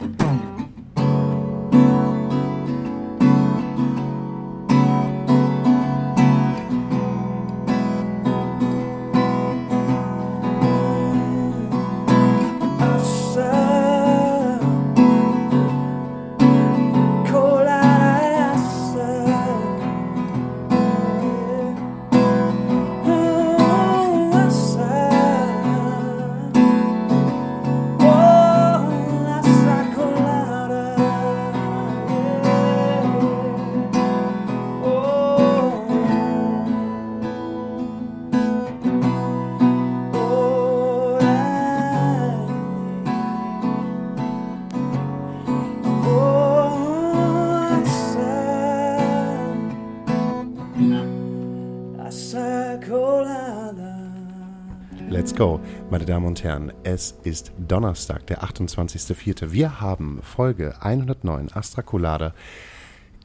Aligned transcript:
Let's 0.00 0.43
und 56.34 56.42
Herren. 56.42 56.72
Es 56.82 57.14
ist 57.22 57.52
Donnerstag, 57.58 58.26
der 58.26 58.42
28.04. 58.42 59.52
Wir 59.52 59.80
haben 59.80 60.18
Folge 60.20 60.74
109 60.80 61.52
Astra 61.52 61.84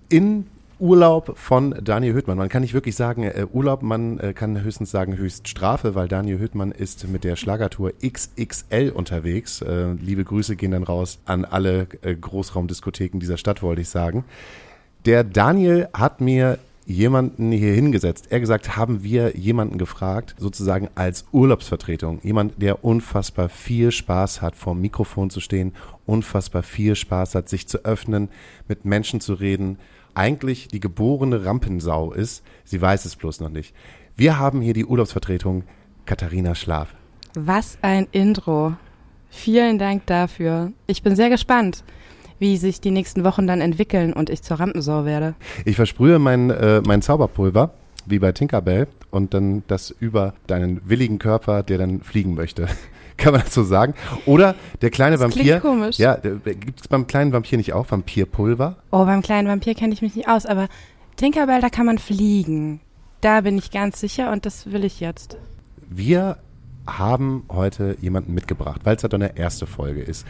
in 0.09 0.45
Urlaub 0.77 1.35
von 1.35 1.73
Daniel 1.83 2.13
Hüttmann. 2.13 2.37
Man 2.37 2.49
kann 2.49 2.61
nicht 2.61 2.75
wirklich 2.75 2.95
sagen 2.95 3.23
äh, 3.23 3.47
Urlaub, 3.51 3.81
man 3.81 4.19
äh, 4.19 4.33
kann 4.33 4.61
höchstens 4.61 4.91
sagen 4.91 5.17
Höchststrafe, 5.17 5.95
weil 5.95 6.07
Daniel 6.07 6.37
Hüttmann 6.37 6.71
ist 6.71 7.07
mit 7.07 7.23
der 7.23 7.35
Schlagertour 7.35 7.93
XXL 7.99 8.91
unterwegs. 8.93 9.63
Äh, 9.63 9.93
liebe 9.93 10.23
Grüße 10.23 10.55
gehen 10.55 10.69
dann 10.69 10.83
raus 10.83 11.17
an 11.25 11.45
alle 11.45 11.87
äh, 12.03 12.13
Großraumdiskotheken 12.13 13.19
dieser 13.19 13.37
Stadt, 13.37 13.63
wollte 13.63 13.81
ich 13.81 13.89
sagen. 13.89 14.23
Der 15.05 15.23
Daniel 15.23 15.87
hat 15.93 16.21
mir 16.21 16.59
jemanden 16.89 17.51
hier 17.51 17.73
hingesetzt. 17.73 18.27
Er 18.31 18.39
gesagt, 18.39 18.75
haben 18.75 19.03
wir 19.03 19.37
jemanden 19.37 19.77
gefragt, 19.77 20.35
sozusagen 20.39 20.89
als 20.95 21.25
Urlaubsvertretung. 21.31 22.19
Jemand, 22.23 22.61
der 22.61 22.83
unfassbar 22.83 23.47
viel 23.47 23.91
Spaß 23.91 24.41
hat, 24.41 24.55
vor 24.55 24.73
dem 24.73 24.81
Mikrofon 24.81 25.29
zu 25.29 25.39
stehen, 25.39 25.73
unfassbar 26.07 26.63
viel 26.63 26.95
Spaß 26.95 27.35
hat, 27.35 27.47
sich 27.47 27.67
zu 27.67 27.85
öffnen, 27.85 28.29
mit 28.67 28.85
Menschen 28.85 29.21
zu 29.21 29.35
reden. 29.35 29.77
Eigentlich 30.15 30.67
die 30.67 30.79
geborene 30.79 31.45
Rampensau 31.45 32.11
ist. 32.11 32.43
Sie 32.63 32.81
weiß 32.81 33.05
es 33.05 33.15
bloß 33.15 33.39
noch 33.39 33.49
nicht. 33.49 33.75
Wir 34.15 34.39
haben 34.39 34.59
hier 34.59 34.73
die 34.73 34.85
Urlaubsvertretung 34.85 35.63
Katharina 36.05 36.55
Schlaf. 36.55 36.95
Was 37.35 37.77
ein 37.83 38.07
Intro. 38.11 38.73
Vielen 39.29 39.77
Dank 39.77 40.07
dafür. 40.07 40.71
Ich 40.87 41.03
bin 41.03 41.15
sehr 41.15 41.29
gespannt 41.29 41.83
wie 42.39 42.57
sich 42.57 42.81
die 42.81 42.91
nächsten 42.91 43.23
Wochen 43.23 43.47
dann 43.47 43.61
entwickeln 43.61 44.13
und 44.13 44.29
ich 44.29 44.41
zur 44.41 44.59
Rampensau 44.59 45.05
werde. 45.05 45.35
Ich 45.65 45.75
versprühe 45.75 46.19
mein, 46.19 46.49
äh, 46.49 46.81
mein 46.85 47.01
Zauberpulver, 47.01 47.71
wie 48.05 48.19
bei 48.19 48.31
Tinkerbell, 48.31 48.87
und 49.11 49.33
dann 49.33 49.63
das 49.67 49.91
über 49.91 50.33
deinen 50.47 50.81
willigen 50.87 51.19
Körper, 51.19 51.63
der 51.63 51.77
dann 51.77 52.01
fliegen 52.01 52.35
möchte. 52.35 52.67
Kann 53.17 53.33
man 53.33 53.41
das 53.41 53.53
so 53.53 53.63
sagen? 53.63 53.95
Oder 54.25 54.55
der 54.81 54.91
kleine 54.91 55.17
das 55.17 55.21
Vampir. 55.21 55.59
Klingt 55.59 55.61
komisch. 55.61 55.97
Ja, 55.97 56.15
gibt 56.15 56.81
es 56.81 56.87
beim 56.87 57.05
kleinen 57.05 57.33
Vampir 57.33 57.57
nicht 57.57 57.73
auch 57.73 57.91
Vampirpulver? 57.91 58.77
Oh, 58.91 59.03
beim 59.03 59.21
kleinen 59.21 59.47
Vampir 59.49 59.75
kenne 59.75 59.93
ich 59.93 60.01
mich 60.01 60.15
nicht 60.15 60.29
aus, 60.29 60.45
aber 60.45 60.69
Tinkerbell, 61.17 61.59
da 61.59 61.69
kann 61.69 61.85
man 61.85 61.97
fliegen. 61.97 62.79
Da 63.19 63.41
bin 63.41 63.57
ich 63.57 63.71
ganz 63.71 63.99
sicher 63.99 64.31
und 64.31 64.45
das 64.45 64.71
will 64.71 64.85
ich 64.85 65.01
jetzt. 65.01 65.37
Wir 65.89 66.37
haben 66.87 67.43
heute 67.49 67.97
jemanden 68.01 68.33
mitgebracht, 68.33 68.81
weil 68.83 68.95
es 68.95 69.01
ja 69.01 69.09
dann 69.09 69.21
eine 69.21 69.37
erste 69.37 69.67
Folge 69.67 70.01
ist 70.01 70.25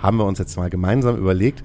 haben 0.00 0.16
wir 0.16 0.24
uns 0.24 0.38
jetzt 0.38 0.56
mal 0.56 0.70
gemeinsam 0.70 1.16
überlegt, 1.16 1.62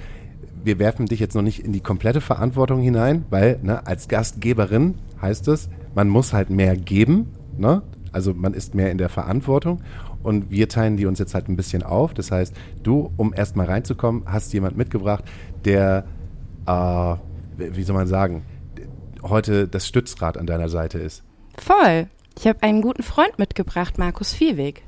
wir 0.63 0.79
werfen 0.79 1.05
dich 1.05 1.19
jetzt 1.19 1.35
noch 1.35 1.41
nicht 1.41 1.59
in 1.59 1.73
die 1.73 1.79
komplette 1.79 2.21
Verantwortung 2.21 2.81
hinein, 2.81 3.25
weil 3.29 3.59
ne, 3.61 3.85
als 3.85 4.07
Gastgeberin 4.07 4.95
heißt 5.21 5.47
es, 5.47 5.69
man 5.93 6.09
muss 6.09 6.33
halt 6.33 6.49
mehr 6.49 6.75
geben, 6.75 7.27
ne? 7.57 7.83
also 8.11 8.33
man 8.33 8.53
ist 8.53 8.75
mehr 8.75 8.91
in 8.91 8.97
der 8.97 9.09
Verantwortung 9.09 9.81
und 10.23 10.49
wir 10.49 10.67
teilen 10.67 10.97
die 10.97 11.05
uns 11.05 11.19
jetzt 11.19 11.35
halt 11.35 11.49
ein 11.49 11.55
bisschen 11.55 11.83
auf. 11.83 12.13
Das 12.13 12.31
heißt, 12.31 12.55
du, 12.81 13.11
um 13.17 13.33
erstmal 13.33 13.67
reinzukommen, 13.67 14.23
hast 14.25 14.53
jemand 14.53 14.75
mitgebracht, 14.75 15.23
der, 15.65 16.05
äh, 16.65 17.15
wie 17.57 17.83
soll 17.83 17.95
man 17.95 18.07
sagen, 18.07 18.43
heute 19.21 19.67
das 19.67 19.87
Stützrad 19.87 20.37
an 20.37 20.47
deiner 20.47 20.69
Seite 20.69 20.97
ist. 20.97 21.23
Voll. 21.57 22.07
Ich 22.37 22.47
habe 22.47 22.61
einen 22.63 22.81
guten 22.81 23.03
Freund 23.03 23.39
mitgebracht, 23.39 23.97
Markus 23.97 24.33
Viehweg 24.33 24.83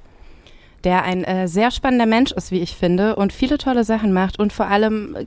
der 0.83 1.03
ein 1.03 1.23
äh, 1.23 1.47
sehr 1.47 1.71
spannender 1.71 2.05
Mensch 2.05 2.31
ist, 2.31 2.51
wie 2.51 2.59
ich 2.59 2.75
finde, 2.75 3.15
und 3.15 3.33
viele 3.33 3.57
tolle 3.57 3.83
Sachen 3.83 4.13
macht 4.13 4.39
und 4.39 4.53
vor 4.53 4.67
allem 4.67 5.15
äh, 5.15 5.25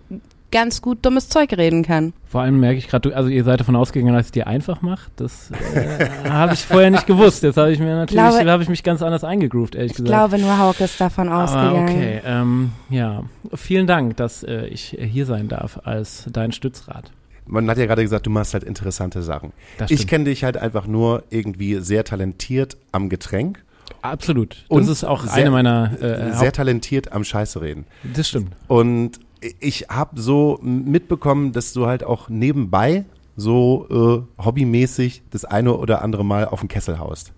ganz 0.51 0.83
gut 0.83 1.05
dummes 1.05 1.29
Zeug 1.29 1.53
reden 1.53 1.85
kann. 1.85 2.13
Vor 2.27 2.41
allem 2.41 2.59
merke 2.59 2.79
ich 2.79 2.89
gerade, 2.89 3.15
also 3.15 3.29
ihr 3.29 3.45
seid 3.45 3.61
davon 3.61 3.77
ausgegangen, 3.77 4.15
dass 4.15 4.27
ich 4.27 4.33
dir 4.33 4.47
einfach 4.47 4.83
mache. 4.83 5.11
Das 5.17 5.51
äh, 5.51 6.09
habe 6.29 6.55
ich 6.55 6.65
vorher 6.65 6.91
nicht 6.91 7.07
gewusst. 7.07 7.43
Jetzt 7.43 7.57
habe 7.57 7.73
ich 7.73 7.79
mir 7.79 7.95
natürlich, 7.95 8.49
habe 8.49 8.63
ich 8.63 8.69
mich 8.69 8.83
ganz 8.83 9.03
anders 9.03 9.23
eingegroovt, 9.23 9.75
ehrlich 9.75 9.93
gesagt. 9.93 10.09
Ich 10.09 10.15
glaube, 10.15 10.39
nur 10.39 10.59
Hauke 10.59 10.85
ist 10.85 11.01
davon 11.01 11.29
ausgegangen. 11.29 11.77
Aber 11.77 11.83
okay, 11.83 12.21
ähm, 12.25 12.73
ja. 12.89 13.25
Vielen 13.55 13.87
Dank, 13.87 14.17
dass 14.17 14.43
äh, 14.43 14.67
ich 14.67 14.97
hier 14.99 15.27
sein 15.27 15.49
darf 15.49 15.81
als 15.85 16.27
dein 16.33 16.53
Stützrad. 16.53 17.13
Man 17.51 17.69
hat 17.69 17.79
ja 17.79 17.87
gerade 17.87 18.03
gesagt, 18.03 18.27
du 18.27 18.31
machst 18.31 18.55
halt 18.55 18.65
interessante 18.65 19.23
Sachen. 19.23 19.53
Ich 19.89 20.07
kenne 20.07 20.25
dich 20.25 20.45
halt 20.45 20.57
einfach 20.57 20.87
nur 20.87 21.25
irgendwie 21.31 21.81
sehr 21.81 22.05
talentiert 22.05 22.77
am 22.93 23.09
Getränk 23.09 23.65
Absolut. 24.03 24.53
Das 24.69 24.69
und 24.69 24.89
ist 24.89 25.05
auch 25.05 25.25
sehr, 25.25 25.35
eine 25.35 25.51
meiner. 25.51 26.01
Äh, 26.01 26.33
sehr 26.35 26.53
talentiert 26.53 27.13
am 27.13 27.25
Scheiße 27.25 27.61
reden. 27.61 27.87
Das 28.15 28.29
stimmt. 28.29 28.53
Und 28.69 29.21
ich 29.61 29.87
habe 29.89 30.21
so 30.21 30.59
mitbekommen, 30.63 31.53
dass 31.53 31.73
du 31.73 31.87
halt 31.87 32.05
auch 32.05 32.29
nebenbei 32.29 33.05
so 33.37 34.27
äh, 34.39 34.45
hobbymäßig 34.45 35.23
das 35.31 35.45
eine 35.45 35.77
oder 35.77 36.03
andere 36.03 36.25
Mal 36.25 36.47
auf 36.47 36.61
den 36.61 36.69
Kessel 36.69 36.99
haust. 36.99 37.33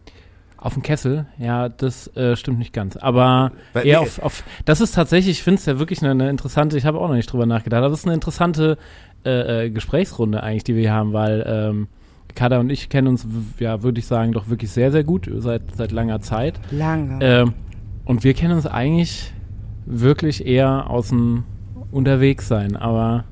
Auf 0.57 0.75
den 0.75 0.83
Kessel, 0.83 1.27
ja, 1.39 1.69
das 1.69 2.07
äh, 2.17 2.37
stimmt 2.37 2.59
nicht 2.59 2.73
ganz. 2.73 2.97
Aber 2.97 3.51
Weil, 3.73 3.87
eher 3.87 4.01
nee. 4.01 4.07
auf, 4.07 4.19
auf, 4.21 4.45
das 4.65 4.81
ist 4.81 4.95
tatsächlich, 4.95 5.39
ich 5.39 5.43
finde 5.43 5.59
es 5.59 5.67
ja 5.67 5.81
wirklich 5.81 6.03
eine, 6.03 6.13
eine 6.13 6.31
interessante, 6.31 6.79
ich 6.79 6.87
habe 6.87 7.01
auch 7.01 7.09
noch 7.09 7.17
nicht 7.17 7.33
drüber 7.33 7.47
nachgedacht, 7.47 7.79
aber 7.79 7.89
das 7.89 8.01
ist 8.01 8.05
eine 8.05 8.15
interessante 8.15 8.79
äh, 9.25 9.67
äh, 9.67 9.71
Gesprächsrunde 9.71 10.43
eigentlich, 10.43 10.65
die 10.65 10.75
wir 10.75 10.83
hier 10.83 10.93
haben, 10.93 11.13
weil 11.13 11.45
ähm, 11.47 11.89
Kada 12.35 12.59
und 12.61 12.71
ich 12.71 12.89
kennen 12.89 13.09
uns, 13.09 13.27
ja, 13.59 13.83
würde 13.83 13.99
ich 13.99 14.07
sagen, 14.07 14.33
doch 14.33 14.49
wirklich 14.49 14.71
sehr, 14.71 14.91
sehr 14.91 15.05
gut 15.05 15.31
seit, 15.39 15.63
seit 15.77 15.93
langer 15.93 16.21
Zeit. 16.21 16.59
Lange. 16.71 17.19
Ähm, 17.21 17.53
und 18.05 18.25
wir 18.25 18.35
kennen 18.35 18.55
uns 18.55 18.67
eigentlich 18.67 19.33
wirklich 19.87 20.47
eher 20.47 20.89
aus 20.89 21.09
dem 21.09 21.45
Unterwegssein, 21.91 22.77
aber 22.77 23.25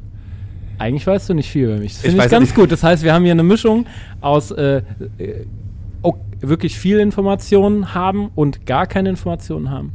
eigentlich 0.78 1.06
weißt 1.06 1.28
du 1.28 1.34
nicht 1.34 1.50
viel 1.50 1.64
über 1.64 1.78
mich. 1.78 1.94
Das 1.94 2.02
finde 2.02 2.18
ich, 2.18 2.24
ich 2.24 2.30
ganz 2.30 2.48
nicht. 2.48 2.54
gut. 2.54 2.72
Das 2.72 2.82
heißt, 2.82 3.02
wir 3.02 3.12
haben 3.12 3.22
hier 3.22 3.32
eine 3.32 3.42
Mischung 3.42 3.86
aus 4.20 4.50
äh, 4.50 4.82
äh, 5.18 5.44
wirklich 6.40 6.78
viel 6.78 6.98
Informationen 6.98 7.94
haben 7.94 8.30
und 8.34 8.66
gar 8.66 8.86
keine 8.86 9.10
Informationen 9.10 9.70
haben. 9.70 9.92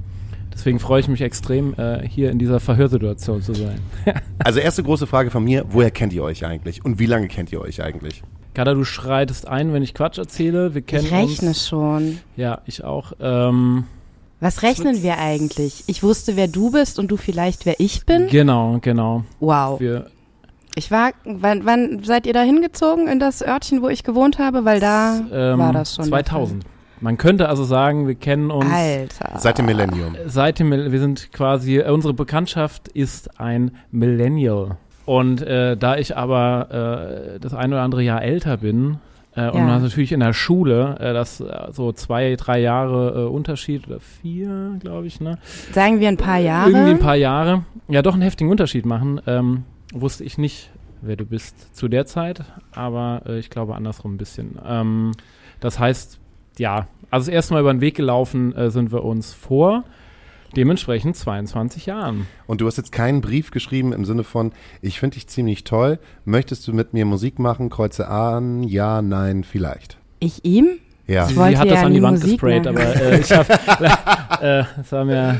Deswegen 0.55 0.79
freue 0.79 1.01
ich 1.01 1.07
mich 1.09 1.21
extrem, 1.21 1.75
äh, 1.77 2.07
hier 2.07 2.31
in 2.31 2.39
dieser 2.39 2.61
Verhörsituation 2.61 3.41
zu 3.41 3.53
sein. 3.53 3.79
also 4.39 4.59
erste 4.59 4.83
große 4.83 5.05
Frage 5.05 5.29
von 5.29 5.43
mir, 5.43 5.65
woher 5.69 5.91
kennt 5.91 6.13
ihr 6.13 6.23
euch 6.23 6.45
eigentlich 6.45 6.83
und 6.83 6.97
wie 6.97 7.05
lange 7.05 7.27
kennt 7.27 7.51
ihr 7.51 7.61
euch 7.61 7.83
eigentlich? 7.83 8.23
Kada, 8.53 8.73
du 8.73 8.85
schreitest 8.85 9.49
ein, 9.49 9.73
wenn 9.73 9.83
ich 9.83 9.93
Quatsch 9.93 10.17
erzähle. 10.17 10.73
Wir 10.73 10.81
kennen 10.81 11.05
ich 11.05 11.11
rechne 11.11 11.49
uns. 11.49 11.67
schon. 11.67 12.19
Ja, 12.37 12.61
ich 12.65 12.85
auch. 12.85 13.11
Ähm, 13.19 13.83
Was 14.39 14.63
rechnen 14.63 15.03
wir 15.03 15.17
eigentlich? 15.17 15.83
Ich 15.87 16.03
wusste, 16.03 16.37
wer 16.37 16.47
du 16.47 16.71
bist 16.71 16.99
und 16.99 17.09
du 17.09 17.17
vielleicht, 17.17 17.65
wer 17.65 17.79
ich 17.79 18.05
bin? 18.05 18.27
Genau, 18.27 18.77
genau. 18.81 19.25
Wow. 19.41 19.81
Wir 19.81 20.07
ich 20.77 20.91
war, 20.91 21.11
wann, 21.23 21.65
wann 21.65 22.03
seid 22.03 22.27
ihr 22.27 22.33
da 22.33 22.41
hingezogen 22.41 23.07
in 23.07 23.17
das 23.17 23.41
Örtchen, 23.41 23.81
wo 23.81 23.87
ich 23.87 24.03
gewohnt 24.03 24.39
habe? 24.39 24.65
Weil 24.65 24.81
da 24.81 25.21
ähm, 25.31 25.57
war 25.57 25.71
das 25.71 25.95
schon. 25.95 26.05
2000. 26.05 26.65
Man 27.05 27.19
könnte 27.19 27.49
also 27.49 27.63
sagen, 27.63 28.07
wir 28.07 28.15
kennen 28.15 28.49
uns 28.49 28.65
Alter. 28.65 29.37
seit 29.37 29.59
dem 29.59 29.67
Millennium. 29.67 30.15
Seit 30.25 30.57
dem, 30.57 30.71
wir 30.71 30.99
sind 30.99 31.31
quasi, 31.31 31.77
äh, 31.77 31.91
unsere 31.91 32.15
Bekanntschaft 32.15 32.87
ist 32.87 33.39
ein 33.39 33.75
Millennial. 33.91 34.77
Und 35.05 35.43
äh, 35.43 35.77
da 35.77 35.97
ich 35.97 36.17
aber 36.17 37.35
äh, 37.35 37.39
das 37.39 37.53
ein 37.53 37.71
oder 37.71 37.83
andere 37.83 38.01
Jahr 38.01 38.23
älter 38.23 38.57
bin 38.57 38.97
äh, 39.35 39.47
und 39.51 39.67
ja. 39.67 39.77
natürlich 39.77 40.13
in 40.13 40.19
der 40.19 40.33
Schule, 40.33 40.97
äh, 40.99 41.13
das 41.13 41.41
äh, 41.41 41.67
so 41.69 41.91
zwei, 41.91 42.35
drei 42.37 42.59
Jahre 42.59 43.25
äh, 43.25 43.29
Unterschied 43.29 43.87
oder 43.87 43.99
vier, 43.99 44.77
glaube 44.79 45.05
ich, 45.05 45.21
ne? 45.21 45.37
Sagen 45.73 45.99
wir 45.99 46.07
ein 46.07 46.17
paar 46.17 46.39
Jahre. 46.39 46.71
Irgendwie 46.71 46.89
ein 46.89 46.99
paar 46.99 47.17
Jahre. 47.17 47.65
Ja, 47.87 48.01
doch 48.01 48.13
einen 48.13 48.23
heftigen 48.23 48.49
Unterschied 48.49 48.87
machen. 48.87 49.21
Ähm, 49.27 49.65
wusste 49.93 50.23
ich 50.23 50.39
nicht, 50.39 50.71
wer 51.01 51.17
du 51.17 51.25
bist 51.25 51.75
zu 51.75 51.87
der 51.87 52.07
Zeit, 52.07 52.45
aber 52.73 53.21
äh, 53.27 53.37
ich 53.37 53.51
glaube 53.51 53.75
andersrum 53.75 54.15
ein 54.15 54.17
bisschen. 54.17 54.57
Ähm, 54.67 55.11
das 55.59 55.77
heißt, 55.77 56.19
ja, 56.59 56.87
also 57.15 57.31
das 57.31 57.33
erste 57.33 57.53
Mal 57.53 57.61
über 57.61 57.73
den 57.73 57.79
Weg 57.79 57.95
gelaufen 57.95 58.53
äh, 58.55 58.69
sind 58.69 58.91
wir 58.91 59.05
uns 59.05 59.33
vor 59.33 59.85
dementsprechend 60.57 61.15
22 61.15 61.85
Jahren. 61.85 62.27
Und 62.45 62.59
du 62.59 62.67
hast 62.67 62.75
jetzt 62.75 62.91
keinen 62.91 63.21
Brief 63.21 63.51
geschrieben 63.51 63.93
im 63.93 64.03
Sinne 64.03 64.25
von, 64.25 64.51
ich 64.81 64.99
finde 64.99 65.15
dich 65.15 65.27
ziemlich 65.27 65.63
toll, 65.63 65.99
möchtest 66.25 66.67
du 66.67 66.73
mit 66.73 66.93
mir 66.93 67.05
Musik 67.05 67.39
machen, 67.39 67.69
kreuze 67.69 68.09
an, 68.09 68.63
ja, 68.63 69.01
nein, 69.01 69.45
vielleicht. 69.45 69.97
Ich 70.19 70.43
ihm? 70.43 70.67
Ja. 71.07 71.25
Sie, 71.25 71.35
sie 71.35 71.57
hat 71.57 71.69
das 71.69 71.83
an 71.83 71.93
die 71.93 72.01
Wand 72.01 72.17
Musik 72.19 72.31
gesprayt, 72.31 72.65
machen. 72.65 72.77
aber 72.77 72.95
äh, 73.01 73.19
ich 73.21 73.31
habe, 73.31 73.53
äh, 74.41 74.63
das 74.75 74.91
war 74.91 75.05
mir, 75.05 75.39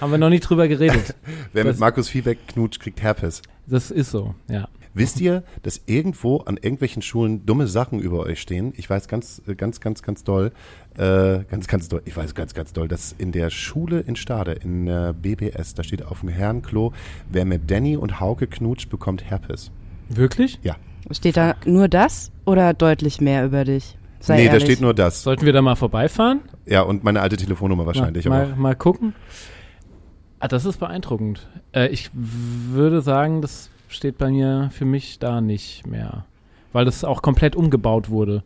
haben 0.00 0.12
wir 0.12 0.18
noch 0.18 0.30
nie 0.30 0.40
drüber 0.40 0.68
geredet. 0.68 1.16
Wer 1.52 1.64
das, 1.64 1.74
mit 1.74 1.80
Markus 1.80 2.08
Viehbeck 2.08 2.46
knutscht, 2.46 2.80
kriegt 2.80 3.02
Herpes. 3.02 3.42
Das 3.66 3.90
ist 3.90 4.12
so, 4.12 4.34
ja. 4.48 4.68
Wisst 4.94 5.20
ihr, 5.20 5.42
dass 5.62 5.82
irgendwo 5.86 6.38
an 6.38 6.56
irgendwelchen 6.56 7.02
Schulen 7.02 7.46
dumme 7.46 7.66
Sachen 7.66 8.00
über 8.00 8.20
euch 8.20 8.40
stehen? 8.40 8.72
Ich 8.76 8.88
weiß 8.88 9.08
ganz, 9.08 9.42
ganz, 9.56 9.80
ganz, 9.80 10.02
ganz 10.02 10.24
doll, 10.24 10.52
äh, 10.96 11.44
ganz, 11.50 11.66
ganz 11.68 11.88
doll, 11.88 12.02
ich 12.04 12.16
weiß 12.16 12.34
ganz, 12.34 12.54
ganz 12.54 12.72
doll, 12.72 12.88
dass 12.88 13.14
in 13.16 13.32
der 13.32 13.50
Schule 13.50 14.00
in 14.00 14.16
Stade, 14.16 14.52
in 14.52 14.86
der 14.86 15.12
BBS, 15.12 15.74
da 15.74 15.82
steht 15.82 16.04
auf 16.04 16.20
dem 16.20 16.28
Herrenklo, 16.28 16.92
wer 17.30 17.44
mit 17.44 17.70
Danny 17.70 17.96
und 17.96 18.20
Hauke 18.20 18.46
knutscht, 18.46 18.90
bekommt 18.90 19.24
Herpes. 19.24 19.70
Wirklich? 20.08 20.58
Ja. 20.62 20.76
Steht 21.10 21.36
da 21.36 21.54
nur 21.64 21.88
das 21.88 22.30
oder 22.44 22.74
deutlich 22.74 23.20
mehr 23.20 23.44
über 23.44 23.64
dich? 23.64 23.96
Sei 24.20 24.36
nee, 24.36 24.46
ehrlich. 24.46 24.60
da 24.60 24.66
steht 24.66 24.80
nur 24.80 24.94
das. 24.94 25.22
Sollten 25.22 25.46
wir 25.46 25.52
da 25.52 25.62
mal 25.62 25.76
vorbeifahren? 25.76 26.40
Ja, 26.66 26.82
und 26.82 27.04
meine 27.04 27.20
alte 27.20 27.36
Telefonnummer 27.36 27.86
wahrscheinlich. 27.86 28.26
Mal, 28.26 28.48
mal, 28.48 28.56
mal 28.56 28.76
gucken. 28.76 29.14
Ah, 30.40 30.48
das 30.48 30.64
ist 30.64 30.78
beeindruckend. 30.78 31.48
Äh, 31.72 31.88
ich 31.88 32.10
würde 32.12 33.00
sagen, 33.00 33.42
das 33.42 33.70
steht 33.88 34.18
bei 34.18 34.30
mir 34.30 34.70
für 34.72 34.84
mich 34.84 35.18
da 35.18 35.40
nicht 35.40 35.86
mehr. 35.86 36.24
Weil 36.72 36.84
das 36.84 37.04
auch 37.04 37.22
komplett 37.22 37.56
umgebaut 37.56 38.10
wurde. 38.10 38.42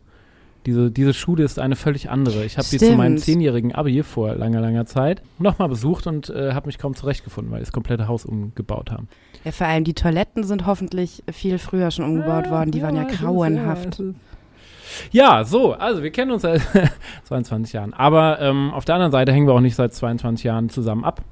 Diese, 0.65 0.91
diese 0.91 1.13
Schule 1.13 1.43
ist 1.43 1.59
eine 1.59 1.75
völlig 1.75 2.09
andere. 2.09 2.45
Ich 2.45 2.57
habe 2.57 2.65
sie 2.65 2.77
zu 2.77 2.95
meinem 2.95 3.17
zehnjährigen 3.17 3.75
Abi 3.75 4.01
vor 4.01 4.35
langer, 4.35 4.61
langer 4.61 4.85
Zeit 4.85 5.21
nochmal 5.37 5.67
besucht 5.67 6.07
und 6.07 6.29
äh, 6.29 6.53
habe 6.53 6.67
mich 6.67 6.77
kaum 6.77 6.95
zurechtgefunden, 6.95 7.51
weil 7.51 7.59
sie 7.59 7.65
das 7.65 7.73
komplette 7.73 8.07
Haus 8.07 8.23
umgebaut 8.25 8.89
haben. 8.89 9.09
Ja, 9.43 9.51
vor 9.51 9.67
allem 9.67 9.83
die 9.83 9.93
Toiletten 9.93 10.45
sind 10.45 10.65
hoffentlich 10.65 11.21
viel 11.31 11.57
früher 11.57 11.91
schon 11.91 12.05
umgebaut 12.05 12.45
ja, 12.45 12.51
worden. 12.51 12.71
Die 12.71 12.77
ja, 12.77 12.85
waren 12.85 12.95
ja 12.95 13.03
grauenhaft. 13.03 14.01
Ja, 15.11 15.43
so, 15.43 15.73
also 15.73 16.01
wir 16.01 16.11
kennen 16.11 16.31
uns 16.31 16.43
seit 16.43 16.61
22 17.25 17.73
Jahren. 17.73 17.93
Aber 17.93 18.39
ähm, 18.39 18.71
auf 18.71 18.85
der 18.85 18.95
anderen 18.95 19.11
Seite 19.11 19.33
hängen 19.33 19.47
wir 19.47 19.53
auch 19.53 19.59
nicht 19.59 19.75
seit 19.75 19.93
22 19.93 20.45
Jahren 20.45 20.69
zusammen 20.69 21.03
ab. 21.03 21.23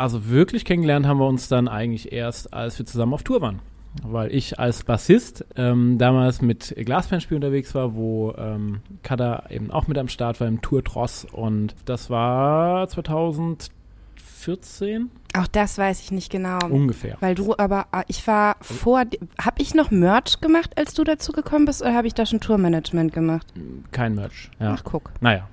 Also 0.00 0.30
wirklich 0.30 0.64
kennengelernt 0.64 1.06
haben 1.06 1.18
wir 1.18 1.26
uns 1.26 1.48
dann 1.48 1.68
eigentlich 1.68 2.10
erst, 2.10 2.54
als 2.54 2.78
wir 2.78 2.86
zusammen 2.86 3.12
auf 3.12 3.22
Tour 3.22 3.42
waren. 3.42 3.58
Weil 4.02 4.34
ich 4.34 4.58
als 4.58 4.82
Bassist 4.82 5.44
ähm, 5.56 5.98
damals 5.98 6.40
mit 6.40 6.74
Glasbandspiel 6.74 7.34
unterwegs 7.34 7.74
war, 7.74 7.94
wo 7.94 8.32
ähm, 8.38 8.80
Kada 9.02 9.44
eben 9.50 9.70
auch 9.70 9.88
mit 9.88 9.98
am 9.98 10.08
Start 10.08 10.40
war 10.40 10.48
im 10.48 10.62
Tour 10.62 10.82
Tross 10.82 11.26
und 11.30 11.74
das 11.84 12.08
war 12.08 12.88
2014. 12.88 15.10
Auch 15.36 15.48
das 15.48 15.76
weiß 15.76 16.00
ich 16.00 16.12
nicht 16.12 16.32
genau. 16.32 16.60
Ungefähr. 16.70 17.18
Weil 17.20 17.34
du 17.34 17.54
aber, 17.58 17.88
äh, 17.92 18.04
ich 18.08 18.26
war 18.26 18.56
vor, 18.62 19.00
habe 19.00 19.56
ich 19.58 19.74
noch 19.74 19.90
Merch 19.90 20.40
gemacht, 20.40 20.78
als 20.78 20.94
du 20.94 21.04
dazu 21.04 21.32
gekommen 21.32 21.66
bist, 21.66 21.82
oder 21.82 21.94
habe 21.94 22.06
ich 22.06 22.14
da 22.14 22.24
schon 22.24 22.40
Tourmanagement 22.40 23.12
gemacht? 23.12 23.46
Kein 23.92 24.14
Merch, 24.14 24.50
ja. 24.60 24.76
Ach, 24.78 24.82
guck. 24.82 25.12
Naja, 25.20 25.46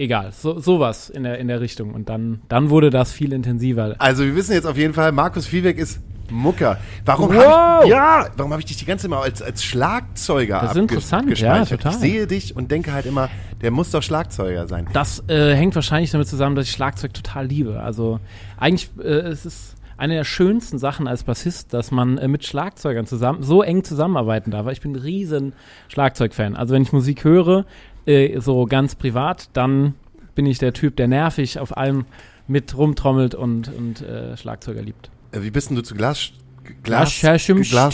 egal, 0.00 0.32
so, 0.32 0.58
sowas 0.58 1.10
in 1.10 1.22
der, 1.22 1.38
in 1.38 1.48
der 1.48 1.60
Richtung. 1.60 1.94
Und 1.94 2.08
dann, 2.08 2.40
dann 2.48 2.70
wurde 2.70 2.90
das 2.90 3.12
viel 3.12 3.32
intensiver. 3.32 3.94
Also 3.98 4.24
wir 4.24 4.34
wissen 4.34 4.52
jetzt 4.52 4.66
auf 4.66 4.76
jeden 4.76 4.94
Fall, 4.94 5.12
Markus 5.12 5.46
Viehweg 5.46 5.78
ist 5.78 6.00
Mucker. 6.30 6.78
Warum 7.04 7.34
wow. 7.34 7.44
habe 7.44 7.84
ich, 7.84 7.90
ja, 7.90 8.26
warum 8.36 8.58
ich 8.58 8.64
dich 8.64 8.76
die 8.76 8.84
ganze 8.84 9.02
Zeit 9.02 9.10
mal 9.10 9.22
als, 9.22 9.42
als 9.42 9.64
Schlagzeuger 9.64 10.60
Das 10.60 10.72
ist 10.72 10.76
interessant, 10.78 11.38
ja, 11.38 11.64
total. 11.64 11.92
Ich 11.92 11.98
sehe 11.98 12.26
dich 12.26 12.56
und 12.56 12.70
denke 12.70 12.92
halt 12.92 13.06
immer, 13.06 13.28
der 13.60 13.70
muss 13.70 13.90
doch 13.90 14.02
Schlagzeuger 14.02 14.68
sein. 14.68 14.88
Das 14.92 15.24
äh, 15.28 15.54
hängt 15.54 15.74
wahrscheinlich 15.74 16.10
damit 16.10 16.28
zusammen, 16.28 16.56
dass 16.56 16.66
ich 16.66 16.72
Schlagzeug 16.72 17.14
total 17.14 17.46
liebe. 17.46 17.80
Also 17.80 18.20
eigentlich 18.58 18.90
äh, 19.02 19.08
es 19.08 19.44
ist 19.44 19.76
eine 20.00 20.14
der 20.14 20.24
schönsten 20.24 20.78
Sachen 20.78 21.06
als 21.06 21.24
Bassist, 21.24 21.74
dass 21.74 21.90
man 21.90 22.16
äh, 22.16 22.26
mit 22.26 22.46
Schlagzeugern 22.46 23.06
zusammen 23.06 23.42
so 23.42 23.62
eng 23.62 23.84
zusammenarbeiten 23.84 24.50
darf. 24.50 24.66
Ich 24.68 24.80
bin 24.80 24.92
ein 24.92 24.96
riesen 24.96 25.52
Schlagzeugfan. 25.88 26.56
Also 26.56 26.74
wenn 26.74 26.82
ich 26.82 26.92
Musik 26.92 27.22
höre, 27.22 27.66
äh, 28.10 28.40
so 28.40 28.66
ganz 28.66 28.94
privat, 28.94 29.48
dann 29.52 29.94
bin 30.34 30.46
ich 30.46 30.58
der 30.58 30.72
Typ, 30.72 30.96
der 30.96 31.08
nervig 31.08 31.58
auf 31.58 31.76
allem 31.76 32.04
mit 32.48 32.76
rumtrommelt 32.76 33.34
und, 33.34 33.68
und 33.68 34.02
äh, 34.02 34.36
Schlagzeuger 34.36 34.82
liebt. 34.82 35.10
Äh, 35.32 35.42
wie 35.42 35.50
bist 35.50 35.70
denn 35.70 35.76
du 35.76 35.82
zu 35.82 35.94
Glas, 35.94 36.32
Glas, 36.82 37.20
Glas, 37.20 37.46
Glas, 37.46 37.92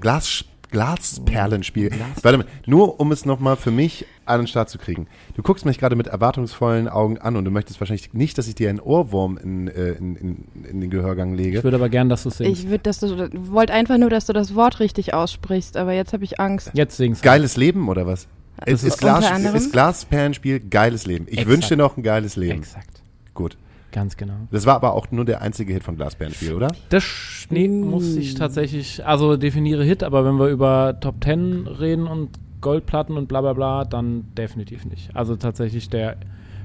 Glas, 0.00 0.44
Glasperlenspiel. 0.74 1.90
Glas 1.90 2.08
Warte 2.22 2.38
mal, 2.38 2.46
nur 2.66 2.98
um 2.98 3.12
es 3.12 3.24
nochmal 3.24 3.56
für 3.56 3.70
mich 3.70 4.06
an 4.26 4.40
den 4.40 4.46
Start 4.48 4.68
zu 4.68 4.78
kriegen. 4.78 5.06
Du 5.36 5.42
guckst 5.42 5.64
mich 5.64 5.78
gerade 5.78 5.94
mit 5.94 6.08
erwartungsvollen 6.08 6.88
Augen 6.88 7.18
an 7.18 7.36
und 7.36 7.44
du 7.44 7.52
möchtest 7.52 7.80
wahrscheinlich 7.80 8.12
nicht, 8.12 8.36
dass 8.38 8.48
ich 8.48 8.56
dir 8.56 8.70
einen 8.70 8.80
Ohrwurm 8.80 9.38
in, 9.38 9.68
äh, 9.68 9.92
in, 9.92 10.16
in, 10.16 10.44
in 10.68 10.80
den 10.80 10.90
Gehörgang 10.90 11.34
lege. 11.34 11.58
Ich 11.58 11.64
würde 11.64 11.76
aber 11.76 11.88
gern, 11.88 12.08
dass 12.08 12.24
du 12.24 12.30
singst. 12.30 12.60
Ich 12.64 12.68
würde, 12.68 12.82
dass 12.82 12.98
du, 12.98 13.30
wollte 13.52 13.72
einfach 13.72 13.98
nur, 13.98 14.10
dass 14.10 14.26
du 14.26 14.32
das 14.32 14.54
Wort 14.56 14.80
richtig 14.80 15.14
aussprichst, 15.14 15.76
aber 15.76 15.92
jetzt 15.92 16.12
habe 16.12 16.24
ich 16.24 16.40
Angst. 16.40 16.72
Jetzt 16.74 16.96
singst 16.96 17.22
du. 17.22 17.24
Geiles 17.24 17.56
Leben 17.56 17.88
oder 17.88 18.06
was? 18.06 18.26
Es 18.66 18.84
ist, 18.84 18.98
Glas, 18.98 19.30
ist 19.54 19.72
Glasperlenspiel 19.72 20.60
geiles 20.60 21.06
Leben. 21.06 21.26
Ich 21.28 21.46
wünsche 21.46 21.70
dir 21.70 21.76
noch 21.76 21.96
ein 21.96 22.02
geiles 22.02 22.36
Leben. 22.36 22.60
Exakt. 22.60 23.02
Gut. 23.34 23.56
Ganz 23.92 24.16
genau. 24.16 24.34
Das 24.50 24.66
war 24.66 24.74
aber 24.74 24.94
auch 24.94 25.12
nur 25.12 25.24
der 25.24 25.40
einzige 25.40 25.72
Hit 25.72 25.84
von 25.84 25.96
Glasperlenspiel, 25.96 26.54
oder? 26.54 26.68
Das 26.88 27.04
nee, 27.50 27.68
muss 27.68 28.16
ich 28.16 28.34
tatsächlich, 28.34 29.06
also 29.06 29.36
definiere 29.36 29.84
Hit, 29.84 30.02
aber 30.02 30.24
wenn 30.24 30.36
wir 30.36 30.48
über 30.48 30.98
Top 31.00 31.20
Ten 31.20 31.68
reden 31.68 32.08
und 32.08 32.30
Goldplatten 32.60 33.16
und 33.16 33.28
bla 33.28 33.40
bla 33.40 33.52
bla, 33.52 33.84
dann 33.84 34.34
definitiv 34.34 34.84
nicht. 34.84 35.14
Also 35.14 35.36
tatsächlich 35.36 35.90
der 35.90 36.16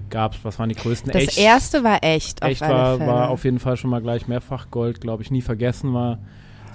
gab's, 0.10 0.40
was 0.42 0.58
waren 0.58 0.70
die 0.70 0.76
größten? 0.76 1.12
Das 1.12 1.22
echt, 1.22 1.38
erste 1.38 1.84
war 1.84 2.04
echt. 2.04 2.44
Echt 2.44 2.62
war, 2.62 3.00
war 3.00 3.30
auf 3.30 3.44
jeden 3.44 3.60
Fall 3.60 3.78
schon 3.78 3.92
mal 3.92 4.02
gleich 4.02 4.28
mehrfach 4.28 4.72
Gold, 4.72 5.02
glaube 5.02 5.22
ich, 5.22 5.30
nie 5.30 5.42
vergessen 5.42 5.94
war. 5.94 6.18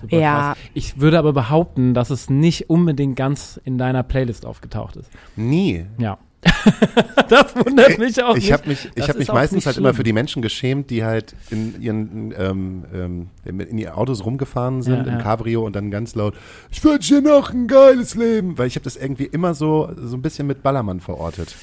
Super 0.04 0.18
ja. 0.18 0.52
Krass. 0.54 0.58
Ich 0.74 1.00
würde 1.00 1.18
aber 1.18 1.32
behaupten, 1.32 1.94
dass 1.94 2.10
es 2.10 2.30
nicht 2.30 2.70
unbedingt 2.70 3.16
ganz 3.16 3.60
in 3.64 3.78
deiner 3.78 4.02
Playlist 4.02 4.46
aufgetaucht 4.46 4.96
ist. 4.96 5.10
Nie. 5.36 5.86
Ja. 5.98 6.18
das 7.28 7.56
wundert 7.56 7.98
mich 7.98 8.22
auch. 8.22 8.36
Ich 8.36 8.52
habe 8.52 8.68
mich, 8.68 8.90
ich 8.94 9.08
hab 9.08 9.16
mich 9.16 9.28
meistens 9.28 9.66
halt 9.66 9.78
immer 9.78 9.94
für 9.94 10.02
die 10.02 10.12
Menschen 10.12 10.42
geschämt, 10.42 10.90
die 10.90 11.04
halt 11.04 11.34
in 11.50 11.80
ihren 11.80 12.34
ähm, 12.36 12.84
ähm, 12.92 13.28
in 13.44 13.78
ihren 13.78 13.94
Autos 13.94 14.24
rumgefahren 14.24 14.82
sind, 14.82 15.06
ja, 15.06 15.14
im 15.14 15.18
Cabrio 15.20 15.64
und 15.64 15.74
dann 15.74 15.90
ganz 15.90 16.14
laut, 16.14 16.34
ich 16.70 16.84
wünsche 16.84 17.22
dir 17.22 17.30
noch 17.30 17.50
ein 17.50 17.66
geiles 17.66 18.14
Leben, 18.14 18.58
weil 18.58 18.66
ich 18.66 18.76
habe 18.76 18.84
das 18.84 18.96
irgendwie 18.96 19.24
immer 19.24 19.54
so, 19.54 19.90
so 19.96 20.16
ein 20.16 20.22
bisschen 20.22 20.46
mit 20.46 20.62
Ballermann 20.62 21.00
verortet. 21.00 21.54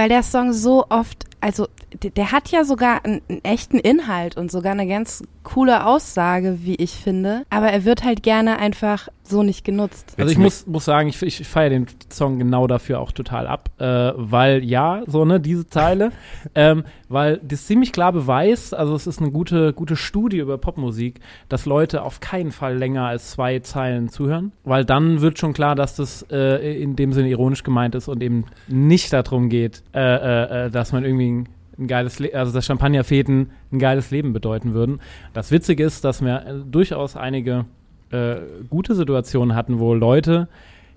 Weil 0.00 0.08
der 0.08 0.22
Song 0.22 0.54
so 0.54 0.86
oft, 0.88 1.26
also 1.42 1.68
der, 2.02 2.08
der 2.08 2.32
hat 2.32 2.48
ja 2.48 2.64
sogar 2.64 3.04
einen, 3.04 3.20
einen 3.28 3.44
echten 3.44 3.78
Inhalt 3.78 4.34
und 4.34 4.50
sogar 4.50 4.72
eine 4.72 4.86
ganz 4.86 5.22
coole 5.42 5.84
Aussage, 5.84 6.60
wie 6.62 6.76
ich 6.76 6.92
finde, 6.92 7.44
aber 7.50 7.70
er 7.70 7.84
wird 7.84 8.02
halt 8.02 8.22
gerne 8.22 8.58
einfach 8.58 9.10
so 9.30 9.42
nicht 9.42 9.64
genutzt. 9.64 10.14
Also 10.18 10.30
ich 10.30 10.38
muss, 10.38 10.66
muss 10.66 10.84
sagen, 10.84 11.08
ich, 11.08 11.22
ich 11.22 11.46
feiere 11.46 11.70
den 11.70 11.86
Song 12.10 12.38
genau 12.38 12.66
dafür 12.66 13.00
auch 13.00 13.12
total 13.12 13.46
ab, 13.46 13.70
äh, 13.78 14.12
weil 14.16 14.64
ja, 14.64 15.02
so 15.06 15.24
ne, 15.24 15.40
diese 15.40 15.66
Zeile, 15.66 16.12
ähm, 16.54 16.84
weil 17.08 17.40
das 17.42 17.66
ziemlich 17.66 17.92
klar 17.92 18.12
beweist, 18.12 18.74
also 18.74 18.94
es 18.94 19.06
ist 19.06 19.20
eine 19.20 19.30
gute, 19.30 19.72
gute 19.72 19.96
Studie 19.96 20.38
über 20.38 20.58
Popmusik, 20.58 21.20
dass 21.48 21.66
Leute 21.66 22.02
auf 22.02 22.20
keinen 22.20 22.52
Fall 22.52 22.76
länger 22.76 23.06
als 23.06 23.30
zwei 23.30 23.60
Zeilen 23.60 24.08
zuhören, 24.08 24.52
weil 24.64 24.84
dann 24.84 25.20
wird 25.20 25.38
schon 25.38 25.52
klar, 25.52 25.74
dass 25.74 25.96
das 25.96 26.26
äh, 26.30 26.82
in 26.82 26.96
dem 26.96 27.12
Sinne 27.12 27.28
ironisch 27.28 27.62
gemeint 27.62 27.94
ist 27.94 28.08
und 28.08 28.22
eben 28.22 28.44
nicht 28.68 29.12
darum 29.12 29.48
geht, 29.48 29.82
äh, 29.94 30.00
äh, 30.00 30.66
äh 30.66 30.70
dass 30.70 30.92
man 30.92 31.04
irgendwie 31.04 31.30
ein 31.30 31.48
ein 31.80 31.88
geiles, 31.88 32.18
Le 32.18 32.34
also 32.34 32.52
dass 32.52 32.66
Champagnerfeten 32.66 33.50
ein 33.72 33.78
geiles 33.78 34.10
Leben 34.10 34.32
bedeuten 34.32 34.74
würden. 34.74 35.00
Das 35.32 35.50
Witzige 35.50 35.84
ist, 35.84 36.04
dass 36.04 36.22
wir 36.22 36.46
äh, 36.46 36.54
durchaus 36.70 37.16
einige 37.16 37.64
äh, 38.10 38.36
gute 38.68 38.94
Situationen 38.94 39.56
hatten, 39.56 39.78
wo 39.78 39.94
Leute, 39.94 40.48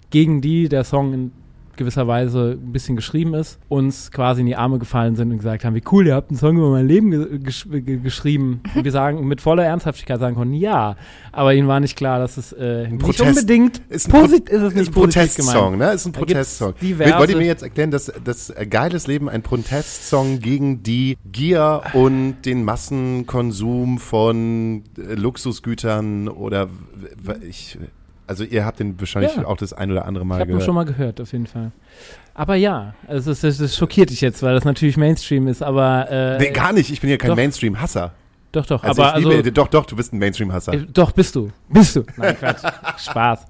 gegen 0.09 0.41
die 0.41 0.69
der 0.69 0.83
Song 0.83 1.13
in 1.13 1.31
gewisser 1.77 2.07
Weise 2.07 2.57
ein 2.61 2.71
bisschen 2.71 2.95
geschrieben 2.95 3.33
ist, 3.33 3.59
uns 3.69 4.11
quasi 4.11 4.41
in 4.41 4.47
die 4.47 4.55
Arme 4.55 4.79
gefallen 4.79 5.15
sind 5.15 5.31
und 5.31 5.37
gesagt 5.37 5.65
haben, 5.65 5.75
wie 5.75 5.83
cool, 5.91 6.07
ihr 6.07 6.15
habt 6.15 6.29
einen 6.29 6.37
Song 6.37 6.57
über 6.57 6.69
mein 6.69 6.87
Leben 6.87 7.11
ge 7.11 7.39
gesch 7.39 7.67
ge 7.69 7.97
geschrieben. 7.97 8.61
Und 8.75 8.83
wir 8.83 8.91
sagen 8.91 9.27
mit 9.27 9.41
voller 9.41 9.63
Ernsthaftigkeit 9.63 10.19
sagen 10.19 10.35
konnten, 10.35 10.53
ja, 10.53 10.95
aber 11.31 11.53
ihnen 11.53 11.67
war 11.67 11.79
nicht 11.79 11.95
klar, 11.95 12.19
dass 12.19 12.37
es 12.37 12.53
äh, 12.53 12.87
nicht 12.87 12.99
Protest, 12.99 13.21
unbedingt 13.21 13.81
ist, 13.89 14.13
ein 14.13 14.25
ist 14.25 14.51
es 14.51 14.73
nicht 14.73 14.87
ein 14.89 14.93
Protestsong, 14.93 15.77
ne? 15.77 15.91
Ist 15.93 16.05
ein 16.05 16.11
Protestsong. 16.11 16.73
Wollt 16.79 17.29
ihr 17.29 17.37
mir 17.37 17.45
jetzt 17.45 17.63
erklären, 17.63 17.91
dass 17.91 18.11
das 18.23 18.49
äh, 18.49 18.65
geiles 18.65 19.07
Leben 19.07 19.29
ein 19.29 19.41
Protestsong 19.41 20.39
gegen 20.39 20.83
die 20.83 21.17
Gier 21.31 21.81
und 21.93 22.41
den 22.45 22.63
Massenkonsum 22.63 23.97
von 23.97 24.83
äh, 24.97 25.13
Luxusgütern 25.15 26.27
oder 26.27 26.69
ich 27.47 27.77
also 28.27 28.43
ihr 28.43 28.65
habt 28.65 28.79
den 28.79 28.99
wahrscheinlich 28.99 29.35
ja. 29.35 29.45
auch 29.45 29.57
das 29.57 29.73
ein 29.73 29.91
oder 29.91 30.05
andere 30.05 30.25
Mal 30.25 30.35
ich 30.35 30.41
hab 30.41 30.47
gehört. 30.47 30.61
Ich 30.61 30.63
habe 30.63 30.65
schon 30.65 30.75
mal 30.75 30.85
gehört, 30.85 31.21
auf 31.21 31.31
jeden 31.31 31.47
Fall. 31.47 31.71
Aber 32.33 32.55
ja, 32.55 32.95
also 33.07 33.31
das, 33.31 33.41
das, 33.41 33.57
das, 33.57 33.75
schockiert 33.75 34.09
dich 34.09 34.21
jetzt, 34.21 34.41
weil 34.41 34.53
das 34.53 34.65
natürlich 34.65 34.97
Mainstream 34.97 35.47
ist, 35.47 35.61
aber 35.61 36.09
äh, 36.09 36.37
Nee, 36.39 36.51
gar 36.51 36.73
nicht, 36.73 36.91
ich 36.91 37.01
bin 37.01 37.09
ja 37.09 37.17
kein 37.17 37.35
Mainstream-Hasser. 37.35 38.13
Doch, 38.51 38.65
doch, 38.65 38.83
also 38.83 39.01
aber 39.01 39.19
liebe, 39.19 39.35
also, 39.35 39.51
doch, 39.51 39.67
doch, 39.67 39.85
du 39.85 39.95
bist 39.95 40.13
ein 40.13 40.19
Mainstream-Hasser. 40.19 40.73
Äh, 40.73 40.85
doch, 40.91 41.11
bist 41.11 41.35
du. 41.35 41.51
Bist 41.69 41.95
du. 41.95 42.03
Nein, 42.17 42.37
Quatsch. 42.37 42.63
Spaß. 42.97 43.45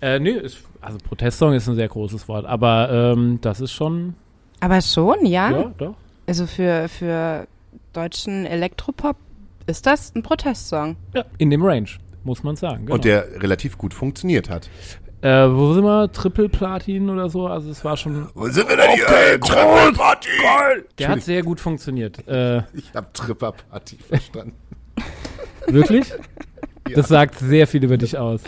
Äh, 0.00 0.18
nee, 0.18 0.30
ist, 0.30 0.58
also 0.80 0.98
Protestsong 0.98 1.54
ist 1.54 1.68
ein 1.68 1.76
sehr 1.76 1.88
großes 1.88 2.26
Wort, 2.28 2.44
aber 2.44 2.90
ähm, 2.90 3.38
das 3.40 3.60
ist 3.60 3.72
schon 3.72 4.14
Aber 4.60 4.80
schon, 4.80 5.24
ja? 5.26 5.50
Ja, 5.50 5.72
doch. 5.78 5.94
Also 6.26 6.46
für, 6.46 6.88
für 6.88 7.46
deutschen 7.92 8.46
Elektropop 8.46 9.16
ist 9.66 9.86
das 9.86 10.14
ein 10.14 10.22
Protestsong. 10.22 10.96
Ja, 11.14 11.24
in 11.38 11.50
dem 11.50 11.62
Range, 11.62 11.88
muss 12.24 12.42
man 12.42 12.56
sagen. 12.56 12.86
Genau. 12.86 12.94
Und 12.94 13.04
der 13.04 13.42
relativ 13.42 13.78
gut 13.78 13.94
funktioniert 13.94 14.50
hat. 14.50 14.68
Äh, 15.22 15.28
wo 15.54 15.72
sind 15.72 15.84
wir? 15.84 16.10
Triple 16.10 16.48
Platin 16.48 17.08
oder 17.08 17.28
so? 17.28 17.46
Also 17.46 17.70
es 17.70 17.84
war 17.84 17.96
schon. 17.96 18.28
Wo 18.34 18.48
sind 18.48 18.68
wir 18.68 18.76
denn 18.76 18.90
hier? 18.90 19.06
Triple 19.06 19.92
Platin! 19.92 20.84
Der 20.98 21.08
hat 21.08 21.22
sehr 21.22 21.42
gut 21.42 21.60
funktioniert. 21.60 22.26
Äh, 22.26 22.58
ich 22.74 22.92
habe 22.94 23.06
Triple 23.12 23.52
Platin 23.52 23.98
verstanden. 24.00 24.54
Wirklich? 25.68 26.08
Ja. 26.88 26.96
Das 26.96 27.08
sagt 27.08 27.38
sehr 27.38 27.68
viel 27.68 27.84
über 27.84 27.96
dich 27.96 28.18
aus. 28.18 28.42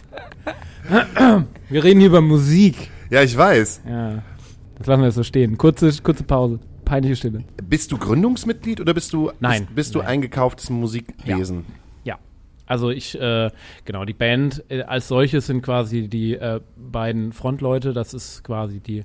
Wir 1.68 1.84
reden 1.84 2.00
hier 2.00 2.08
über 2.08 2.20
Musik. 2.20 2.90
Ja, 3.08 3.22
ich 3.22 3.36
weiß. 3.36 3.82
Ja. 3.88 4.22
Das 4.78 4.86
lassen 4.88 5.00
wir 5.00 5.06
jetzt 5.06 5.14
so 5.14 5.22
stehen. 5.22 5.56
Kurze, 5.56 5.92
kurze 6.02 6.24
Pause. 6.24 6.58
Peinliche 6.84 7.16
Stille. 7.16 7.44
Bist 7.62 7.92
du 7.92 7.98
Gründungsmitglied 7.98 8.80
oder 8.80 8.92
bist 8.92 9.12
du, 9.12 9.30
Nein. 9.40 9.62
Bist, 9.62 9.74
bist 9.74 9.94
du 9.94 10.00
Nein. 10.00 10.08
eingekauftes 10.08 10.70
Musikwesen? 10.70 11.58
Ja. 11.58 11.83
Also 12.66 12.90
ich, 12.90 13.20
äh, 13.20 13.50
genau, 13.84 14.04
die 14.04 14.14
Band 14.14 14.64
äh, 14.68 14.82
als 14.82 15.08
solches 15.08 15.46
sind 15.46 15.62
quasi 15.62 16.08
die 16.08 16.34
äh, 16.34 16.60
beiden 16.76 17.32
Frontleute. 17.32 17.92
Das 17.92 18.14
ist 18.14 18.42
quasi 18.44 18.80
die 18.80 18.98
äh, 18.98 19.04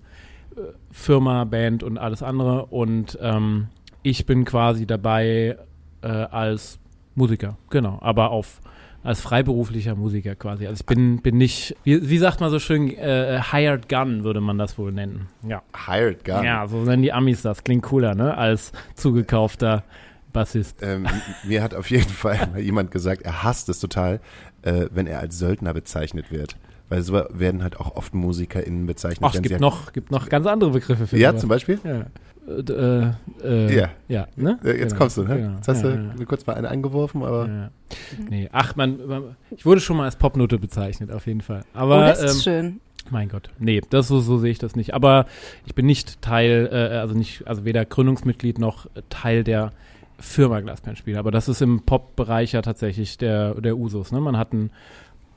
Firma, 0.92 1.44
Band 1.44 1.84
und 1.84 1.98
alles 1.98 2.24
andere. 2.24 2.68
Und 2.68 3.18
ähm, 3.22 3.68
ich 4.04 4.26
bin 4.26 4.46
quasi 4.46 4.86
dabei 4.86 5.58
äh, 6.02 6.08
als 6.08 6.80
Musiker, 7.16 7.58
genau, 7.70 7.98
aber 8.02 8.32
auf 8.32 8.62
als 9.04 9.22
freiberuflicher 9.22 9.96
Musiker 9.96 10.36
quasi. 10.36 10.68
Also 10.68 10.82
ich 10.82 10.86
bin, 10.86 11.22
bin 11.22 11.38
nicht, 11.38 11.76
wie, 11.84 12.10
wie 12.10 12.18
sagt 12.18 12.42
man 12.42 12.50
so 12.50 12.60
schön, 12.60 12.90
äh, 12.90 13.42
Hired 13.52 13.88
Gun 13.88 14.24
würde 14.24 14.42
man 14.42 14.58
das 14.58 14.78
wohl 14.78 14.92
nennen. 14.92 15.28
Ja. 15.48 15.62
Hired 15.88 16.26
Gun? 16.26 16.44
Ja, 16.44 16.68
so 16.68 16.78
nennen 16.84 17.04
die 17.04 17.14
Amis 17.14 17.42
das. 17.42 17.64
Klingt 17.64 17.84
cooler, 17.84 18.14
ne? 18.14 18.38
Als 18.38 18.74
zugekaufter 18.96 19.84
Bassist. 20.34 20.78
Ähm, 20.82 21.08
mir 21.44 21.64
hat 21.64 21.74
auf 21.74 21.90
jeden 21.90 22.10
Fall 22.10 22.50
jemand 22.60 22.92
gesagt, 22.92 23.24
er 23.24 23.44
hasst 23.44 23.70
es 23.70 23.80
total, 23.80 24.20
äh, 24.62 24.88
wenn 24.92 25.08
er 25.08 25.20
als 25.20 25.38
Söldner 25.38 25.74
bezeichnet 25.74 26.32
wird. 26.32 26.56
Weil 26.90 27.04
so 27.04 27.14
werden 27.14 27.62
halt 27.62 27.80
auch 27.80 27.96
oft 27.96 28.16
MusikerInnen 28.16 28.88
bezeichnet. 28.88 29.20
Ach, 29.24 29.36
es 29.36 29.42
gibt 29.44 29.60
noch, 29.60 29.94
gibt 29.94 30.12
noch 30.12 30.28
ganz 30.28 30.48
andere 30.48 30.72
Begriffe 30.72 31.06
für 31.06 31.18
Ja, 31.18 31.36
zum 31.36 31.48
Beispiel? 31.48 31.80
Ja. 31.84 32.06
Äh, 32.50 33.12
äh, 33.44 33.76
ja. 33.76 33.90
ja 34.08 34.28
ne? 34.36 34.60
Jetzt 34.64 34.80
genau. 34.80 34.96
kommst 34.96 35.18
du, 35.18 35.24
ne? 35.24 35.36
Genau. 35.38 35.56
Jetzt 35.58 35.68
hast 35.68 35.84
ja, 35.84 35.92
du 35.92 36.14
ja. 36.18 36.26
kurz 36.26 36.48
mal 36.48 36.56
eine 36.56 36.70
eingeworfen, 36.70 37.24
aber. 37.24 37.48
Ja. 37.48 37.72
Nee, 38.28 38.50
ach, 38.52 38.76
man, 38.76 39.06
man, 39.06 39.36
ich 39.52 39.66
wurde 39.66 39.82
schon 39.82 39.98
mal 39.98 40.06
als 40.06 40.16
Popnote 40.16 40.58
bezeichnet, 40.58 41.12
auf 41.12 41.28
jeden 41.28 41.42
Fall. 41.42 41.64
Aber, 41.74 41.98
oh, 41.98 42.02
das 42.02 42.24
ist 42.24 42.36
ähm, 42.36 42.42
schön. 42.42 42.82
Mein 43.12 43.30
Gott, 43.30 43.50
nee, 43.58 43.82
das 43.90 44.08
so, 44.08 44.20
so 44.20 44.38
sehe 44.38 44.52
ich 44.52 44.60
das 44.60 44.76
nicht. 44.76 44.94
Aber 44.94 45.26
ich 45.66 45.74
bin 45.74 45.86
nicht 45.86 46.22
Teil, 46.22 46.70
äh, 46.72 46.98
also 46.98 47.16
nicht, 47.16 47.48
also 47.48 47.66
weder 47.66 47.86
Gründungsmitglied 47.86 48.60
noch 48.60 48.88
Teil 49.10 49.44
der 49.44 49.72
Firma 50.20 50.60
Glasperlenspiel. 50.60 51.18
Aber 51.18 51.32
das 51.32 51.48
ist 51.48 51.62
im 51.62 51.82
Pop-Bereich 51.82 52.54
ja 52.54 52.62
tatsächlich 52.62 53.18
der, 53.18 53.56
der 53.62 53.78
Usus. 53.78 54.12
Ne? 54.12 54.20
Man 54.22 54.38
hat 54.38 54.54
einen 54.54 54.72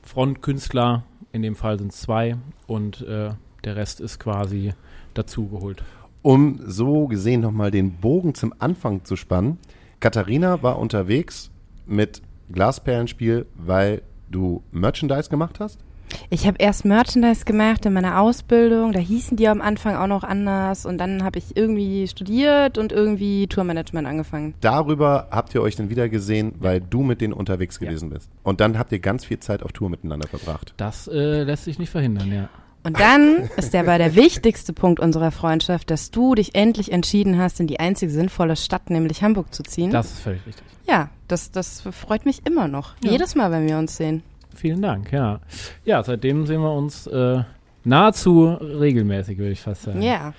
Frontkünstler, 0.01 1.03
in 1.31 1.41
dem 1.41 1.55
Fall 1.55 1.79
sind 1.79 1.91
es 1.91 2.01
zwei, 2.01 2.35
und 2.67 3.01
äh, 3.01 3.31
der 3.63 3.75
Rest 3.75 4.01
ist 4.01 4.19
quasi 4.19 4.73
dazugeholt 5.13 5.83
um 6.23 6.59
so 6.65 7.07
gesehen 7.07 7.41
nochmal 7.41 7.69
den 7.69 7.91
Bogen 7.97 8.33
zum 8.33 8.53
Anfang 8.57 9.05
zu 9.05 9.15
spannen. 9.15 9.59
Katharina 9.99 10.63
war 10.63 10.79
unterwegs 10.79 11.51
mit 11.85 12.23
Glasperlenspiel, 12.51 13.45
weil 13.55 14.01
du 14.31 14.63
Merchandise 14.71 15.29
gemacht 15.29 15.59
hast? 15.59 15.79
Ich 16.29 16.47
habe 16.47 16.57
erst 16.59 16.85
Merchandise 16.85 17.45
gemacht 17.45 17.85
in 17.85 17.93
meiner 17.93 18.19
Ausbildung. 18.19 18.91
Da 18.91 18.99
hießen 18.99 19.37
die 19.37 19.47
am 19.47 19.61
Anfang 19.61 19.95
auch 19.95 20.07
noch 20.07 20.23
anders. 20.23 20.85
Und 20.85 20.97
dann 20.97 21.23
habe 21.23 21.39
ich 21.39 21.55
irgendwie 21.55 22.07
studiert 22.07 22.77
und 22.77 22.91
irgendwie 22.91 23.47
Tourmanagement 23.47 24.07
angefangen. 24.07 24.53
Darüber 24.61 25.27
habt 25.31 25.53
ihr 25.55 25.61
euch 25.61 25.75
dann 25.75 25.89
wieder 25.89 26.09
gesehen, 26.09 26.53
weil 26.59 26.81
du 26.81 27.03
mit 27.03 27.21
denen 27.21 27.33
unterwegs 27.33 27.79
gewesen 27.79 28.09
ja. 28.09 28.15
bist. 28.15 28.29
Und 28.43 28.61
dann 28.61 28.77
habt 28.77 28.91
ihr 28.91 28.99
ganz 28.99 29.25
viel 29.25 29.39
Zeit 29.39 29.63
auf 29.63 29.71
Tour 29.71 29.89
miteinander 29.89 30.27
verbracht. 30.27 30.73
Das 30.77 31.07
äh, 31.07 31.43
lässt 31.43 31.65
sich 31.65 31.79
nicht 31.79 31.89
verhindern, 31.89 32.31
ja. 32.31 32.49
Und 32.83 32.99
dann 32.99 33.49
ist 33.55 33.73
der 33.73 33.83
bei 33.83 33.97
der 33.97 34.15
wichtigste 34.15 34.73
Punkt 34.73 34.99
unserer 34.99 35.31
Freundschaft, 35.31 35.89
dass 35.89 36.11
du 36.11 36.35
dich 36.35 36.53
endlich 36.53 36.91
entschieden 36.91 37.39
hast, 37.39 37.59
in 37.59 37.67
die 37.67 37.79
einzige 37.79 38.11
sinnvolle 38.11 38.57
Stadt, 38.57 38.89
nämlich 38.89 39.23
Hamburg, 39.23 39.53
zu 39.53 39.63
ziehen. 39.63 39.89
Das 39.89 40.11
ist 40.11 40.19
völlig 40.19 40.45
richtig. 40.45 40.65
Ja, 40.85 41.09
das, 41.29 41.51
das 41.51 41.81
freut 41.81 42.25
mich 42.25 42.45
immer 42.45 42.67
noch. 42.67 42.95
Ja. 43.01 43.11
Jedes 43.11 43.35
Mal, 43.35 43.51
wenn 43.51 43.67
wir 43.67 43.77
uns 43.77 43.95
sehen. 43.95 44.21
Vielen 44.55 44.81
Dank, 44.81 45.11
ja. 45.11 45.39
Ja, 45.85 46.03
seitdem 46.03 46.45
sehen 46.45 46.61
wir 46.61 46.73
uns 46.73 47.07
äh, 47.07 47.43
nahezu 47.83 48.49
regelmäßig, 48.53 49.37
würde 49.37 49.51
ich 49.51 49.61
fast 49.61 49.83
sagen. 49.83 50.01
Ja. 50.01 50.33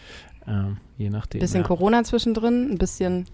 Ähm, 0.47 0.79
je 0.99 1.11
nachdem. 1.11 1.41
Bisschen 1.41 1.63
ja. 1.63 1.67
Corona 1.67 2.05
zwischendrin, 2.05 2.71
ein 2.73 2.79
bisschen 2.79 3.27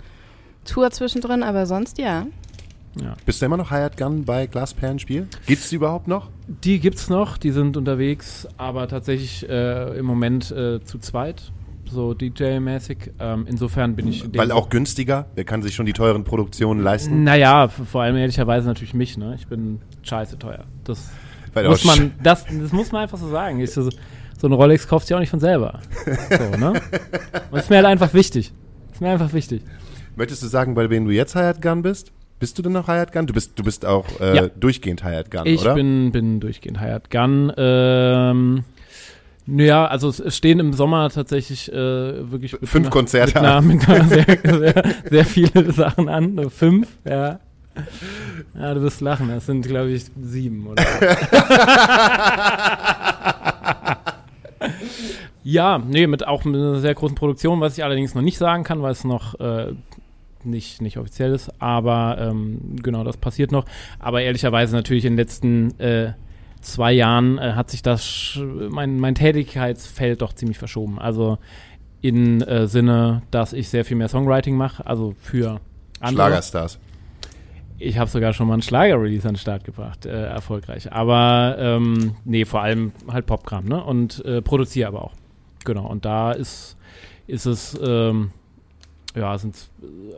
Tour 0.64 0.90
zwischendrin, 0.90 1.42
aber 1.42 1.66
sonst 1.66 1.98
ja. 1.98 2.26
Ja. 3.00 3.14
Bist 3.24 3.40
du 3.40 3.46
immer 3.46 3.56
noch 3.56 3.70
Hired 3.70 3.96
Gun 3.96 4.24
bei 4.24 4.46
Glasperlenspiel? 4.46 5.28
Gibt 5.46 5.62
es 5.62 5.68
die 5.68 5.76
überhaupt 5.76 6.08
noch? 6.08 6.28
Die 6.48 6.80
gibt 6.80 6.96
es 6.96 7.08
noch, 7.08 7.38
die 7.38 7.52
sind 7.52 7.76
unterwegs, 7.76 8.48
aber 8.56 8.88
tatsächlich 8.88 9.48
äh, 9.48 9.96
im 9.96 10.06
Moment 10.06 10.50
äh, 10.50 10.82
zu 10.82 10.98
zweit, 10.98 11.52
so 11.90 12.12
DJ-mäßig. 12.12 13.12
Ähm, 13.18 13.46
insofern 13.48 13.96
bin 13.96 14.08
ich. 14.08 14.24
Weil 14.36 14.52
auch 14.52 14.68
günstiger? 14.68 15.26
Wer 15.34 15.44
kann 15.44 15.62
sich 15.62 15.74
schon 15.74 15.86
die 15.86 15.92
teuren 15.92 16.24
Produktionen 16.24 16.82
leisten? 16.82 17.24
Naja, 17.24 17.68
vor 17.68 18.02
allem 18.02 18.16
ehrlicherweise 18.16 18.66
natürlich 18.66 18.94
mich, 18.94 19.18
ne? 19.18 19.34
Ich 19.38 19.46
bin 19.46 19.80
scheiße 20.02 20.38
teuer. 20.38 20.64
Das 20.84 21.10
Weil 21.52 21.68
muss 21.68 21.84
man, 21.84 22.12
das, 22.22 22.44
das 22.46 22.72
muss 22.72 22.92
man 22.92 23.02
einfach 23.02 23.18
so 23.18 23.28
sagen. 23.28 23.60
Ich, 23.60 23.72
so, 23.72 23.88
so 24.38 24.46
eine 24.46 24.54
Rolex 24.54 24.88
kauft 24.88 25.06
sich 25.06 25.14
auch 25.14 25.20
nicht 25.20 25.30
von 25.30 25.40
selber. 25.40 25.80
So, 26.30 26.56
ne? 26.56 26.80
Und 27.50 27.58
ist 27.58 27.70
mir 27.70 27.76
halt 27.76 27.86
einfach 27.86 28.14
wichtig. 28.14 28.52
Ist 28.92 29.00
mir 29.00 29.10
einfach 29.10 29.32
wichtig. 29.32 29.62
Möchtest 30.16 30.42
du 30.42 30.46
sagen, 30.46 30.74
bei 30.74 30.90
wem 30.90 31.04
du 31.04 31.10
jetzt 31.10 31.34
Hired 31.34 31.62
Gun 31.62 31.82
bist? 31.82 32.12
Bist 32.38 32.56
du 32.56 32.62
denn 32.62 32.72
noch 32.72 32.86
Hired 32.86 33.12
Gun? 33.12 33.26
Du 33.26 33.34
bist, 33.34 33.58
du 33.58 33.62
bist 33.62 33.84
auch 33.84 34.06
äh, 34.18 34.34
ja. 34.34 34.48
durchgehend 34.48 35.04
Hired 35.04 35.30
Gun, 35.30 35.44
ich 35.44 35.60
oder? 35.60 35.72
Ich 35.72 35.76
bin, 35.76 36.10
bin 36.10 36.40
durchgehend 36.40 36.80
Hired 36.80 37.10
Gun. 37.10 37.52
Ähm, 37.56 38.64
naja, 39.46 39.86
also 39.86 40.08
es 40.08 40.36
stehen 40.36 40.60
im 40.60 40.72
Sommer 40.72 41.10
tatsächlich 41.10 41.70
äh, 41.72 42.30
wirklich 42.30 42.52
fünf 42.52 42.74
einer, 42.74 42.90
Konzerte 42.90 43.34
mit 43.34 43.42
einer, 43.42 43.60
mit 43.60 43.88
einer 43.88 44.04
sehr, 44.04 44.24
sehr, 44.44 44.84
sehr, 45.10 45.24
viele 45.24 45.72
Sachen 45.72 46.08
an. 46.08 46.50
Fünf, 46.50 46.88
ja. 47.04 47.40
Ja, 48.54 48.74
du 48.74 48.82
wirst 48.82 49.00
lachen. 49.00 49.28
Das 49.28 49.46
sind, 49.46 49.66
glaube 49.66 49.90
ich, 49.90 50.04
sieben 50.20 50.66
oder. 50.66 50.82
ja, 55.44 55.78
nee, 55.78 56.06
mit 56.06 56.26
auch 56.26 56.44
mit 56.44 56.56
einer 56.56 56.80
sehr 56.80 56.94
großen 56.94 57.16
Produktion, 57.16 57.60
was 57.60 57.78
ich 57.78 57.84
allerdings 57.84 58.14
noch 58.14 58.22
nicht 58.22 58.38
sagen 58.38 58.64
kann, 58.64 58.82
weil 58.82 58.92
es 58.92 59.04
noch 59.04 59.38
äh, 59.40 59.72
nicht, 60.44 60.82
nicht 60.82 60.98
offiziell 60.98 61.32
ist, 61.32 61.50
aber 61.60 62.18
ähm, 62.20 62.76
genau, 62.82 63.04
das 63.04 63.16
passiert 63.16 63.52
noch. 63.52 63.64
Aber 63.98 64.22
ehrlicherweise 64.22 64.74
natürlich 64.74 65.04
in 65.04 65.12
den 65.12 65.18
letzten 65.18 65.78
äh, 65.80 66.12
zwei 66.60 66.92
Jahren 66.92 67.38
äh, 67.38 67.52
hat 67.52 67.70
sich 67.70 67.82
das 67.82 68.38
mein, 68.70 68.98
mein 68.98 69.14
Tätigkeitsfeld 69.14 70.22
doch 70.22 70.32
ziemlich 70.32 70.58
verschoben. 70.58 70.98
Also 70.98 71.38
in 72.00 72.40
äh, 72.42 72.66
Sinne, 72.66 73.22
dass 73.30 73.52
ich 73.52 73.68
sehr 73.68 73.84
viel 73.84 73.96
mehr 73.96 74.08
Songwriting 74.08 74.56
mache, 74.56 74.86
also 74.86 75.14
für 75.20 75.60
andere. 76.00 76.28
Schlagerstars. 76.28 76.78
Ich 77.78 77.98
habe 77.98 78.10
sogar 78.10 78.34
schon 78.34 78.46
mal 78.46 78.54
einen 78.54 78.62
Schlager-Release 78.62 79.26
an 79.26 79.34
den 79.34 79.40
Start 79.40 79.64
gebracht, 79.64 80.04
äh, 80.04 80.26
erfolgreich. 80.26 80.92
Aber 80.92 81.56
ähm, 81.58 82.14
nee, 82.24 82.44
vor 82.44 82.60
allem 82.60 82.92
halt 83.10 83.24
Popkram, 83.24 83.64
ne? 83.64 83.82
Und 83.82 84.22
äh, 84.26 84.42
produziere 84.42 84.88
aber 84.88 85.04
auch. 85.04 85.12
Genau. 85.64 85.86
Und 85.86 86.04
da 86.04 86.32
ist, 86.32 86.76
ist 87.26 87.46
es 87.46 87.78
ähm, 87.82 88.32
ja, 89.14 89.36
sind 89.38 89.70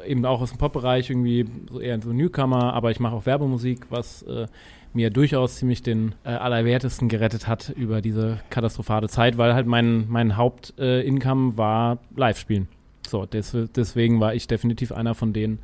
eben 0.06 0.24
auch 0.26 0.40
aus 0.40 0.50
dem 0.50 0.58
Pop-Bereich 0.58 1.10
irgendwie 1.10 1.46
so 1.70 1.80
eher 1.80 2.00
so 2.00 2.12
Newcomer, 2.12 2.74
aber 2.74 2.90
ich 2.90 3.00
mache 3.00 3.14
auch 3.14 3.26
Werbemusik, 3.26 3.86
was 3.90 4.22
äh, 4.22 4.46
mir 4.94 5.10
durchaus 5.10 5.56
ziemlich 5.56 5.82
den 5.82 6.14
äh, 6.24 6.30
Allerwertesten 6.30 7.08
gerettet 7.08 7.46
hat 7.46 7.70
über 7.70 8.00
diese 8.02 8.40
katastrophale 8.50 9.08
Zeit, 9.08 9.38
weil 9.38 9.54
halt 9.54 9.66
mein, 9.66 10.08
mein 10.08 10.36
Hauptincome 10.36 11.52
äh, 11.52 11.56
war 11.56 11.98
Live-Spielen. 12.16 12.68
So, 13.06 13.26
des, 13.26 13.56
deswegen 13.74 14.20
war 14.20 14.34
ich 14.34 14.46
definitiv 14.46 14.92
einer 14.92 15.14
von 15.14 15.32
denen, 15.32 15.58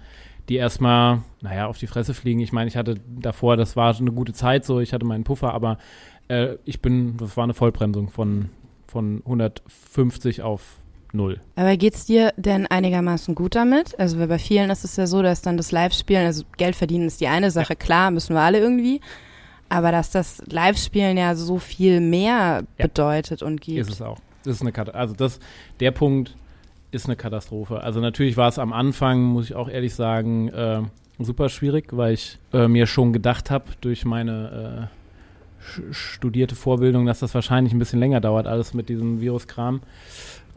die 0.48 0.56
erstmal, 0.56 1.22
naja, 1.40 1.66
auf 1.66 1.78
die 1.78 1.86
Fresse 1.86 2.14
fliegen. 2.14 2.40
Ich 2.40 2.52
meine, 2.52 2.68
ich 2.68 2.76
hatte 2.76 2.96
davor, 3.06 3.56
das 3.56 3.76
war 3.76 3.96
eine 3.96 4.12
gute 4.12 4.32
Zeit 4.32 4.64
so, 4.64 4.80
ich 4.80 4.92
hatte 4.92 5.04
meinen 5.04 5.24
Puffer, 5.24 5.52
aber 5.52 5.78
äh, 6.28 6.56
ich 6.64 6.80
bin, 6.80 7.16
das 7.18 7.36
war 7.36 7.44
eine 7.44 7.54
Vollbremsung 7.54 8.08
von, 8.08 8.50
von 8.86 9.22
150 9.24 10.42
auf 10.42 10.78
null. 11.12 11.40
Aber 11.56 11.76
geht's 11.76 12.06
dir 12.06 12.32
denn 12.36 12.66
einigermaßen 12.66 13.34
gut 13.34 13.54
damit? 13.54 13.98
Also 13.98 14.18
bei 14.18 14.38
vielen 14.38 14.70
ist 14.70 14.84
es 14.84 14.96
ja 14.96 15.06
so, 15.06 15.22
dass 15.22 15.42
dann 15.42 15.56
das 15.56 15.72
Live-Spielen, 15.72 16.26
also 16.26 16.44
Geld 16.56 16.76
verdienen 16.76 17.06
ist 17.06 17.20
die 17.20 17.28
eine 17.28 17.50
Sache, 17.50 17.74
ja. 17.74 17.76
klar, 17.76 18.10
müssen 18.10 18.34
wir 18.34 18.40
alle 18.40 18.58
irgendwie. 18.58 19.00
Aber 19.68 19.92
dass 19.92 20.10
das 20.10 20.42
Live-Spielen 20.46 21.16
ja 21.16 21.34
so 21.34 21.58
viel 21.58 22.00
mehr 22.00 22.64
ja. 22.78 22.86
bedeutet 22.86 23.42
und 23.42 23.60
gibt. 23.60 23.78
Ist 23.78 23.90
es 23.90 24.02
auch. 24.02 24.18
Das 24.44 24.56
ist 24.56 24.62
eine 24.62 24.72
Katastrophe. 24.72 24.98
Also 24.98 25.14
das, 25.14 25.40
der 25.80 25.90
Punkt 25.90 26.36
ist 26.90 27.06
eine 27.06 27.16
Katastrophe. 27.16 27.82
Also 27.82 28.00
natürlich 28.00 28.36
war 28.36 28.48
es 28.48 28.58
am 28.58 28.72
Anfang, 28.72 29.22
muss 29.22 29.46
ich 29.46 29.54
auch 29.54 29.68
ehrlich 29.68 29.94
sagen, 29.94 30.48
äh, 30.48 30.82
super 31.18 31.48
schwierig, 31.48 31.88
weil 31.90 32.14
ich 32.14 32.38
äh, 32.52 32.68
mir 32.68 32.86
schon 32.86 33.12
gedacht 33.12 33.50
habe 33.50 33.64
durch 33.80 34.04
meine 34.04 34.88
äh, 34.88 35.92
studierte 35.92 36.54
Vorbildung, 36.54 37.06
dass 37.06 37.20
das 37.20 37.34
wahrscheinlich 37.34 37.72
ein 37.72 37.78
bisschen 37.78 38.00
länger 38.00 38.20
dauert, 38.20 38.46
alles 38.46 38.74
mit 38.74 38.88
diesem 38.88 39.20
Viruskram. 39.20 39.80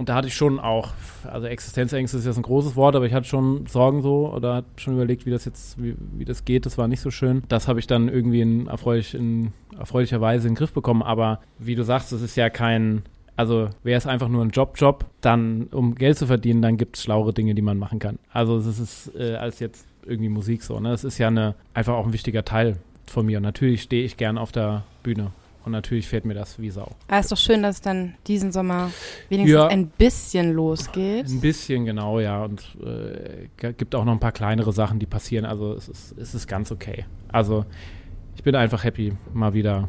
Und 0.01 0.10
da 0.10 0.15
hatte 0.15 0.29
ich 0.29 0.34
schon 0.34 0.60
auch, 0.60 0.93
also 1.31 1.46
Existenzängste 1.46 2.17
ist 2.17 2.25
jetzt 2.25 2.38
ein 2.38 2.41
großes 2.41 2.75
Wort, 2.75 2.96
aber 2.96 3.05
ich 3.05 3.13
hatte 3.13 3.27
schon 3.27 3.67
Sorgen 3.67 4.01
so 4.01 4.34
oder 4.34 4.55
hatte 4.55 4.67
schon 4.77 4.96
überlegt, 4.96 5.27
wie 5.27 5.29
das 5.29 5.46
jetzt, 5.46 5.79
wie, 5.79 5.96
wie 6.17 6.25
das 6.25 6.43
geht. 6.43 6.65
Das 6.65 6.79
war 6.79 6.88
nicht 6.88 7.01
so 7.01 7.12
schön. 7.12 7.43
Das 7.50 7.67
habe 7.67 7.79
ich 7.79 7.86
dann 7.86 8.10
irgendwie 8.10 8.41
in, 8.41 8.65
erfreulich, 8.65 9.13
in 9.13 9.53
erfreulicher 9.77 10.20
Weise 10.20 10.48
in 10.48 10.55
den 10.55 10.58
Griff 10.58 10.74
bekommen. 10.74 11.03
Aber 11.03 11.39
wie 11.60 11.75
du 11.75 11.84
sagst, 11.84 12.12
es 12.13 12.24
ist 12.24 12.36
ja 12.36 12.50
kein, 12.50 13.03
also 13.36 13.70
wäre 13.84 14.00
es 14.00 14.08
einfach 14.08 14.27
nur 14.27 14.43
ein 14.43 14.50
Job-Job, 14.50 15.05
dann 15.22 15.67
um 15.67 15.93
Geld 15.93 16.17
zu 16.17 16.25
verdienen, 16.25 16.63
dann 16.63 16.77
gibt 16.77 16.98
es 16.98 17.03
schlauere 17.03 17.31
Dinge, 17.31 17.53
die 17.53 17.62
man 17.62 17.77
machen 17.77 18.00
kann. 18.00 18.17
Also 18.34 18.58
es 18.58 18.79
ist 18.79 19.12
äh, 19.15 19.36
als 19.36 19.60
jetzt 19.60 19.86
irgendwie 20.03 20.29
Musik 20.29 20.63
so. 20.63 20.79
Ne? 20.79 20.93
Es 20.93 21.03
ist 21.03 21.20
ja 21.20 21.27
eine, 21.27 21.53
einfach 21.75 21.93
auch 21.93 22.08
ein 22.08 22.13
wichtiger 22.13 22.43
Teil 22.43 22.77
von 23.05 23.27
mir. 23.27 23.38
Und 23.38 23.43
natürlich 23.43 23.84
stehe 23.84 24.03
ich 24.03 24.17
gern 24.17 24.39
auf 24.39 24.51
der 24.51 24.84
Bühne. 25.03 25.29
Und 25.63 25.74
natürlich 25.74 26.08
fällt 26.08 26.25
mir 26.25 26.34
das 26.34 26.60
wie 26.60 26.70
Sau. 26.72 26.84
Aber 26.84 26.96
ah, 27.08 27.20
ist 27.20 27.32
doch 27.32 27.38
schön, 27.38 27.62
dass 27.62 27.75
es 27.75 27.82
dann 27.82 28.15
diesen 28.27 28.51
Sommer 28.51 28.91
wenigstens 29.30 29.53
ja, 29.53 29.68
ein 29.68 29.88
bisschen 29.88 30.53
losgeht. 30.53 31.27
Ein 31.27 31.41
bisschen, 31.41 31.86
genau, 31.86 32.20
ja. 32.20 32.44
Und 32.44 32.63
äh, 32.84 33.74
gibt 33.74 33.94
auch 33.94 34.06
noch 34.06 34.13
ein 34.13 34.20
paar 34.20 34.32
kleinere 34.32 34.74
Sachen, 34.74 34.98
die 34.98 35.06
passieren. 35.06 35.46
Also 35.46 35.74
es 35.74 35.88
ist, 35.88 36.18
es 36.18 36.34
ist 36.34 36.48
ganz 36.48 36.72
okay. 36.72 37.06
Also 37.32 37.65
ich 38.36 38.44
bin 38.44 38.56
einfach 38.56 38.84
happy, 38.84 39.13
mal 39.34 39.53
wieder 39.53 39.88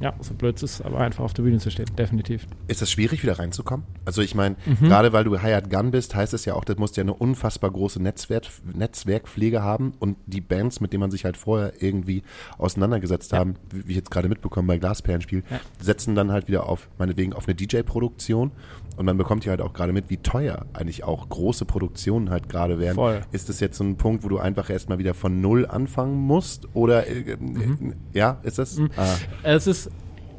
ja, 0.00 0.14
so 0.20 0.34
blöd 0.34 0.62
ist 0.62 0.82
aber 0.82 0.98
einfach 0.98 1.24
auf 1.24 1.32
der 1.32 1.42
Bühne 1.42 1.58
zu 1.58 1.70
stehen, 1.70 1.86
definitiv. 1.96 2.46
Ist 2.68 2.82
es 2.82 2.90
schwierig, 2.90 3.22
wieder 3.22 3.38
reinzukommen? 3.38 3.86
Also 4.04 4.20
ich 4.22 4.34
meine, 4.34 4.56
mhm. 4.66 4.88
gerade 4.88 5.12
weil 5.12 5.24
du 5.24 5.38
Hired 5.38 5.70
Gun 5.70 5.90
bist, 5.90 6.14
heißt 6.14 6.34
es 6.34 6.44
ja 6.44 6.54
auch, 6.54 6.64
das 6.64 6.76
musst 6.76 6.96
ja 6.96 7.02
eine 7.02 7.14
unfassbar 7.14 7.70
große 7.70 8.02
Netzwerk, 8.02 8.44
Netzwerkpflege 8.74 9.62
haben 9.62 9.94
und 9.98 10.16
die 10.26 10.40
Bands, 10.40 10.80
mit 10.80 10.92
denen 10.92 11.00
man 11.00 11.10
sich 11.10 11.24
halt 11.24 11.36
vorher 11.36 11.72
irgendwie 11.80 12.22
auseinandergesetzt 12.58 13.32
ja. 13.32 13.38
haben, 13.38 13.54
wie 13.70 13.90
ich 13.90 13.96
jetzt 13.96 14.10
gerade 14.10 14.28
mitbekommen 14.28 14.68
bei 14.68 14.78
Glasperlenspiel, 14.78 15.44
ja. 15.50 15.60
setzen 15.80 16.14
dann 16.14 16.30
halt 16.30 16.48
wieder 16.48 16.68
auf, 16.68 16.88
meinetwegen, 16.98 17.32
auf 17.32 17.48
eine 17.48 17.54
DJ-Produktion 17.54 18.52
und 18.96 19.04
man 19.04 19.16
bekommt 19.16 19.44
ja 19.44 19.50
halt 19.50 19.60
auch 19.60 19.72
gerade 19.72 19.92
mit, 19.92 20.10
wie 20.10 20.16
teuer 20.16 20.66
eigentlich 20.72 21.04
auch 21.04 21.28
große 21.28 21.64
Produktionen 21.64 22.30
halt 22.30 22.48
gerade 22.48 22.78
werden. 22.78 22.96
Voll. 22.96 23.20
Ist 23.32 23.48
das 23.48 23.60
jetzt 23.60 23.76
so 23.76 23.84
ein 23.84 23.96
Punkt, 23.96 24.24
wo 24.24 24.28
du 24.28 24.38
einfach 24.38 24.70
erstmal 24.70 24.98
wieder 24.98 25.14
von 25.14 25.40
Null 25.40 25.66
anfangen 25.66 26.16
musst? 26.16 26.68
Oder 26.74 27.06
äh, 27.06 27.36
mhm. 27.38 27.94
ja, 28.12 28.38
ist 28.42 28.58
das? 28.58 28.78
Mhm. 28.78 28.90
Ah. 28.96 29.14
Es 29.42 29.66
ist 29.66 29.90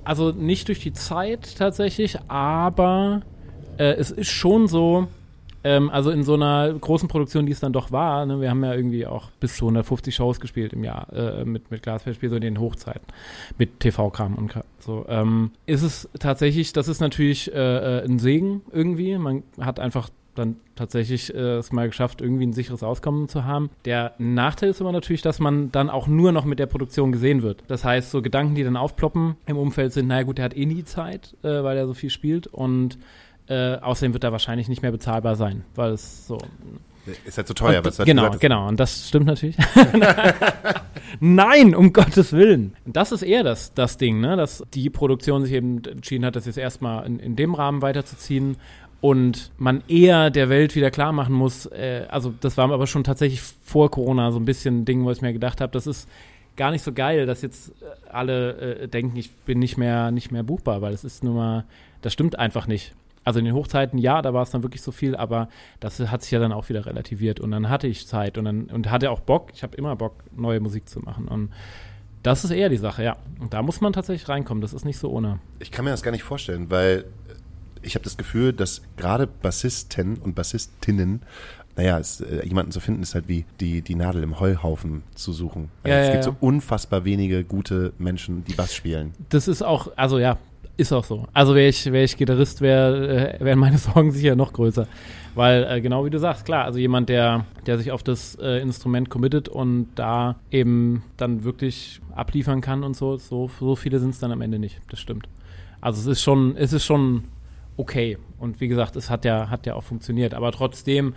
also 0.03 0.31
nicht 0.31 0.67
durch 0.69 0.79
die 0.79 0.93
Zeit 0.93 1.57
tatsächlich, 1.57 2.17
aber 2.27 3.21
äh, 3.77 3.93
es 3.93 4.09
ist 4.09 4.29
schon 4.29 4.67
so, 4.67 5.07
ähm, 5.67 5.89
also 5.89 6.11
in 6.11 6.23
so 6.23 6.35
einer 6.35 6.73
großen 6.73 7.09
Produktion, 7.09 7.45
die 7.45 7.51
es 7.51 7.59
dann 7.59 7.73
doch 7.73 7.91
war, 7.91 8.25
ne, 8.25 8.39
wir 8.39 8.49
haben 8.49 8.63
ja 8.63 8.73
irgendwie 8.73 9.05
auch 9.05 9.31
bis 9.39 9.57
zu 9.57 9.65
150 9.65 10.15
Shows 10.15 10.39
gespielt 10.39 10.71
im 10.71 10.83
Jahr 10.83 11.11
äh, 11.11 11.43
mit, 11.43 11.69
mit 11.71 11.83
Glasfestspiel, 11.83 12.29
so 12.29 12.35
in 12.35 12.41
den 12.41 12.59
Hochzeiten, 12.59 13.05
mit 13.57 13.81
TV-Kram 13.81 14.35
und 14.35 14.53
so. 14.79 15.05
Ähm, 15.09 15.51
ist 15.65 15.83
es 15.83 16.09
tatsächlich, 16.19 16.71
das 16.71 16.87
ist 16.87 17.01
natürlich 17.01 17.53
äh, 17.53 17.99
äh, 17.99 18.05
ein 18.05 18.17
Segen 18.17 18.61
irgendwie. 18.71 19.17
Man 19.17 19.43
hat 19.59 19.81
einfach 19.81 20.09
dann 20.35 20.57
tatsächlich 20.75 21.33
äh, 21.33 21.57
es 21.57 21.71
mal 21.71 21.87
geschafft, 21.87 22.21
irgendwie 22.21 22.45
ein 22.45 22.53
sicheres 22.53 22.83
Auskommen 22.83 23.27
zu 23.27 23.43
haben. 23.43 23.69
Der 23.85 24.13
Nachteil 24.19 24.69
ist 24.69 24.79
aber 24.79 24.91
natürlich, 24.91 25.21
dass 25.21 25.39
man 25.39 25.71
dann 25.71 25.89
auch 25.89 26.07
nur 26.07 26.31
noch 26.31 26.45
mit 26.45 26.59
der 26.59 26.67
Produktion 26.67 27.11
gesehen 27.11 27.41
wird. 27.41 27.63
Das 27.67 27.83
heißt, 27.83 28.11
so 28.11 28.21
Gedanken, 28.21 28.55
die 28.55 28.63
dann 28.63 28.77
aufploppen 28.77 29.35
im 29.47 29.57
Umfeld 29.57 29.91
sind, 29.93 30.07
naja 30.07 30.23
gut, 30.23 30.37
der 30.37 30.45
hat 30.45 30.55
eh 30.55 30.65
nie 30.65 30.83
Zeit, 30.83 31.35
äh, 31.43 31.63
weil 31.63 31.77
er 31.77 31.87
so 31.87 31.93
viel 31.93 32.09
spielt 32.09 32.47
und 32.47 32.97
äh, 33.47 33.75
außerdem 33.77 34.13
wird 34.13 34.23
er 34.23 34.31
wahrscheinlich 34.31 34.67
nicht 34.67 34.81
mehr 34.81 34.91
bezahlbar 34.91 35.35
sein, 35.35 35.63
weil 35.75 35.91
es 35.91 36.27
so. 36.27 36.37
Ist 37.25 37.37
halt 37.37 37.47
so 37.47 37.53
teuer, 37.53 37.85
was 37.85 37.97
Genau, 37.99 38.23
gesagt, 38.23 38.41
genau. 38.41 38.67
Und 38.67 38.79
das 38.81 39.07
stimmt 39.07 39.27
natürlich. 39.27 39.55
Nein, 41.21 41.73
um 41.73 41.93
Gottes 41.93 42.33
Willen. 42.33 42.75
Das 42.85 43.13
ist 43.13 43.21
eher 43.21 43.43
das, 43.43 43.73
das 43.73 43.95
Ding, 43.95 44.19
ne? 44.19 44.35
dass 44.35 44.61
die 44.73 44.89
Produktion 44.89 45.45
sich 45.45 45.53
eben 45.53 45.81
entschieden 45.85 46.25
hat, 46.25 46.35
das 46.35 46.45
jetzt 46.45 46.57
erstmal 46.57 47.05
in, 47.05 47.19
in 47.19 47.37
dem 47.37 47.53
Rahmen 47.55 47.81
weiterzuziehen 47.81 48.57
und 48.99 49.51
man 49.57 49.83
eher 49.87 50.29
der 50.29 50.49
Welt 50.49 50.75
wieder 50.75 50.91
klar 50.91 51.11
machen 51.11 51.33
muss, 51.33 51.65
äh, 51.67 52.05
also 52.09 52.33
das 52.41 52.57
war 52.57 52.69
aber 52.71 52.87
schon 52.87 53.03
tatsächlich 53.03 53.41
vor 53.41 53.91
Corona 53.91 54.31
so 54.31 54.39
ein 54.39 54.45
bisschen 54.45 54.79
ein 54.81 54.85
Ding, 54.85 55.05
wo 55.05 55.11
ich 55.11 55.21
mir 55.21 55.33
gedacht 55.33 55.61
habe, 55.61 55.71
das 55.71 55.87
ist 55.87 56.09
gar 56.55 56.71
nicht 56.71 56.83
so 56.83 56.91
geil, 56.91 57.25
dass 57.25 57.41
jetzt 57.41 57.69
äh, 57.69 58.09
alle 58.09 58.79
äh, 58.81 58.87
denken, 58.87 59.15
ich 59.15 59.31
bin 59.31 59.59
nicht 59.59 59.77
mehr, 59.77 60.11
nicht 60.11 60.31
mehr 60.31 60.43
buchbar, 60.43 60.81
weil 60.81 60.93
es 60.93 61.03
ist 61.03 61.23
nun 61.23 61.35
mal, 61.35 61.65
das 62.01 62.13
stimmt 62.13 62.37
einfach 62.39 62.67
nicht. 62.67 62.95
Also 63.27 63.39
in 63.39 63.45
den 63.45 63.55
Hochzeiten, 63.55 63.99
ja, 63.99 64.21
da 64.21 64.33
war 64.33 64.43
es 64.43 64.51
dann 64.51 64.63
wirklich 64.63 64.81
so 64.81 64.93
viel, 64.93 65.13
aber 65.13 65.49
das 65.81 65.99
hat 65.99 66.21
sich 66.21 66.31
ja 66.31 66.39
dann 66.39 66.53
auch 66.53 66.69
wieder 66.69 66.85
relativiert 66.85 67.41
und 67.41 67.51
dann 67.51 67.67
hatte 67.67 67.85
ich 67.85 68.07
Zeit 68.07 68.37
und 68.37 68.45
dann 68.45 68.67
und 68.67 68.89
hatte 68.89 69.11
auch 69.11 69.19
Bock. 69.19 69.49
Ich 69.53 69.63
habe 69.63 69.75
immer 69.75 69.97
Bock, 69.97 70.23
neue 70.33 70.61
Musik 70.61 70.87
zu 70.87 71.01
machen 71.01 71.27
und 71.27 71.49
das 72.23 72.45
ist 72.45 72.51
eher 72.51 72.69
die 72.69 72.77
Sache, 72.77 73.03
ja. 73.03 73.17
Und 73.41 73.53
da 73.53 73.61
muss 73.61 73.81
man 73.81 73.91
tatsächlich 73.91 74.29
reinkommen. 74.29 74.61
Das 74.61 74.71
ist 74.71 74.85
nicht 74.85 74.97
so 74.97 75.09
ohne. 75.11 75.39
Ich 75.59 75.71
kann 75.71 75.83
mir 75.83 75.91
das 75.91 76.03
gar 76.03 76.11
nicht 76.11 76.23
vorstellen, 76.23 76.71
weil 76.71 77.03
ich 77.81 77.95
habe 77.95 78.05
das 78.05 78.15
Gefühl, 78.15 78.53
dass 78.53 78.81
gerade 78.95 79.27
Bassisten 79.27 80.19
und 80.19 80.33
Bassistinnen 80.33 81.21
naja, 81.75 81.99
es, 81.99 82.21
äh, 82.21 82.45
jemanden 82.45 82.71
zu 82.71 82.79
finden, 82.79 83.03
ist 83.03 83.13
halt 83.13 83.27
wie 83.27 83.43
die, 83.59 83.81
die 83.81 83.95
Nadel 83.95 84.23
im 84.23 84.39
Heuhaufen 84.39 85.03
zu 85.15 85.33
suchen. 85.33 85.69
Also 85.83 85.93
ja, 85.93 86.01
es 86.01 86.07
ja, 86.07 86.13
gibt 86.13 86.25
ja. 86.25 86.31
so 86.31 86.37
unfassbar 86.39 87.03
wenige 87.03 87.43
gute 87.43 87.91
Menschen, 87.99 88.45
die 88.45 88.53
Bass 88.53 88.73
spielen. 88.73 89.13
Das 89.29 89.47
ist 89.47 89.61
auch, 89.61 89.91
also 89.95 90.17
ja, 90.17 90.37
ist 90.77 90.93
auch 90.93 91.03
so. 91.03 91.27
Also 91.33 91.55
wäre 91.55 91.67
ich, 91.67 91.91
wär 91.91 92.03
ich 92.03 92.15
Gitarrist, 92.15 92.61
wär, 92.61 93.39
äh, 93.39 93.43
wären 93.43 93.59
meine 93.59 93.77
Sorgen 93.79 94.11
sicher 94.11 94.35
noch 94.35 94.53
größer. 94.53 94.87
Weil, 95.35 95.65
äh, 95.69 95.81
genau 95.81 96.05
wie 96.05 96.09
du 96.09 96.19
sagst, 96.19 96.45
klar, 96.45 96.65
also 96.65 96.79
jemand, 96.79 97.09
der, 97.09 97.45
der 97.65 97.77
sich 97.77 97.91
auf 97.91 98.03
das 98.03 98.35
äh, 98.35 98.61
Instrument 98.61 99.09
committet 99.09 99.49
und 99.49 99.89
da 99.95 100.35
eben 100.51 101.03
dann 101.17 101.43
wirklich 101.43 101.99
abliefern 102.15 102.61
kann 102.61 102.83
und 102.83 102.95
so, 102.95 103.17
so, 103.17 103.49
so 103.59 103.75
viele 103.75 103.99
sind 103.99 104.11
es 104.11 104.19
dann 104.19 104.31
am 104.31 104.41
Ende 104.41 104.59
nicht. 104.59 104.79
Das 104.89 104.99
stimmt. 104.99 105.27
Also 105.81 105.99
es 106.01 106.17
ist 106.17 106.23
schon, 106.23 106.55
es 106.55 106.73
ist 106.73 106.85
schon 106.85 107.23
okay. 107.75 108.17
Und 108.39 108.61
wie 108.61 108.67
gesagt, 108.67 108.95
es 108.95 109.09
hat 109.09 109.25
ja, 109.25 109.49
hat 109.49 109.65
ja 109.65 109.75
auch 109.75 109.83
funktioniert. 109.83 110.33
Aber 110.33 110.51
trotzdem 110.51 111.15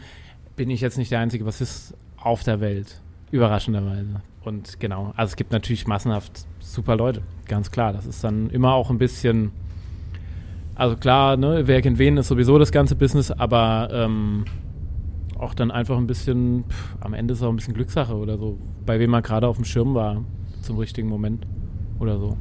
bin 0.56 0.70
ich 0.70 0.80
jetzt 0.80 0.98
nicht 0.98 1.10
der 1.10 1.20
einzige 1.20 1.44
Bassist 1.44 1.94
auf 2.16 2.42
der 2.42 2.60
Welt. 2.60 3.00
Überraschenderweise. 3.30 4.22
Und 4.42 4.80
genau, 4.80 5.12
also 5.16 5.30
es 5.30 5.36
gibt 5.36 5.52
natürlich 5.52 5.86
massenhaft 5.86 6.46
super 6.72 6.96
Leute, 6.96 7.22
ganz 7.46 7.70
klar. 7.70 7.92
Das 7.92 8.06
ist 8.06 8.22
dann 8.24 8.50
immer 8.50 8.74
auch 8.74 8.90
ein 8.90 8.98
bisschen, 8.98 9.52
also 10.74 10.96
klar, 10.96 11.36
ne, 11.36 11.62
wer 11.66 11.82
kennt 11.82 11.98
wen 11.98 12.16
ist 12.16 12.28
sowieso 12.28 12.58
das 12.58 12.72
ganze 12.72 12.94
Business, 12.94 13.30
aber 13.30 13.88
ähm, 13.92 14.44
auch 15.38 15.54
dann 15.54 15.70
einfach 15.70 15.96
ein 15.96 16.06
bisschen, 16.06 16.64
pff, 16.68 16.96
am 17.00 17.14
Ende 17.14 17.34
ist 17.34 17.42
auch 17.42 17.48
ein 17.48 17.56
bisschen 17.56 17.74
Glückssache 17.74 18.14
oder 18.14 18.38
so, 18.38 18.58
bei 18.86 18.98
wem 18.98 19.10
man 19.10 19.22
gerade 19.22 19.46
auf 19.46 19.56
dem 19.56 19.64
Schirm 19.64 19.94
war 19.94 20.22
zum 20.62 20.78
richtigen 20.78 21.08
Moment 21.08 21.46
oder 21.98 22.18
so. 22.18 22.36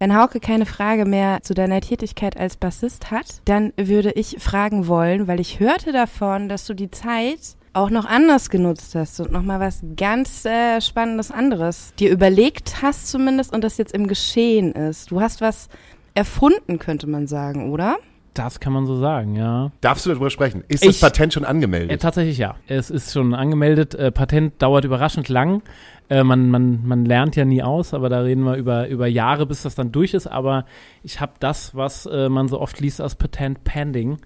Wenn 0.00 0.20
Hauke 0.20 0.40
keine 0.40 0.66
Frage 0.66 1.06
mehr 1.06 1.42
zu 1.42 1.54
deiner 1.54 1.80
Tätigkeit 1.80 2.36
als 2.36 2.56
Bassist 2.56 3.10
hat, 3.10 3.40
dann 3.46 3.72
würde 3.76 4.10
ich 4.10 4.36
fragen 4.38 4.86
wollen, 4.86 5.28
weil 5.28 5.40
ich 5.40 5.60
hörte 5.60 5.92
davon, 5.92 6.48
dass 6.48 6.66
du 6.66 6.74
die 6.74 6.90
Zeit 6.90 7.56
auch 7.74 7.90
noch 7.90 8.06
anders 8.06 8.50
genutzt 8.50 8.94
hast 8.94 9.20
und 9.20 9.32
nochmal 9.32 9.60
was 9.60 9.82
ganz 9.96 10.44
äh, 10.44 10.80
Spannendes 10.80 11.30
anderes 11.30 11.92
dir 11.98 12.10
überlegt 12.10 12.82
hast 12.82 13.08
zumindest 13.08 13.52
und 13.52 13.62
das 13.62 13.78
jetzt 13.78 13.92
im 13.92 14.06
Geschehen 14.06 14.72
ist. 14.72 15.10
Du 15.10 15.20
hast 15.20 15.40
was 15.40 15.68
erfunden, 16.14 16.78
könnte 16.78 17.08
man 17.08 17.26
sagen, 17.26 17.72
oder? 17.72 17.98
Das 18.34 18.58
kann 18.58 18.72
man 18.72 18.84
so 18.84 18.96
sagen, 18.96 19.36
ja. 19.36 19.70
Darfst 19.80 20.06
du 20.06 20.10
darüber 20.10 20.28
sprechen? 20.28 20.64
Ist 20.66 20.82
ich, 20.82 20.98
das 20.98 21.00
Patent 21.00 21.32
schon 21.32 21.44
angemeldet? 21.44 21.92
Äh, 21.92 21.98
tatsächlich 21.98 22.36
ja. 22.36 22.56
Es 22.66 22.90
ist 22.90 23.12
schon 23.12 23.32
angemeldet. 23.32 23.94
Äh, 23.94 24.10
Patent 24.10 24.60
dauert 24.60 24.84
überraschend 24.84 25.28
lang. 25.28 25.62
Äh, 26.10 26.24
man, 26.24 26.50
man, 26.50 26.84
man 26.84 27.04
lernt 27.04 27.36
ja 27.36 27.44
nie 27.44 27.62
aus, 27.62 27.94
aber 27.94 28.08
da 28.08 28.20
reden 28.20 28.42
wir 28.42 28.56
über, 28.56 28.88
über 28.88 29.06
Jahre, 29.06 29.46
bis 29.46 29.62
das 29.62 29.76
dann 29.76 29.92
durch 29.92 30.14
ist. 30.14 30.26
Aber 30.26 30.66
ich 31.04 31.20
habe 31.20 31.34
das, 31.38 31.76
was 31.76 32.06
äh, 32.06 32.28
man 32.28 32.48
so 32.48 32.60
oft 32.60 32.80
liest 32.80 33.00
als 33.00 33.14
Patent 33.14 33.62
Pending, 33.62 34.18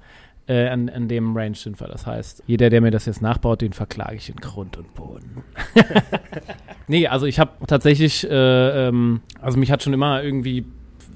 äh, 0.49 0.69
an, 0.69 0.89
an 0.89 1.09
dem 1.09 1.37
Range 1.37 1.55
sind 1.55 1.79
wir. 1.81 1.87
Das 1.89 2.07
heißt, 2.07 2.43
jeder, 2.47 2.71
der 2.71 2.81
mir 2.81 2.91
das 2.91 3.07
jetzt 3.07 3.23
nachbaut, 3.23 3.61
den 3.61 3.73
verklage 3.73 4.17
ich 4.17 4.29
in 4.29 4.37
Grund 4.37 4.77
und 4.77 4.95
Boden. 4.95 5.45
nee, 6.89 7.07
also 7.07 7.27
ich 7.27 7.39
habe 7.39 7.53
tatsächlich, 7.67 8.29
äh, 8.29 8.89
ähm, 8.89 9.21
also 9.41 9.59
mich 9.59 9.71
hat 9.71 9.83
schon 9.83 9.93
immer 9.93 10.23
irgendwie 10.23 10.65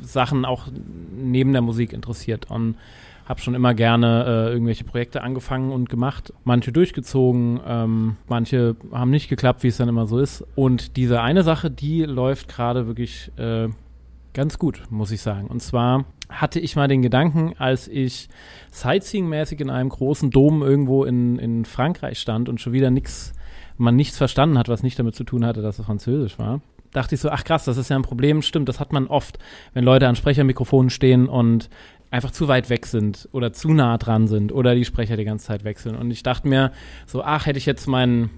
Sachen 0.03 0.45
auch 0.45 0.68
neben 1.16 1.53
der 1.53 1.62
Musik 1.62 1.92
interessiert 1.92 2.51
und 2.51 2.77
habe 3.25 3.40
schon 3.40 3.55
immer 3.55 3.73
gerne 3.73 4.25
äh, 4.27 4.53
irgendwelche 4.53 4.85
Projekte 4.85 5.23
angefangen 5.23 5.71
und 5.71 5.88
gemacht, 5.88 6.33
manche 6.45 6.73
durchgezogen, 6.73 7.61
ähm, 7.66 8.16
manche 8.29 8.77
haben 8.90 9.11
nicht 9.11 9.29
geklappt, 9.29 9.62
wie 9.62 9.68
es 9.68 9.77
dann 9.77 9.88
immer 9.88 10.07
so 10.07 10.18
ist. 10.18 10.45
Und 10.57 10.97
diese 10.97 11.23
eine 11.23 11.42
Sache, 11.42 11.71
die 11.71 12.03
läuft 12.03 12.49
gerade 12.49 12.87
wirklich 12.87 13.31
äh, 13.38 13.68
ganz 14.35 14.59
gut, 14.59 14.83
muss 14.90 15.11
ich 15.11 15.21
sagen. 15.21 15.47
Und 15.49 15.62
zwar 15.62 16.05
hatte 16.29 16.61
ich 16.61 16.77
mal 16.77 16.88
den 16.88 17.03
Gedanken, 17.03 17.55
als 17.59 17.88
ich 17.88 18.29
Sightseeing-mäßig 18.73 19.61
in 19.61 19.71
einem 19.71 19.90
großen 19.90 20.31
Dom 20.31 20.62
irgendwo 20.62 21.05
in, 21.05 21.38
in 21.38 21.64
Frankreich 21.64 22.18
stand 22.18 22.49
und 22.49 22.61
schon 22.61 22.73
wieder 22.73 22.90
nichts, 22.90 23.33
man 23.77 23.97
nichts 23.97 24.16
verstanden 24.16 24.59
hat, 24.59 24.68
was 24.68 24.83
nicht 24.83 24.99
damit 24.99 25.14
zu 25.14 25.25
tun 25.25 25.45
hatte, 25.45 25.62
dass 25.62 25.79
es 25.79 25.87
Französisch 25.87 26.38
war. 26.38 26.61
Dachte 26.92 27.14
ich 27.14 27.21
so, 27.21 27.31
ach 27.31 27.45
krass, 27.45 27.64
das 27.64 27.77
ist 27.77 27.88
ja 27.88 27.97
ein 27.97 28.03
Problem. 28.03 28.42
Stimmt, 28.42 28.68
das 28.68 28.81
hat 28.81 28.92
man 28.92 29.07
oft, 29.07 29.38
wenn 29.73 29.85
Leute 29.85 30.09
an 30.09 30.16
Sprechermikrofonen 30.16 30.90
stehen 30.90 31.27
und 31.27 31.71
einfach 32.11 32.31
zu 32.31 32.47
weit 32.47 32.68
weg 32.68 32.85
sind 32.87 33.29
oder 33.33 33.55
zu 33.55 33.73
nah 33.73 33.97
dran 33.97 34.29
sind 34.29 34.53
oder 34.53 34.75
die 34.75 34.85
Sprecher 34.85 35.16
die 35.16 35.25
ganze 35.25 35.47
Zeit 35.47 35.64
wechseln. 35.64 35.97
Und 35.97 36.11
ich 36.11 36.23
dachte 36.23 36.47
mir 36.47 36.73
so, 37.07 37.23
ach, 37.23 37.47
hätte 37.47 37.59
ich 37.59 37.64
jetzt 37.64 37.87
meinen 37.87 38.31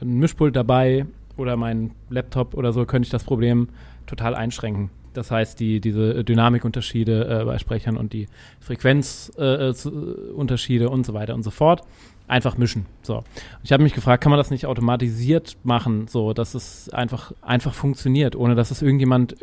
Mischpult 0.00 0.54
dabei 0.54 1.06
oder 1.38 1.56
mein 1.56 1.92
Laptop 2.10 2.54
oder 2.54 2.72
so, 2.72 2.84
könnte 2.84 3.06
ich 3.06 3.10
das 3.10 3.24
Problem 3.24 3.68
total 4.06 4.34
einschränken. 4.34 4.90
Das 5.12 5.30
heißt, 5.30 5.60
die, 5.60 5.80
diese 5.80 6.24
Dynamikunterschiede 6.24 7.42
äh, 7.42 7.44
bei 7.44 7.58
Sprechern 7.58 7.96
und 7.96 8.12
die 8.12 8.26
Frequenzunterschiede 8.60 10.84
äh, 10.84 10.88
und 10.88 11.06
so 11.06 11.14
weiter 11.14 11.34
und 11.34 11.42
so 11.42 11.50
fort 11.50 11.82
einfach 12.28 12.56
mischen. 12.56 12.86
So. 13.02 13.24
ich 13.62 13.72
habe 13.72 13.82
mich 13.82 13.94
gefragt, 13.94 14.22
kann 14.22 14.30
man 14.30 14.38
das 14.38 14.50
nicht 14.50 14.66
automatisiert 14.66 15.56
machen, 15.64 16.06
so 16.08 16.32
dass 16.32 16.54
es 16.54 16.88
einfach, 16.90 17.32
einfach 17.42 17.74
funktioniert, 17.74 18.36
ohne 18.36 18.54
dass 18.54 18.70
es 18.70 18.80
irgendjemand, 18.80 19.36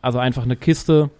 also 0.00 0.18
einfach 0.18 0.44
eine 0.44 0.56
Kiste, 0.56 1.10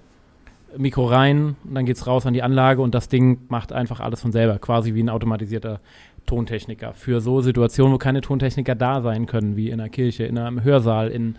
Mikro 0.76 1.04
rein, 1.04 1.56
und 1.64 1.74
dann 1.74 1.84
geht's 1.84 2.06
raus 2.06 2.24
an 2.24 2.32
die 2.32 2.42
Anlage 2.42 2.80
und 2.80 2.94
das 2.94 3.08
Ding 3.08 3.40
macht 3.48 3.72
einfach 3.72 4.00
alles 4.00 4.22
von 4.22 4.32
selber, 4.32 4.58
quasi 4.58 4.94
wie 4.94 5.02
ein 5.02 5.10
automatisierter 5.10 5.80
Tontechniker. 6.24 6.94
Für 6.94 7.20
so 7.20 7.42
Situationen, 7.42 7.92
wo 7.92 7.98
keine 7.98 8.22
Tontechniker 8.22 8.74
da 8.74 9.02
sein 9.02 9.26
können, 9.26 9.56
wie 9.56 9.68
in 9.68 9.80
einer 9.80 9.90
Kirche, 9.90 10.24
in 10.24 10.38
einem 10.38 10.64
Hörsaal, 10.64 11.08
in 11.08 11.36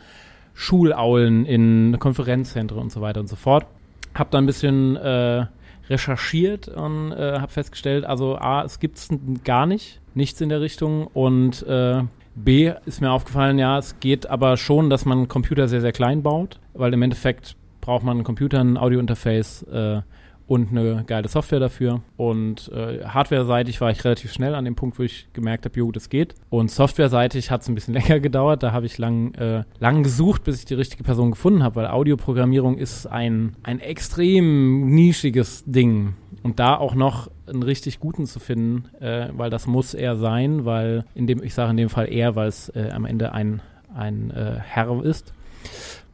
Schulaulen, 0.53 1.45
in 1.45 1.97
Konferenzzentren 1.99 2.79
und 2.79 2.91
so 2.91 3.01
weiter 3.01 3.19
und 3.19 3.27
so 3.27 3.35
fort. 3.35 3.65
Hab 4.13 4.31
da 4.31 4.37
ein 4.37 4.45
bisschen 4.45 4.95
äh, 4.95 5.45
recherchiert 5.89 6.67
und 6.67 7.11
äh, 7.11 7.39
habe 7.39 7.51
festgestellt, 7.51 8.05
also 8.05 8.37
A, 8.37 8.63
es 8.63 8.79
gibt's 8.79 9.09
gar 9.43 9.65
nicht, 9.65 9.99
nichts 10.13 10.39
in 10.41 10.49
der 10.49 10.61
Richtung 10.61 11.07
und 11.07 11.63
äh, 11.63 12.03
B 12.35 12.71
ist 12.85 13.01
mir 13.01 13.11
aufgefallen, 13.11 13.59
ja, 13.59 13.77
es 13.77 13.99
geht 13.99 14.29
aber 14.29 14.57
schon, 14.57 14.89
dass 14.89 15.05
man 15.05 15.27
Computer 15.27 15.67
sehr, 15.67 15.81
sehr 15.81 15.91
klein 15.91 16.23
baut, 16.23 16.59
weil 16.73 16.93
im 16.93 17.01
Endeffekt 17.01 17.55
braucht 17.81 18.03
man 18.03 18.17
einen 18.17 18.23
Computer, 18.23 18.59
ein 18.59 18.77
Audiointerface 18.77 19.63
äh, 19.63 20.01
und 20.47 20.71
eine 20.71 21.03
geile 21.05 21.27
Software 21.27 21.59
dafür. 21.59 22.01
Und 22.17 22.69
äh, 22.73 23.03
hardware-seitig 23.05 23.79
war 23.81 23.91
ich 23.91 24.03
relativ 24.03 24.33
schnell 24.33 24.55
an 24.55 24.65
dem 24.65 24.75
Punkt, 24.75 24.99
wo 24.99 25.03
ich 25.03 25.27
gemerkt 25.33 25.65
habe, 25.65 25.77
jo, 25.79 25.91
das 25.91 26.09
geht. 26.09 26.35
Und 26.49 26.69
software-seitig 26.69 27.49
hat 27.49 27.61
es 27.61 27.69
ein 27.69 27.75
bisschen 27.75 27.93
länger 27.93 28.19
gedauert. 28.19 28.63
Da 28.63 28.71
habe 28.71 28.85
ich 28.85 28.97
lang, 28.97 29.33
äh, 29.35 29.63
lang 29.79 30.03
gesucht, 30.03 30.43
bis 30.43 30.59
ich 30.59 30.65
die 30.65 30.73
richtige 30.73 31.03
Person 31.03 31.31
gefunden 31.31 31.63
habe, 31.63 31.77
weil 31.77 31.87
Audioprogrammierung 31.87 32.77
ist 32.77 33.07
ein, 33.07 33.55
ein 33.63 33.79
extrem 33.79 34.89
nischiges 34.93 35.63
Ding. 35.65 36.15
Und 36.41 36.59
da 36.59 36.75
auch 36.75 36.93
noch 36.93 37.31
einen 37.47 37.63
richtig 37.63 37.99
guten 37.99 38.25
zu 38.25 38.39
finden, 38.39 38.89
äh, 38.99 39.29
weil 39.31 39.49
das 39.49 39.65
muss 39.65 39.93
er 39.93 40.17
sein, 40.17 40.65
weil 40.65 41.05
in 41.15 41.25
dem, 41.25 41.41
ich 41.41 41.53
sage 41.53 41.71
in 41.71 41.77
dem 41.77 41.89
Fall 41.89 42.11
er, 42.11 42.35
weil 42.35 42.49
es 42.49 42.69
äh, 42.69 42.89
am 42.91 43.05
Ende 43.05 43.31
ein, 43.31 43.61
ein 43.95 44.31
äh, 44.31 44.57
Herr 44.59 45.03
ist 45.03 45.33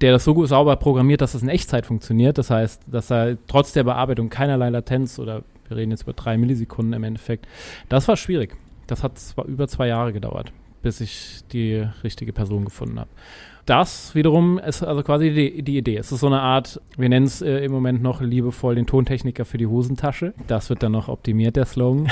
der 0.01 0.11
das 0.11 0.23
so 0.23 0.45
sauber 0.45 0.75
programmiert, 0.75 1.21
dass 1.21 1.33
es 1.33 1.41
in 1.41 1.49
Echtzeit 1.49 1.85
funktioniert. 1.85 2.37
Das 2.37 2.49
heißt, 2.49 2.83
dass 2.87 3.11
er 3.11 3.37
trotz 3.47 3.73
der 3.73 3.83
Bearbeitung 3.83 4.29
keinerlei 4.29 4.69
Latenz 4.69 5.19
oder 5.19 5.43
wir 5.67 5.77
reden 5.77 5.91
jetzt 5.91 6.03
über 6.03 6.13
drei 6.13 6.37
Millisekunden 6.37 6.93
im 6.93 7.03
Endeffekt, 7.03 7.47
das 7.89 8.07
war 8.07 8.17
schwierig. 8.17 8.55
Das 8.87 9.03
hat 9.03 9.19
zwar 9.19 9.45
über 9.45 9.67
zwei 9.67 9.87
Jahre 9.87 10.13
gedauert, 10.13 10.51
bis 10.81 10.99
ich 10.99 11.41
die 11.51 11.85
richtige 12.03 12.33
Person 12.33 12.65
gefunden 12.65 12.99
habe 12.99 13.09
das 13.69 14.15
wiederum 14.15 14.57
ist 14.57 14.81
also 14.81 15.03
quasi 15.03 15.31
die, 15.31 15.61
die 15.61 15.77
Idee. 15.77 15.97
Es 15.97 16.11
ist 16.11 16.21
so 16.21 16.27
eine 16.27 16.41
Art, 16.41 16.81
wir 16.97 17.07
nennen 17.07 17.27
es 17.27 17.41
äh, 17.41 17.63
im 17.63 17.71
Moment 17.71 18.01
noch 18.01 18.19
liebevoll 18.19 18.73
den 18.73 18.87
Tontechniker 18.87 19.45
für 19.45 19.59
die 19.59 19.67
Hosentasche. 19.67 20.33
Das 20.47 20.71
wird 20.71 20.81
dann 20.81 20.93
noch 20.93 21.07
optimiert, 21.07 21.55
der 21.55 21.65
Slogan. 21.65 22.07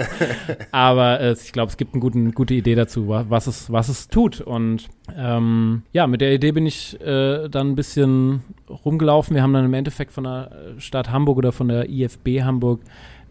Aber 0.70 1.20
äh, 1.20 1.32
ich 1.32 1.52
glaube, 1.52 1.70
es 1.70 1.78
gibt 1.78 1.94
eine 1.94 2.32
gute 2.32 2.54
Idee 2.54 2.74
dazu, 2.74 3.08
was 3.08 3.46
es, 3.46 3.72
was 3.72 3.88
es 3.88 4.08
tut. 4.08 4.42
Und 4.42 4.90
ähm, 5.16 5.82
ja, 5.92 6.06
mit 6.06 6.20
der 6.20 6.34
Idee 6.34 6.52
bin 6.52 6.66
ich 6.66 7.00
äh, 7.00 7.48
dann 7.48 7.70
ein 7.70 7.74
bisschen 7.74 8.42
rumgelaufen. 8.68 9.34
Wir 9.34 9.42
haben 9.42 9.54
dann 9.54 9.64
im 9.64 9.74
Endeffekt 9.74 10.12
von 10.12 10.24
der 10.24 10.50
Stadt 10.76 11.10
Hamburg 11.10 11.38
oder 11.38 11.52
von 11.52 11.68
der 11.68 11.88
IFB 11.88 12.42
Hamburg 12.42 12.80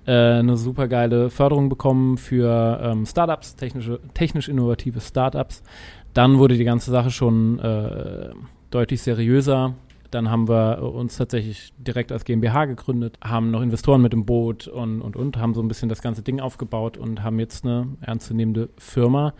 äh, 0.05 0.11
eine 0.11 0.57
super 0.57 0.87
geile 0.87 1.29
Förderung 1.29 1.69
bekommen 1.69 2.17
für 2.17 2.79
ähm, 2.81 3.05
Startups, 3.05 3.55
technische, 3.55 3.99
technisch 4.13 4.49
innovative 4.49 4.99
Startups. 4.99 5.63
Dann 6.13 6.39
wurde 6.39 6.57
die 6.57 6.63
ganze 6.63 6.91
Sache 6.91 7.11
schon 7.11 7.59
äh, 7.59 8.31
deutlich 8.69 9.01
seriöser. 9.01 9.75
Dann 10.09 10.29
haben 10.29 10.49
wir 10.49 10.81
uns 10.81 11.15
tatsächlich 11.15 11.73
direkt 11.77 12.11
als 12.11 12.25
GmbH 12.25 12.65
gegründet, 12.65 13.17
haben 13.23 13.49
noch 13.49 13.61
Investoren 13.61 14.01
mit 14.01 14.13
im 14.13 14.25
Boot 14.25 14.67
und, 14.67 15.01
und, 15.01 15.15
und, 15.15 15.37
haben 15.37 15.53
so 15.53 15.61
ein 15.61 15.69
bisschen 15.69 15.87
das 15.87 16.01
ganze 16.01 16.21
Ding 16.21 16.41
aufgebaut 16.41 16.97
und 16.97 17.23
haben 17.23 17.39
jetzt 17.39 17.63
eine 17.63 17.87
ernstzunehmende 18.01 18.69
Firma, 18.77 19.33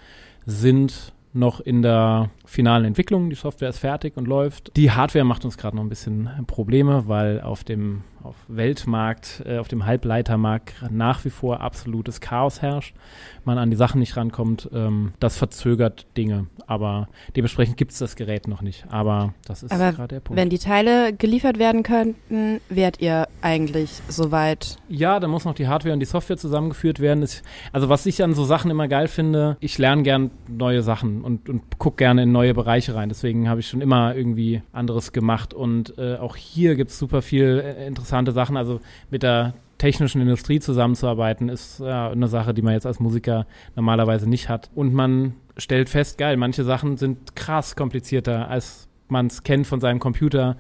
sind 0.46 1.14
noch 1.34 1.60
in 1.60 1.82
der 1.82 2.30
finalen 2.46 2.86
Entwicklung. 2.86 3.30
Die 3.30 3.36
Software 3.36 3.70
ist 3.70 3.80
fertig 3.80 4.18
und 4.18 4.28
läuft. 4.28 4.76
Die 4.76 4.92
Hardware 4.92 5.26
macht 5.26 5.46
uns 5.46 5.58
gerade 5.58 5.76
noch 5.76 5.84
ein 5.84 5.90
bisschen 5.90 6.30
Probleme, 6.48 7.08
weil 7.08 7.42
auf 7.42 7.64
dem 7.64 8.04
auf 8.24 8.36
Weltmarkt, 8.48 9.44
äh, 9.46 9.58
auf 9.58 9.68
dem 9.68 9.86
Halbleitermarkt 9.86 10.74
nach 10.92 11.26
wie 11.26 11.30
vor 11.30 11.62
absolutes 11.62 12.22
Chaos 12.22 12.62
herrscht. 12.62 12.96
Man 13.44 13.58
an 13.58 13.70
die 13.70 13.76
Sachen 13.76 14.00
nicht 14.00 14.16
rankommt. 14.18 14.70
Ähm, 14.74 15.14
das 15.20 15.38
verzögert 15.38 16.06
Dinge. 16.18 16.48
Aber 16.68 17.08
dementsprechend 17.36 17.78
gibt 17.78 17.92
es 17.92 18.00
das 18.00 18.16
Gerät 18.16 18.48
noch 18.48 18.62
nicht. 18.62 18.86
Aber 18.90 19.34
das 19.46 19.64
ist 19.64 19.72
gerade 19.72 20.08
der 20.08 20.20
Punkt. 20.20 20.40
Wenn 20.40 20.50
die 20.50 20.60
Teile 20.60 21.14
geliefert 21.14 21.58
werden 21.60 21.84
könnten, 21.84 22.62
wärt 22.70 23.02
ihr 23.02 23.28
eigentlich 23.42 24.02
soweit? 24.08 24.78
Ja, 24.88 25.20
da 25.20 25.28
muss 25.28 25.46
noch 25.46 25.56
die 25.56 25.68
Hardware 25.68 25.94
und 25.94 26.00
die 26.00 26.06
Software 26.06 26.38
zusammengeführt 26.38 27.00
werden. 27.00 27.28
also 27.74 27.90
was 27.90 28.06
ich 28.06 28.24
an 28.24 28.34
so 28.34 28.44
Sachen 28.44 28.72
immer 28.72 28.88
geil 28.88 29.08
finde, 29.08 29.58
ich 29.60 29.78
lerne 29.78 30.04
gern 30.04 30.32
neue 30.48 30.82
Sachen 30.82 31.22
und, 31.22 31.50
und 31.50 31.80
gucke 31.80 31.98
gerne 31.98 32.24
in 32.24 32.32
neue 32.32 32.54
Bereiche 32.54 32.96
rein. 32.96 33.10
Deswegen 33.10 33.50
habe 33.50 33.60
ich 33.60 33.68
schon 33.68 33.82
immer 33.82 34.16
irgendwie 34.16 34.62
anderes 34.72 35.12
gemacht. 35.12 35.54
Und 35.54 35.98
äh, 35.98 36.16
auch 36.16 36.36
hier 36.36 36.76
gibt 36.76 36.92
es 36.92 37.00
super 37.00 37.22
viel 37.22 37.60
äh, 37.60 37.86
interessante 38.20 38.32
Sachen. 38.32 38.58
Also 38.58 38.82
mit 39.10 39.24
der 39.24 39.54
technischen 39.78 40.22
Industrie 40.22 40.60
zusammenzuarbeiten, 40.60 41.50
ist 41.50 41.80
äh, 41.80 41.86
eine 41.86 42.28
Sache, 42.28 42.54
die 42.54 42.62
man 42.62 42.74
jetzt 42.74 42.86
als 42.86 43.00
Musiker 43.00 43.48
normalerweise 43.76 44.30
nicht 44.30 44.48
hat. 44.48 44.70
Und 44.76 44.94
man 44.94 45.34
stellt 45.58 45.90
fest, 45.90 46.18
geil, 46.18 46.38
manche 46.38 46.64
Sachen 46.64 46.98
sind 46.98 47.36
krass 47.36 47.76
komplizierter, 47.76 48.48
als 48.48 48.88
man 49.08 49.28
es 49.28 49.44
kennt 49.44 49.66
von 49.66 49.80
seinem 49.80 50.00
Computer. 50.00 50.58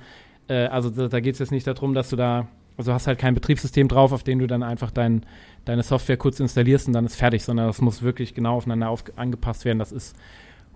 Äh, 0.48 0.66
also 0.66 0.90
da, 0.90 1.08
da 1.08 1.20
geht 1.20 1.34
es 1.36 1.40
jetzt 1.40 1.52
nicht 1.52 1.68
darum, 1.68 1.94
dass 1.94 2.10
du 2.10 2.16
da, 2.16 2.48
also 2.78 2.94
hast 2.94 3.06
halt 3.06 3.20
kein 3.20 3.36
Betriebssystem 3.36 3.88
drauf, 3.88 4.12
auf 4.12 4.24
dem 4.24 4.40
du 4.40 4.48
dann 4.48 4.64
einfach 4.64 4.90
dein, 4.90 5.24
deine 5.66 5.84
Software 5.84 6.18
kurz 6.18 6.40
installierst 6.40 6.88
und 6.88 6.94
dann 6.94 7.06
ist 7.06 7.16
fertig, 7.16 7.44
sondern 7.44 7.68
das 7.68 7.80
muss 7.80 8.02
wirklich 8.02 8.34
genau 8.34 8.56
aufeinander 8.56 8.90
auf, 8.90 9.04
angepasst 9.18 9.66
werden. 9.66 9.78
Das 9.78 9.92
ist 9.92 10.16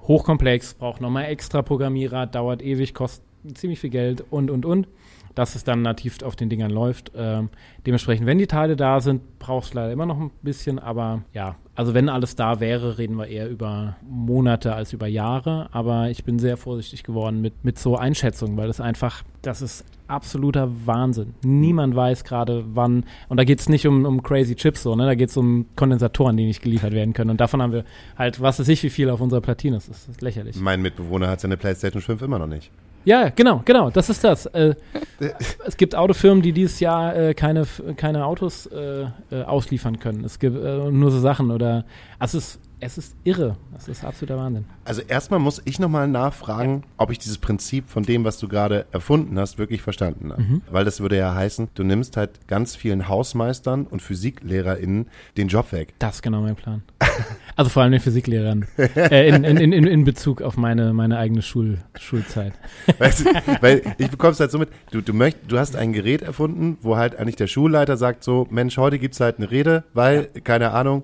hochkomplex, 0.03 0.75
braucht 0.75 1.01
nochmal 1.01 1.25
extra 1.25 1.63
Programmierer, 1.63 2.27
dauert 2.27 2.61
ewig, 2.61 2.93
kostet 2.93 3.25
ziemlich 3.55 3.79
viel 3.79 3.89
Geld 3.89 4.23
und, 4.29 4.51
und, 4.51 4.65
und 4.65 4.87
dass 5.35 5.55
es 5.55 5.63
dann 5.63 5.81
nativ 5.81 6.21
auf 6.23 6.35
den 6.35 6.49
Dingern 6.49 6.71
läuft. 6.71 7.11
Ähm, 7.15 7.49
dementsprechend, 7.85 8.25
wenn 8.25 8.37
die 8.37 8.47
Teile 8.47 8.75
da 8.75 9.01
sind, 9.01 9.39
brauchst 9.39 9.73
du 9.73 9.77
leider 9.77 9.91
immer 9.91 10.05
noch 10.05 10.19
ein 10.19 10.31
bisschen, 10.41 10.79
aber 10.79 11.21
ja, 11.33 11.55
also 11.75 11.93
wenn 11.93 12.07
alles 12.07 12.35
da 12.35 12.61
wäre, 12.61 12.97
reden 12.97 13.17
wir 13.17 13.27
eher 13.27 13.49
über 13.49 13.97
Monate 14.09 14.73
als 14.73 14.93
über 14.93 15.07
Jahre, 15.07 15.67
aber 15.73 16.09
ich 16.09 16.23
bin 16.23 16.39
sehr 16.39 16.55
vorsichtig 16.55 17.03
geworden 17.03 17.41
mit, 17.41 17.65
mit 17.65 17.77
so 17.77 17.97
Einschätzungen, 17.97 18.55
weil 18.55 18.67
das 18.67 18.79
einfach, 18.79 19.23
das 19.41 19.61
ist 19.61 19.83
absoluter 20.07 20.69
Wahnsinn. 20.85 21.33
Niemand 21.43 21.95
weiß 21.95 22.23
gerade 22.23 22.63
wann, 22.73 23.03
und 23.27 23.37
da 23.37 23.43
geht 23.43 23.59
es 23.59 23.67
nicht 23.67 23.85
um, 23.87 24.05
um 24.05 24.23
crazy 24.23 24.55
Chips 24.55 24.83
so, 24.83 24.95
ne? 24.95 25.05
da 25.05 25.15
geht 25.15 25.29
es 25.29 25.37
um 25.37 25.65
Kondensatoren, 25.75 26.37
die 26.37 26.45
nicht 26.45 26.61
geliefert 26.61 26.93
werden 26.93 27.13
können 27.13 27.31
und 27.31 27.41
davon 27.41 27.61
haben 27.61 27.73
wir 27.73 27.83
halt, 28.17 28.39
was 28.39 28.59
weiß 28.59 28.69
ich, 28.69 28.81
wie 28.83 28.89
viel 28.89 29.09
auf 29.09 29.19
unserer 29.19 29.41
Platine 29.41 29.75
ist, 29.75 29.89
das 29.89 30.07
ist 30.07 30.21
lächerlich. 30.21 30.55
Mein 30.55 30.81
Mitbewohner 30.81 31.27
hat 31.27 31.41
seine 31.41 31.57
Playstation 31.57 32.01
5 32.01 32.21
immer 32.21 32.39
noch 32.39 32.47
nicht. 32.47 32.71
Ja, 33.05 33.29
genau, 33.29 33.61
genau, 33.63 33.91
das 33.91 34.09
ist 34.09 34.23
das. 34.23 34.47
Äh, 34.47 34.73
es 35.65 35.77
gibt 35.77 35.95
Autofirmen, 35.95 36.41
die 36.41 36.51
dieses 36.51 36.79
Jahr 36.79 37.15
äh, 37.15 37.33
keine, 37.33 37.65
keine 37.95 38.25
Autos 38.25 38.65
äh, 38.65 39.05
äh 39.31 39.43
ausliefern 39.43 39.99
können. 39.99 40.25
Es 40.25 40.39
gibt 40.39 40.57
äh, 40.57 40.91
nur 40.91 41.11
so 41.11 41.19
Sachen 41.19 41.51
oder 41.51 41.85
also 42.19 42.39
es 42.39 42.55
ist 42.55 42.64
es 42.85 42.97
ist 42.97 43.15
irre. 43.23 43.57
Das 43.73 43.87
ist 43.87 44.05
absoluter 44.05 44.37
Wahnsinn. 44.37 44.65
Also 44.85 45.01
erstmal 45.01 45.39
muss 45.39 45.61
ich 45.65 45.79
nochmal 45.79 46.07
nachfragen, 46.07 46.83
ja. 46.83 46.89
ob 46.97 47.11
ich 47.11 47.17
dieses 47.17 47.37
Prinzip 47.37 47.89
von 47.89 48.03
dem, 48.03 48.23
was 48.23 48.37
du 48.37 48.47
gerade 48.47 48.85
erfunden 48.91 49.39
hast, 49.39 49.57
wirklich 49.57 49.81
verstanden 49.81 50.31
habe. 50.31 50.41
Mhm. 50.41 50.61
Weil 50.69 50.85
das 50.85 50.99
würde 50.99 51.17
ja 51.17 51.33
heißen, 51.33 51.69
du 51.73 51.83
nimmst 51.83 52.15
halt 52.17 52.47
ganz 52.47 52.75
vielen 52.75 53.09
Hausmeistern 53.09 53.85
und 53.85 54.01
PhysiklehrerInnen 54.01 55.07
den 55.37 55.47
Job 55.47 55.71
weg. 55.71 55.93
Das 55.99 56.15
ist 56.15 56.21
genau 56.21 56.41
mein 56.41 56.55
Plan. 56.55 56.83
also 57.55 57.69
vor 57.69 57.83
allem 57.83 57.91
den 57.91 58.01
Physiklehrern. 58.01 58.65
äh, 58.77 59.29
in, 59.29 59.43
in, 59.43 59.57
in, 59.57 59.87
in 59.87 60.03
Bezug 60.03 60.41
auf 60.41 60.57
meine, 60.57 60.93
meine 60.93 61.17
eigene 61.17 61.41
Schul, 61.41 61.79
Schulzeit. 61.99 62.53
Weißt 62.99 63.21
du, 63.21 63.25
weil 63.61 63.81
ich 63.97 64.09
bekomme 64.09 64.33
es 64.33 64.39
halt 64.39 64.51
so 64.51 64.59
mit, 64.59 64.69
du, 64.91 65.01
du, 65.01 65.13
möcht, 65.13 65.39
du 65.47 65.57
hast 65.57 65.75
ein 65.75 65.93
Gerät 65.93 66.21
erfunden, 66.21 66.77
wo 66.81 66.97
halt 66.97 67.17
eigentlich 67.17 67.35
der 67.35 67.47
Schulleiter 67.47 67.97
sagt 67.97 68.23
so, 68.23 68.47
Mensch, 68.49 68.77
heute 68.77 68.99
gibt 68.99 69.15
es 69.15 69.19
halt 69.19 69.37
eine 69.37 69.49
Rede, 69.49 69.83
weil, 69.93 70.29
ja. 70.33 70.41
keine 70.41 70.71
Ahnung, 70.71 71.03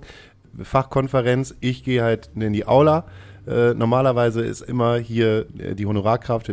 Fachkonferenz, 0.61 1.55
ich 1.59 1.83
gehe 1.83 2.03
halt 2.03 2.29
in 2.35 2.53
die 2.53 2.67
Aula. 2.67 3.05
Äh, 3.47 3.73
normalerweise 3.73 4.41
ist 4.41 4.61
immer 4.61 4.97
hier 4.97 5.45
äh, 5.57 5.73
die 5.75 5.85
Honorarkraft, 5.85 6.51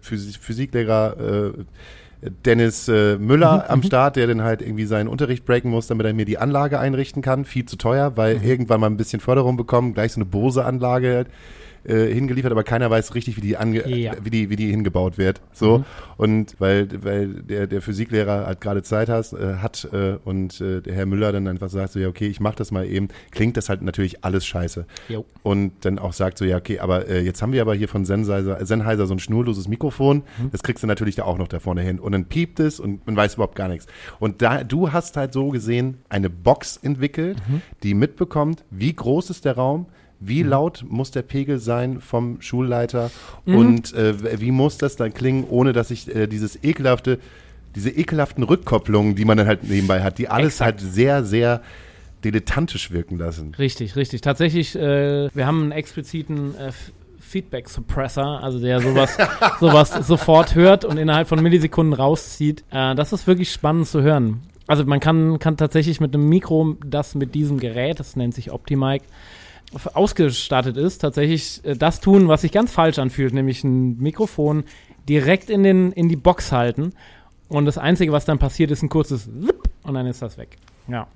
Physiklehrer 0.00 1.54
äh, 1.56 1.64
Dennis 2.44 2.88
äh, 2.88 3.16
Müller 3.18 3.56
mhm. 3.56 3.62
am 3.68 3.78
mhm. 3.80 3.84
Start, 3.84 4.16
der 4.16 4.26
dann 4.26 4.42
halt 4.42 4.62
irgendwie 4.62 4.86
seinen 4.86 5.08
Unterricht 5.08 5.44
breaken 5.44 5.70
muss, 5.70 5.86
damit 5.86 6.06
er 6.06 6.12
mir 6.12 6.24
die 6.24 6.38
Anlage 6.38 6.78
einrichten 6.78 7.22
kann. 7.22 7.44
Viel 7.44 7.66
zu 7.66 7.76
teuer, 7.76 8.16
weil 8.16 8.38
mhm. 8.38 8.44
irgendwann 8.44 8.80
mal 8.80 8.88
ein 8.88 8.96
bisschen 8.96 9.20
Förderung 9.20 9.56
bekommen, 9.56 9.94
gleich 9.94 10.12
so 10.12 10.18
eine 10.18 10.26
Bose-Anlage 10.26 11.26
äh, 11.88 12.12
hingeliefert, 12.12 12.52
aber 12.52 12.64
keiner 12.64 12.90
weiß 12.90 13.14
richtig, 13.14 13.36
wie 13.36 13.40
die, 13.40 13.56
ange 13.56 13.88
ja. 13.88 14.12
wie 14.22 14.30
die, 14.30 14.50
wie 14.50 14.56
die 14.56 14.70
hingebaut 14.70 15.18
wird. 15.18 15.40
So. 15.52 15.78
Mhm. 15.78 15.84
Und 16.16 16.54
weil, 16.58 16.88
weil 17.04 17.28
der, 17.28 17.66
der 17.66 17.82
Physiklehrer 17.82 18.46
halt 18.46 18.60
gerade 18.60 18.82
Zeit 18.82 19.08
hast, 19.08 19.32
äh, 19.32 19.56
hat 19.56 19.88
äh, 19.92 20.16
und 20.24 20.60
äh, 20.60 20.80
der 20.80 20.94
Herr 20.94 21.06
Müller 21.06 21.32
dann 21.32 21.46
einfach 21.48 21.68
sagt 21.68 21.92
so, 21.92 21.98
ja, 21.98 22.08
okay, 22.08 22.26
ich 22.26 22.40
mach 22.40 22.54
das 22.54 22.70
mal 22.70 22.86
eben, 22.86 23.08
klingt 23.30 23.56
das 23.56 23.68
halt 23.68 23.82
natürlich 23.82 24.24
alles 24.24 24.46
scheiße. 24.46 24.86
Jo. 25.08 25.24
Und 25.42 25.72
dann 25.84 25.98
auch 25.98 26.12
sagt 26.12 26.38
so, 26.38 26.44
ja, 26.44 26.56
okay, 26.56 26.78
aber 26.78 27.08
äh, 27.08 27.20
jetzt 27.20 27.42
haben 27.42 27.52
wir 27.52 27.62
aber 27.62 27.74
hier 27.74 27.88
von 27.88 28.04
Sennheiser, 28.04 28.64
Sennheiser 28.64 29.06
so 29.06 29.14
ein 29.14 29.18
schnurloses 29.18 29.68
Mikrofon, 29.68 30.22
mhm. 30.38 30.50
das 30.52 30.62
kriegst 30.62 30.82
du 30.82 30.86
natürlich 30.86 31.16
da 31.16 31.24
auch 31.24 31.38
noch 31.38 31.48
da 31.48 31.60
vorne 31.60 31.82
hin. 31.82 31.98
Und 31.98 32.12
dann 32.12 32.26
piept 32.26 32.60
es 32.60 32.80
und 32.80 33.06
man 33.06 33.16
weiß 33.16 33.34
überhaupt 33.34 33.56
gar 33.56 33.68
nichts. 33.68 33.86
Und 34.18 34.42
da, 34.42 34.64
du 34.64 34.92
hast 34.92 35.16
halt 35.16 35.32
so 35.32 35.48
gesehen 35.48 35.98
eine 36.08 36.30
Box 36.30 36.76
entwickelt, 36.78 37.38
mhm. 37.48 37.62
die 37.82 37.94
mitbekommt, 37.94 38.64
wie 38.70 38.92
groß 38.92 39.30
ist 39.30 39.44
der 39.44 39.56
Raum, 39.56 39.86
wie 40.20 40.42
mhm. 40.42 40.50
laut 40.50 40.84
muss 40.88 41.10
der 41.10 41.22
Pegel 41.22 41.58
sein 41.58 42.00
vom 42.00 42.40
Schulleiter 42.40 43.10
mhm. 43.44 43.56
und 43.56 43.94
äh, 43.94 44.40
wie 44.40 44.50
muss 44.50 44.78
das 44.78 44.96
dann 44.96 45.12
klingen, 45.12 45.44
ohne 45.48 45.72
dass 45.72 45.90
ich 45.90 46.14
äh, 46.14 46.26
dieses 46.26 46.62
ekelhafte, 46.62 47.18
diese 47.74 47.90
ekelhaften 47.90 48.42
Rückkopplungen, 48.42 49.14
die 49.14 49.24
man 49.24 49.36
dann 49.36 49.46
halt 49.46 49.64
nebenbei 49.64 50.02
hat, 50.02 50.18
die 50.18 50.28
alles 50.28 50.54
Exakt. 50.54 50.80
halt 50.80 50.92
sehr, 50.92 51.24
sehr 51.24 51.62
dilettantisch 52.24 52.90
wirken 52.90 53.18
lassen. 53.18 53.54
Richtig, 53.58 53.96
richtig. 53.96 54.20
Tatsächlich, 54.20 54.74
äh, 54.74 55.28
wir 55.34 55.46
haben 55.46 55.62
einen 55.62 55.72
expliziten 55.72 56.56
äh, 56.56 56.72
Feedback 57.20 57.68
Suppressor, 57.68 58.42
also 58.42 58.58
der 58.60 58.80
sowas, 58.80 59.16
sowas 59.60 59.90
sofort 60.06 60.54
hört 60.54 60.84
und 60.84 60.96
innerhalb 60.96 61.28
von 61.28 61.42
Millisekunden 61.42 61.92
rauszieht. 61.92 62.64
Äh, 62.70 62.94
das 62.94 63.12
ist 63.12 63.26
wirklich 63.26 63.52
spannend 63.52 63.86
zu 63.86 64.02
hören. 64.02 64.42
Also 64.66 64.84
man 64.84 65.00
kann, 65.00 65.38
kann 65.38 65.56
tatsächlich 65.56 66.00
mit 66.00 66.14
einem 66.14 66.28
Mikro, 66.28 66.76
das 66.84 67.14
mit 67.14 67.34
diesem 67.34 67.58
Gerät, 67.58 68.00
das 68.00 68.16
nennt 68.16 68.34
sich 68.34 68.50
Optimic, 68.50 69.02
ausgestattet 69.94 70.76
ist, 70.76 70.98
tatsächlich 70.98 71.64
äh, 71.64 71.76
das 71.76 72.00
tun, 72.00 72.28
was 72.28 72.42
sich 72.42 72.52
ganz 72.52 72.72
falsch 72.72 72.98
anfühlt, 72.98 73.34
nämlich 73.34 73.64
ein 73.64 73.98
Mikrofon 73.98 74.64
direkt 75.08 75.50
in, 75.50 75.62
den, 75.62 75.92
in 75.92 76.08
die 76.08 76.16
Box 76.16 76.52
halten. 76.52 76.92
Und 77.48 77.64
das 77.64 77.78
Einzige, 77.78 78.12
was 78.12 78.24
dann 78.24 78.38
passiert, 78.38 78.70
ist 78.70 78.82
ein 78.82 78.88
kurzes 78.88 79.28
Wipp 79.32 79.68
und 79.82 79.94
dann 79.94 80.06
ist 80.06 80.22
das 80.22 80.36
weg. 80.36 80.56
Ja. 80.88 81.06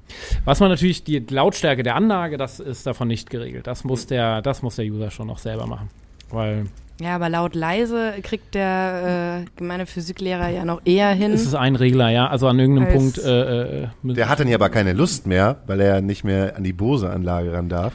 Was 0.45 0.61
man 0.61 0.69
natürlich, 0.69 1.05
die 1.05 1.19
Lautstärke 1.19 1.83
der 1.83 1.97
Anlage, 1.97 2.37
das 2.37 2.61
ist 2.61 2.87
davon 2.87 3.09
nicht 3.09 3.31
geregelt. 3.31 3.67
Das 3.67 3.85
muss 3.85 4.07
der, 4.07 4.43
das 4.43 4.63
muss 4.63 4.77
der 4.77 4.85
User 4.87 5.11
schon 5.11 5.29
noch 5.29 5.39
selber 5.39 5.67
machen. 5.67 5.89
Weil 6.31 6.67
ja, 7.01 7.15
aber 7.15 7.31
laut 7.31 7.55
leise 7.55 8.13
kriegt 8.23 8.55
der 8.55 9.45
äh, 9.47 9.51
gemeine 9.57 9.87
Physiklehrer 9.87 10.49
ja 10.51 10.67
noch 10.67 10.83
eher 10.85 11.09
hin. 11.11 11.33
Es 11.33 11.43
ist 11.43 11.55
ein 11.55 11.75
Regler, 11.77 12.11
ja. 12.11 12.27
Also 12.27 12.47
an 12.47 12.59
irgendeinem 12.59 12.93
Punkt. 12.93 13.17
Äh, 13.17 13.85
äh, 13.85 13.89
der 14.03 14.29
hat 14.29 14.39
dann 14.39 14.49
ja 14.49 14.57
aber 14.57 14.69
keine 14.69 14.93
Lust 14.93 15.27
mehr, 15.27 15.63
weil 15.67 15.81
er 15.81 16.03
nicht 16.03 16.25
mehr 16.25 16.57
an 16.57 16.63
die 16.63 16.75
Bose-Anlage 16.75 17.55
ran 17.55 17.71
darf. 17.71 17.95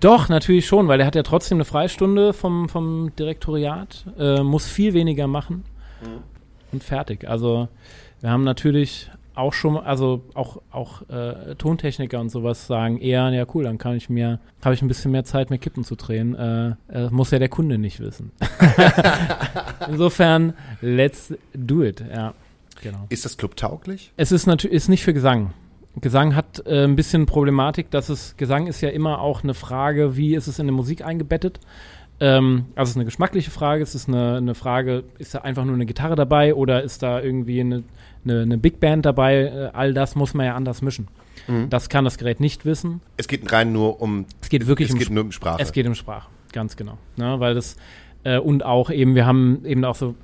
Doch, 0.00 0.30
natürlich 0.30 0.66
schon, 0.66 0.88
weil 0.88 1.00
er 1.00 1.06
hat 1.06 1.14
ja 1.14 1.22
trotzdem 1.22 1.58
eine 1.58 1.66
Freistunde 1.66 2.32
vom, 2.32 2.70
vom 2.70 3.14
Direktoriat, 3.18 4.06
äh, 4.18 4.42
muss 4.42 4.66
viel 4.66 4.94
weniger 4.94 5.26
machen 5.26 5.64
mhm. 6.00 6.22
und 6.72 6.82
fertig. 6.82 7.28
Also 7.28 7.68
wir 8.22 8.30
haben 8.30 8.44
natürlich 8.44 9.10
auch 9.36 9.52
schon, 9.52 9.76
also 9.76 10.22
auch, 10.34 10.60
auch 10.70 11.08
äh, 11.08 11.54
Tontechniker 11.56 12.20
und 12.20 12.30
sowas 12.30 12.66
sagen 12.66 12.98
eher, 12.98 13.28
ja 13.30 13.46
cool, 13.54 13.64
dann 13.64 13.78
kann 13.78 13.96
ich 13.96 14.08
mir, 14.08 14.40
habe 14.64 14.74
ich 14.74 14.82
ein 14.82 14.88
bisschen 14.88 15.12
mehr 15.12 15.24
Zeit, 15.24 15.50
mir 15.50 15.58
Kippen 15.58 15.84
zu 15.84 15.94
drehen. 15.94 16.34
Äh, 16.34 16.70
äh, 16.88 17.10
muss 17.10 17.30
ja 17.30 17.38
der 17.38 17.48
Kunde 17.48 17.78
nicht 17.78 18.00
wissen. 18.00 18.32
Insofern, 19.88 20.54
let's 20.80 21.34
do 21.54 21.82
it, 21.82 22.02
ja. 22.12 22.34
Genau. 22.82 23.06
Ist 23.08 23.24
das 23.24 23.36
Club 23.36 23.56
tauglich? 23.56 24.12
Es 24.16 24.32
ist 24.32 24.46
natürlich, 24.46 24.76
ist 24.76 24.88
nicht 24.88 25.04
für 25.04 25.14
Gesang. 25.14 25.52
Gesang 26.00 26.34
hat 26.34 26.62
äh, 26.66 26.84
ein 26.84 26.96
bisschen 26.96 27.26
Problematik, 27.26 27.90
dass 27.90 28.08
es, 28.08 28.36
Gesang 28.36 28.66
ist 28.66 28.80
ja 28.80 28.90
immer 28.90 29.20
auch 29.20 29.42
eine 29.42 29.54
Frage, 29.54 30.16
wie 30.16 30.34
ist 30.34 30.46
es 30.46 30.58
in 30.58 30.66
der 30.66 30.74
Musik 30.74 31.04
eingebettet? 31.04 31.60
Ähm, 32.20 32.66
also 32.74 32.84
es 32.84 32.90
ist 32.90 32.96
eine 32.96 33.04
geschmackliche 33.04 33.50
Frage, 33.50 33.82
es 33.82 33.94
ist 33.94 34.08
eine, 34.08 34.36
eine 34.36 34.54
Frage, 34.54 35.04
ist 35.18 35.34
da 35.34 35.38
einfach 35.40 35.64
nur 35.64 35.74
eine 35.74 35.86
Gitarre 35.86 36.16
dabei 36.16 36.54
oder 36.54 36.82
ist 36.82 37.02
da 37.02 37.20
irgendwie 37.20 37.60
eine 37.60 37.82
eine, 38.26 38.42
eine 38.42 38.58
Big 38.58 38.80
Band 38.80 39.06
dabei, 39.06 39.44
äh, 39.44 39.70
all 39.72 39.94
das 39.94 40.14
muss 40.14 40.34
man 40.34 40.46
ja 40.46 40.54
anders 40.54 40.82
mischen. 40.82 41.08
Mhm. 41.46 41.70
Das 41.70 41.88
kann 41.88 42.04
das 42.04 42.18
Gerät 42.18 42.40
nicht 42.40 42.64
wissen. 42.64 43.00
Es 43.16 43.28
geht 43.28 43.50
rein 43.52 43.72
nur 43.72 44.00
um. 44.00 44.26
Es 44.40 44.48
geht 44.48 44.66
wirklich 44.66 44.88
es 44.88 44.94
um, 44.94 44.98
geht 44.98 45.10
nur 45.10 45.24
um 45.24 45.32
Sprache. 45.32 45.62
Es 45.62 45.72
geht 45.72 45.86
um 45.86 45.94
Sprache, 45.94 46.28
ganz 46.52 46.76
genau. 46.76 46.98
Ne, 47.16 47.38
weil 47.40 47.54
das 47.54 47.76
äh, 48.24 48.38
und 48.38 48.64
auch 48.64 48.90
eben, 48.90 49.14
wir 49.14 49.26
haben 49.26 49.64
eben 49.64 49.84
auch 49.84 49.94
so 49.94 50.14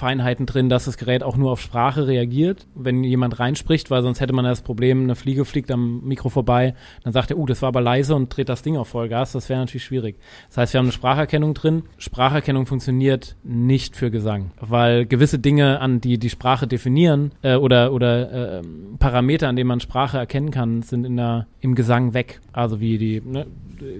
Feinheiten 0.00 0.46
drin, 0.46 0.70
dass 0.70 0.86
das 0.86 0.96
Gerät 0.96 1.22
auch 1.22 1.36
nur 1.36 1.52
auf 1.52 1.60
Sprache 1.60 2.06
reagiert, 2.06 2.66
wenn 2.74 3.04
jemand 3.04 3.38
reinspricht, 3.38 3.90
weil 3.90 4.02
sonst 4.02 4.20
hätte 4.20 4.32
man 4.32 4.46
das 4.46 4.62
Problem, 4.62 5.02
eine 5.02 5.14
Fliege 5.14 5.44
fliegt 5.44 5.70
am 5.70 6.00
Mikro 6.02 6.30
vorbei, 6.30 6.74
dann 7.04 7.12
sagt 7.12 7.30
er, 7.30 7.38
uh, 7.38 7.44
das 7.44 7.60
war 7.60 7.68
aber 7.68 7.82
leise 7.82 8.14
und 8.14 8.34
dreht 8.34 8.48
das 8.48 8.62
Ding 8.62 8.78
auf 8.78 8.88
Vollgas, 8.88 9.32
das 9.32 9.48
wäre 9.50 9.60
natürlich 9.60 9.84
schwierig. 9.84 10.16
Das 10.48 10.56
heißt, 10.56 10.72
wir 10.72 10.78
haben 10.78 10.86
eine 10.86 10.92
Spracherkennung 10.92 11.52
drin. 11.52 11.82
Spracherkennung 11.98 12.64
funktioniert 12.64 13.36
nicht 13.44 13.94
für 13.94 14.10
Gesang, 14.10 14.52
weil 14.58 15.04
gewisse 15.04 15.38
Dinge, 15.38 15.80
an 15.80 16.00
die 16.00 16.18
die 16.18 16.30
Sprache 16.30 16.66
definieren 16.66 17.32
äh, 17.42 17.56
oder, 17.56 17.92
oder 17.92 18.58
äh, 18.58 18.62
Parameter, 18.98 19.48
an 19.48 19.56
denen 19.56 19.68
man 19.68 19.80
Sprache 19.80 20.16
erkennen 20.16 20.50
kann, 20.50 20.80
sind 20.80 21.04
in 21.04 21.16
der, 21.16 21.46
im 21.60 21.74
Gesang 21.74 22.14
weg. 22.14 22.40
Also 22.52 22.80
wie 22.80 22.96
die 22.96 23.20
ne, 23.20 23.46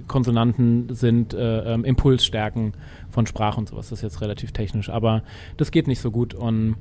Konsonanten 0.07 0.95
sind, 0.95 1.35
äh, 1.35 1.75
ähm, 1.75 1.85
Impulsstärken 1.85 2.73
von 3.11 3.27
Sprache 3.27 3.59
und 3.59 3.68
sowas. 3.68 3.90
Das 3.90 3.99
ist 3.99 4.03
jetzt 4.03 4.20
relativ 4.20 4.53
technisch, 4.53 4.88
aber 4.88 5.23
das 5.57 5.70
geht 5.70 5.87
nicht 5.87 6.01
so 6.01 6.11
gut 6.11 6.35
und 6.35 6.77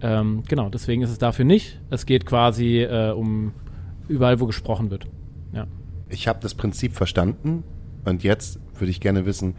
ähm, 0.00 0.42
genau, 0.48 0.68
deswegen 0.68 1.02
ist 1.02 1.10
es 1.10 1.18
dafür 1.18 1.44
nicht. 1.44 1.80
Es 1.90 2.06
geht 2.06 2.26
quasi 2.26 2.82
äh, 2.82 3.10
um 3.10 3.52
überall, 4.08 4.40
wo 4.40 4.46
gesprochen 4.46 4.90
wird. 4.90 5.06
Ja. 5.52 5.66
Ich 6.08 6.28
habe 6.28 6.40
das 6.40 6.54
Prinzip 6.54 6.92
verstanden 6.92 7.64
und 8.04 8.22
jetzt 8.22 8.60
würde 8.74 8.90
ich 8.90 9.00
gerne 9.00 9.24
wissen, 9.24 9.54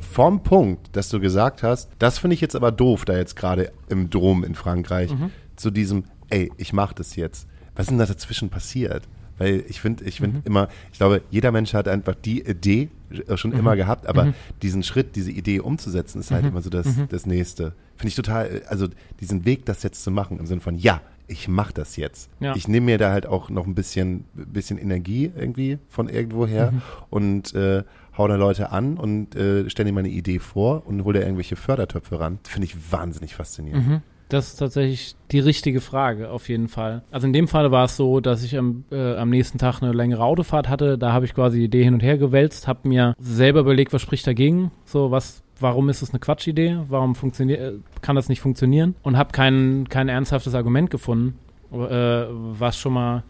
vom 0.00 0.42
Punkt, 0.42 0.96
dass 0.96 1.08
du 1.08 1.20
gesagt 1.20 1.62
hast, 1.62 1.90
das 1.98 2.18
finde 2.18 2.34
ich 2.34 2.40
jetzt 2.40 2.56
aber 2.56 2.72
doof, 2.72 3.04
da 3.04 3.16
jetzt 3.16 3.36
gerade 3.36 3.72
im 3.88 4.10
Dom 4.10 4.44
in 4.44 4.54
Frankreich, 4.54 5.12
mhm. 5.12 5.30
zu 5.56 5.70
diesem, 5.70 6.04
ey, 6.28 6.50
ich 6.56 6.72
mache 6.72 6.94
das 6.94 7.16
jetzt. 7.16 7.48
Was 7.74 7.84
ist 7.84 7.90
denn 7.90 7.98
da 7.98 8.06
dazwischen 8.06 8.50
passiert? 8.50 9.08
Weil 9.42 9.64
ich 9.68 9.80
finde, 9.80 10.04
ich 10.04 10.18
finde 10.18 10.38
mhm. 10.38 10.42
immer, 10.44 10.68
ich 10.92 10.98
glaube, 10.98 11.20
jeder 11.30 11.50
Mensch 11.50 11.74
hat 11.74 11.88
einfach 11.88 12.14
die 12.14 12.42
Idee 12.42 12.90
äh, 13.10 13.36
schon 13.36 13.50
mhm. 13.50 13.58
immer 13.58 13.74
gehabt, 13.74 14.06
aber 14.06 14.26
mhm. 14.26 14.34
diesen 14.62 14.84
Schritt, 14.84 15.16
diese 15.16 15.32
Idee 15.32 15.58
umzusetzen, 15.58 16.20
ist 16.20 16.30
halt 16.30 16.44
mhm. 16.44 16.50
immer 16.50 16.62
so 16.62 16.70
das, 16.70 16.86
mhm. 16.86 17.08
das 17.08 17.26
Nächste. 17.26 17.72
Finde 17.96 18.08
ich 18.08 18.14
total, 18.14 18.46
äh, 18.46 18.60
also 18.68 18.86
diesen 19.18 19.44
Weg, 19.44 19.66
das 19.66 19.82
jetzt 19.82 20.04
zu 20.04 20.12
machen, 20.12 20.38
im 20.38 20.46
Sinne 20.46 20.60
von, 20.60 20.76
ja, 20.76 21.00
ich 21.26 21.48
mache 21.48 21.72
das 21.72 21.96
jetzt. 21.96 22.30
Ja. 22.38 22.54
Ich 22.54 22.68
nehme 22.68 22.86
mir 22.86 22.98
da 22.98 23.10
halt 23.10 23.26
auch 23.26 23.50
noch 23.50 23.66
ein 23.66 23.74
bisschen, 23.74 24.26
bisschen 24.34 24.78
Energie 24.78 25.32
irgendwie 25.34 25.78
von 25.88 26.08
irgendwo 26.08 26.46
her 26.46 26.70
mhm. 26.70 26.82
und 27.10 27.54
äh, 27.54 27.82
hau 28.16 28.28
da 28.28 28.36
Leute 28.36 28.70
an 28.70 28.96
und 28.96 29.34
äh, 29.34 29.68
stelle 29.70 29.90
mir 29.90 30.02
meine 30.02 30.10
Idee 30.10 30.38
vor 30.38 30.86
und 30.86 31.02
hole 31.02 31.18
da 31.18 31.24
irgendwelche 31.24 31.56
Fördertöpfe 31.56 32.20
ran. 32.20 32.38
Finde 32.44 32.66
ich 32.66 32.92
wahnsinnig 32.92 33.34
faszinierend. 33.34 34.02
Das 34.32 34.48
ist 34.48 34.56
tatsächlich 34.56 35.14
die 35.30 35.40
richtige 35.40 35.82
Frage, 35.82 36.30
auf 36.30 36.48
jeden 36.48 36.68
Fall. 36.68 37.02
Also 37.10 37.26
in 37.26 37.34
dem 37.34 37.48
Fall 37.48 37.70
war 37.70 37.84
es 37.84 37.98
so, 37.98 38.20
dass 38.20 38.42
ich 38.42 38.56
am, 38.56 38.84
äh, 38.90 39.16
am 39.16 39.28
nächsten 39.28 39.58
Tag 39.58 39.82
eine 39.82 39.92
längere 39.92 40.24
Autofahrt 40.24 40.70
hatte. 40.70 40.96
Da 40.96 41.12
habe 41.12 41.26
ich 41.26 41.34
quasi 41.34 41.58
die 41.58 41.64
Idee 41.64 41.84
hin 41.84 41.92
und 41.92 42.02
her 42.02 42.16
gewälzt, 42.16 42.66
habe 42.66 42.88
mir 42.88 43.14
selber 43.18 43.60
überlegt, 43.60 43.92
was 43.92 44.00
spricht 44.00 44.26
dagegen. 44.26 44.70
So, 44.86 45.10
was, 45.10 45.42
warum 45.60 45.90
ist 45.90 46.00
es 46.00 46.10
eine 46.10 46.18
Quatschidee? 46.18 46.78
Warum 46.88 47.14
funktioniert, 47.14 47.60
äh, 47.60 47.72
kann 48.00 48.16
das 48.16 48.30
nicht 48.30 48.40
funktionieren? 48.40 48.94
Und 49.02 49.18
habe 49.18 49.32
kein, 49.32 49.86
kein 49.90 50.08
ernsthaftes 50.08 50.54
Argument 50.54 50.88
gefunden, 50.88 51.38
äh, 51.70 51.76
was 51.76 52.78
schon 52.78 52.94
mal 52.94 53.24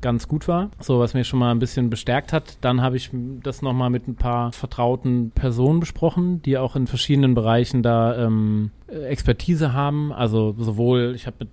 ganz 0.00 0.28
gut 0.28 0.48
war, 0.48 0.70
so 0.80 0.98
was 0.98 1.14
mir 1.14 1.24
schon 1.24 1.38
mal 1.38 1.50
ein 1.50 1.58
bisschen 1.58 1.90
bestärkt 1.90 2.32
hat. 2.32 2.58
Dann 2.60 2.82
habe 2.82 2.96
ich 2.96 3.10
das 3.42 3.62
nochmal 3.62 3.90
mit 3.90 4.08
ein 4.08 4.14
paar 4.14 4.52
vertrauten 4.52 5.30
Personen 5.30 5.80
besprochen, 5.80 6.42
die 6.42 6.58
auch 6.58 6.76
in 6.76 6.86
verschiedenen 6.86 7.34
Bereichen 7.34 7.82
da 7.82 8.16
ähm, 8.16 8.70
Expertise 8.88 9.72
haben. 9.72 10.12
Also 10.12 10.54
sowohl, 10.58 11.12
ich 11.14 11.26
habe 11.26 11.46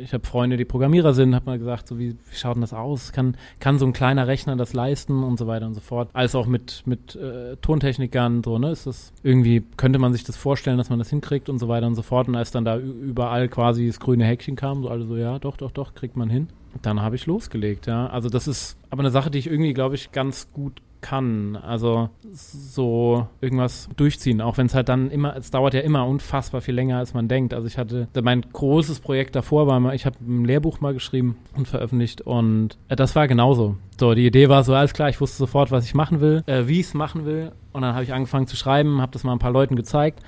ich 0.00 0.10
Freunde, 0.22 0.56
die 0.56 0.64
Programmierer 0.64 1.14
sind, 1.14 1.34
habe 1.34 1.46
mal 1.46 1.58
gesagt, 1.58 1.88
so 1.88 1.98
wie, 1.98 2.12
wie 2.12 2.36
schaut 2.36 2.54
denn 2.54 2.60
das 2.60 2.72
aus? 2.72 3.12
Kann, 3.12 3.36
kann 3.60 3.78
so 3.78 3.86
ein 3.86 3.92
kleiner 3.92 4.26
Rechner 4.26 4.56
das 4.56 4.72
leisten 4.72 5.22
und 5.24 5.38
so 5.38 5.46
weiter 5.46 5.66
und 5.66 5.74
so 5.74 5.80
fort. 5.80 6.08
Als 6.12 6.34
auch 6.34 6.46
mit, 6.46 6.82
mit 6.86 7.16
äh, 7.16 7.56
Tontechnikern, 7.56 8.42
so, 8.44 8.58
ne? 8.58 8.70
Ist 8.70 8.86
das 8.86 9.12
irgendwie, 9.22 9.64
könnte 9.76 9.98
man 9.98 10.12
sich 10.12 10.24
das 10.24 10.36
vorstellen, 10.36 10.78
dass 10.78 10.90
man 10.90 10.98
das 10.98 11.10
hinkriegt 11.10 11.48
und 11.48 11.58
so 11.58 11.68
weiter 11.68 11.86
und 11.86 11.94
so 11.94 12.02
fort. 12.02 12.28
Und 12.28 12.36
als 12.36 12.50
dann 12.50 12.64
da 12.64 12.78
überall 12.78 13.48
quasi 13.48 13.86
das 13.86 14.00
grüne 14.00 14.24
Häkchen 14.24 14.56
kam, 14.56 14.82
so 14.82 14.88
alle 14.88 15.06
so, 15.06 15.16
ja, 15.16 15.38
doch, 15.38 15.56
doch, 15.56 15.70
doch, 15.70 15.94
kriegt 15.94 16.16
man 16.16 16.30
hin. 16.30 16.48
Dann 16.82 17.00
habe 17.00 17.16
ich 17.16 17.26
losgelegt, 17.26 17.86
ja. 17.86 18.06
Also 18.08 18.28
das 18.28 18.48
ist 18.48 18.76
aber 18.90 19.00
eine 19.00 19.10
Sache, 19.10 19.30
die 19.30 19.38
ich 19.38 19.48
irgendwie, 19.48 19.74
glaube 19.74 19.94
ich, 19.94 20.12
ganz 20.12 20.52
gut 20.52 20.80
kann. 21.00 21.56
Also 21.56 22.10
so 22.32 23.28
irgendwas 23.40 23.88
durchziehen, 23.96 24.40
auch 24.40 24.58
wenn 24.58 24.66
es 24.66 24.74
halt 24.74 24.88
dann 24.88 25.10
immer, 25.10 25.36
es 25.36 25.50
dauert 25.50 25.74
ja 25.74 25.80
immer 25.80 26.06
unfassbar 26.06 26.60
viel 26.60 26.74
länger, 26.74 26.98
als 26.98 27.14
man 27.14 27.28
denkt. 27.28 27.54
Also 27.54 27.66
ich 27.68 27.78
hatte, 27.78 28.08
mein 28.22 28.42
großes 28.42 29.00
Projekt 29.00 29.36
davor 29.36 29.66
war 29.66 29.78
mal, 29.78 29.94
ich 29.94 30.06
habe 30.06 30.16
ein 30.20 30.44
Lehrbuch 30.44 30.80
mal 30.80 30.94
geschrieben 30.94 31.36
und 31.56 31.68
veröffentlicht 31.68 32.22
und 32.22 32.76
äh, 32.88 32.96
das 32.96 33.14
war 33.14 33.28
genauso. 33.28 33.76
So, 33.98 34.14
die 34.14 34.26
Idee 34.26 34.48
war 34.48 34.64
so, 34.64 34.74
alles 34.74 34.94
klar, 34.94 35.08
ich 35.08 35.20
wusste 35.20 35.38
sofort, 35.38 35.70
was 35.70 35.84
ich 35.84 35.94
machen 35.94 36.20
will, 36.20 36.42
äh, 36.46 36.66
wie 36.66 36.80
ich 36.80 36.86
es 36.86 36.94
machen 36.94 37.24
will 37.24 37.52
und 37.72 37.82
dann 37.82 37.94
habe 37.94 38.04
ich 38.04 38.12
angefangen 38.12 38.46
zu 38.46 38.56
schreiben, 38.56 39.00
habe 39.00 39.12
das 39.12 39.22
mal 39.22 39.32
ein 39.32 39.38
paar 39.38 39.52
Leuten 39.52 39.76
gezeigt, 39.76 40.20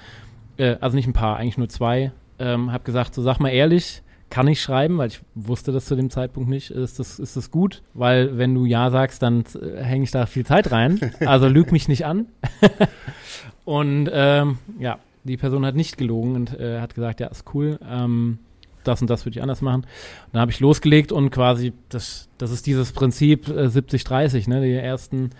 äh, 0.58 0.76
also 0.80 0.96
nicht 0.96 1.08
ein 1.08 1.12
paar, 1.12 1.38
eigentlich 1.38 1.58
nur 1.58 1.68
zwei, 1.68 2.12
ähm, 2.38 2.70
habe 2.72 2.84
gesagt, 2.84 3.14
so 3.14 3.22
sag 3.22 3.40
mal 3.40 3.48
ehrlich, 3.48 4.02
kann 4.31 4.47
ich 4.49 4.61
schreiben, 4.61 4.99
weil 4.99 5.09
ich 5.09 5.21
wusste 5.35 5.73
das 5.73 5.87
zu 5.87 5.97
dem 5.97 6.11
Zeitpunkt 6.11 6.49
nicht, 6.49 6.71
ist 6.71 6.99
das, 6.99 7.19
ist 7.19 7.37
das 7.37 7.51
gut, 7.51 7.83
weil 7.95 8.37
wenn 8.37 8.55
du 8.55 8.64
Ja 8.67 8.91
sagst, 8.91 9.23
dann 9.23 9.45
äh, 9.61 9.83
hänge 9.83 10.05
ich 10.05 10.11
da 10.11 10.27
viel 10.27 10.45
Zeit 10.45 10.71
rein. 10.73 11.01
Also 11.21 11.49
lüg 11.49 11.73
mich 11.73 11.88
nicht 11.88 12.07
an. 12.07 12.27
und 13.64 14.11
ähm, 14.12 14.59
ja, 14.79 14.99
die 15.25 15.37
Person 15.37 15.67
hat 15.67 15.75
nicht 15.75 15.99
gelogen 15.99 16.37
und 16.37 16.59
äh, 16.59 16.81
hat 16.81 16.95
gesagt, 16.95 17.21
ja, 17.21 17.27
ist 17.27 17.45
cool. 17.55 17.79
Ähm, 17.87 18.38
das 18.85 19.01
und 19.01 19.11
das 19.11 19.25
würde 19.25 19.38
ich 19.38 19.43
anders 19.43 19.61
machen. 19.61 19.83
Und 19.83 20.33
dann 20.33 20.41
habe 20.41 20.51
ich 20.51 20.61
losgelegt 20.61 21.12
und 21.12 21.31
quasi, 21.31 21.73
das, 21.88 22.29
das 22.38 22.51
ist 22.51 22.67
dieses 22.67 22.93
Prinzip 22.93 23.49
äh, 23.49 23.67
70-30, 23.67 24.49
ne? 24.49 24.62
Die 24.62 24.73
ersten, 24.73 25.31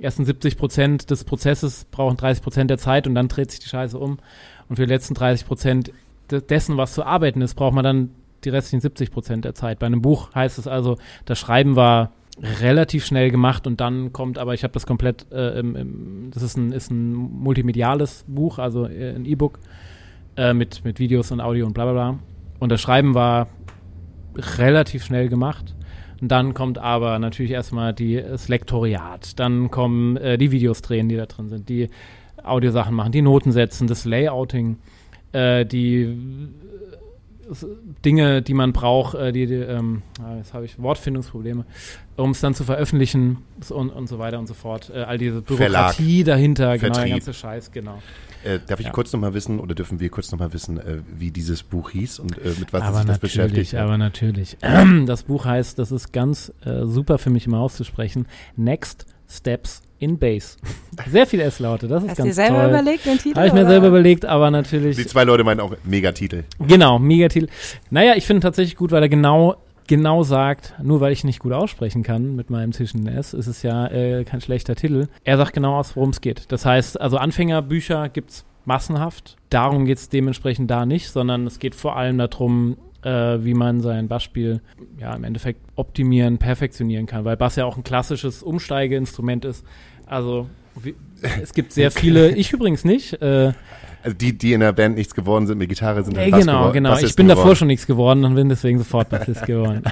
ersten 0.00 0.24
70 0.24 0.56
Prozent 0.56 1.10
des 1.10 1.24
Prozesses 1.24 1.86
brauchen 1.90 2.16
30 2.16 2.42
Prozent 2.42 2.70
der 2.70 2.78
Zeit 2.78 3.06
und 3.06 3.14
dann 3.14 3.28
dreht 3.28 3.50
sich 3.50 3.60
die 3.60 3.68
Scheiße 3.68 3.98
um. 3.98 4.18
Und 4.68 4.76
für 4.76 4.86
die 4.86 4.92
letzten 4.92 5.14
30 5.14 5.46
Prozent 5.46 5.92
dessen, 6.30 6.76
was 6.76 6.94
zu 6.94 7.04
arbeiten 7.04 7.40
ist, 7.40 7.54
braucht 7.54 7.74
man 7.74 7.84
dann 7.84 8.10
die 8.46 8.50
restlichen 8.50 8.80
70 8.80 9.10
Prozent 9.10 9.44
der 9.44 9.54
Zeit. 9.54 9.78
Bei 9.78 9.86
einem 9.86 10.00
Buch 10.00 10.34
heißt 10.34 10.58
es 10.58 10.66
also, 10.66 10.96
das 11.24 11.38
Schreiben 11.38 11.76
war 11.76 12.12
relativ 12.60 13.04
schnell 13.04 13.30
gemacht 13.30 13.66
und 13.66 13.80
dann 13.80 14.12
kommt, 14.12 14.38
aber 14.38 14.54
ich 14.54 14.62
habe 14.62 14.72
das 14.72 14.86
komplett, 14.86 15.26
äh, 15.32 15.58
im, 15.58 15.74
im, 15.74 16.30
das 16.32 16.42
ist 16.42 16.56
ein, 16.56 16.72
ist 16.72 16.90
ein 16.90 17.12
multimediales 17.12 18.24
Buch, 18.28 18.58
also 18.58 18.86
äh, 18.86 19.14
ein 19.14 19.24
E-Book 19.24 19.58
äh, 20.36 20.52
mit, 20.52 20.84
mit 20.84 20.98
Videos 20.98 21.30
und 21.30 21.40
Audio 21.40 21.66
und 21.66 21.72
bla 21.72 21.84
bla 21.84 21.92
bla. 21.92 22.18
Und 22.58 22.72
das 22.72 22.80
Schreiben 22.80 23.14
war 23.14 23.48
relativ 24.58 25.04
schnell 25.04 25.28
gemacht. 25.28 25.74
Und 26.20 26.30
dann 26.30 26.54
kommt 26.54 26.78
aber 26.78 27.18
natürlich 27.18 27.52
erstmal 27.52 27.92
das 27.92 28.48
Lektoriat, 28.48 29.38
dann 29.38 29.70
kommen 29.70 30.16
äh, 30.16 30.38
die 30.38 30.50
Videos 30.50 30.80
drehen, 30.80 31.08
die 31.08 31.16
da 31.16 31.26
drin 31.26 31.48
sind, 31.48 31.68
die 31.68 31.90
Audiosachen 32.42 32.94
machen, 32.94 33.12
die 33.12 33.22
Noten 33.22 33.52
setzen, 33.52 33.86
das 33.86 34.04
Layouting, 34.06 34.78
äh, 35.32 35.66
die 35.66 36.16
Dinge, 38.04 38.42
die 38.42 38.54
man 38.54 38.72
braucht, 38.72 39.14
äh, 39.14 39.32
die, 39.32 39.46
die 39.46 39.54
ähm, 39.54 40.02
ah, 40.22 40.36
jetzt 40.36 40.54
habe 40.54 40.64
ich 40.64 40.80
Wortfindungsprobleme, 40.80 41.64
um 42.16 42.30
es 42.30 42.40
dann 42.40 42.54
zu 42.54 42.64
veröffentlichen 42.64 43.38
und, 43.70 43.90
und 43.90 44.08
so 44.08 44.18
weiter 44.18 44.38
und 44.38 44.46
so 44.46 44.54
fort. 44.54 44.90
Äh, 44.94 45.00
all 45.00 45.18
diese 45.18 45.42
Bürokratie 45.42 46.24
Verlag, 46.24 46.26
dahinter, 46.26 46.78
Vertrieb. 46.78 46.92
genau, 46.92 46.98
der 47.00 47.08
ganze 47.10 47.34
Scheiß, 47.34 47.72
genau. 47.72 48.02
Äh, 48.44 48.60
darf 48.66 48.80
ich 48.80 48.86
ja. 48.86 48.92
kurz 48.92 49.12
nochmal 49.12 49.34
wissen 49.34 49.58
oder 49.58 49.74
dürfen 49.74 49.98
wir 50.00 50.08
kurz 50.08 50.30
nochmal 50.30 50.52
wissen, 50.52 50.78
äh, 50.78 50.98
wie 51.16 51.30
dieses 51.30 51.62
Buch 51.62 51.90
hieß 51.90 52.18
und 52.18 52.38
äh, 52.38 52.52
mit 52.58 52.72
was 52.72 52.82
aber 52.82 52.98
sich 52.98 53.06
das 53.06 53.18
beschäftigt? 53.18 53.74
Aber 53.74 53.98
natürlich. 53.98 54.56
Das 55.06 55.24
Buch 55.24 55.44
heißt, 55.44 55.78
das 55.78 55.92
ist 55.92 56.12
ganz 56.12 56.52
äh, 56.64 56.84
super 56.84 57.18
für 57.18 57.30
mich 57.30 57.46
immer 57.46 57.58
auszusprechen, 57.58 58.26
Next 58.56 59.06
Steps 59.28 59.82
in 59.98 60.18
Base. 60.18 60.56
Sehr 61.08 61.26
viel 61.26 61.40
S-Laute, 61.40 61.88
das 61.88 62.02
ist 62.02 62.10
Hast 62.10 62.18
ganz 62.18 62.36
toll. 62.36 62.44
Hast 62.44 62.50
du 62.50 62.54
selber 62.54 62.68
überlegt, 62.68 63.06
den 63.06 63.18
Titel? 63.18 63.36
Habe 63.36 63.46
ich 63.48 63.52
mir 63.52 63.66
selber 63.66 63.88
überlegt, 63.88 64.24
aber 64.24 64.50
natürlich. 64.50 64.96
Die 64.96 65.06
zwei 65.06 65.24
Leute 65.24 65.44
meinen 65.44 65.60
auch 65.60 65.74
Megatitel. 65.84 66.44
Genau, 66.58 66.98
Megatitel. 66.98 67.48
Naja, 67.90 68.14
ich 68.16 68.26
finde 68.26 68.40
tatsächlich 68.40 68.76
gut, 68.76 68.90
weil 68.90 69.02
er 69.02 69.08
genau 69.08 69.56
genau 69.86 70.22
sagt, 70.24 70.74
nur 70.82 71.00
weil 71.00 71.12
ich 71.12 71.24
nicht 71.24 71.38
gut 71.38 71.52
aussprechen 71.52 72.02
kann 72.02 72.34
mit 72.34 72.50
meinem 72.50 72.72
zwischen 72.72 73.06
S, 73.06 73.34
ist 73.34 73.46
es 73.46 73.62
ja 73.62 73.86
äh, 73.86 74.24
kein 74.24 74.40
schlechter 74.40 74.74
Titel. 74.74 75.06
Er 75.24 75.36
sagt 75.36 75.52
genau 75.52 75.78
aus, 75.78 75.96
worum 75.96 76.10
es 76.10 76.20
geht. 76.20 76.50
Das 76.50 76.66
heißt, 76.66 77.00
also 77.00 77.18
Anfängerbücher 77.18 78.08
gibt's 78.08 78.44
massenhaft. 78.64 79.36
Darum 79.48 79.86
geht's 79.86 80.08
dementsprechend 80.08 80.70
da 80.70 80.86
nicht, 80.86 81.08
sondern 81.10 81.46
es 81.46 81.58
geht 81.58 81.74
vor 81.74 81.96
allem 81.96 82.18
darum, 82.18 82.76
äh, 83.06 83.44
wie 83.44 83.54
man 83.54 83.80
sein 83.80 84.08
Bassspiel 84.08 84.60
ja 84.98 85.14
im 85.14 85.22
Endeffekt 85.22 85.60
optimieren, 85.76 86.38
perfektionieren 86.38 87.06
kann, 87.06 87.24
weil 87.24 87.36
Bass 87.36 87.54
ja 87.54 87.64
auch 87.64 87.76
ein 87.76 87.84
klassisches 87.84 88.42
Umsteigeinstrument 88.42 89.44
ist. 89.44 89.64
Also 90.06 90.48
wie, 90.82 90.96
es 91.40 91.54
gibt 91.54 91.72
sehr 91.72 91.90
viele, 91.90 92.34
ich 92.34 92.52
übrigens 92.52 92.84
nicht. 92.84 93.14
Äh, 93.22 93.52
also 94.02 94.16
die, 94.16 94.36
die 94.36 94.52
in 94.52 94.60
der 94.60 94.72
Band 94.72 94.96
nichts 94.96 95.14
geworden 95.14 95.46
sind 95.46 95.58
mit 95.58 95.68
Gitarre, 95.68 96.02
sind 96.02 96.18
äh, 96.18 96.30
Genau, 96.30 96.72
genau. 96.72 96.90
Bassisten 96.90 97.10
ich 97.10 97.16
bin 97.16 97.26
geworden. 97.26 97.38
davor 97.38 97.56
schon 97.56 97.68
nichts 97.68 97.86
geworden 97.86 98.24
und 98.24 98.34
bin 98.34 98.48
deswegen 98.48 98.78
sofort 98.78 99.08
Bassist 99.08 99.46
geworden. 99.46 99.82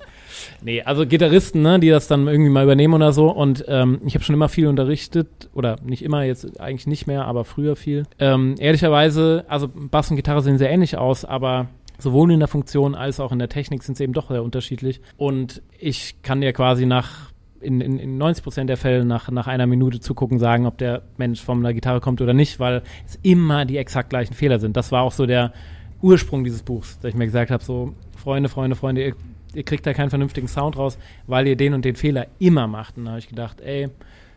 nee, 0.62 0.82
also 0.82 1.06
Gitarristen, 1.06 1.62
ne, 1.62 1.78
die 1.78 1.90
das 1.90 2.08
dann 2.08 2.26
irgendwie 2.26 2.50
mal 2.50 2.64
übernehmen 2.64 2.94
oder 2.94 3.12
so. 3.12 3.30
Und 3.30 3.64
ähm, 3.68 4.00
ich 4.04 4.14
habe 4.14 4.24
schon 4.24 4.34
immer 4.34 4.48
viel 4.48 4.66
unterrichtet, 4.66 5.48
oder 5.54 5.76
nicht 5.84 6.02
immer, 6.02 6.24
jetzt 6.24 6.60
eigentlich 6.60 6.88
nicht 6.88 7.06
mehr, 7.06 7.24
aber 7.24 7.44
früher 7.44 7.76
viel. 7.76 8.04
Ähm, 8.18 8.56
ehrlicherweise, 8.58 9.44
also 9.48 9.68
Bass 9.68 10.10
und 10.10 10.16
Gitarre 10.16 10.42
sehen 10.42 10.58
sehr 10.58 10.70
ähnlich 10.70 10.98
aus, 10.98 11.24
aber 11.24 11.68
sowohl 11.98 12.32
in 12.32 12.38
der 12.38 12.48
Funktion 12.48 12.94
als 12.94 13.20
auch 13.20 13.32
in 13.32 13.38
der 13.38 13.48
Technik 13.48 13.82
sind 13.82 13.96
sie 13.96 14.04
eben 14.04 14.12
doch 14.12 14.30
sehr 14.30 14.42
unterschiedlich. 14.42 15.00
Und 15.16 15.62
ich 15.78 16.22
kann 16.22 16.40
dir 16.40 16.52
quasi 16.52 16.86
nach 16.86 17.32
in, 17.60 17.80
in, 17.80 17.98
in 17.98 18.18
90 18.18 18.44
Prozent 18.44 18.70
der 18.70 18.76
Fälle 18.76 19.04
nach, 19.04 19.30
nach 19.30 19.46
einer 19.46 19.66
Minute 19.66 20.00
zugucken 20.00 20.38
sagen, 20.38 20.66
ob 20.66 20.78
der 20.78 21.02
Mensch 21.16 21.42
von 21.42 21.62
der 21.62 21.74
Gitarre 21.74 22.00
kommt 22.00 22.20
oder 22.20 22.34
nicht, 22.34 22.60
weil 22.60 22.82
es 23.06 23.18
immer 23.22 23.64
die 23.64 23.76
exakt 23.76 24.10
gleichen 24.10 24.34
Fehler 24.34 24.58
sind. 24.58 24.76
Das 24.76 24.92
war 24.92 25.02
auch 25.02 25.12
so 25.12 25.26
der 25.26 25.52
Ursprung 26.00 26.44
dieses 26.44 26.62
Buchs, 26.62 26.98
dass 27.00 27.10
ich 27.10 27.16
mir 27.16 27.26
gesagt 27.26 27.50
habe, 27.50 27.62
so 27.62 27.94
Freunde, 28.16 28.48
Freunde, 28.48 28.76
Freunde, 28.76 29.04
ihr, 29.04 29.14
ihr, 29.54 29.64
kriegt 29.64 29.86
da 29.86 29.92
keinen 29.92 30.10
vernünftigen 30.10 30.48
Sound 30.48 30.76
raus, 30.76 30.98
weil 31.26 31.46
ihr 31.46 31.56
den 31.56 31.74
und 31.74 31.84
den 31.84 31.96
Fehler 31.96 32.26
immer 32.38 32.66
macht. 32.66 32.96
Und 32.96 33.06
da 33.06 33.12
habe 33.12 33.18
ich 33.18 33.28
gedacht, 33.28 33.60
ey, 33.60 33.88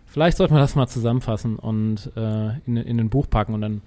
vielleicht 0.05 0.37
sollte 0.37 0.53
man 0.53 0.61
das 0.61 0.75
mal 0.75 0.87
zusammenfassen 0.87 1.57
und 1.57 2.11
äh, 2.15 2.57
in, 2.65 2.77
in 2.77 2.99
ein 2.99 3.09
Buch 3.09 3.29
packen. 3.29 3.53
Und 3.53 3.61
dann, 3.61 3.81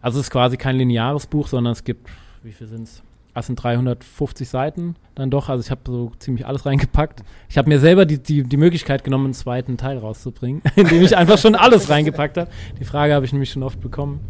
also 0.00 0.18
es 0.18 0.26
ist 0.26 0.30
quasi 0.30 0.56
kein 0.56 0.76
lineares 0.76 1.26
Buch, 1.26 1.46
sondern 1.46 1.72
es 1.72 1.84
gibt, 1.84 2.08
wie 2.42 2.52
viel 2.52 2.66
sind 2.66 2.82
es? 2.82 3.02
Das 3.34 3.46
sind 3.46 3.56
350 3.56 4.48
Seiten 4.48 4.96
dann 5.14 5.30
doch. 5.30 5.48
Also 5.48 5.64
ich 5.64 5.70
habe 5.70 5.80
so 5.86 6.12
ziemlich 6.18 6.46
alles 6.46 6.66
reingepackt. 6.66 7.22
Ich 7.48 7.58
habe 7.58 7.68
mir 7.68 7.80
selber 7.80 8.04
die, 8.04 8.22
die, 8.22 8.42
die 8.42 8.56
Möglichkeit 8.56 9.04
genommen, 9.04 9.26
einen 9.26 9.34
zweiten 9.34 9.76
Teil 9.76 9.98
rauszubringen, 9.98 10.62
indem 10.76 11.02
ich 11.02 11.16
einfach 11.16 11.38
schon 11.38 11.54
alles 11.54 11.88
reingepackt 11.88 12.36
habe. 12.36 12.50
Die 12.78 12.84
Frage 12.84 13.14
habe 13.14 13.24
ich 13.24 13.32
nämlich 13.32 13.50
schon 13.50 13.62
oft 13.62 13.80
bekommen. 13.80 14.20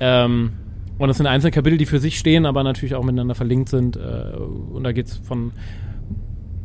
Ähm, 0.00 0.52
und 0.98 1.08
das 1.08 1.16
sind 1.16 1.26
einzelne 1.26 1.52
Kapitel, 1.52 1.78
die 1.78 1.86
für 1.86 2.00
sich 2.00 2.18
stehen, 2.18 2.44
aber 2.46 2.62
natürlich 2.62 2.94
auch 2.94 3.04
miteinander 3.04 3.34
verlinkt 3.34 3.68
sind. 3.68 3.96
Äh, 3.96 4.36
und 4.36 4.84
da 4.84 4.92
geht 4.92 5.06
es 5.06 5.16
von, 5.16 5.52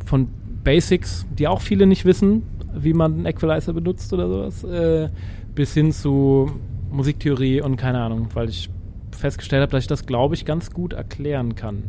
von 0.04 0.28
Basics, 0.62 1.26
die 1.30 1.48
auch 1.48 1.60
viele 1.60 1.86
nicht 1.86 2.04
wissen, 2.04 2.42
wie 2.74 2.92
man 2.92 3.14
einen 3.14 3.26
Equalizer 3.26 3.72
benutzt 3.72 4.12
oder 4.12 4.28
sowas, 4.28 4.64
äh, 4.64 5.08
bis 5.54 5.74
hin 5.74 5.92
zu 5.92 6.50
Musiktheorie 6.90 7.60
und 7.60 7.76
keine 7.76 8.00
Ahnung, 8.00 8.28
weil 8.34 8.48
ich 8.48 8.70
festgestellt 9.14 9.62
habe, 9.62 9.72
dass 9.72 9.84
ich 9.84 9.88
das, 9.88 10.06
glaube 10.06 10.34
ich, 10.34 10.44
ganz 10.44 10.70
gut 10.70 10.92
erklären 10.92 11.54
kann. 11.54 11.84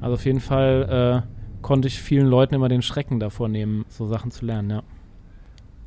Also 0.00 0.14
auf 0.14 0.24
jeden 0.24 0.40
Fall 0.40 1.24
äh, 1.24 1.62
konnte 1.62 1.88
ich 1.88 2.00
vielen 2.00 2.26
Leuten 2.26 2.54
immer 2.54 2.68
den 2.68 2.82
Schrecken 2.82 3.20
davor 3.20 3.48
nehmen, 3.48 3.84
so 3.88 4.06
Sachen 4.06 4.30
zu 4.30 4.44
lernen, 4.44 4.70
ja. 4.70 4.82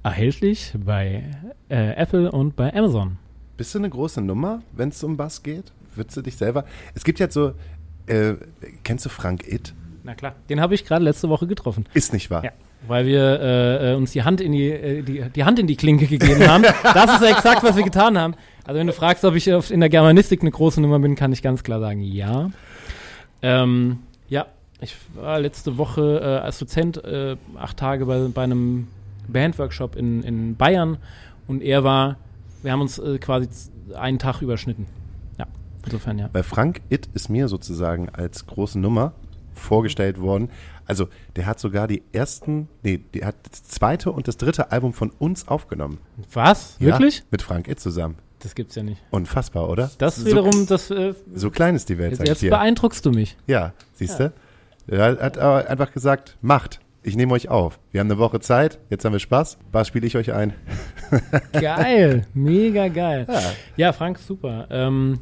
Erhältlich 0.03 0.73
bei 0.83 1.29
äh, 1.69 1.93
Apple 1.95 2.31
und 2.31 2.55
bei 2.55 2.73
Amazon. 2.73 3.17
Bist 3.55 3.75
du 3.75 3.79
eine 3.79 3.89
große 3.89 4.19
Nummer, 4.21 4.63
wenn 4.73 4.89
es 4.89 5.03
um 5.03 5.15
Bass 5.15 5.43
geht? 5.43 5.71
Würdest 5.95 6.17
du 6.17 6.21
dich 6.23 6.37
selber. 6.37 6.65
Es 6.95 7.03
gibt 7.03 7.19
jetzt 7.19 7.35
so. 7.35 7.53
Äh, 8.07 8.33
kennst 8.83 9.05
du 9.05 9.09
Frank 9.09 9.47
It? 9.47 9.73
Na 10.03 10.15
klar, 10.15 10.33
den 10.49 10.59
habe 10.59 10.73
ich 10.73 10.85
gerade 10.85 11.05
letzte 11.05 11.29
Woche 11.29 11.45
getroffen. 11.45 11.85
Ist 11.93 12.13
nicht 12.13 12.31
wahr? 12.31 12.43
Ja 12.43 12.51
weil 12.87 13.05
wir 13.05 13.39
äh, 13.39 13.91
äh, 13.91 13.95
uns 13.95 14.11
die 14.11 14.23
Hand 14.23 14.41
in 14.41 14.51
die, 14.51 14.69
äh, 14.69 15.03
die, 15.03 15.23
die 15.29 15.43
Hand 15.43 15.59
in 15.59 15.67
die 15.67 15.75
Klinke 15.75 16.07
gegeben 16.07 16.47
haben. 16.47 16.63
das 16.83 17.21
ist 17.21 17.29
exakt, 17.29 17.63
was 17.63 17.75
wir 17.75 17.83
getan 17.83 18.17
haben. 18.17 18.35
Also 18.65 18.79
wenn 18.79 18.87
du 18.87 18.93
fragst, 18.93 19.25
ob 19.25 19.35
ich 19.35 19.47
in 19.47 19.79
der 19.79 19.89
Germanistik 19.89 20.41
eine 20.41 20.51
große 20.51 20.81
Nummer 20.81 20.99
bin, 20.99 21.15
kann 21.15 21.33
ich 21.33 21.41
ganz 21.41 21.63
klar 21.63 21.79
sagen, 21.79 22.01
ja. 22.01 22.51
Ähm, 23.41 23.99
ja, 24.29 24.45
ich 24.79 24.95
war 25.15 25.39
letzte 25.39 25.77
Woche 25.77 26.19
äh, 26.21 26.45
als 26.45 26.59
Dozent 26.59 27.03
äh, 27.03 27.37
acht 27.57 27.77
Tage 27.77 28.05
bei, 28.05 28.27
bei 28.33 28.43
einem 28.43 28.87
Bandworkshop 29.27 29.95
in, 29.95 30.23
in 30.23 30.55
Bayern 30.55 30.97
und 31.47 31.61
er 31.61 31.83
war, 31.83 32.17
wir 32.61 32.71
haben 32.71 32.81
uns 32.81 32.99
äh, 32.99 33.17
quasi 33.17 33.47
einen 33.95 34.19
Tag 34.19 34.41
überschnitten. 34.41 34.85
Ja, 35.37 35.47
insofern 35.85 36.19
ja. 36.19 36.29
Bei 36.31 36.43
Frank 36.43 36.81
It 36.89 37.09
ist 37.13 37.29
mir 37.29 37.47
sozusagen 37.47 38.09
als 38.09 38.45
große 38.45 38.79
Nummer 38.79 39.13
vorgestellt 39.53 40.19
worden. 40.19 40.49
Also 40.85 41.07
der 41.35 41.45
hat 41.45 41.59
sogar 41.59 41.87
die 41.87 42.03
ersten, 42.11 42.67
nee, 42.83 42.99
der 43.13 43.27
hat 43.27 43.35
das 43.49 43.63
zweite 43.63 44.11
und 44.11 44.27
das 44.27 44.37
dritte 44.37 44.71
Album 44.71 44.93
von 44.93 45.09
uns 45.09 45.47
aufgenommen. 45.47 45.99
Was? 46.33 46.79
Wirklich? 46.79 47.19
Ja, 47.19 47.23
mit 47.31 47.41
Frank 47.41 47.67
It 47.67 47.79
zusammen. 47.79 48.15
Das 48.41 48.55
gibt's 48.55 48.75
ja 48.75 48.83
nicht. 48.83 49.01
Unfassbar, 49.11 49.69
oder? 49.69 49.91
Das 49.97 50.17
so, 50.17 50.25
wiederum, 50.25 50.65
das. 50.67 50.89
Äh, 50.89 51.13
so 51.33 51.51
klein 51.51 51.75
ist 51.75 51.89
die 51.89 51.97
Welt, 51.97 52.11
jetzt, 52.11 52.17
sag 52.17 52.25
ich 52.25 52.29
jetzt 52.29 52.41
dir. 52.41 52.49
beeindruckst 52.49 53.05
du 53.05 53.11
mich. 53.11 53.37
Ja, 53.47 53.73
siehst 53.93 54.19
du? 54.19 54.33
Ja. 54.87 54.97
Er 54.97 55.19
hat 55.19 55.37
aber 55.37 55.69
einfach 55.69 55.91
gesagt, 55.91 56.37
macht. 56.41 56.79
Ich 57.03 57.15
nehme 57.15 57.33
euch 57.33 57.49
auf. 57.49 57.79
Wir 57.91 57.99
haben 57.99 58.11
eine 58.11 58.19
Woche 58.19 58.39
Zeit, 58.41 58.77
jetzt 58.91 59.05
haben 59.05 59.13
wir 59.13 59.19
Spaß. 59.19 59.57
Was 59.71 59.87
spiele 59.87 60.05
ich 60.05 60.17
euch 60.17 60.33
ein? 60.33 60.53
geil, 61.53 62.27
mega 62.35 62.89
geil. 62.89 63.25
Ja, 63.27 63.41
ja 63.75 63.93
Frank, 63.93 64.19
super. 64.19 64.67
Ähm, 64.69 65.19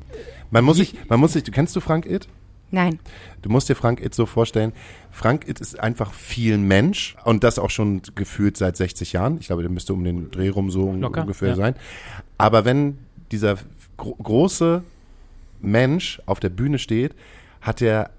man 0.51 0.65
muss 0.65 0.75
sich, 0.75 0.95
man 1.07 1.21
muss 1.21 1.33
sich, 1.33 1.43
du 1.43 1.51
kennst 1.51 1.73
du 1.77 1.79
Frank 1.79 2.05
It? 2.05 2.27
Nein. 2.71 2.99
Du 3.41 3.49
musst 3.49 3.69
dir 3.69 3.75
Frank 3.75 4.03
It 4.03 4.13
so 4.13 4.25
vorstellen, 4.25 4.73
Frank 5.09 5.47
It 5.47 5.59
ist 5.59 5.79
einfach 5.79 6.13
viel 6.13 6.57
Mensch 6.57 7.15
und 7.23 7.43
das 7.43 7.57
auch 7.57 7.69
schon 7.69 8.01
gefühlt 8.13 8.57
seit 8.57 8.77
60 8.77 9.13
Jahren. 9.13 9.37
Ich 9.39 9.47
glaube, 9.47 9.61
der 9.61 9.71
müsste 9.71 9.93
um 9.93 10.03
den 10.03 10.31
Dreh 10.31 10.49
rum 10.49 10.69
so 10.69 10.91
Locker, 10.91 11.21
ungefähr 11.21 11.49
ja. 11.49 11.55
sein. 11.55 11.75
Aber 12.37 12.65
wenn 12.65 12.99
dieser 13.31 13.57
gro 13.97 14.15
große 14.15 14.83
Mensch 15.61 16.21
auf 16.25 16.39
der 16.39 16.49
Bühne 16.49 16.79
steht, 16.79 17.15
hat 17.61 17.81
er 17.81 18.11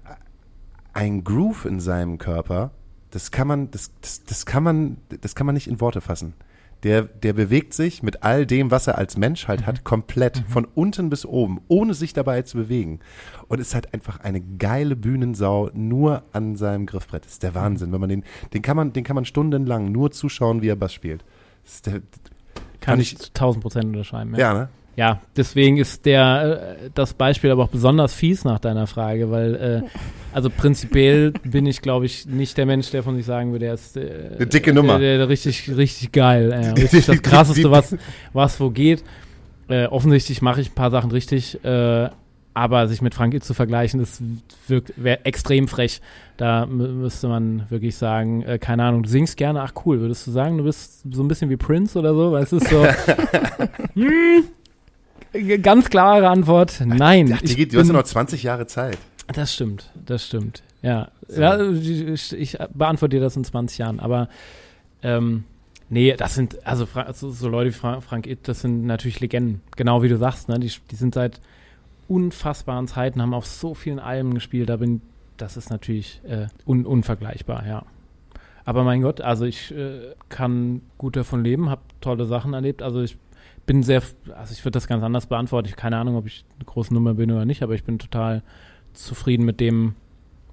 ein 0.93 1.23
Groove 1.23 1.65
in 1.65 1.79
seinem 1.79 2.17
Körper. 2.17 2.71
Das 3.11 3.31
kann 3.31 3.47
man, 3.47 3.71
das, 3.71 3.91
das, 4.01 4.23
das 4.23 4.45
kann 4.45 4.63
man, 4.63 4.97
das 5.21 5.35
kann 5.35 5.45
man 5.45 5.55
nicht 5.55 5.67
in 5.67 5.81
Worte 5.81 6.01
fassen. 6.01 6.33
der, 6.83 7.03
der 7.03 7.33
bewegt 7.33 7.73
sich 7.73 8.01
mit 8.01 8.23
all 8.23 8.45
dem, 8.45 8.71
was 8.71 8.87
er 8.87 8.97
als 8.97 9.17
Mensch 9.17 9.47
halt 9.47 9.65
hat, 9.65 9.83
komplett 9.83 10.37
mhm. 10.41 10.51
von 10.51 10.65
unten 10.73 11.09
bis 11.09 11.25
oben, 11.25 11.61
ohne 11.67 11.93
sich 11.93 12.13
dabei 12.13 12.41
zu 12.41 12.57
bewegen. 12.57 12.99
Und 13.47 13.59
ist 13.59 13.75
halt 13.75 13.93
einfach 13.93 14.19
eine 14.21 14.41
geile 14.41 14.95
Bühnensau 14.95 15.69
nur 15.73 16.23
an 16.31 16.55
seinem 16.55 16.85
Griffbrett. 16.85 17.25
Das 17.25 17.33
ist 17.33 17.43
der 17.43 17.53
Wahnsinn. 17.53 17.91
Wenn 17.91 18.01
man 18.01 18.09
den, 18.09 18.23
den 18.53 18.61
kann 18.61 18.77
man, 18.77 18.93
den 18.93 19.03
kann 19.03 19.15
man 19.15 19.25
stundenlang 19.25 19.91
nur 19.91 20.11
zuschauen, 20.11 20.61
wie 20.61 20.69
er 20.69 20.75
Bass 20.75 20.93
spielt. 20.93 21.23
Der, 21.85 21.93
kann, 21.93 22.01
kann, 22.79 22.99
ich 22.99 23.15
1000 23.15 23.61
Prozent 23.61 23.85
unterschreiben. 23.85 24.33
Ja. 24.33 24.39
ja, 24.39 24.53
ne? 24.53 24.69
Ja, 24.95 25.21
deswegen 25.37 25.77
ist 25.77 26.05
der 26.05 26.77
äh, 26.83 26.89
das 26.93 27.13
Beispiel 27.13 27.51
aber 27.51 27.63
auch 27.63 27.69
besonders 27.69 28.13
fies 28.13 28.43
nach 28.43 28.59
deiner 28.59 28.87
Frage, 28.87 29.31
weil 29.31 29.55
äh, 29.55 29.81
also 30.33 30.49
prinzipiell 30.49 31.31
bin 31.43 31.65
ich, 31.65 31.81
glaube 31.81 32.05
ich, 32.05 32.25
nicht 32.25 32.57
der 32.57 32.65
Mensch, 32.65 32.91
der 32.91 33.01
von 33.03 33.15
sich 33.15 33.25
sagen 33.25 33.51
würde, 33.51 33.67
er 33.67 33.73
ist 33.75 33.95
äh, 33.95 34.31
eine 34.35 34.47
dicke 34.47 34.73
Nummer, 34.73 34.99
der, 34.99 35.17
der, 35.17 35.29
richtig 35.29 35.75
richtig 35.75 36.11
geil, 36.11 36.51
äh, 36.51 36.69
richtig 36.81 37.05
das 37.05 37.21
krasseste, 37.21 37.71
was 37.71 37.95
was 38.33 38.59
wo 38.59 38.69
geht. 38.69 39.03
Äh, 39.69 39.85
offensichtlich 39.85 40.41
mache 40.41 40.59
ich 40.59 40.71
ein 40.71 40.75
paar 40.75 40.91
Sachen 40.91 41.11
richtig, 41.11 41.63
äh, 41.63 42.09
aber 42.53 42.87
sich 42.89 43.01
mit 43.01 43.15
Frank 43.15 43.41
zu 43.43 43.53
vergleichen, 43.53 44.01
das 44.01 44.21
wäre 44.97 45.25
extrem 45.25 45.69
frech. 45.69 46.01
Da 46.35 46.65
müsste 46.65 47.29
man 47.29 47.63
wirklich 47.69 47.95
sagen, 47.95 48.41
äh, 48.43 48.59
keine 48.59 48.83
Ahnung, 48.83 49.03
du 49.03 49.09
singst 49.09 49.37
gerne, 49.37 49.61
ach 49.61 49.73
cool, 49.85 50.01
würdest 50.01 50.27
du 50.27 50.31
sagen, 50.31 50.57
du 50.57 50.65
bist 50.65 51.03
so 51.09 51.23
ein 51.23 51.29
bisschen 51.29 51.49
wie 51.49 51.55
Prince 51.55 51.97
oder 51.97 52.13
so, 52.13 52.31
weißt 52.33 52.51
du, 52.51 52.59
so, 52.59 52.85
hm, 53.93 54.43
Ganz 55.61 55.89
klare 55.89 56.27
Antwort, 56.29 56.81
nein. 56.85 57.33
Ach, 57.33 57.41
die, 57.41 57.67
du 57.67 57.79
hast 57.79 57.87
ja 57.87 57.93
noch 57.93 58.03
20 58.03 58.43
Jahre 58.43 58.67
Zeit. 58.67 58.97
Das 59.33 59.53
stimmt, 59.53 59.89
das 60.05 60.27
stimmt. 60.27 60.61
Ja, 60.81 61.09
so. 61.27 61.41
ja 61.41 61.69
ich, 61.71 62.33
ich, 62.33 62.57
beantworte 62.73 63.15
dir 63.15 63.21
das 63.21 63.37
in 63.37 63.43
20 63.43 63.77
Jahren. 63.77 63.99
Aber 63.99 64.27
ähm, 65.03 65.45
nee, 65.89 66.13
das 66.17 66.35
sind, 66.35 66.65
also 66.65 66.87
so, 67.13 67.47
Leute 67.49 67.69
wie 67.69 67.73
Frank, 67.73 68.03
Frank 68.03 68.27
Itt, 68.27 68.47
das 68.47 68.61
sind 68.61 68.85
natürlich 68.85 69.19
Legenden. 69.21 69.61
Genau 69.77 70.03
wie 70.03 70.09
du 70.09 70.17
sagst, 70.17 70.49
ne? 70.49 70.59
Die, 70.59 70.71
die 70.89 70.95
sind 70.95 71.13
seit 71.13 71.39
unfassbaren 72.09 72.87
Zeiten, 72.87 73.21
haben 73.21 73.33
auf 73.33 73.45
so 73.45 73.73
vielen 73.73 73.99
Alben 73.99 74.33
gespielt. 74.33 74.69
Da 74.69 74.77
bin, 74.77 75.01
das 75.37 75.55
ist 75.55 75.69
natürlich 75.69 76.19
äh, 76.27 76.47
un, 76.65 76.85
unvergleichbar, 76.85 77.65
ja. 77.65 77.85
Aber 78.65 78.83
mein 78.83 79.01
Gott, 79.01 79.21
also 79.21 79.45
ich 79.45 79.71
äh, 79.71 80.13
kann 80.29 80.81
gut 80.97 81.15
davon 81.15 81.43
leben, 81.43 81.69
habe 81.69 81.81
tolle 81.99 82.25
Sachen 82.25 82.53
erlebt. 82.53 82.81
Also 82.81 83.01
ich 83.01 83.17
bin 83.71 83.83
sehr, 83.83 84.03
also 84.35 84.51
ich 84.51 84.65
würde 84.65 84.71
das 84.71 84.85
ganz 84.85 85.01
anders 85.01 85.27
beantworten. 85.27 85.67
Ich 85.67 85.71
habe 85.71 85.81
keine 85.81 85.95
Ahnung, 85.95 86.17
ob 86.17 86.27
ich 86.27 86.43
eine 86.57 86.65
große 86.65 86.93
Nummer 86.93 87.13
bin 87.13 87.31
oder 87.31 87.45
nicht, 87.45 87.63
aber 87.63 87.73
ich 87.73 87.85
bin 87.85 87.99
total 87.99 88.43
zufrieden 88.91 89.45
mit 89.45 89.61
dem, 89.61 89.95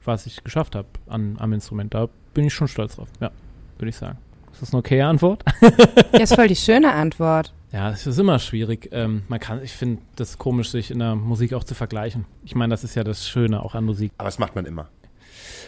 was 0.04 0.26
ich 0.26 0.44
geschafft 0.44 0.76
habe 0.76 0.86
am 1.08 1.52
Instrument. 1.52 1.92
Da 1.94 2.08
bin 2.32 2.44
ich 2.44 2.54
schon 2.54 2.68
stolz 2.68 2.94
drauf, 2.94 3.08
ja, 3.18 3.32
würde 3.76 3.88
ich 3.88 3.96
sagen. 3.96 4.18
Ist 4.52 4.62
das 4.62 4.72
eine 4.72 4.78
okay 4.78 5.02
Antwort? 5.02 5.42
ja, 6.12 6.20
ist 6.20 6.36
voll 6.36 6.46
die 6.46 6.54
schöne 6.54 6.92
Antwort. 6.92 7.52
Ja, 7.72 7.90
es 7.90 8.06
ist 8.06 8.18
immer 8.18 8.38
schwierig. 8.38 8.88
Ähm, 8.92 9.24
man 9.26 9.40
kann, 9.40 9.64
ich 9.64 9.72
finde 9.72 10.00
das 10.14 10.38
komisch, 10.38 10.70
sich 10.70 10.92
in 10.92 11.00
der 11.00 11.16
Musik 11.16 11.54
auch 11.54 11.64
zu 11.64 11.74
vergleichen. 11.74 12.24
Ich 12.44 12.54
meine, 12.54 12.70
das 12.70 12.84
ist 12.84 12.94
ja 12.94 13.02
das 13.02 13.28
Schöne 13.28 13.64
auch 13.64 13.74
an 13.74 13.84
Musik. 13.84 14.12
Aber 14.18 14.28
das 14.28 14.38
macht 14.38 14.54
man 14.54 14.64
immer. 14.64 14.90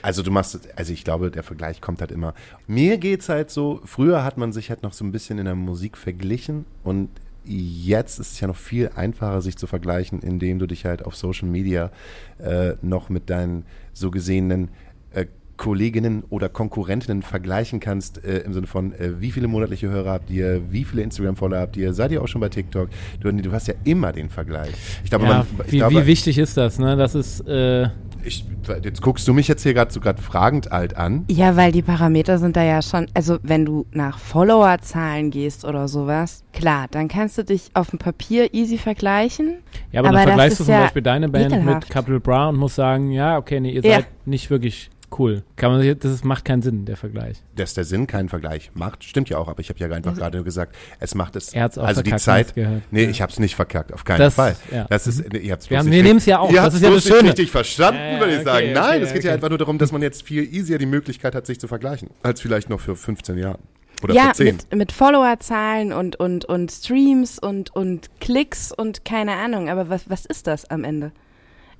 Also 0.02 0.22
du 0.22 0.30
machst, 0.30 0.68
also 0.78 0.92
ich 0.92 1.02
glaube, 1.02 1.32
der 1.32 1.42
Vergleich 1.42 1.80
kommt 1.80 2.00
halt 2.00 2.12
immer. 2.12 2.32
Mir 2.68 2.96
geht's 2.98 3.28
halt 3.28 3.50
so, 3.50 3.80
früher 3.84 4.22
hat 4.22 4.38
man 4.38 4.52
sich 4.52 4.70
halt 4.70 4.84
noch 4.84 4.92
so 4.92 5.04
ein 5.04 5.10
bisschen 5.10 5.38
in 5.38 5.46
der 5.46 5.56
Musik 5.56 5.96
verglichen 5.96 6.64
und 6.84 7.10
jetzt 7.44 8.18
ist 8.18 8.32
es 8.32 8.40
ja 8.40 8.48
noch 8.48 8.56
viel 8.56 8.90
einfacher, 8.94 9.40
sich 9.42 9.56
zu 9.56 9.66
vergleichen, 9.66 10.20
indem 10.20 10.58
du 10.58 10.66
dich 10.66 10.84
halt 10.84 11.04
auf 11.04 11.16
Social 11.16 11.48
Media 11.48 11.90
äh, 12.38 12.74
noch 12.82 13.08
mit 13.08 13.30
deinen 13.30 13.64
so 13.92 14.10
gesehenen 14.10 14.68
äh, 15.12 15.26
Kolleginnen 15.56 16.24
oder 16.30 16.48
Konkurrentinnen 16.48 17.22
vergleichen 17.22 17.80
kannst, 17.80 18.24
äh, 18.24 18.38
im 18.38 18.54
Sinne 18.54 18.66
von, 18.66 18.94
äh, 18.94 19.20
wie 19.20 19.30
viele 19.30 19.46
monatliche 19.46 19.90
Hörer 19.90 20.12
habt 20.12 20.30
ihr, 20.30 20.62
wie 20.70 20.84
viele 20.84 21.02
Instagram-Follower 21.02 21.60
habt 21.60 21.76
ihr, 21.76 21.92
seid 21.92 22.12
ihr 22.12 22.22
auch 22.22 22.28
schon 22.28 22.40
bei 22.40 22.48
TikTok? 22.48 22.88
Du, 23.20 23.30
du 23.30 23.52
hast 23.52 23.68
ja 23.68 23.74
immer 23.84 24.12
den 24.12 24.30
Vergleich. 24.30 24.72
Ich 25.04 25.10
glaube, 25.10 25.26
ja, 25.26 25.30
man, 25.30 25.66
ich 25.66 25.72
wie, 25.72 25.76
glaube, 25.76 25.96
wie 25.96 26.06
wichtig 26.06 26.38
ist 26.38 26.56
das? 26.56 26.78
Ne? 26.78 26.96
Das 26.96 27.14
ist 27.14 27.40
äh, 27.46 27.88
ich, 28.24 28.44
jetzt 28.82 29.02
guckst 29.02 29.26
du 29.26 29.32
mich 29.32 29.48
jetzt 29.48 29.62
hier 29.62 29.74
gerade 29.74 29.92
so 29.92 30.00
gerade 30.00 30.20
fragend 30.20 30.72
alt 30.72 30.96
an. 30.96 31.24
Ja, 31.28 31.56
weil 31.56 31.72
die 31.72 31.82
Parameter 31.82 32.38
sind 32.38 32.56
da 32.56 32.62
ja 32.62 32.82
schon, 32.82 33.06
also 33.14 33.38
wenn 33.42 33.64
du 33.64 33.86
nach 33.92 34.18
Followerzahlen 34.18 35.30
gehst 35.30 35.64
oder 35.64 35.88
sowas, 35.88 36.44
klar, 36.52 36.86
dann 36.90 37.08
kannst 37.08 37.38
du 37.38 37.44
dich 37.44 37.70
auf 37.74 37.90
dem 37.90 37.98
Papier 37.98 38.52
easy 38.54 38.78
vergleichen. 38.78 39.58
Ja, 39.92 40.00
aber, 40.00 40.08
aber 40.08 40.18
dann 40.18 40.26
vergleichst 40.28 40.60
du 40.60 40.64
zum 40.64 40.74
ja 40.74 40.82
Beispiel 40.82 41.02
deine 41.02 41.28
Band 41.28 41.52
ekelhaft. 41.52 41.80
mit 41.84 41.90
Capital 41.90 42.20
Bra 42.20 42.48
und 42.48 42.56
musst 42.56 42.76
sagen, 42.76 43.10
ja, 43.10 43.38
okay, 43.38 43.60
nee, 43.60 43.72
ihr 43.72 43.82
ja. 43.82 43.96
seid 43.96 44.06
nicht 44.26 44.50
wirklich 44.50 44.90
cool. 45.18 45.42
Kann 45.56 45.72
man, 45.72 45.98
das 45.98 46.24
macht 46.24 46.44
keinen 46.44 46.62
Sinn, 46.62 46.84
der 46.84 46.96
Vergleich. 46.96 47.42
Dass 47.56 47.74
der 47.74 47.84
Sinn 47.84 48.06
keinen 48.06 48.28
Vergleich 48.28 48.70
macht, 48.74 49.04
stimmt 49.04 49.28
ja 49.28 49.38
auch, 49.38 49.48
aber 49.48 49.60
ich 49.60 49.68
habe 49.68 49.78
ja 49.78 49.88
einfach 49.90 50.14
gerade 50.14 50.42
gesagt, 50.42 50.76
es 50.98 51.14
macht 51.14 51.36
es. 51.36 51.52
Er 51.52 51.64
hat's 51.64 51.78
auch 51.78 51.84
also 51.84 52.02
die 52.02 52.14
Zeit. 52.16 52.54
Gehört. 52.54 52.82
Nee, 52.90 53.04
ja. 53.04 53.10
ich 53.10 53.22
habe 53.22 53.32
es 53.32 53.38
nicht 53.38 53.54
verkackt, 53.56 53.92
auf 53.92 54.04
keinen 54.04 54.18
das, 54.18 54.34
Fall. 54.34 54.56
Ja. 54.70 54.86
Das 54.88 55.06
ist, 55.06 55.32
ihr 55.34 55.52
habt's 55.52 55.70
wir, 55.70 55.84
wir 55.84 56.02
nehmen 56.02 56.18
es 56.18 56.26
ja 56.26 56.38
auch, 56.38 56.50
ihr 56.50 56.62
das 56.62 56.74
ist 56.74 56.82
ja 56.82 56.90
das 56.90 57.04
Schöne. 57.04 57.28
richtig 57.28 57.50
verstanden, 57.50 58.00
ja, 58.00 58.20
würde 58.20 58.32
ich 58.32 58.40
okay, 58.40 58.44
sagen. 58.44 58.72
Nein, 58.72 58.84
okay, 58.84 59.02
es 59.02 59.08
geht 59.12 59.18
okay. 59.18 59.28
ja 59.28 59.34
einfach 59.34 59.48
nur 59.48 59.58
darum, 59.58 59.78
dass 59.78 59.92
man 59.92 60.02
jetzt 60.02 60.22
viel 60.22 60.42
easier 60.42 60.78
die 60.78 60.86
Möglichkeit 60.86 61.34
hat, 61.34 61.46
sich 61.46 61.60
zu 61.60 61.68
vergleichen, 61.68 62.10
als 62.22 62.40
vielleicht 62.40 62.70
noch 62.70 62.80
für 62.80 62.96
15 62.96 63.38
Jahre. 63.38 63.58
Oder 64.02 64.14
ja, 64.14 64.32
mit, 64.38 64.74
mit 64.74 64.92
Followerzahlen 64.92 65.92
und, 65.92 66.16
und, 66.16 66.44
und 66.46 66.70
Streams 66.70 67.38
und, 67.38 67.74
und 67.74 68.08
Klicks 68.20 68.72
und 68.72 69.04
keine 69.04 69.32
Ahnung. 69.32 69.68
Aber 69.68 69.90
was, 69.90 70.08
was 70.08 70.24
ist 70.24 70.46
das 70.46 70.70
am 70.70 70.84
Ende? 70.84 71.12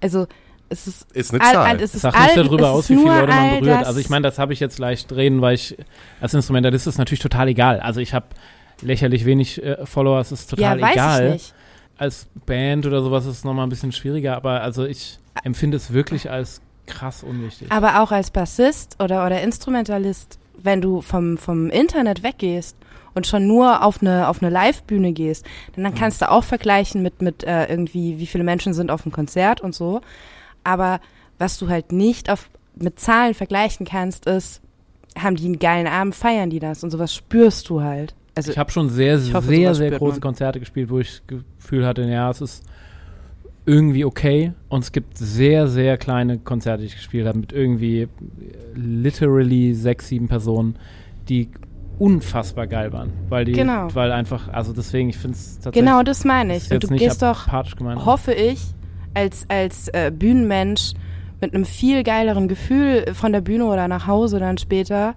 Also, 0.02 0.26
es 0.70 0.86
ist, 0.86 1.12
ist 1.12 1.34
eine 1.34 1.42
Zahl. 1.42 1.56
All, 1.56 1.80
es 1.80 1.94
ist 1.94 2.02
Sag 2.02 2.18
nicht 2.18 2.36
darüber 2.36 2.70
aus, 2.70 2.88
wie 2.88 2.96
viele 2.96 3.08
Leute 3.08 3.26
man 3.26 3.60
berührt. 3.60 3.84
Also 3.84 3.98
ich 3.98 4.08
meine, 4.08 4.22
das 4.22 4.38
habe 4.38 4.52
ich 4.52 4.60
jetzt 4.60 4.78
leicht 4.78 5.12
reden, 5.12 5.42
weil 5.42 5.56
ich 5.56 5.76
als 6.20 6.32
Instrumentalist 6.32 6.86
ist 6.86 6.96
natürlich 6.96 7.20
total 7.20 7.48
egal. 7.48 7.80
Also 7.80 8.00
ich 8.00 8.14
habe 8.14 8.26
lächerlich 8.80 9.24
wenig 9.24 9.62
äh, 9.62 9.84
Follower, 9.84 10.20
es 10.20 10.30
ist 10.32 10.48
total 10.48 10.78
ja, 10.78 10.86
weiß 10.86 10.92
egal. 10.92 11.26
Ich 11.26 11.32
nicht. 11.32 11.54
Als 11.98 12.28
Band 12.46 12.86
oder 12.86 13.02
sowas 13.02 13.26
ist 13.26 13.38
es 13.38 13.44
nochmal 13.44 13.66
ein 13.66 13.68
bisschen 13.68 13.92
schwieriger, 13.92 14.36
aber 14.36 14.62
also 14.62 14.84
ich 14.84 15.18
empfinde 15.44 15.76
es 15.76 15.92
wirklich 15.92 16.30
als 16.30 16.62
krass 16.86 17.22
unwichtig. 17.22 17.70
Aber 17.70 18.00
auch 18.00 18.12
als 18.12 18.30
Bassist 18.30 18.96
oder, 19.02 19.26
oder 19.26 19.42
Instrumentalist, 19.42 20.38
wenn 20.56 20.80
du 20.80 21.02
vom, 21.02 21.36
vom 21.36 21.68
Internet 21.68 22.22
weggehst 22.22 22.76
und 23.14 23.26
schon 23.26 23.46
nur 23.46 23.84
auf 23.84 24.00
eine, 24.00 24.28
auf 24.28 24.40
eine 24.40 24.50
Live-Bühne 24.50 25.12
gehst, 25.12 25.44
dann, 25.74 25.84
dann 25.84 25.94
mhm. 25.94 25.98
kannst 25.98 26.22
du 26.22 26.30
auch 26.30 26.44
vergleichen 26.44 27.02
mit, 27.02 27.22
mit 27.22 27.42
äh, 27.42 27.66
irgendwie, 27.66 28.18
wie 28.18 28.26
viele 28.26 28.44
Menschen 28.44 28.72
sind 28.72 28.90
auf 28.90 29.02
dem 29.02 29.12
Konzert 29.12 29.60
und 29.60 29.74
so. 29.74 30.00
Aber 30.70 31.00
was 31.36 31.58
du 31.58 31.68
halt 31.68 31.90
nicht 31.90 32.30
auf, 32.30 32.48
mit 32.76 33.00
Zahlen 33.00 33.34
vergleichen 33.34 33.84
kannst, 33.84 34.26
ist, 34.26 34.60
haben 35.18 35.34
die 35.34 35.46
einen 35.46 35.58
geilen 35.58 35.88
Abend, 35.88 36.14
feiern 36.14 36.48
die 36.48 36.60
das 36.60 36.84
und 36.84 36.92
sowas 36.92 37.12
spürst 37.12 37.68
du 37.68 37.82
halt. 37.82 38.14
Also, 38.36 38.52
ich 38.52 38.58
habe 38.58 38.70
schon 38.70 38.88
sehr, 38.88 39.18
hoffe, 39.34 39.48
sehr, 39.48 39.74
sehr 39.74 39.90
große 39.90 40.12
man. 40.12 40.20
Konzerte 40.20 40.60
gespielt, 40.60 40.88
wo 40.88 41.00
ich 41.00 41.08
das 41.08 41.22
Gefühl 41.58 41.84
hatte, 41.84 42.02
ja, 42.02 42.30
es 42.30 42.40
ist 42.40 42.64
irgendwie 43.66 44.04
okay. 44.04 44.52
Und 44.68 44.84
es 44.84 44.92
gibt 44.92 45.18
sehr, 45.18 45.66
sehr 45.66 45.98
kleine 45.98 46.38
Konzerte, 46.38 46.82
die 46.82 46.86
ich 46.86 46.94
gespielt 46.94 47.26
habe, 47.26 47.38
mit 47.38 47.52
irgendwie 47.52 48.06
literally 48.76 49.74
sechs, 49.74 50.06
sieben 50.06 50.28
Personen, 50.28 50.76
die 51.28 51.48
unfassbar 51.98 52.68
geil 52.68 52.92
waren. 52.92 53.12
Weil 53.28 53.44
die, 53.44 53.52
genau. 53.52 53.88
weil 53.92 54.12
einfach, 54.12 54.48
also 54.48 54.72
deswegen, 54.72 55.08
ich 55.08 55.18
finde 55.18 55.36
es 55.36 55.56
tatsächlich. 55.56 55.84
Genau, 55.84 56.04
das 56.04 56.24
meine 56.24 56.56
ich. 56.56 56.70
Und 56.70 56.84
du 56.84 56.88
gehst 56.94 57.22
doch, 57.22 57.48
hoffe 57.48 58.32
ich, 58.32 58.60
als, 59.14 59.44
als 59.48 59.88
äh, 59.88 60.12
Bühnenmensch 60.14 60.92
mit 61.40 61.54
einem 61.54 61.64
viel 61.64 62.02
geileren 62.02 62.48
Gefühl 62.48 63.14
von 63.14 63.32
der 63.32 63.40
Bühne 63.40 63.64
oder 63.66 63.88
nach 63.88 64.06
Hause 64.06 64.38
dann 64.38 64.58
später, 64.58 65.14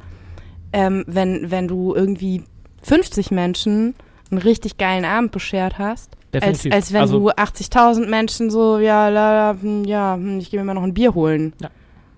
ähm, 0.72 1.04
wenn, 1.08 1.52
wenn 1.52 1.68
du 1.68 1.94
irgendwie 1.94 2.44
50 2.82 3.32
Menschen 3.32 3.96
einen 4.32 4.42
richtig 4.42 4.78
geilen 4.78 5.06
Abend 5.06 5.32
beschert 5.32 5.78
hast. 5.78 6.18
Definitiv. 6.34 6.74
Als, 6.74 6.86
als 6.86 6.94
wenn 6.94 7.02
also, 7.02 7.20
du 7.20 7.30
80.000 7.30 8.10
Menschen 8.10 8.50
so, 8.50 8.80
ja, 8.80 9.10
la, 9.10 9.52
la, 9.52 9.62
hm, 9.62 9.86
ja, 9.86 10.16
hm, 10.16 10.40
ich 10.40 10.50
gehe 10.50 10.60
mir 10.60 10.66
mal 10.66 10.74
noch 10.74 10.84
ein 10.84 10.94
Bier 10.94 11.14
holen. 11.14 11.54
Ja. 11.62 11.70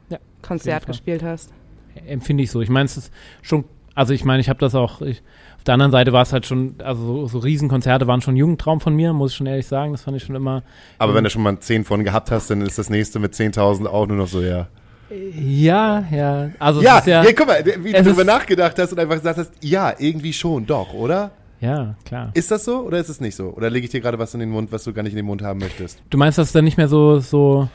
ja 0.09 0.17
Konzert 0.41 0.86
gespielt 0.88 1.21
hast. 1.21 1.51
Empfinde 2.07 2.43
ich 2.43 2.51
so. 2.51 2.61
Ich 2.61 2.69
meine, 2.69 2.86
es 2.86 2.97
ist 2.97 3.13
schon, 3.41 3.65
also 3.93 4.13
ich 4.13 4.23
meine, 4.23 4.39
ich 4.39 4.49
habe 4.49 4.59
das 4.59 4.76
auch, 4.76 5.01
ich, 5.01 5.21
der 5.66 5.74
anderen 5.74 5.91
Seite 5.91 6.13
war 6.13 6.22
es 6.22 6.32
halt 6.32 6.45
schon, 6.45 6.76
also 6.84 7.01
so, 7.01 7.28
so 7.28 7.39
Riesenkonzerte 7.39 8.07
waren 8.07 8.22
schon 8.22 8.36
Jugendtraum 8.36 8.82
von 8.82 8.95
mir, 8.95 9.13
muss 9.13 9.32
ich 9.32 9.38
schon 9.38 9.47
ehrlich 9.47 9.68
sagen. 9.68 9.91
Das 9.93 10.03
fand 10.03 10.18
ich 10.18 10.24
schon 10.24 10.36
immer. 10.36 10.63
Aber 10.99 11.16
wenn 11.16 11.24
du 11.24 11.30
schon 11.30 11.41
mal 11.41 11.59
zehn 11.59 11.84
von 11.84 12.03
gehabt 12.03 12.32
hast, 12.32 12.49
dann 12.49 12.61
ist 12.61 12.78
das 12.78 12.89
nächste 12.89 13.20
mit 13.20 13.34
10.000 13.34 13.88
auch 13.88 14.07
nur 14.07 14.18
noch 14.18 14.28
so, 14.28 14.41
ja. 14.41 14.68
Ja, 15.09 16.03
ja. 16.11 16.49
Also 16.59 16.82
ja, 16.82 17.01
ja, 17.05 17.24
ja, 17.24 17.32
guck 17.32 17.47
mal, 17.47 17.63
wie 17.63 17.93
du 17.93 18.03
darüber 18.03 18.24
nachgedacht 18.24 18.78
hast 18.80 18.91
und 18.91 18.99
einfach 18.99 19.16
gesagt 19.16 19.38
hast, 19.38 19.51
ja, 19.61 19.93
irgendwie 19.97 20.34
schon, 20.34 20.66
doch, 20.66 20.93
oder? 20.93 21.32
Ja, 21.61 21.95
klar. 22.05 22.32
Ist 22.34 22.51
das 22.51 22.66
so 22.66 22.80
oder 22.82 22.99
ist 22.99 23.09
es 23.09 23.22
nicht 23.22 23.36
so? 23.36 23.45
Oder 23.45 23.70
lege 23.70 23.86
ich 23.86 23.91
dir 23.91 24.01
gerade 24.01 24.20
was 24.20 24.34
in 24.34 24.39
den 24.39 24.49
Mund, 24.49 24.72
was 24.72 24.84
du 24.84 24.93
gar 24.93 25.03
nicht 25.03 25.13
in 25.13 25.18
den 25.18 25.26
Mund 25.26 25.41
haben 25.41 25.59
möchtest? 25.59 26.01
Du 26.09 26.18
meinst, 26.18 26.38
dass 26.38 26.47
es 26.47 26.53
dann 26.53 26.66
nicht 26.66 26.78
mehr 26.78 26.88
so, 26.88 27.20
so, 27.20 27.70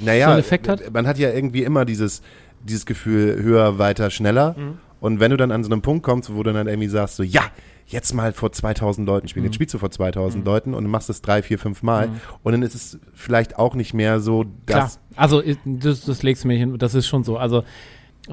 naja, 0.00 0.26
so 0.26 0.30
einen 0.32 0.40
Effekt 0.40 0.68
hat? 0.68 0.92
Man 0.92 1.06
hat 1.06 1.18
ja 1.18 1.30
irgendwie 1.30 1.62
immer 1.62 1.84
dieses, 1.84 2.22
dieses 2.62 2.86
Gefühl, 2.86 3.42
höher, 3.42 3.78
weiter, 3.78 4.10
schneller. 4.10 4.54
Mhm. 4.56 4.78
Und 5.02 5.18
wenn 5.18 5.32
du 5.32 5.36
dann 5.36 5.50
an 5.50 5.64
so 5.64 5.70
einem 5.72 5.82
Punkt 5.82 6.04
kommst, 6.04 6.32
wo 6.32 6.44
du 6.44 6.52
dann 6.52 6.68
irgendwie 6.68 6.86
sagst, 6.86 7.16
so, 7.16 7.24
ja, 7.24 7.42
jetzt 7.88 8.14
mal 8.14 8.32
vor 8.32 8.52
2000 8.52 9.04
Leuten 9.04 9.26
spielen. 9.26 9.42
Mhm. 9.42 9.46
Jetzt 9.48 9.56
spielst 9.56 9.74
du 9.74 9.78
vor 9.78 9.90
2000 9.90 10.44
mhm. 10.44 10.46
Leuten 10.48 10.74
und 10.74 10.84
du 10.84 10.88
machst 10.88 11.10
es 11.10 11.22
drei, 11.22 11.42
vier, 11.42 11.58
fünf 11.58 11.82
Mal. 11.82 12.06
Mhm. 12.06 12.20
Und 12.44 12.52
dann 12.52 12.62
ist 12.62 12.76
es 12.76 13.00
vielleicht 13.12 13.58
auch 13.58 13.74
nicht 13.74 13.94
mehr 13.94 14.20
so, 14.20 14.44
dass. 14.64 15.00
Klar. 15.00 15.16
Also, 15.16 15.42
das, 15.64 16.04
das 16.04 16.22
legst 16.22 16.44
du 16.44 16.48
mir 16.48 16.56
hin, 16.56 16.78
das 16.78 16.94
ist 16.94 17.08
schon 17.08 17.24
so. 17.24 17.36
Also, 17.36 17.64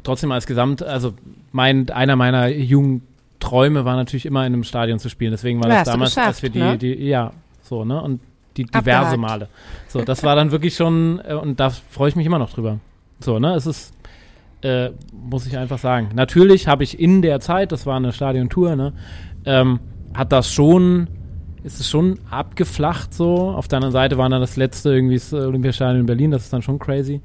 trotzdem 0.03 0.31
als 0.31 0.45
Gesamt, 0.45 0.83
also, 0.83 1.15
mein, 1.51 1.89
einer 1.89 2.15
meiner 2.15 2.49
Jugend 2.49 3.01
Träume 3.39 3.83
waren 3.83 3.97
natürlich 3.97 4.27
immer 4.27 4.45
in 4.45 4.53
einem 4.53 4.63
Stadion 4.63 4.99
zu 4.99 5.09
spielen. 5.09 5.31
Deswegen 5.31 5.63
war 5.63 5.71
Ja, 5.71 5.79
das 5.79 5.85
damals, 5.85 6.15
als 6.19 6.43
wir 6.43 6.51
die, 6.51 6.59
ne? 6.59 6.77
die, 6.77 6.93
ja, 6.93 7.31
so, 7.63 7.83
ne? 7.83 7.99
Und 7.99 8.21
die 8.57 8.65
diverse 8.65 8.89
Abgehakt. 8.91 9.17
Male. 9.17 9.47
So, 9.87 10.03
das 10.03 10.21
war 10.21 10.35
dann 10.35 10.51
wirklich 10.51 10.75
schon, 10.75 11.19
äh, 11.27 11.33
und 11.33 11.59
da 11.59 11.71
freue 11.71 12.09
ich 12.09 12.15
mich 12.15 12.27
immer 12.27 12.37
noch 12.37 12.51
drüber. 12.51 12.79
So, 13.21 13.39
ne? 13.39 13.55
Es 13.55 13.65
ist, 13.65 13.93
äh, 14.61 14.91
muss 15.13 15.45
ich 15.47 15.57
einfach 15.57 15.79
sagen. 15.79 16.09
Natürlich 16.13 16.67
habe 16.67 16.83
ich 16.83 16.99
in 16.99 17.21
der 17.21 17.39
Zeit, 17.39 17.71
das 17.71 17.85
war 17.85 17.97
eine 17.97 18.11
Stadiontour, 18.13 18.75
ne? 18.75 18.93
Ähm, 19.45 19.79
hat 20.13 20.31
das 20.31 20.51
schon, 20.51 21.07
ist 21.63 21.79
es 21.79 21.89
schon 21.89 22.19
abgeflacht 22.29 23.13
so. 23.13 23.51
Auf 23.51 23.67
der 23.67 23.77
anderen 23.77 23.93
Seite 23.93 24.17
war 24.17 24.29
dann 24.29 24.41
das 24.41 24.57
letzte 24.57 24.91
irgendwie 24.91 25.15
das 25.15 25.33
Olympiastadion 25.33 26.01
in 26.01 26.05
Berlin, 26.05 26.31
das 26.31 26.43
ist 26.43 26.53
dann 26.53 26.61
schon 26.61 26.79
crazy. 26.79 27.21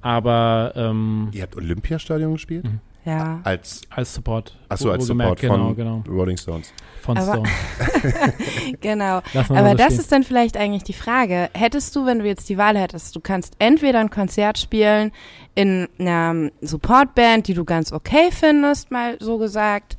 Aber 0.00 0.72
ähm, 0.76 1.28
Ihr 1.32 1.42
habt 1.42 1.56
Olympiastadion 1.56 2.32
gespielt? 2.32 2.64
Mhm. 2.64 2.80
Ja. 3.04 3.40
Als, 3.44 3.80
als 3.90 4.14
Support. 4.14 4.56
achso, 4.68 4.90
als 4.90 5.06
Support 5.06 5.40
von 5.40 5.74
genau, 5.74 5.74
genau. 5.74 6.04
Rolling 6.08 6.36
Stones. 6.36 6.72
Von 7.00 7.16
Aber- 7.16 7.32
Stone. 7.46 7.48
Genau. 8.80 9.20
Aber 9.48 9.74
das 9.74 9.86
stehen. 9.86 10.00
ist 10.00 10.12
dann 10.12 10.22
vielleicht 10.22 10.56
eigentlich 10.56 10.84
die 10.84 10.92
Frage. 10.92 11.48
Hättest 11.54 11.96
du, 11.96 12.04
wenn 12.06 12.18
du 12.18 12.26
jetzt 12.26 12.48
die 12.48 12.58
Wahl 12.58 12.76
hättest, 12.78 13.16
du 13.16 13.20
kannst 13.20 13.54
entweder 13.58 14.00
ein 14.00 14.10
Konzert 14.10 14.58
spielen 14.58 15.12
in 15.54 15.88
einer 15.98 16.50
Supportband, 16.60 17.48
die 17.48 17.54
du 17.54 17.64
ganz 17.64 17.92
okay 17.92 18.28
findest, 18.30 18.90
mal 18.90 19.16
so 19.18 19.38
gesagt, 19.38 19.96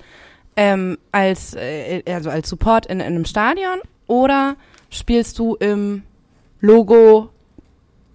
ähm, 0.55 0.97
als, 1.11 1.53
äh, 1.55 2.03
also 2.07 2.29
als 2.29 2.49
Support 2.49 2.85
in, 2.85 2.99
in 2.99 3.05
einem 3.07 3.25
Stadion, 3.25 3.79
oder 4.07 4.55
spielst 4.89 5.39
du 5.39 5.55
im 5.55 6.03
Logo 6.59 7.29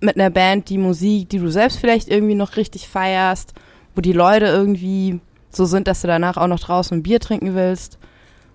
mit 0.00 0.16
einer 0.16 0.30
Band 0.30 0.68
die 0.68 0.78
Musik, 0.78 1.28
die 1.30 1.38
du 1.38 1.48
selbst 1.48 1.78
vielleicht 1.78 2.08
irgendwie 2.08 2.34
noch 2.34 2.56
richtig 2.56 2.88
feierst, 2.88 3.54
wo 3.96 4.00
die 4.00 4.12
Leute 4.12 4.46
irgendwie 4.46 5.18
so 5.50 5.64
sind, 5.64 5.88
dass 5.88 6.02
du 6.02 6.06
danach 6.06 6.36
auch 6.36 6.46
noch 6.46 6.60
draußen 6.60 6.96
ein 6.98 7.02
Bier 7.02 7.18
trinken 7.18 7.54
willst 7.54 7.98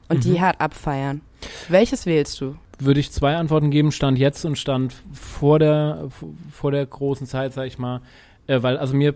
und 0.07 0.23
die 0.23 0.31
Mhm. 0.33 0.41
hart 0.41 0.61
abfeiern. 0.61 1.21
Welches 1.67 2.05
wählst 2.05 2.39
du? 2.39 2.55
würde 2.83 2.99
ich 2.99 3.11
zwei 3.11 3.35
Antworten 3.35 3.69
geben, 3.69 3.91
Stand 3.91 4.17
jetzt 4.17 4.43
und 4.43 4.57
Stand 4.57 4.95
vor 5.13 5.59
der, 5.59 6.09
vor 6.51 6.71
der 6.71 6.83
großen 6.83 7.27
Zeit, 7.27 7.53
sag 7.53 7.67
ich 7.67 7.77
mal. 7.77 8.01
Äh, 8.47 8.63
weil, 8.63 8.75
also 8.79 8.95
mir 8.95 9.13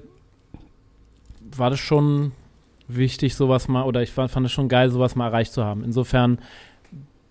war 1.56 1.72
das 1.72 1.80
schon 1.80 2.32
wichtig, 2.88 3.34
sowas 3.34 3.68
mal, 3.68 3.84
oder 3.86 4.04
ich 4.04 4.12
fand, 4.12 4.30
fand 4.30 4.46
es 4.46 4.52
schon 4.52 4.70
geil, 4.70 4.92
sowas 4.92 5.16
mal 5.16 5.26
erreicht 5.28 5.52
zu 5.52 5.64
haben. 5.66 5.84
Insofern, 5.84 6.38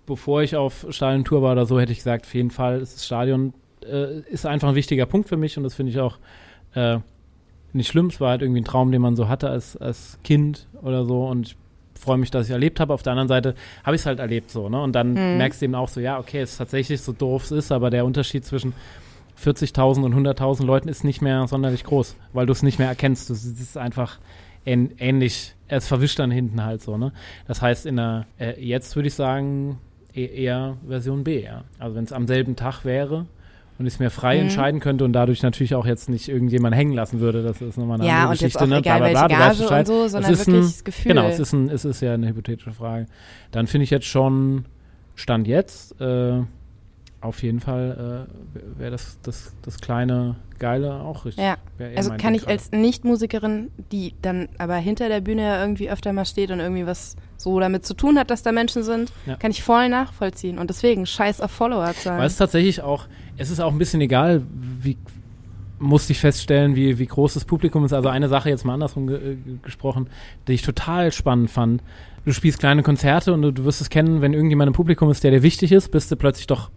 bevor 0.07 0.43
ich 0.43 0.57
auf 0.57 0.85
Stadiontour 0.91 1.41
war 1.41 1.53
oder 1.53 1.67
so, 1.67 1.79
hätte 1.79 1.93
ich 1.93 1.99
gesagt, 1.99 2.27
auf 2.27 2.35
jeden 2.35 2.51
Fall 2.51 2.81
ist 2.81 2.97
das 2.97 3.07
Stadion 3.07 3.55
äh, 3.87 4.19
ist 4.23 4.45
einfach 4.45 4.69
ein 4.71 4.75
wichtiger 4.75 5.07
Punkt 5.07 5.29
für 5.29 5.37
mich 5.37 5.57
und 5.57 5.63
das 5.63 5.75
finde 5.75 5.93
ich 5.93 6.01
auch 6.01 6.19
äh, 6.75 6.99
nicht 7.75 7.89
schlimm. 7.89 8.07
Es 8.07 8.21
war 8.21 8.31
halt 8.31 8.43
irgendwie 8.43 8.61
ein 8.61 8.65
Traum, 8.65 8.91
den 8.93 9.03
man 9.03 9.17
so 9.17 9.29
hatte 9.29 9.49
als, 9.51 9.77
als 9.77 10.19
Kind 10.25 10.67
oder 10.83 11.05
so 11.05 11.27
und 11.27 11.49
ich 11.49 11.57
freue 12.01 12.19
mich, 12.19 12.31
dass 12.31 12.47
ich 12.47 12.53
erlebt 12.53 12.81
habe. 12.81 12.93
Auf 12.93 13.03
der 13.03 13.13
anderen 13.13 13.29
Seite 13.29 13.55
habe 13.85 13.97
ich 13.97 14.03
es 14.03 14.07
halt 14.07 14.19
erlebt 14.19 14.51
so, 14.51 14.69
ne? 14.69 14.83
Und 14.83 14.93
dann 14.93 15.13
Mhm. 15.15 15.39
merkst 15.39 15.61
du 15.61 15.65
eben 15.67 15.75
auch 15.75 15.89
so, 15.89 16.01
ja, 16.01 16.19
okay, 16.19 16.41
es 16.41 16.53
ist 16.53 16.59
tatsächlich 16.59 17.01
so 17.01 17.13
doof 17.13 17.45
es 17.45 17.51
ist, 17.53 17.73
aber 17.73 17.91
der 17.91 18.05
Unterschied 18.05 18.45
zwischen 18.45 18.75
40.000 19.43 20.05
und 20.05 20.15
100.000 20.15 20.65
Leuten 20.65 20.89
ist 20.89 21.05
nicht 21.05 21.21
mehr 21.23 21.47
sonderlich 21.49 21.85
groß, 21.85 22.17
weil 22.33 22.47
du 22.47 22.53
es 22.53 22.63
nicht 22.63 22.79
mehr 22.79 22.89
erkennst. 22.89 23.29
Du, 23.29 23.33
es 23.35 23.45
ist 23.45 23.77
einfach 23.77 24.19
ähn, 24.65 24.93
ähnlich, 24.99 25.55
es 25.69 25.89
verwischt 25.89 26.19
dann 26.19 26.31
hinten 26.31 26.63
halt 26.65 26.83
so, 26.83 26.97
ne? 26.97 27.13
Das 27.49 27.61
heißt, 27.63 27.87
in 27.87 27.97
der, 27.97 28.27
äh, 28.39 28.61
jetzt 28.65 28.95
würde 28.97 29.09
ich 29.09 29.15
sagen, 29.15 29.79
e 30.15 30.25
eher 30.27 30.77
Version 30.87 31.25
B, 31.25 31.43
ja. 31.43 31.65
Also 31.79 31.97
wenn 31.97 32.05
es 32.05 32.13
am 32.13 32.27
selben 32.27 32.55
Tag 32.57 32.85
wäre 32.85 33.27
und 33.79 33.87
ich 33.87 33.95
es 33.95 33.99
mir 34.01 34.11
frei 34.11 34.37
Mhm. 34.37 34.43
entscheiden 34.43 34.81
könnte 34.81 35.05
und 35.05 35.13
dadurch 35.13 35.43
natürlich 35.43 35.75
auch 35.75 35.87
jetzt 35.87 36.09
nicht 36.09 36.29
irgendjemand 36.29 36.75
hängen 36.77 36.93
lassen 36.93 37.21
würde, 37.21 37.43
das 37.43 37.61
ist 37.61 37.77
nochmal 37.77 37.99
eine 38.01 38.09
ja, 38.09 38.15
andere 38.15 38.29
und 38.31 38.41
jetzt 38.41 38.41
Geschichte, 38.59 38.65
auch 38.65 38.69
ne? 38.69 38.79
egal 38.79 38.99
Bla, 38.99 39.27
bla, 39.27 39.53
bla, 39.53 39.79
und 39.79 39.87
so, 39.87 40.09
sondern 40.09 40.33
ist 40.33 40.47
ein- 40.49 40.55
wirklich 40.55 40.73
das 40.73 40.85
Gefühl. 40.85 41.09
Genau, 41.15 41.27
es 41.29 41.39
ist, 41.39 41.53
ein, 41.53 41.69
es 41.69 41.85
ist 41.85 42.01
ja 42.01 42.15
eine 42.15 42.29
hypothetische 42.29 42.73
Frage. 42.73 43.07
Dann 43.51 43.67
finde 43.67 43.85
ich 43.85 43.91
jetzt 43.91 44.07
schon, 44.07 44.65
Stand 45.17 45.47
jetzt, 45.49 46.01
äh, 46.01 46.41
auf 47.25 47.43
jeden 47.43 47.61
Fall 47.61 48.27
äh, 48.57 48.79
wäre 48.79 48.91
das, 48.91 49.19
das, 49.23 49.53
das 49.63 49.79
kleine 49.79 50.37
Geile 50.59 50.95
auch 51.01 51.25
richtig. 51.25 51.43
ja, 51.45 51.57
also 51.97 52.11
kann 52.11 52.19
Ding 52.21 52.35
ich 52.35 52.41
gerade. 52.43 52.53
als 52.53 52.71
Nicht-Musikerin, 52.71 53.71
die 53.91 54.15
dann 54.23 54.49
aber 54.59 54.77
hinter 54.77 55.09
der 55.09 55.21
Bühne 55.21 55.43
ja 55.43 55.61
irgendwie 55.61 55.91
öfter 55.91 56.13
mal 56.13 56.25
steht 56.27 56.51
und 56.51 56.61
irgendwie 56.61 56.87
was 56.87 57.17
so 57.37 57.59
damit 57.61 57.85
zu 57.85 57.95
tun 57.95 58.19
hat, 58.19 58.31
dass 58.31 58.43
da 58.43 58.53
Menschen 58.53 58.83
sind, 58.83 59.13
Ja. 59.27 59.37
kann 59.37 59.51
ich 59.51 59.63
voll 59.63 59.89
nachvollziehen. 59.89 60.59
Und 60.59 60.71
deswegen 60.71 61.07
scheiß 61.07 61.41
auf 61.41 61.51
Follower-Zahlen. 61.51 62.19
Weil 62.21 62.27
es 62.27 62.37
tatsächlich 62.37 62.83
auch, 62.83 63.07
es 63.37 63.51
ist 63.51 63.61
auch 63.61 63.73
ein 63.73 63.79
bisschen 63.79 64.01
egal, 64.01 64.43
wie 64.81 64.97
musste 65.79 66.13
ich 66.13 66.21
feststellen, 66.21 66.77
wie, 66.77 66.99
wie 66.99 67.07
groß 67.07 67.35
das 67.35 67.45
Publikum 67.45 67.85
ist. 67.85 67.93
Also 67.93 68.09
eine 68.09 68.29
Sache 68.29 68.49
jetzt 68.49 68.65
mal 68.65 68.75
andersrum 68.75 69.07
ge 69.09 69.33
äh, 69.33 69.37
gesprochen, 69.63 70.09
die 70.47 70.53
ich 70.53 70.63
total 70.63 71.11
spannend 71.13 71.51
fand. 71.51 71.83
Du 72.25 72.33
spielst 72.33 72.59
kleine 72.61 72.83
Konzerte 72.83 73.35
und 73.35 73.43
du, 73.43 73.51
du 73.51 73.65
wirst 73.65 73.81
es 73.81 73.91
kennen, 73.91 74.23
wenn 74.23 74.33
irgendjemand 74.33 74.69
im 74.69 74.73
Publikum 74.73 75.11
ist, 75.11 75.25
der 75.25 75.31
dir 75.33 75.43
wichtig 75.43 75.73
ist, 75.73 75.91
bist 75.91 76.11
du 76.11 76.17
plötzlich 76.17 76.47
doch 76.47 76.71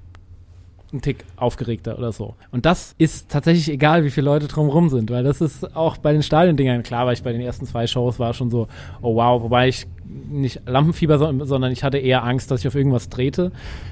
ein 0.93 1.01
Tick 1.01 1.25
aufgeregter 1.35 1.97
oder 1.97 2.11
so. 2.13 2.35
Und 2.51 2.65
das 2.65 2.95
ist 2.97 3.29
tatsächlich 3.29 3.69
egal, 3.69 4.03
wie 4.05 4.09
viele 4.09 4.25
Leute 4.25 4.47
drumherum 4.47 4.89
sind, 4.89 5.11
weil 5.11 5.23
das 5.23 5.41
ist 5.41 5.75
auch 5.75 5.97
bei 5.97 6.13
den 6.13 6.23
Stadiondingern 6.23 6.83
klar, 6.83 7.05
weil 7.05 7.13
ich 7.13 7.23
bei 7.23 7.33
den 7.33 7.41
ersten 7.41 7.65
zwei 7.65 7.87
Shows 7.87 8.19
war 8.19 8.33
schon 8.33 8.49
so, 8.49 8.67
oh 9.01 9.15
wow, 9.15 9.41
wobei 9.43 9.67
ich 9.67 9.85
nicht 10.29 10.61
Lampenfieber, 10.65 11.17
so- 11.19 11.45
sondern 11.45 11.73
ich 11.73 11.83
hatte 11.83 11.97
eher 11.97 12.23
Angst, 12.23 12.49
dass 12.51 12.61
ich 12.61 12.67
auf 12.67 12.75
irgendwas 12.75 13.09
trete, 13.09 13.51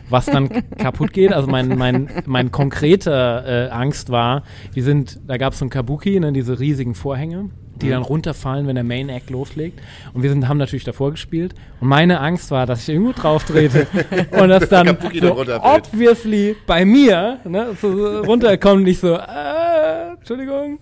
was 0.09 0.25
dann 0.27 0.47
kaputt 0.77 1.11
geht. 1.11 1.33
Also 1.33 1.49
mein, 1.49 1.77
mein, 1.77 2.09
mein 2.25 2.51
konkreter 2.51 3.67
äh, 3.67 3.69
Angst 3.71 4.09
war, 4.09 4.43
wir 4.73 4.83
sind, 4.83 5.19
da 5.27 5.35
gab 5.37 5.51
es 5.53 5.59
so 5.59 5.65
ein 5.65 5.69
Kabuki, 5.69 6.17
ne, 6.19 6.31
diese 6.31 6.59
riesigen 6.59 6.95
Vorhänge, 6.95 7.49
die 7.81 7.89
dann 7.89 8.01
runterfallen, 8.01 8.67
wenn 8.67 8.75
der 8.75 8.83
Main 8.83 9.09
Act 9.09 9.29
loslegt. 9.29 9.79
Und 10.13 10.23
wir 10.23 10.29
sind, 10.29 10.47
haben 10.47 10.57
natürlich 10.57 10.85
davor 10.85 11.11
gespielt. 11.11 11.53
Und 11.81 11.89
meine 11.89 12.19
Angst 12.19 12.51
war, 12.51 12.65
dass 12.65 12.83
ich 12.83 12.89
irgendwo 12.89 13.11
drauf 13.11 13.43
trete 13.43 13.87
und 14.31 14.49
das 14.49 14.69
dann 14.69 14.97
so 15.19 15.45
obviously 15.61 16.55
bei 16.65 16.85
mir 16.85 17.39
ne, 17.43 17.75
so, 17.81 18.19
runterkommt, 18.19 18.83
nicht 18.83 18.99
so, 18.99 19.15
äh, 19.15 20.13
Entschuldigung. 20.17 20.79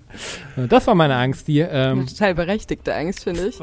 Das 0.69 0.87
war 0.87 0.95
meine 0.95 1.15
Angst, 1.15 1.47
die, 1.47 1.59
ähm, 1.59 1.99
Eine 1.99 2.05
total 2.05 2.35
berechtigte 2.35 2.93
Angst, 2.93 3.23
finde 3.23 3.47
ich. 3.47 3.59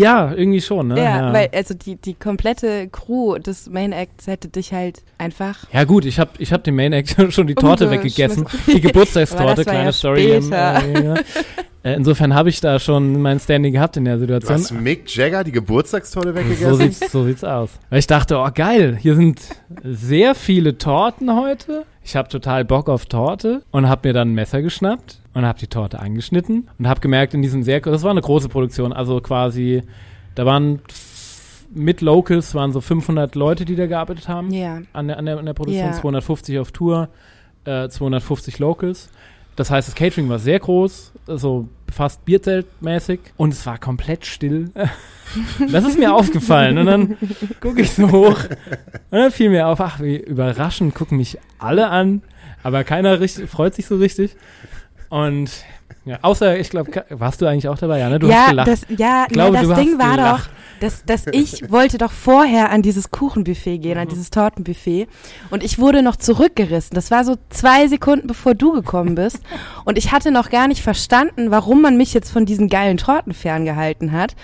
ja, 0.00 0.32
irgendwie 0.32 0.60
schon, 0.60 0.88
ne? 0.88 1.02
Ja, 1.02 1.32
weil 1.32 1.48
also 1.54 1.74
die, 1.74 1.96
die 1.96 2.14
komplette 2.14 2.88
Crew 2.88 3.38
des 3.38 3.70
Main 3.70 3.92
Acts 3.92 4.26
hätte 4.26 4.48
dich 4.48 4.72
halt 4.72 5.02
einfach. 5.18 5.66
Ja 5.72 5.84
gut, 5.84 6.04
ich 6.04 6.18
habe 6.18 6.32
ich 6.38 6.52
hab 6.52 6.64
dem 6.64 6.76
Main 6.76 6.92
Act 6.92 7.16
schon 7.32 7.46
die 7.46 7.54
Torte 7.54 7.90
weggegessen. 7.90 8.46
Die 8.66 8.80
Geburtstagstorte, 8.80 9.64
kleine 9.64 9.84
ja 9.86 9.92
Story. 9.92 10.32
Im, 10.32 10.42
später. 10.42 10.82
äh, 10.84 11.04
ja. 11.04 11.14
Äh, 11.84 11.94
Insofern 11.94 12.34
habe 12.34 12.48
ich 12.48 12.60
da 12.60 12.78
schon 12.78 13.20
mein 13.20 13.40
Standing 13.40 13.72
gehabt 13.72 13.96
in 13.96 14.04
der 14.04 14.14
Du 14.14 14.20
Situation. 14.20 14.54
hast 14.54 14.70
Mick 14.72 15.14
Jagger 15.14 15.42
die 15.44 15.52
Geburtstagstorte 15.52 16.28
So 16.28 16.34
weggegessen? 16.36 16.76
sieht's, 16.92 17.12
so 17.12 17.24
sieht's 17.24 17.44
aus. 17.44 17.70
Weil 17.90 17.98
ich 17.98 18.06
dachte, 18.06 18.38
oh 18.38 18.48
geil, 18.54 18.96
hier 19.00 19.16
sind 19.16 19.40
sehr 19.82 20.34
viele 20.34 20.78
Torten 20.78 21.34
heute. 21.34 21.84
Ich 22.04 22.16
habe 22.16 22.28
total 22.28 22.64
Bock 22.64 22.88
auf 22.88 23.06
Torte 23.06 23.62
und 23.70 23.88
habe 23.88 24.08
mir 24.08 24.12
dann 24.12 24.30
ein 24.32 24.34
Messer 24.34 24.62
geschnappt 24.62 25.20
und 25.34 25.44
habe 25.44 25.58
die 25.58 25.66
Torte 25.68 25.98
angeschnitten 26.00 26.68
und 26.78 26.88
habe 26.88 27.00
gemerkt 27.00 27.34
in 27.34 27.42
diesem 27.42 27.62
sehr, 27.62 27.80
das 27.80 28.02
war 28.02 28.10
eine 28.10 28.20
große 28.20 28.48
Produktion, 28.48 28.92
also 28.92 29.20
quasi, 29.20 29.82
da 30.34 30.44
waren 30.46 30.80
mit 31.74 32.00
Locals 32.00 32.54
waren 32.54 32.72
so 32.72 32.80
500 32.80 33.34
Leute, 33.34 33.64
die 33.64 33.76
da 33.76 33.86
gearbeitet 33.86 34.28
haben 34.28 34.52
Ja. 34.52 34.82
an 34.92 35.08
der, 35.08 35.18
an 35.18 35.24
der, 35.26 35.38
an 35.38 35.46
der 35.46 35.54
Produktion, 35.54 35.86
Ja. 35.86 35.92
250 35.92 36.58
auf 36.58 36.70
Tour, 36.72 37.08
äh, 37.64 37.88
250 37.88 38.58
Locals. 38.58 39.08
Das 39.56 39.70
heißt, 39.70 39.88
das 39.88 39.94
Catering 39.94 40.28
war 40.28 40.38
sehr 40.38 40.58
groß, 40.58 41.12
so 41.26 41.68
fast 41.92 42.24
Bierzeltmäßig 42.24 43.20
und 43.36 43.52
es 43.52 43.64
war 43.66 43.78
komplett 43.78 44.26
still. 44.26 44.70
Das 45.70 45.86
ist 45.86 45.98
mir 45.98 46.14
aufgefallen 46.14 46.76
und 46.76 46.84
dann 46.84 47.16
gucke 47.62 47.80
ich 47.80 47.92
so 47.92 48.10
hoch 48.10 48.36
und 49.10 49.18
dann 49.18 49.30
fiel 49.30 49.48
mir 49.48 49.66
auf, 49.66 49.80
ach, 49.80 49.98
wie 49.98 50.18
überraschend 50.18 50.94
gucken 50.94 51.16
mich 51.16 51.38
alle 51.58 51.88
an, 51.88 52.20
aber 52.62 52.84
keiner 52.84 53.18
richtig, 53.18 53.48
freut 53.48 53.74
sich 53.74 53.86
so 53.86 53.96
richtig. 53.96 54.36
Und 55.08 55.50
ja, 56.04 56.18
außer, 56.20 56.58
ich 56.58 56.68
glaube, 56.68 57.06
warst 57.08 57.40
du 57.40 57.46
eigentlich 57.46 57.68
auch 57.68 57.78
dabei? 57.78 58.00
Ja, 58.00 58.10
ne? 58.10 58.18
Du 58.18 58.26
hast 58.26 58.34
ja, 58.34 58.50
gelacht. 58.50 58.68
das, 58.68 58.86
ja, 58.98 59.24
Ich 59.26 59.32
glaube, 59.32 59.56
ja, 59.56 59.62
das 59.62 59.70
hast 59.70 59.80
Ding 59.80 59.98
war 59.98 60.16
gelacht. 60.16 60.46
doch, 60.46 60.50
dass, 60.82 61.04
dass 61.04 61.26
ich 61.30 61.70
wollte 61.70 61.98
doch 61.98 62.12
vorher 62.12 62.70
an 62.70 62.82
dieses 62.82 63.10
Kuchenbuffet 63.10 63.78
gehen, 63.78 63.98
an 63.98 64.08
dieses 64.08 64.30
Tortenbuffet. 64.30 65.06
Und 65.50 65.62
ich 65.62 65.78
wurde 65.78 66.02
noch 66.02 66.16
zurückgerissen. 66.16 66.94
Das 66.94 67.10
war 67.10 67.24
so 67.24 67.36
zwei 67.50 67.86
Sekunden, 67.86 68.26
bevor 68.26 68.54
du 68.54 68.72
gekommen 68.72 69.14
bist. 69.14 69.40
Und 69.84 69.98
ich 69.98 70.12
hatte 70.12 70.30
noch 70.30 70.50
gar 70.50 70.68
nicht 70.68 70.82
verstanden, 70.82 71.50
warum 71.50 71.82
man 71.82 71.96
mich 71.96 72.14
jetzt 72.14 72.30
von 72.30 72.46
diesen 72.46 72.68
geilen 72.68 72.96
Torten 72.96 73.32
ferngehalten 73.32 74.12
hat. 74.12 74.34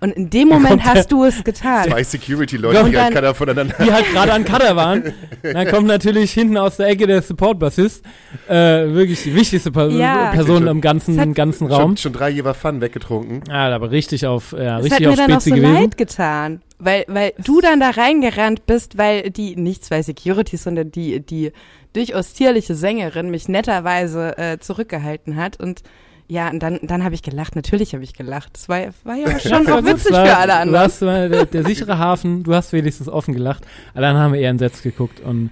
Und 0.00 0.12
in 0.12 0.30
dem 0.30 0.48
Moment 0.48 0.84
hast 0.84 1.10
du 1.10 1.24
es 1.24 1.42
getan. 1.42 1.88
Zwei 1.90 2.04
Security-Leute, 2.04 2.84
die 2.90 2.96
halt 2.98 3.14
keiner 3.14 3.34
voneinander. 3.34 3.74
die 3.84 3.92
halt 3.92 4.06
gerade 4.12 4.32
an 4.32 4.44
Cutter 4.44 4.76
waren. 4.76 5.12
Dann 5.42 5.66
kommt 5.68 5.86
natürlich 5.88 6.32
hinten 6.32 6.56
aus 6.56 6.76
der 6.76 6.86
Ecke 6.88 7.06
der 7.06 7.20
Support-Bassist. 7.22 8.04
Äh, 8.48 8.54
wirklich 8.94 9.22
die 9.24 9.34
wichtigste 9.34 9.72
Per 9.72 9.88
Ja. 9.90 10.30
Person 10.32 10.66
im 10.68 10.80
ganzen, 10.80 11.18
hat- 11.20 11.34
ganzen 11.34 11.66
Raum. 11.66 11.80
Schon, 11.80 11.96
schon 11.96 12.12
drei 12.12 12.30
Jever 12.30 12.54
Fun 12.54 12.80
weggetrunken. 12.80 13.42
Ja, 13.48 13.74
aber 13.74 13.90
richtig 13.90 14.26
auf, 14.26 14.52
ja, 14.52 14.58
Das 14.58 14.74
hat 14.76 14.82
richtig 14.84 15.00
mir 15.00 15.10
auf 15.10 15.16
dann 15.16 15.32
auch 15.32 15.40
Spezi 15.40 15.50
so 15.50 15.54
gewesen. 15.56 15.74
leid 15.74 15.96
getan, 15.98 16.62
weil, 16.78 17.04
weil 17.08 17.32
du 17.44 17.60
dann 17.60 17.80
da 17.80 17.90
reingerannt 17.90 18.66
bist, 18.66 18.98
weil 18.98 19.30
die, 19.30 19.56
nicht 19.56 19.84
zwei 19.84 20.02
Securities, 20.02 20.62
sondern 20.62 20.92
die, 20.92 21.20
die 21.20 21.50
durchaus 21.92 22.34
tierliche 22.34 22.74
Sängerin 22.76 23.30
mich 23.30 23.48
netterweise 23.48 24.38
äh, 24.38 24.58
zurückgehalten 24.58 25.34
hat 25.36 25.58
und 25.58 25.82
Ja, 26.30 26.50
und 26.50 26.62
dann, 26.62 26.78
dann 26.82 27.02
habe 27.04 27.14
ich 27.14 27.22
gelacht. 27.22 27.56
Natürlich 27.56 27.94
habe 27.94 28.04
ich 28.04 28.12
gelacht. 28.12 28.50
Das 28.52 28.68
war, 28.68 28.80
war 29.04 29.16
ja 29.16 29.38
schon 29.40 29.66
auch 29.66 29.82
witzig 29.82 30.14
für 30.14 30.36
alle 30.36 30.54
anderen. 30.54 30.68
Du 30.68 30.72
warst 30.72 31.02
der, 31.02 31.46
der 31.46 31.64
sichere 31.64 31.98
Hafen, 31.98 32.42
du 32.42 32.54
hast 32.54 32.72
wenigstens 32.72 33.08
offen 33.08 33.34
gelacht. 33.34 33.66
Alle 33.94 34.08
anderen 34.08 34.26
haben 34.26 34.34
eher 34.34 34.50
entsetzt 34.50 34.82
geguckt 34.82 35.20
und 35.20 35.50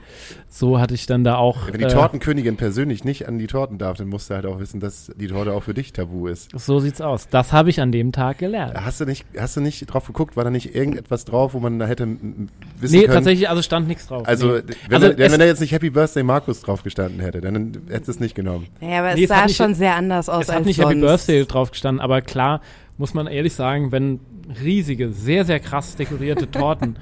so 0.57 0.81
hatte 0.81 0.95
ich 0.95 1.07
dann 1.07 1.23
da 1.23 1.37
auch. 1.37 1.67
Wenn 1.71 1.79
die 1.79 1.85
äh, 1.85 1.89
Tortenkönigin 1.89 2.57
persönlich 2.57 3.05
nicht 3.05 3.29
an 3.29 3.39
die 3.39 3.47
Torten 3.47 3.77
darf, 3.79 3.99
dann 3.99 4.09
musst 4.09 4.31
du 4.31 4.35
halt 4.35 4.47
auch 4.47 4.59
wissen, 4.59 4.81
dass 4.81 5.13
die 5.17 5.27
Torte 5.27 5.53
auch 5.53 5.63
für 5.63 5.75
dich 5.75 5.93
tabu 5.93 6.29
ist. 6.29 6.51
So 6.59 6.79
sieht's 6.81 7.01
aus. 7.01 7.29
Das 7.29 7.53
habe 7.53 7.69
ich 7.69 7.81
an 7.81 7.93
dem 7.93 8.13
Tag 8.13 8.39
gelernt. 8.39 8.75
Hast 8.75 9.01
du 9.01 9.05
nicht, 9.05 9.27
hast 9.39 9.57
du 9.57 9.61
nicht 9.61 9.85
drauf 9.87 10.07
geguckt? 10.07 10.37
War 10.37 10.45
da 10.45 10.51
nicht 10.51 10.75
irgendetwas 10.75 11.27
drauf, 11.27 11.53
wo 11.53 11.61
man 11.61 11.79
da 11.79 11.87
hätte 11.87 12.07
wissen 12.07 12.19
nee, 12.19 12.49
können? 12.79 12.91
Nee, 12.91 13.07
tatsächlich, 13.07 13.51
also 13.51 13.61
stand 13.61 13.87
nichts 13.87 14.07
drauf. 14.07 14.27
Also, 14.27 14.57
nee. 14.57 14.63
wenn, 14.89 15.03
also 15.03 15.13
da, 15.13 15.31
wenn 15.31 15.41
da 15.41 15.47
jetzt 15.47 15.61
nicht 15.61 15.73
Happy 15.73 15.91
Birthday 15.91 16.23
Markus 16.23 16.63
drauf 16.63 16.83
gestanden 16.83 17.21
hätte, 17.21 17.41
dann 17.43 17.77
hättest 17.89 18.09
du 18.09 18.13
es 18.13 18.21
nicht 18.21 18.35
genommen. 18.35 18.67
Ja, 18.81 19.01
aber 19.01 19.15
nee, 19.15 19.25
es 19.25 19.29
sah 19.29 19.49
schon 19.49 19.75
sehr 19.75 19.95
anders 19.95 20.29
aus 20.29 20.49
als 20.49 20.66
hat 20.67 20.69
nicht 20.69 20.77
sonst. 20.77 20.91
Happy 20.91 21.01
Birthday 21.01 21.47
drauf 21.47 21.71
gestanden, 21.71 22.01
aber 22.01 22.21
klar, 22.23 22.61
muss 22.99 23.15
man 23.15 23.27
ehrlich 23.27 23.55
sagen, 23.55 23.93
wenn 23.93 24.21
riesige, 24.63 25.11
sehr, 25.11 25.45
sehr 25.45 25.61
krass 25.61 25.97
dekorierte 25.97 26.51
Torten 26.51 26.99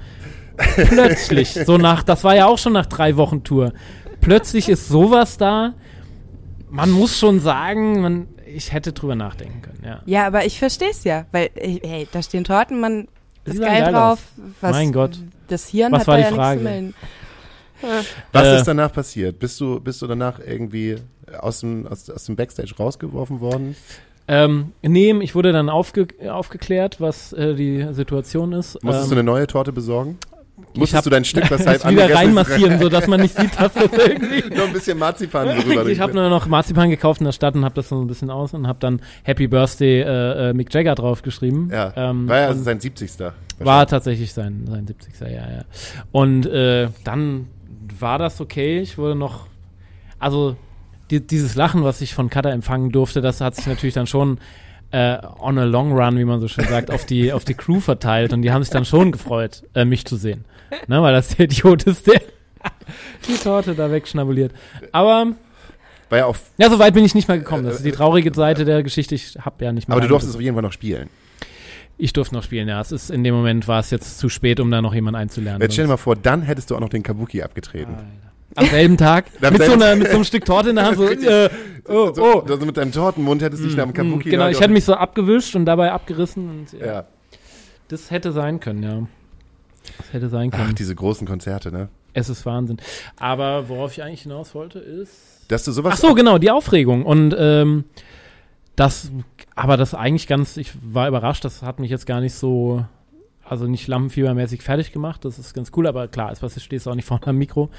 plötzlich, 0.57 1.53
so 1.53 1.77
nach, 1.77 2.03
das 2.03 2.23
war 2.23 2.35
ja 2.35 2.47
auch 2.47 2.57
schon 2.57 2.73
nach 2.73 2.85
drei 2.85 3.17
Wochen 3.17 3.43
Tour, 3.43 3.73
plötzlich 4.21 4.69
ist 4.69 4.87
sowas 4.87 5.37
da. 5.37 5.73
Man 6.69 6.91
muss 6.91 7.17
schon 7.17 7.39
sagen, 7.39 8.01
man, 8.01 8.27
ich 8.45 8.73
hätte 8.73 8.91
drüber 8.91 9.15
nachdenken 9.15 9.61
können, 9.61 9.81
ja. 9.85 10.01
Ja, 10.05 10.27
aber 10.27 10.45
ich 10.45 10.59
verstehe 10.59 10.89
es 10.89 11.03
ja, 11.03 11.25
weil, 11.31 11.49
hey, 11.55 12.07
da 12.11 12.21
stehen 12.21 12.43
Torten, 12.43 12.79
man 12.79 13.07
ist 13.45 13.59
geil, 13.59 13.81
geil 13.83 13.93
drauf. 13.93 14.19
Was, 14.61 14.71
mein 14.71 14.91
Gott. 14.91 15.19
Das 15.47 15.67
Hirn 15.69 15.91
was 15.91 16.01
hat 16.01 16.07
war 16.07 16.17
da 16.17 16.23
die 16.23 16.29
ja 16.29 16.35
Frage? 16.35 16.61
nichts 16.61 16.67
zu 16.67 16.81
melden. 16.81 16.95
Was 18.31 18.47
äh, 18.47 18.57
ist 18.57 18.67
danach 18.67 18.91
passiert? 18.91 19.39
Bist 19.39 19.59
du, 19.59 19.79
bist 19.79 20.01
du 20.01 20.07
danach 20.07 20.39
irgendwie 20.39 20.95
aus 21.39 21.61
dem, 21.61 21.87
aus, 21.87 22.09
aus 22.09 22.25
dem 22.25 22.35
Backstage 22.35 22.73
rausgeworfen 22.77 23.41
worden? 23.41 23.75
Ähm, 24.27 24.71
nee, 24.81 25.13
ich 25.21 25.35
wurde 25.35 25.51
dann 25.51 25.69
aufge 25.69 26.07
aufgeklärt, 26.27 26.99
was 26.99 27.31
äh, 27.33 27.53
die 27.53 27.85
Situation 27.91 28.53
ist. 28.53 28.83
Musstest 28.83 29.05
ähm, 29.05 29.15
du 29.15 29.15
eine 29.19 29.23
neue 29.23 29.45
Torte 29.45 29.71
besorgen? 29.71 30.17
Musstest 30.73 30.97
hab, 30.97 31.03
du 31.03 31.09
dein 31.09 31.25
Stück, 31.25 31.49
was 31.51 31.67
halt 31.67 31.87
wieder 31.87 32.13
reinmassieren, 32.13 32.79
so 32.79 32.89
dass 32.89 33.07
man 33.07 33.21
nicht 33.21 33.35
sieht, 33.35 33.59
dass 33.59 33.73
das 33.73 33.91
irgendwie 33.91 34.49
noch 34.55 34.67
ein 34.67 34.73
bisschen 34.73 34.97
Marzipan 34.97 35.59
drüber. 35.59 35.85
ich 35.87 35.99
habe 35.99 36.13
nur 36.13 36.29
noch 36.29 36.47
Marzipan 36.47 36.89
gekauft 36.89 37.21
in 37.21 37.25
der 37.25 37.33
Stadt 37.33 37.55
und 37.55 37.65
habe 37.65 37.75
das 37.75 37.89
so 37.89 38.01
ein 38.01 38.07
bisschen 38.07 38.29
aus 38.29 38.53
und 38.53 38.67
habe 38.67 38.79
dann 38.79 39.01
Happy 39.23 39.47
Birthday 39.47 40.01
äh, 40.01 40.49
äh, 40.49 40.53
Mick 40.53 40.73
Jagger 40.73 40.95
draufgeschrieben. 40.95 41.69
Ja, 41.71 41.93
ähm, 41.95 42.27
war 42.27 42.39
ja 42.39 42.53
sein 42.53 42.79
70. 42.79 43.11
War 43.59 43.85
tatsächlich 43.85 44.33
sein, 44.33 44.65
sein 44.67 44.87
70. 44.87 45.19
Ja, 45.21 45.27
ja. 45.27 45.65
Und 46.11 46.45
äh, 46.45 46.89
dann 47.03 47.47
war 47.99 48.17
das 48.17 48.41
okay. 48.41 48.79
Ich 48.79 48.97
wurde 48.97 49.15
noch, 49.15 49.47
also 50.19 50.55
die, 51.11 51.25
dieses 51.25 51.55
Lachen, 51.55 51.83
was 51.83 52.01
ich 52.01 52.13
von 52.13 52.29
Kata 52.29 52.49
empfangen 52.49 52.91
durfte, 52.91 53.21
das 53.21 53.41
hat 53.41 53.55
sich 53.55 53.67
natürlich 53.67 53.95
dann 53.95 54.07
schon 54.07 54.39
äh, 54.91 55.17
on 55.39 55.57
a 55.57 55.63
long 55.63 55.91
run, 55.91 56.17
wie 56.17 56.25
man 56.25 56.39
so 56.39 56.47
schön 56.47 56.65
sagt, 56.65 56.91
auf 56.91 57.05
die, 57.05 57.33
auf 57.33 57.45
die 57.45 57.53
Crew 57.53 57.79
verteilt 57.79 58.33
und 58.33 58.41
die 58.41 58.51
haben 58.51 58.63
sich 58.63 58.71
dann 58.71 58.85
schon 58.85 59.11
gefreut, 59.11 59.63
äh, 59.73 59.85
mich 59.85 60.05
zu 60.05 60.15
sehen. 60.15 60.45
Ne, 60.87 61.01
weil 61.01 61.13
das 61.13 61.29
der 61.29 61.45
Idiot 61.45 61.83
ist, 61.83 62.07
der 62.07 62.21
die 63.27 63.35
Torte 63.35 63.75
da 63.75 63.91
wegschnabuliert. 63.91 64.51
Aber 64.91 65.27
war 66.09 66.17
ja, 66.17 66.25
auch 66.25 66.35
ja, 66.57 66.69
so 66.69 66.79
weit 66.79 66.93
bin 66.93 67.03
ich 67.03 67.15
nicht 67.15 67.27
mehr 67.27 67.37
gekommen. 67.37 67.65
Das 67.65 67.75
ist 67.75 67.85
die 67.85 67.91
traurige 67.91 68.33
Seite 68.33 68.65
der 68.65 68.83
Geschichte. 68.83 69.15
Ich 69.15 69.37
habe 69.39 69.63
ja 69.65 69.71
nicht 69.71 69.87
mehr. 69.87 69.95
Aber 69.95 70.01
du 70.01 70.07
durftest 70.07 70.35
auf 70.35 70.41
jeden 70.41 70.55
Fall 70.55 70.63
noch 70.63 70.71
spielen. 70.71 71.09
Ich 71.97 72.13
durfte 72.13 72.35
noch 72.35 72.43
spielen, 72.43 72.67
ja. 72.67 72.81
Es 72.81 72.91
ist 72.91 73.09
in 73.09 73.23
dem 73.23 73.33
Moment 73.33 73.67
war 73.67 73.79
es 73.79 73.89
jetzt 73.89 74.19
zu 74.19 74.27
spät, 74.27 74.59
um 74.59 74.69
da 74.69 74.81
noch 74.81 74.93
jemanden 74.93 75.17
einzulernen. 75.19 75.61
Jetzt 75.61 75.73
stell 75.73 75.85
dir 75.85 75.89
mal 75.91 75.97
vor, 75.97 76.15
dann 76.15 76.41
hättest 76.41 76.69
du 76.69 76.75
auch 76.75 76.79
noch 76.79 76.89
den 76.89 77.03
Kabuki 77.03 77.41
abgetreten. 77.41 77.93
Alter. 77.95 78.34
Am 78.55 78.67
selben 78.67 78.97
Tag. 78.97 79.25
mit, 79.41 79.63
so 79.63 79.73
einer, 79.73 79.95
mit 79.95 80.07
so 80.07 80.15
einem 80.15 80.23
Stück 80.23 80.45
Torte 80.45 80.69
in 80.69 80.75
der 80.75 80.85
Hand. 80.85 80.97
So, 80.97 81.09
äh, 81.09 81.49
oh, 81.87 82.11
oh. 82.17 82.43
Also 82.47 82.65
mit 82.65 82.77
deinem 82.77 82.91
Tortenmund 82.91 83.41
hättest 83.41 83.63
du 83.63 83.67
dich 83.67 83.75
nach 83.75 83.85
dem 83.85 83.91
mm, 83.91 83.93
Kabuki 83.93 84.29
Genau, 84.29 84.47
ich 84.47 84.59
hätte 84.59 84.71
mich 84.71 84.85
so 84.85 84.93
abgewischt 84.93 85.55
und 85.55 85.65
dabei 85.65 85.91
abgerissen. 85.91 86.49
Und, 86.49 86.79
ja. 86.79 86.85
ja. 86.85 87.05
Das 87.87 88.11
hätte 88.11 88.31
sein 88.31 88.59
können, 88.59 88.83
ja. 88.83 89.07
Das 89.97 90.13
hätte 90.13 90.29
sein 90.29 90.51
können. 90.51 90.69
Ach, 90.69 90.73
diese 90.73 90.95
großen 90.95 91.27
Konzerte, 91.27 91.71
ne? 91.71 91.89
Es 92.13 92.29
ist 92.29 92.45
Wahnsinn. 92.45 92.77
Aber 93.17 93.67
worauf 93.67 93.91
ich 93.91 94.01
eigentlich 94.01 94.21
hinaus 94.21 94.55
wollte, 94.55 94.79
ist. 94.79 95.45
Dass 95.49 95.65
du 95.65 95.73
sowas. 95.73 95.95
Ach 95.95 95.97
so, 95.97 96.13
genau, 96.15 96.37
die 96.37 96.49
Aufregung. 96.49 97.05
Und 97.05 97.35
ähm, 97.37 97.83
das, 98.75 99.11
aber 99.53 99.75
das 99.75 99.93
eigentlich 99.93 100.27
ganz, 100.27 100.57
ich 100.57 100.71
war 100.81 101.07
überrascht, 101.07 101.43
das 101.43 101.61
hat 101.61 101.79
mich 101.79 101.91
jetzt 101.91 102.05
gar 102.05 102.21
nicht 102.21 102.33
so 102.33 102.85
also 103.47 103.67
nicht 103.67 103.87
lampenfiebermäßig 103.87 104.61
fertig 104.61 104.91
gemacht, 104.91 105.23
das 105.23 105.39
ist 105.39 105.53
ganz 105.53 105.71
cool, 105.75 105.87
aber 105.87 106.07
klar, 106.07 106.31
ist 106.31 106.41
was, 106.41 106.61
stehst 106.61 106.87
auch 106.87 106.95
nicht 106.95 107.05
vorne 107.05 107.27
am 107.27 107.37
Mikro. 107.37 107.69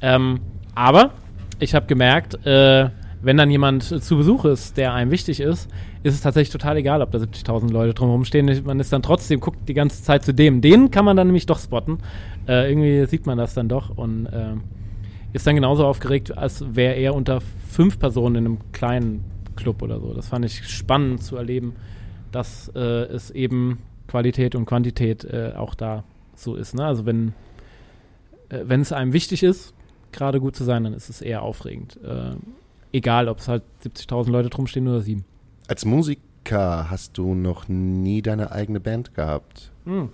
Ähm, 0.00 0.40
aber 0.74 1.12
ich 1.58 1.74
habe 1.74 1.86
gemerkt, 1.86 2.46
äh, 2.46 2.90
wenn 3.20 3.36
dann 3.36 3.50
jemand 3.50 3.82
zu 3.82 4.16
Besuch 4.16 4.44
ist, 4.44 4.76
der 4.76 4.94
einem 4.94 5.10
wichtig 5.10 5.40
ist, 5.40 5.68
ist 6.04 6.14
es 6.14 6.20
tatsächlich 6.20 6.50
total 6.50 6.76
egal, 6.76 7.02
ob 7.02 7.10
da 7.10 7.18
70.000 7.18 7.72
Leute 7.72 7.94
drumherum 7.94 8.24
stehen. 8.24 8.62
Man 8.64 8.78
ist 8.78 8.92
dann 8.92 9.02
trotzdem, 9.02 9.40
guckt 9.40 9.68
die 9.68 9.74
ganze 9.74 10.02
Zeit 10.04 10.24
zu 10.24 10.32
dem. 10.32 10.60
Den 10.60 10.90
kann 10.92 11.04
man 11.04 11.16
dann 11.16 11.26
nämlich 11.26 11.46
doch 11.46 11.58
spotten. 11.58 11.98
Äh, 12.46 12.70
irgendwie 12.70 13.04
sieht 13.06 13.26
man 13.26 13.36
das 13.36 13.54
dann 13.54 13.68
doch 13.68 13.96
und 13.96 14.26
äh, 14.26 14.54
ist 15.32 15.46
dann 15.46 15.56
genauso 15.56 15.84
aufgeregt, 15.84 16.38
als 16.38 16.64
wäre 16.74 16.94
er 16.94 17.14
unter 17.14 17.40
fünf 17.68 17.98
Personen 17.98 18.36
in 18.36 18.44
einem 18.46 18.58
kleinen 18.72 19.24
Club 19.56 19.82
oder 19.82 19.98
so. 19.98 20.14
Das 20.14 20.28
fand 20.28 20.44
ich 20.44 20.68
spannend 20.68 21.22
zu 21.22 21.36
erleben, 21.36 21.74
dass 22.30 22.70
äh, 22.74 22.78
es 22.78 23.30
eben 23.30 23.78
Qualität 24.08 24.54
und 24.56 24.66
Quantität 24.66 25.24
äh, 25.24 25.52
auch 25.56 25.74
da 25.74 26.02
so 26.34 26.56
ist. 26.56 26.74
Ne? 26.74 26.84
Also 26.84 27.06
wenn 27.06 27.34
äh, 28.48 28.60
wenn 28.64 28.80
es 28.80 28.92
einem 28.92 29.12
wichtig 29.12 29.42
ist, 29.42 29.74
gerade 30.12 30.40
gut 30.40 30.56
zu 30.56 30.64
sein, 30.64 30.84
dann 30.84 30.94
ist 30.94 31.08
es 31.08 31.20
eher 31.20 31.42
aufregend. 31.42 31.98
Äh, 32.02 32.36
egal, 32.92 33.28
ob 33.28 33.38
es 33.38 33.48
halt 33.48 33.62
70.000 33.84 34.30
Leute 34.30 34.48
drum 34.48 34.66
stehen 34.66 34.88
oder 34.88 35.00
sieben. 35.00 35.24
Als 35.66 35.84
Musiker 35.84 36.90
hast 36.90 37.18
du 37.18 37.34
noch 37.34 37.68
nie 37.68 38.22
deine 38.22 38.52
eigene 38.52 38.80
Band 38.80 39.14
gehabt? 39.14 39.70
Hm. 39.84 40.08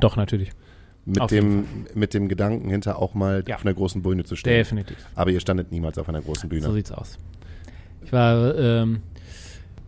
Doch, 0.00 0.16
natürlich. 0.16 0.50
Mit 1.04 1.30
dem, 1.30 1.64
mit 1.94 2.12
dem 2.12 2.28
Gedanken 2.28 2.68
hinter 2.68 2.98
auch 2.98 3.14
mal 3.14 3.42
ja. 3.46 3.56
auf 3.56 3.64
einer 3.64 3.72
großen 3.72 4.02
Bühne 4.02 4.24
zu 4.24 4.36
stehen. 4.36 4.52
Definitiv. 4.52 4.98
Aber 5.14 5.30
ihr 5.30 5.40
standet 5.40 5.72
niemals 5.72 5.96
auf 5.96 6.08
einer 6.08 6.20
großen 6.20 6.50
Bühne. 6.50 6.66
So 6.66 6.74
sieht's 6.74 6.92
aus. 6.92 7.18
Ich 8.04 8.12
war 8.12 8.54
ähm, 8.56 9.00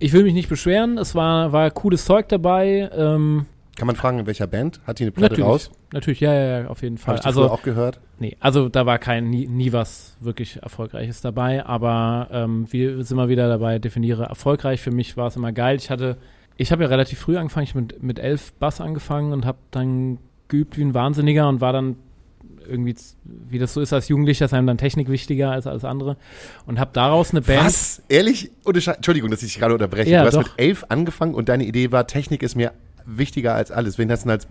ich 0.01 0.12
will 0.12 0.24
mich 0.24 0.34
nicht 0.34 0.48
beschweren. 0.48 0.98
Es 0.98 1.14
war, 1.14 1.53
war 1.53 1.70
cooles 1.70 2.05
Zeug 2.05 2.28
dabei. 2.28 2.90
Ähm, 2.92 3.46
Kann 3.76 3.86
man 3.86 3.96
fragen, 3.96 4.18
in 4.18 4.26
welcher 4.26 4.46
Band? 4.46 4.80
Hat 4.84 4.98
die 4.98 5.05
eine 5.05 5.12
Platte 5.12 5.34
natürlich, 5.34 5.48
raus? 5.48 5.70
Natürlich, 5.92 6.20
ja, 6.20 6.34
ja, 6.34 6.61
ja, 6.61 6.68
auf 6.68 6.82
jeden 6.82 6.98
Fall. 6.98 7.16
Hast 7.16 7.24
du 7.24 7.28
also 7.28 7.51
auch 7.51 7.62
gehört? 7.62 8.01
Nee, 8.18 8.36
also 8.40 8.68
da 8.68 8.86
war 8.86 8.98
kein 8.98 9.28
nie, 9.28 9.46
nie 9.46 9.72
was 9.72 10.16
wirklich 10.20 10.62
Erfolgreiches 10.62 11.20
dabei. 11.20 11.64
Aber 11.64 12.28
ähm, 12.32 12.66
wir 12.70 13.05
sind 13.05 13.16
mal 13.16 13.28
wieder 13.28 13.48
dabei, 13.48 13.78
definiere 13.78 14.24
erfolgreich. 14.24 14.80
Für 14.80 14.90
mich 14.90 15.16
war 15.16 15.28
es 15.28 15.36
immer 15.36 15.53
geil. 15.53 15.76
Ich 15.76 15.90
hatte, 15.90 16.16
ich 16.57 16.72
habe 16.72 16.82
ja 16.82 16.88
relativ 16.88 17.18
früh 17.18 17.36
angefangen. 17.36 17.64
Ich 17.64 17.74
mit, 17.74 18.03
mit 18.03 18.18
elf 18.18 18.55
Bass 18.55 18.80
angefangen 18.80 19.32
und 19.32 19.44
habe 19.44 19.59
dann 19.70 20.18
geübt 20.48 20.78
wie 20.78 20.82
ein 20.82 20.94
Wahnsinniger 20.94 21.48
und 21.48 21.61
war 21.61 21.72
dann 21.72 21.96
irgendwie, 22.71 22.95
wie 23.25 23.59
das 23.59 23.75
so 23.75 23.81
ist 23.81 23.93
als 23.93 24.09
Jugendlicher, 24.09 24.45
ist 24.45 24.55
einem 24.55 24.66
dann 24.66 24.79
Technik 24.79 25.09
wichtiger 25.09 25.51
als 25.51 25.66
alles 25.66 25.85
andere. 25.85 26.16
Und 26.66 26.79
habe 26.79 26.91
daraus 26.93 27.33
eine 27.33 27.43
Band. 27.43 27.66
Was? 27.66 28.03
Ehrlich? 28.09 28.51
Entschuldigung, 28.64 29.31
dass 29.31 29.43
ich 29.43 29.53
dich 29.53 29.59
gerade 29.59 29.75
unterbreche. 29.75 30.11
Ja, 30.11 30.21
du 30.21 30.27
hast 30.29 30.35
doch. 30.35 30.43
mit 30.45 30.53
elf 30.57 30.85
angefangen 30.89 31.35
und 31.35 31.49
deine 31.49 31.64
Idee 31.64 31.93
war, 31.93 32.07
Technik 32.07 32.43
ist 32.43 32.55
mir 32.55 32.73
wichtiger 33.05 33.55
als 33.55 33.71
alles. 33.71 33.99
Wen 33.99 34.11
hast 34.11 34.25
du 34.25 34.29
denn 34.29 34.33
als 34.33 34.47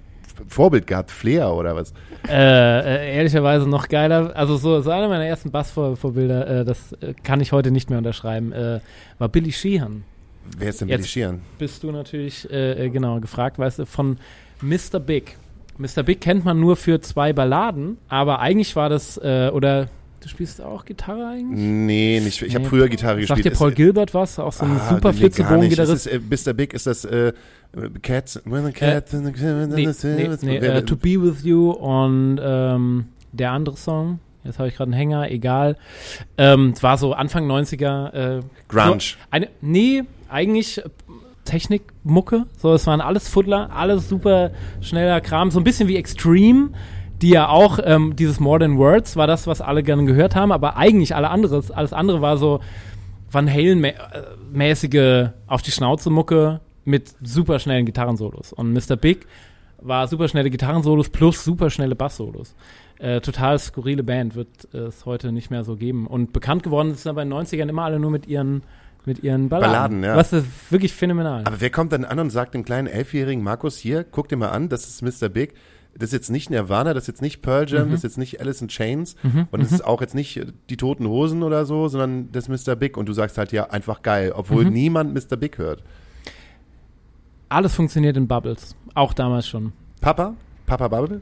Vorbild 0.48 0.88
gehabt? 0.88 1.12
Flair 1.12 1.54
oder 1.54 1.76
was? 1.76 1.94
Äh, 2.28 2.34
äh, 2.34 3.16
ehrlicherweise 3.16 3.68
noch 3.68 3.88
geiler. 3.88 4.36
Also 4.36 4.58
so, 4.58 4.82
so 4.82 4.92
einer 4.92 5.08
meiner 5.08 5.26
ersten 5.26 5.52
Bassvorbilder, 5.52 6.62
äh, 6.62 6.66
das 6.66 6.94
äh, 6.94 7.14
kann 7.24 7.42
ich 7.42 7.52
heute 7.52 7.72
nicht 7.72 7.90
mehr 7.90 7.98
unterschreiben, 7.98 8.52
äh, 8.52 8.80
war 9.18 9.30
Billy 9.30 9.52
Sheehan. 9.52 10.04
Wer 10.58 10.70
ist 10.70 10.82
denn 10.82 10.88
Billy 10.88 11.04
Sheehan? 11.04 11.42
Bist 11.58 11.84
du 11.84 11.92
natürlich, 11.92 12.50
äh, 12.52 12.90
genau, 12.90 13.20
gefragt, 13.20 13.60
weißt 13.60 13.80
du, 13.80 13.86
von 13.86 14.18
Mr. 14.62 15.00
Big. 15.00 15.38
Mr. 15.80 16.04
Big 16.04 16.20
kennt 16.20 16.44
man 16.44 16.60
nur 16.60 16.76
für 16.76 17.00
zwei 17.00 17.32
Balladen, 17.32 17.98
aber 18.10 18.40
eigentlich 18.40 18.76
war 18.76 18.90
das, 18.90 19.18
äh, 19.18 19.50
oder 19.54 19.88
du 20.20 20.28
spielst 20.28 20.62
auch 20.62 20.84
Gitarre 20.84 21.26
eigentlich? 21.28 21.58
Nee, 21.58 22.22
nicht. 22.22 22.42
Ich 22.42 22.50
nee. 22.50 22.60
habe 22.60 22.66
früher 22.66 22.90
Gitarre 22.90 23.22
gespielt. 23.22 23.44
Sagt 23.44 23.56
dir 23.56 23.58
Paul 23.58 23.72
Gilbert 23.72 24.14
was? 24.14 24.40
Auch 24.40 24.52
so 24.52 24.66
ein 24.66 24.78
ah, 24.78 24.90
super 24.90 25.14
Flitzebogen-Gitarrist. 25.14 26.08
Äh, 26.08 26.20
Mr. 26.20 26.54
Big 26.54 26.74
ist 26.74 26.86
das 26.86 27.06
äh, 27.06 27.32
Cats, 28.02 28.42
when 28.44 28.66
the 28.66 28.74
cat, 28.74 29.14
äh, 29.14 29.18
nee, 29.18 29.88
nee, 30.04 30.60
nee, 30.60 30.78
uh, 30.78 30.82
To 30.82 30.96
Be 30.98 31.22
With 31.22 31.44
You 31.44 31.72
und 31.72 32.40
ähm, 32.44 33.06
der 33.32 33.52
andere 33.52 33.78
Song. 33.78 34.20
Jetzt 34.44 34.60
habe 34.60 34.68
ich 34.68 34.76
gerade 34.76 34.92
einen 34.92 34.98
Hänger, 34.98 35.32
egal. 35.32 35.78
Ähm, 36.38 36.74
es 36.76 36.84
war 36.84 36.98
so 36.98 37.14
Anfang 37.14 37.50
90er. 37.50 38.14
Äh, 38.14 38.42
Grunge. 38.68 39.00
So 39.00 39.18
eine, 39.32 39.50
nee, 39.62 40.04
eigentlich 40.28 40.82
Technikmucke. 41.50 42.46
So, 42.58 42.74
es 42.74 42.86
waren 42.86 43.02
alles 43.02 43.28
Fuddler, 43.28 43.72
alles 43.76 44.08
super 44.08 44.52
schneller 44.82 45.20
Kram, 45.20 45.50
so 45.52 45.60
ein 45.60 45.64
bisschen 45.64 45.88
wie 45.88 45.98
Extreme, 45.98 46.70
die 47.22 47.30
ja 47.30 47.50
auch 47.50 47.80
ähm, 47.84 48.16
dieses 48.16 48.40
Modern 48.40 48.78
Words 48.78 49.16
war 49.18 49.28
das, 49.28 49.48
was 49.48 49.60
alle 49.60 49.84
gerne 49.84 50.06
gehört 50.06 50.36
haben, 50.36 50.52
aber 50.52 50.78
eigentlich 50.78 51.16
alle 51.16 51.30
anderes, 51.30 51.72
alles 51.72 51.92
andere 51.92 52.22
war 52.22 52.38
so 52.38 52.60
Van 53.32 53.52
Halen 53.52 53.86
mäßige 54.52 55.30
auf 55.48 55.62
die 55.62 55.72
Schnauze 55.72 56.10
Mucke 56.10 56.62
mit 56.86 57.14
super 57.22 57.60
schnellen 57.60 57.86
Gitarrensolos 57.86 58.54
und 58.54 58.74
Mr. 58.74 58.96
Big 58.96 59.28
war 59.82 60.08
super 60.08 60.28
schnelle 60.28 60.50
Gitarrensolos 60.50 61.10
plus 61.10 61.44
super 61.44 61.70
schnelle 61.70 61.96
Basssolos. 61.96 62.56
Äh, 62.98 63.22
total 63.22 63.58
skurrile 63.60 64.04
Band 64.04 64.36
wird 64.36 64.74
es 64.74 65.06
heute 65.06 65.32
nicht 65.32 65.52
mehr 65.52 65.64
so 65.64 65.78
geben. 65.78 66.06
Und 66.06 66.34
bekannt 66.34 66.64
geworden 66.64 66.94
sind 66.96 67.10
aber 67.10 67.24
in 67.24 67.30
den 67.30 67.40
90ern 67.40 67.70
immer 67.70 67.84
alle 67.84 68.00
nur 68.00 68.12
mit 68.12 68.28
ihren 68.28 68.64
mit 69.06 69.24
ihren 69.24 69.50
Balladen. 69.50 69.72
Balladen 69.74 70.04
ja. 70.04 70.16
Was 70.16 70.34
ist 70.34 70.46
wirklich 70.72 70.94
phänomenal. 70.94 71.44
Aber 71.46 71.60
wer 71.62 71.70
kommt 71.70 71.92
dann 71.94 72.06
an 72.06 72.20
und 72.20 72.30
sagt 72.30 72.54
dem 72.54 72.64
kleinen 72.66 72.88
elfjährigen 72.88 73.44
Markus, 73.44 73.78
hier, 73.78 74.04
guck 74.04 74.28
dir 74.30 74.36
mal 74.38 74.50
an, 74.50 74.70
das 74.70 74.88
ist 74.88 75.02
Mr. 75.02 75.30
Big. 75.30 75.54
Das 75.98 76.10
ist 76.10 76.14
jetzt 76.14 76.30
nicht 76.30 76.50
Nirvana, 76.52 76.94
das 76.94 77.04
ist 77.04 77.08
jetzt 77.08 77.22
nicht 77.24 77.42
Pearl 77.42 77.68
Jam, 77.68 77.88
Mhm. 77.88 77.92
das 77.92 78.00
ist 78.00 78.04
jetzt 78.04 78.18
nicht 78.20 78.40
Alice 78.40 78.62
in 78.62 78.68
Chains 78.68 79.16
und 79.52 79.62
das 79.62 79.72
ist 79.72 79.84
auch 79.84 80.02
jetzt 80.02 80.14
nicht 80.14 80.40
die 80.70 80.78
Toten 80.78 81.08
Hosen 81.08 81.42
oder 81.42 81.66
so, 81.66 81.88
sondern 81.88 82.32
das 82.32 82.48
ist 82.48 82.68
Mr. 82.68 82.76
Big 82.76 82.96
und 82.96 83.08
du 83.10 83.14
sagst 83.14 83.38
halt 83.40 83.52
ja 83.52 83.72
einfach 83.72 84.04
geil, 84.04 84.32
obwohl 84.36 84.66
Mhm. 84.66 84.74
niemand 84.74 85.14
Mr. 85.16 85.36
Big 85.36 85.58
hört. 85.58 85.84
Alles 87.50 87.74
funktioniert 87.74 88.16
in 88.18 88.28
Bubbles. 88.28 88.76
Auch 88.94 89.14
damals 89.14 89.48
schon. 89.48 89.74
Papa? 90.02 90.36
Papa 90.68 90.88
Bubble? 90.88 91.22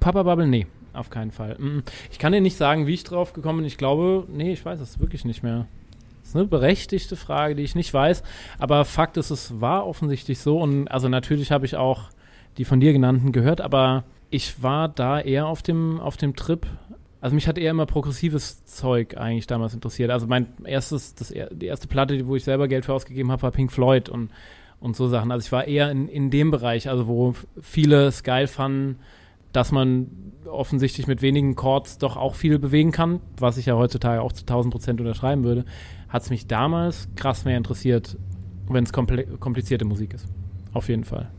Papa 0.00 0.22
Bubble, 0.22 0.46
nee, 0.46 0.66
auf 0.94 1.10
keinen 1.10 1.30
Fall. 1.30 1.56
Mm, 1.58 1.80
Ich 2.10 2.18
kann 2.18 2.32
dir 2.32 2.40
nicht 2.40 2.56
sagen, 2.56 2.86
wie 2.86 2.94
ich 2.94 3.04
drauf 3.04 3.34
gekommen 3.34 3.58
bin. 3.58 3.66
Ich 3.66 3.76
glaube, 3.76 4.26
nee, 4.32 4.52
ich 4.52 4.64
weiß 4.64 4.80
es 4.80 4.98
wirklich 4.98 5.24
nicht 5.26 5.42
mehr. 5.42 5.66
Ist 6.30 6.36
eine 6.36 6.46
berechtigte 6.46 7.16
Frage, 7.16 7.56
die 7.56 7.64
ich 7.64 7.74
nicht 7.74 7.92
weiß. 7.92 8.22
Aber 8.60 8.84
Fakt 8.84 9.16
ist, 9.16 9.30
es 9.30 9.60
war 9.60 9.84
offensichtlich 9.84 10.38
so. 10.38 10.60
Und 10.60 10.86
also 10.86 11.08
natürlich 11.08 11.50
habe 11.50 11.66
ich 11.66 11.74
auch 11.74 12.10
die 12.56 12.64
von 12.64 12.78
dir 12.78 12.92
genannten 12.92 13.32
gehört, 13.32 13.60
aber 13.60 14.04
ich 14.30 14.62
war 14.62 14.88
da 14.88 15.20
eher 15.20 15.48
auf 15.48 15.60
dem, 15.62 15.98
auf 15.98 16.16
dem 16.16 16.36
Trip. 16.36 16.68
Also 17.20 17.34
mich 17.34 17.48
hat 17.48 17.58
eher 17.58 17.72
immer 17.72 17.84
progressives 17.84 18.64
Zeug 18.64 19.16
eigentlich 19.16 19.48
damals 19.48 19.74
interessiert. 19.74 20.12
Also 20.12 20.28
mein 20.28 20.46
erstes, 20.62 21.16
das, 21.16 21.34
die 21.50 21.66
erste 21.66 21.88
Platte, 21.88 22.24
wo 22.28 22.36
ich 22.36 22.44
selber 22.44 22.68
Geld 22.68 22.84
für 22.84 22.94
ausgegeben 22.94 23.32
habe, 23.32 23.42
war 23.42 23.50
Pink 23.50 23.72
Floyd 23.72 24.08
und, 24.08 24.30
und 24.78 24.94
so 24.94 25.08
Sachen. 25.08 25.32
Also 25.32 25.46
ich 25.46 25.50
war 25.50 25.66
eher 25.66 25.90
in, 25.90 26.06
in 26.06 26.30
dem 26.30 26.52
Bereich, 26.52 26.88
also 26.88 27.08
wo 27.08 27.34
viele 27.60 28.06
es 28.06 28.22
geil 28.22 28.46
fanden, 28.46 29.00
dass 29.52 29.72
man 29.72 30.06
offensichtlich 30.46 31.06
mit 31.06 31.22
wenigen 31.22 31.54
Chords 31.56 31.98
doch 31.98 32.16
auch 32.16 32.34
viel 32.34 32.58
bewegen 32.58 32.92
kann, 32.92 33.20
was 33.38 33.56
ich 33.56 33.66
ja 33.66 33.74
heutzutage 33.74 34.20
auch 34.22 34.32
zu 34.32 34.42
1000 34.42 34.72
Prozent 34.72 35.00
unterschreiben 35.00 35.44
würde, 35.44 35.64
hat 36.08 36.22
es 36.22 36.30
mich 36.30 36.46
damals 36.46 37.08
krass 37.16 37.44
mehr 37.44 37.56
interessiert, 37.56 38.16
wenn 38.68 38.84
es 38.84 38.92
komplizierte 38.92 39.84
Musik 39.84 40.14
ist. 40.14 40.26
Auf 40.72 40.88
jeden 40.88 41.04
Fall. 41.04 41.30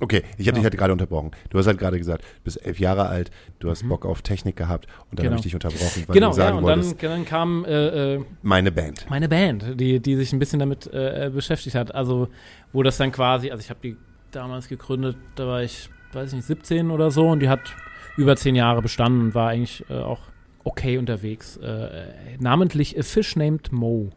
Okay, 0.00 0.22
ich 0.36 0.46
habe 0.46 0.54
dich 0.54 0.62
Ja. 0.62 0.70
halt 0.70 0.76
gerade 0.78 0.92
unterbrochen. 0.92 1.32
Du 1.50 1.58
hast 1.58 1.66
halt 1.66 1.78
gerade 1.78 1.98
gesagt, 1.98 2.22
du 2.22 2.42
bist 2.44 2.64
elf 2.64 2.78
Jahre 2.78 3.08
alt, 3.08 3.32
du 3.58 3.68
hast 3.68 3.88
Bock 3.88 4.06
auf 4.06 4.22
Technik 4.22 4.54
gehabt 4.54 4.86
und 5.10 5.18
dann 5.18 5.24
Genau. 5.24 5.30
habe 5.32 5.36
ich 5.38 5.42
dich 5.42 5.54
unterbrochen, 5.54 6.04
weil 6.06 6.14
genau, 6.14 6.28
du 6.28 6.34
sagen 6.34 6.50
ja, 6.52 6.58
und 6.58 6.62
wolltest, 6.64 7.02
dann, 7.02 7.10
dann 7.10 7.24
kam 7.24 7.64
äh, 7.64 8.14
äh, 8.14 8.24
meine 8.42 8.70
Band. 8.70 9.06
meine 9.10 9.28
Band, 9.28 9.80
die, 9.80 9.98
die 9.98 10.14
sich 10.14 10.32
ein 10.32 10.38
bisschen 10.38 10.60
damit 10.60 10.86
äh, 10.92 11.30
beschäftigt 11.34 11.74
hat. 11.74 11.92
Also, 11.94 12.28
wo 12.72 12.84
das 12.84 12.96
dann 12.96 13.10
quasi, 13.10 13.50
also 13.50 13.60
ich 13.60 13.70
habe 13.70 13.80
die 13.82 13.96
damals 14.30 14.68
gegründet, 14.68 15.16
da 15.34 15.48
war 15.48 15.62
ich, 15.64 15.90
weiß 16.12 16.28
ich 16.30 16.36
nicht, 16.36 16.46
17 16.46 16.92
oder 16.92 17.10
so 17.10 17.26
und 17.26 17.40
die 17.40 17.48
hat 17.48 17.74
über 18.18 18.34
zehn 18.36 18.56
Jahre 18.56 18.82
bestanden 18.82 19.20
und 19.20 19.34
war 19.34 19.50
eigentlich 19.50 19.84
äh, 19.88 19.94
auch 19.94 20.18
okay 20.64 20.98
unterwegs. 20.98 21.56
Äh, 21.56 22.08
namentlich 22.40 22.98
A 22.98 23.02
Fish 23.02 23.36
Named 23.36 23.72
Mo. 23.72 24.10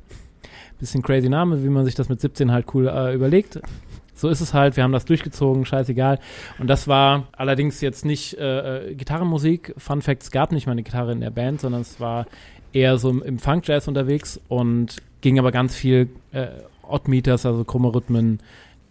Bisschen 0.79 1.03
crazy 1.03 1.29
Name, 1.29 1.63
wie 1.63 1.69
man 1.69 1.85
sich 1.85 1.93
das 1.93 2.09
mit 2.09 2.19
17 2.19 2.51
halt 2.51 2.65
cool 2.73 2.87
äh, 2.87 3.13
überlegt. 3.13 3.61
So 4.15 4.29
ist 4.29 4.41
es 4.41 4.55
halt, 4.55 4.75
wir 4.75 4.83
haben 4.83 4.91
das 4.91 5.05
durchgezogen, 5.05 5.65
scheißegal. 5.65 6.19
Und 6.57 6.67
das 6.67 6.87
war 6.87 7.27
allerdings 7.31 7.79
jetzt 7.81 8.03
nicht 8.03 8.37
äh, 8.39 8.89
äh, 8.89 8.95
Gitarrenmusik. 8.95 9.75
Fun 9.77 10.01
Fact, 10.01 10.23
es 10.23 10.31
gab 10.31 10.51
nicht 10.51 10.65
mal 10.65 10.73
eine 10.73 10.83
Gitarre 10.83 11.11
in 11.11 11.21
der 11.21 11.29
Band, 11.29 11.61
sondern 11.61 11.81
es 11.81 11.99
war 11.99 12.25
eher 12.73 12.97
so 12.97 13.09
im, 13.09 13.37
Funk-Jazz 13.37 13.87
unterwegs 13.87 14.39
und 14.47 14.97
ging 15.21 15.37
aber 15.37 15.51
ganz 15.51 15.75
viel 15.75 16.09
äh, 16.31 16.47
Odd 16.87 17.07
Meters, 17.07 17.45
also 17.45 17.63
krumme 17.63 17.93
Rhythmen, 17.93 18.39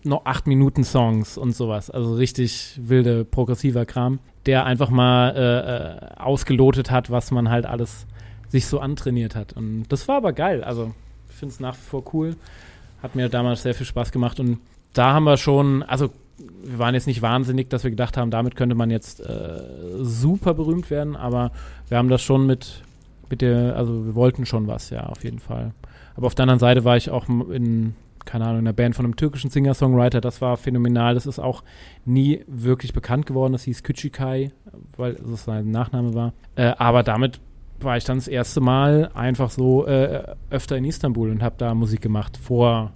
noch 0.04 0.24
8 0.24 0.46
Minuten 0.46 0.84
Songs 0.84 1.36
und 1.36 1.54
sowas. 1.54 1.90
Also 1.90 2.14
richtig 2.14 2.78
wilde, 2.82 3.24
progressiver 3.24 3.84
Kram, 3.84 4.18
der 4.46 4.64
einfach 4.64 4.90
mal 4.90 5.30
äh, 5.36 6.16
äh, 6.16 6.20
ausgelotet 6.20 6.90
hat, 6.90 7.10
was 7.10 7.30
man 7.30 7.50
halt 7.50 7.66
alles 7.66 8.06
sich 8.48 8.66
so 8.66 8.80
antrainiert 8.80 9.34
hat. 9.36 9.52
Und 9.52 9.84
das 9.88 10.08
war 10.08 10.16
aber 10.16 10.32
geil. 10.32 10.64
Also 10.64 10.92
ich 11.28 11.36
finde 11.36 11.52
es 11.52 11.60
nach 11.60 11.74
wie 11.74 11.82
vor 11.82 12.04
cool. 12.12 12.36
Hat 13.02 13.14
mir 13.14 13.28
damals 13.28 13.62
sehr 13.62 13.74
viel 13.74 13.86
Spaß 13.86 14.12
gemacht 14.12 14.40
und 14.40 14.58
da 14.92 15.12
haben 15.12 15.24
wir 15.24 15.36
schon, 15.36 15.82
also 15.84 16.10
wir 16.62 16.78
waren 16.78 16.94
jetzt 16.94 17.06
nicht 17.06 17.22
wahnsinnig, 17.22 17.70
dass 17.70 17.84
wir 17.84 17.90
gedacht 17.90 18.16
haben, 18.16 18.30
damit 18.30 18.56
könnte 18.56 18.74
man 18.74 18.90
jetzt 18.90 19.20
äh, 19.20 19.62
super 20.00 20.54
berühmt 20.54 20.90
werden, 20.90 21.16
aber 21.16 21.52
wir 21.88 21.98
haben 21.98 22.08
das 22.08 22.22
schon 22.22 22.46
mit, 22.46 22.82
mit 23.28 23.40
der, 23.40 23.76
also 23.76 24.04
wir 24.06 24.14
wollten 24.14 24.46
schon 24.46 24.66
was, 24.66 24.90
ja, 24.90 25.06
auf 25.06 25.22
jeden 25.24 25.38
Fall. 25.38 25.72
Aber 26.16 26.26
auf 26.26 26.34
der 26.34 26.44
anderen 26.44 26.58
Seite 26.58 26.84
war 26.84 26.96
ich 26.96 27.10
auch 27.10 27.28
in, 27.28 27.94
keine 28.30 28.44
Ahnung, 28.44 28.60
in 28.60 28.68
einer 28.68 28.72
Band 28.72 28.94
von 28.94 29.04
einem 29.04 29.16
türkischen 29.16 29.50
Singer-Songwriter, 29.50 30.20
das 30.20 30.40
war 30.40 30.56
phänomenal, 30.56 31.14
das 31.14 31.26
ist 31.26 31.40
auch 31.40 31.64
nie 32.04 32.44
wirklich 32.46 32.92
bekannt 32.92 33.26
geworden, 33.26 33.52
das 33.52 33.64
hieß 33.64 33.82
Küçükay, 33.82 34.52
weil 34.96 35.14
es 35.14 35.44
sein 35.44 35.72
Nachname 35.72 36.14
war. 36.14 36.32
Äh, 36.54 36.72
aber 36.78 37.02
damit 37.02 37.40
war 37.80 37.96
ich 37.96 38.04
dann 38.04 38.18
das 38.18 38.28
erste 38.28 38.60
Mal 38.60 39.10
einfach 39.14 39.50
so 39.50 39.84
äh, 39.84 40.22
öfter 40.48 40.76
in 40.76 40.84
Istanbul 40.84 41.30
und 41.30 41.42
habe 41.42 41.56
da 41.58 41.74
Musik 41.74 42.02
gemacht 42.02 42.36
vor 42.36 42.92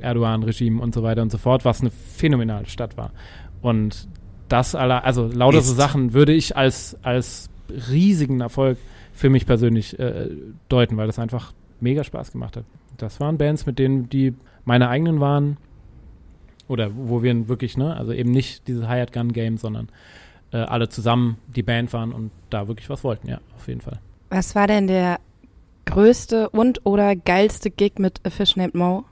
Erdogan-Regime 0.00 0.82
und 0.82 0.94
so 0.94 1.02
weiter 1.02 1.22
und 1.22 1.32
so 1.32 1.38
fort, 1.38 1.64
was 1.64 1.80
eine 1.80 1.90
phänomenale 1.90 2.66
Stadt 2.66 2.98
war. 2.98 3.12
Und 3.62 4.08
das 4.50 4.74
aller, 4.74 5.04
also 5.04 5.26
lauter 5.26 5.62
so. 5.62 5.72
Sachen 5.72 6.12
würde 6.12 6.34
ich 6.34 6.54
als, 6.54 6.98
als 7.02 7.48
riesigen 7.90 8.42
Erfolg 8.42 8.76
für 9.14 9.30
mich 9.30 9.46
persönlich 9.46 9.98
äh, 9.98 10.28
deuten, 10.68 10.98
weil 10.98 11.06
das 11.06 11.18
einfach 11.18 11.54
mega 11.80 12.04
Spaß 12.04 12.30
gemacht 12.30 12.58
hat. 12.58 12.64
Das 12.98 13.20
waren 13.20 13.38
Bands, 13.38 13.64
mit 13.64 13.78
denen 13.78 14.10
die 14.10 14.34
meine 14.66 14.90
eigenen 14.90 15.20
waren 15.20 15.56
oder 16.68 16.90
wo 16.94 17.22
wir 17.22 17.48
wirklich, 17.48 17.78
ne, 17.78 17.96
also 17.96 18.12
eben 18.12 18.30
nicht 18.30 18.68
dieses 18.68 18.86
Hired 18.86 19.12
Gun 19.12 19.32
Game, 19.32 19.56
sondern 19.56 19.88
äh, 20.52 20.58
alle 20.58 20.90
zusammen 20.90 21.38
die 21.46 21.62
Band 21.62 21.92
waren 21.94 22.12
und 22.12 22.30
da 22.50 22.68
wirklich 22.68 22.90
was 22.90 23.02
wollten, 23.02 23.28
ja, 23.28 23.40
auf 23.56 23.66
jeden 23.68 23.80
Fall. 23.80 23.98
Was 24.28 24.54
war 24.54 24.66
denn 24.66 24.88
der 24.88 25.20
größte 25.86 26.50
und 26.50 26.84
oder 26.84 27.16
geilste 27.16 27.70
Gig 27.70 27.94
mit 27.98 28.20
A 28.24 28.30
Fish 28.30 28.56
Named 28.56 28.74
Mo? 28.74 29.04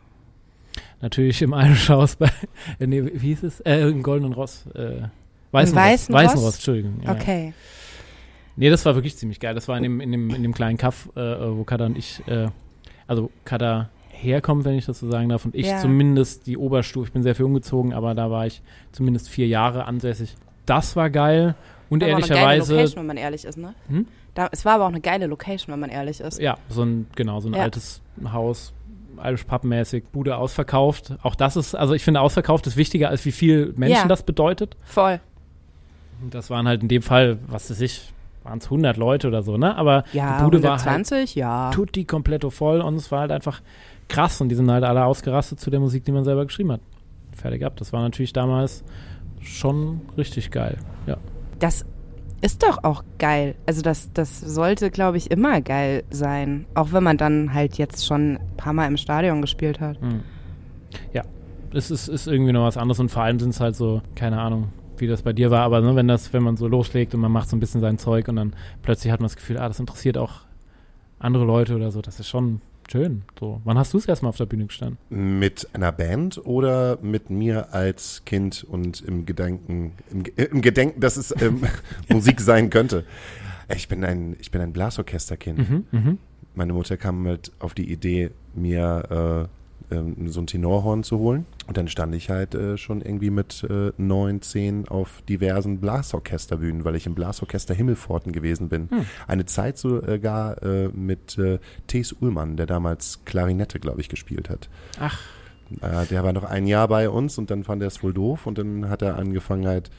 Natürlich 1.00 1.40
im 1.40 1.52
Irish 1.52 1.88
House 1.88 2.16
bei, 2.16 2.30
äh, 2.78 2.86
nee, 2.86 3.02
wie 3.04 3.28
hieß 3.28 3.44
es? 3.44 3.60
Äh, 3.60 3.88
im 3.88 4.02
Goldenen 4.02 4.32
Ross. 4.32 4.66
Äh, 4.74 5.08
Weißen, 5.52 5.76
Weißen 5.76 6.14
Ross. 6.14 6.24
Weißen 6.24 6.40
Ross? 6.40 6.54
Entschuldigung. 6.54 7.00
Ja. 7.04 7.12
Okay. 7.12 7.54
Nee, 8.56 8.70
das 8.70 8.84
war 8.84 8.96
wirklich 8.96 9.16
ziemlich 9.16 9.38
geil. 9.38 9.54
Das 9.54 9.68
war 9.68 9.76
in 9.76 9.84
dem, 9.84 10.00
in 10.00 10.10
dem, 10.10 10.30
in 10.30 10.42
dem 10.42 10.52
kleinen 10.52 10.78
Kaff, 10.78 11.08
äh, 11.14 11.20
wo 11.20 11.62
Kada 11.62 11.86
und 11.86 11.96
ich, 11.96 12.26
äh, 12.26 12.48
also 13.06 13.30
Kada 13.44 13.90
herkommt, 14.14 14.64
wenn 14.64 14.74
ich 14.74 14.86
das 14.86 15.00
so 15.00 15.10
sagen 15.10 15.28
darf, 15.28 15.44
und 15.44 15.54
ich 15.54 15.66
Ja. 15.66 15.78
zumindest 15.78 16.46
die 16.46 16.56
Oberstufe, 16.56 17.06
ich 17.08 17.12
bin 17.12 17.22
sehr 17.22 17.34
viel 17.34 17.44
umgezogen, 17.46 17.92
aber 17.92 18.14
da 18.14 18.30
war 18.30 18.46
ich 18.46 18.62
zumindest 18.92 19.28
vier 19.28 19.46
Jahre 19.46 19.86
ansässig. 19.86 20.34
Das 20.66 20.96
war 20.96 21.10
geil 21.10 21.54
und 21.90 22.02
Aber 22.02 22.12
auch 22.12 22.16
eine 22.16 22.26
geile 22.26 22.40
ehrlicherweise, 22.40 22.74
Location, 22.74 23.00
wenn 23.00 23.06
man 23.06 23.16
ehrlich 23.16 23.44
ist, 23.44 23.58
ne? 23.58 23.74
Hm? 23.88 24.06
Da, 24.34 24.48
es 24.50 24.64
war 24.64 24.74
aber 24.74 24.84
auch 24.84 24.88
eine 24.88 25.00
geile 25.00 25.26
Location, 25.26 25.72
wenn 25.72 25.80
man 25.80 25.90
ehrlich 25.90 26.20
ist. 26.20 26.40
ja, 26.40 26.56
so 26.68 26.82
ein, 26.82 27.06
genau, 27.14 27.40
so 27.40 27.48
ein 27.48 27.54
Ja. 27.54 27.62
altes 27.62 28.00
Haus, 28.32 28.72
Irish 29.22 29.44
Pub-mäßig, 29.44 30.04
Bude 30.12 30.36
ausverkauft. 30.36 31.14
Auch 31.22 31.34
das 31.36 31.56
ist, 31.56 31.74
also 31.76 31.94
ich 31.94 32.02
finde, 32.02 32.20
ausverkauft 32.20 32.66
ist 32.66 32.76
wichtiger, 32.76 33.10
als 33.10 33.24
wie 33.24 33.30
viel 33.32 33.72
Menschen 33.76 33.94
Ja. 34.02 34.08
das 34.08 34.22
bedeutet. 34.24 34.76
Voll. 34.84 35.20
Und 36.22 36.34
Das 36.34 36.50
waren 36.50 36.66
halt 36.66 36.82
in 36.82 36.88
dem 36.88 37.02
Fall, 37.02 37.38
was 37.46 37.70
weiß 37.70 37.80
ich, 37.80 38.12
waren 38.42 38.58
es 38.58 38.66
100 38.68 38.96
Leute 38.96 39.28
oder 39.28 39.42
so, 39.42 39.56
ne? 39.56 39.76
Aber 39.76 40.04
Ja, 40.12 40.38
die 40.38 40.44
Bude 40.44 40.62
war 40.62 40.72
halt 40.72 40.80
120, 40.86 41.34
ja. 41.36 41.70
tutti 41.70 42.04
kompletto 42.04 42.50
voll 42.50 42.80
und 42.80 42.96
es 42.96 43.12
war 43.12 43.20
halt 43.20 43.30
einfach 43.30 43.60
krass 44.08 44.40
und 44.40 44.48
die 44.48 44.54
sind 44.54 44.70
halt 44.70 44.84
alle 44.84 45.04
ausgerastet 45.04 45.60
zu 45.60 45.70
der 45.70 45.80
Musik, 45.80 46.04
die 46.04 46.12
man 46.12 46.24
selber 46.24 46.44
geschrieben 46.44 46.72
hat. 46.72 46.80
Fertig 47.32 47.64
ab. 47.64 47.74
Das 47.76 47.92
war 47.92 48.02
natürlich 48.02 48.32
damals 48.32 48.84
schon 49.40 50.00
richtig 50.16 50.50
geil. 50.50 50.78
Ja. 51.06 51.16
Das 51.58 51.84
ist 52.40 52.62
doch 52.62 52.84
auch 52.84 53.02
geil. 53.18 53.54
Also 53.66 53.82
das, 53.82 54.12
das 54.12 54.40
sollte, 54.40 54.90
glaube 54.90 55.16
ich, 55.16 55.30
immer 55.30 55.60
geil 55.60 56.04
sein. 56.10 56.66
Auch 56.74 56.92
wenn 56.92 57.02
man 57.02 57.16
dann 57.16 57.54
halt 57.54 57.78
jetzt 57.78 58.06
schon 58.06 58.36
ein 58.36 58.56
paar 58.56 58.72
Mal 58.72 58.86
im 58.86 58.96
Stadion 58.96 59.40
gespielt 59.40 59.80
hat. 59.80 60.00
Hm. 60.00 60.20
Ja. 61.12 61.22
Es 61.72 61.90
ist, 61.90 62.08
ist 62.08 62.28
irgendwie 62.28 62.52
noch 62.52 62.64
was 62.64 62.76
anderes 62.76 63.00
und 63.00 63.10
vor 63.10 63.22
allem 63.24 63.40
sind 63.40 63.50
es 63.50 63.60
halt 63.60 63.74
so, 63.74 64.00
keine 64.14 64.40
Ahnung, 64.40 64.68
wie 64.98 65.06
das 65.08 65.22
bei 65.22 65.32
dir 65.32 65.50
war, 65.50 65.62
aber 65.62 65.80
ne, 65.80 65.96
wenn 65.96 66.06
das, 66.06 66.32
wenn 66.32 66.42
man 66.42 66.56
so 66.56 66.68
loslegt 66.68 67.14
und 67.14 67.20
man 67.20 67.32
macht 67.32 67.48
so 67.48 67.56
ein 67.56 67.60
bisschen 67.60 67.80
sein 67.80 67.98
Zeug 67.98 68.28
und 68.28 68.36
dann 68.36 68.54
plötzlich 68.82 69.12
hat 69.12 69.18
man 69.18 69.26
das 69.26 69.34
Gefühl, 69.34 69.58
ah, 69.58 69.66
das 69.66 69.80
interessiert 69.80 70.16
auch 70.16 70.42
andere 71.18 71.44
Leute 71.44 71.74
oder 71.74 71.90
so, 71.90 72.00
das 72.00 72.20
ist 72.20 72.28
schon 72.28 72.60
schön. 72.90 73.22
So. 73.38 73.60
Wann 73.64 73.78
hast 73.78 73.92
du 73.92 73.98
es 73.98 74.06
erstmal 74.06 74.30
auf 74.30 74.36
der 74.36 74.46
Bühne 74.46 74.66
gestanden? 74.66 74.98
Mit 75.10 75.68
einer 75.72 75.92
Band 75.92 76.40
oder 76.44 76.98
mit 77.02 77.30
mir 77.30 77.72
als 77.74 78.22
Kind 78.24 78.64
und 78.64 79.00
im 79.02 79.26
Gedanken, 79.26 79.92
im, 80.10 80.24
im 80.36 80.60
Gedenken, 80.60 81.00
dass 81.00 81.16
es 81.16 81.34
ähm, 81.42 81.62
Musik 82.08 82.40
sein 82.40 82.70
könnte? 82.70 83.04
Ich 83.74 83.88
bin 83.88 84.04
ein, 84.04 84.36
ich 84.40 84.50
bin 84.50 84.60
ein 84.60 84.72
Blasorchesterkind. 84.72 85.58
Mhm, 85.58 85.84
mhm. 85.90 86.18
Meine 86.54 86.72
Mutter 86.72 86.96
kam 86.96 87.26
halt 87.26 87.52
auf 87.58 87.74
die 87.74 87.90
Idee, 87.90 88.30
mir 88.54 89.48
äh, 89.50 89.63
ähm, 89.94 90.28
so 90.28 90.40
ein 90.40 90.46
Tenorhorn 90.46 91.02
zu 91.02 91.18
holen. 91.18 91.46
Und 91.66 91.76
dann 91.76 91.88
stand 91.88 92.14
ich 92.14 92.30
halt 92.30 92.54
äh, 92.54 92.76
schon 92.76 93.00
irgendwie 93.00 93.30
mit 93.30 93.64
äh, 93.68 93.92
neun, 93.96 94.42
zehn 94.42 94.88
auf 94.88 95.22
diversen 95.28 95.78
Blasorchesterbühnen, 95.80 96.84
weil 96.84 96.96
ich 96.96 97.06
im 97.06 97.14
Blasorchester 97.14 97.74
Himmelforten 97.74 98.32
gewesen 98.32 98.68
bin. 98.68 98.90
Hm. 98.90 99.06
Eine 99.26 99.46
Zeit 99.46 99.78
sogar 99.78 100.62
äh, 100.62 100.88
mit 100.88 101.38
äh, 101.38 101.58
Thees 101.86 102.12
Ullmann, 102.12 102.56
der 102.56 102.66
damals 102.66 103.20
Klarinette, 103.24 103.80
glaube 103.80 104.00
ich, 104.00 104.08
gespielt 104.08 104.50
hat. 104.50 104.68
Ach, 105.00 105.18
Äh, 105.80 106.06
der 106.06 106.22
war 106.24 106.32
noch 106.32 106.44
ein 106.44 106.66
Jahr 106.66 106.88
bei 106.88 107.08
uns 107.08 107.38
und 107.38 107.50
dann 107.50 107.64
fand 107.64 107.82
er 107.82 107.88
es 107.88 108.02
wohl 108.02 108.12
doof 108.12 108.46
und 108.46 108.58
dann 108.58 108.88
hat 108.88 109.02
er 109.02 109.16
angefangen 109.16 109.66
halt 109.66 109.90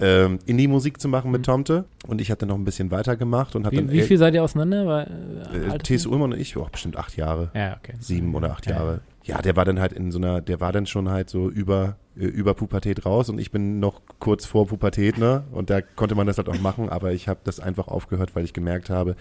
ähm, 0.00 0.38
Indie-Musik 0.46 1.00
zu 1.00 1.08
machen 1.08 1.30
mit 1.30 1.42
mhm. 1.42 1.44
Tomte 1.44 1.84
und 2.06 2.20
ich 2.20 2.30
hatte 2.30 2.46
noch 2.46 2.56
ein 2.56 2.64
bisschen 2.64 2.90
weitergemacht 2.90 3.54
und 3.54 3.66
habe 3.66 3.76
dann. 3.76 3.90
Wie 3.90 4.02
viel 4.02 4.18
seid 4.18 4.34
ihr 4.34 4.42
auseinander? 4.42 4.86
Weil, 4.86 5.74
äh, 5.74 5.78
T.S. 5.78 6.06
Ullmann 6.06 6.32
und 6.32 6.40
ich, 6.40 6.56
oh, 6.56 6.66
bestimmt 6.70 6.96
acht 6.96 7.16
Jahre. 7.16 7.50
Ja, 7.54 7.76
okay. 7.78 7.94
Sieben 8.00 8.34
oder 8.34 8.52
acht 8.52 8.66
ja. 8.66 8.76
Jahre. 8.76 9.00
Ja, 9.24 9.40
der 9.40 9.56
war 9.56 9.64
dann 9.64 9.80
halt 9.80 9.92
in 9.92 10.10
so 10.10 10.18
einer, 10.18 10.40
der 10.40 10.60
war 10.60 10.72
dann 10.72 10.86
schon 10.86 11.08
halt 11.08 11.30
so 11.30 11.48
über 11.48 11.96
äh, 12.16 12.24
über 12.24 12.54
Pubertät 12.54 13.06
raus 13.06 13.28
und 13.30 13.38
ich 13.38 13.50
bin 13.50 13.80
noch 13.80 14.02
kurz 14.18 14.44
vor 14.44 14.66
Pubertät, 14.66 15.16
ne? 15.18 15.44
Und 15.52 15.70
da 15.70 15.80
konnte 15.80 16.14
man 16.14 16.26
das 16.26 16.38
halt 16.38 16.48
auch 16.48 16.60
machen, 16.60 16.88
aber 16.88 17.12
ich 17.12 17.28
habe 17.28 17.40
das 17.44 17.58
einfach 17.58 17.88
aufgehört, 17.88 18.34
weil 18.34 18.44
ich 18.44 18.52
gemerkt 18.52 18.90
habe, 18.90 19.16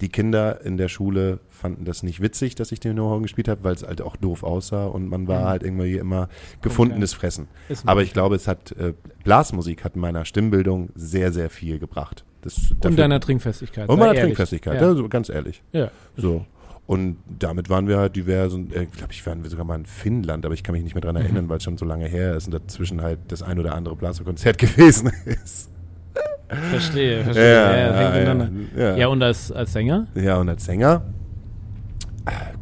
die 0.00 0.08
Kinder 0.08 0.64
in 0.64 0.76
der 0.76 0.88
Schule 0.88 1.40
fanden 1.50 1.84
das 1.84 2.02
nicht 2.02 2.20
witzig, 2.20 2.54
dass 2.54 2.70
ich 2.70 2.80
den 2.80 2.96
No-Horn 2.96 3.22
gespielt 3.22 3.48
habe, 3.48 3.64
weil 3.64 3.74
es 3.74 3.82
halt 3.82 4.00
auch 4.00 4.16
doof 4.16 4.42
aussah 4.42 4.86
und 4.86 5.08
man 5.08 5.26
war 5.26 5.40
mhm. 5.40 5.46
halt 5.46 5.62
irgendwie 5.64 5.96
immer 5.96 6.28
gefundenes 6.62 7.14
Fressen. 7.14 7.48
Aber 7.84 8.02
ich 8.02 8.12
glaube, 8.12 8.36
es 8.36 8.46
hat 8.46 8.72
äh, 8.72 8.92
Blasmusik 9.24 9.84
hat 9.84 9.96
meiner 9.96 10.24
Stimmbildung 10.24 10.90
sehr, 10.94 11.32
sehr 11.32 11.50
viel 11.50 11.78
gebracht. 11.78 12.24
Das, 12.42 12.70
und 12.84 12.96
deiner 12.96 13.18
Trinkfestigkeit. 13.18 13.88
Und 13.88 13.98
meiner 13.98 14.14
Trinkfestigkeit, 14.14 14.80
ja. 14.80 14.86
also 14.86 15.08
ganz 15.08 15.28
ehrlich. 15.28 15.64
Ja. 15.72 15.90
So. 16.16 16.46
Und 16.86 17.16
damit 17.38 17.68
waren 17.68 17.88
wir 17.88 17.98
halt 17.98 18.14
divers 18.14 18.52
und 18.52 18.74
äh, 18.74 18.86
glaube 18.86 19.12
ich, 19.12 19.26
waren 19.26 19.42
wir 19.42 19.50
sogar 19.50 19.64
mal 19.64 19.74
in 19.74 19.86
Finnland, 19.86 20.44
aber 20.44 20.54
ich 20.54 20.62
kann 20.62 20.72
mich 20.72 20.84
nicht 20.84 20.94
mehr 20.94 21.00
dran 21.00 21.16
erinnern, 21.16 21.44
mhm. 21.44 21.48
weil 21.48 21.56
es 21.56 21.64
schon 21.64 21.76
so 21.76 21.84
lange 21.84 22.06
her 22.06 22.36
ist 22.36 22.46
und 22.46 22.52
dazwischen 22.52 23.02
halt 23.02 23.18
das 23.28 23.42
ein 23.42 23.58
oder 23.58 23.74
andere 23.74 23.96
Blaserkonzert 23.96 24.56
gewesen 24.58 25.10
ist. 25.24 25.70
Verstehe, 26.48 27.24
verstehe. 27.24 27.54
Ja, 27.54 27.76
ja, 27.76 28.34
ja, 28.34 28.48
ja. 28.76 28.96
ja 28.96 29.06
und 29.08 29.20
als, 29.20 29.50
als 29.50 29.72
Sänger? 29.72 30.06
Ja, 30.14 30.36
und 30.38 30.48
als 30.48 30.64
Sänger 30.64 31.02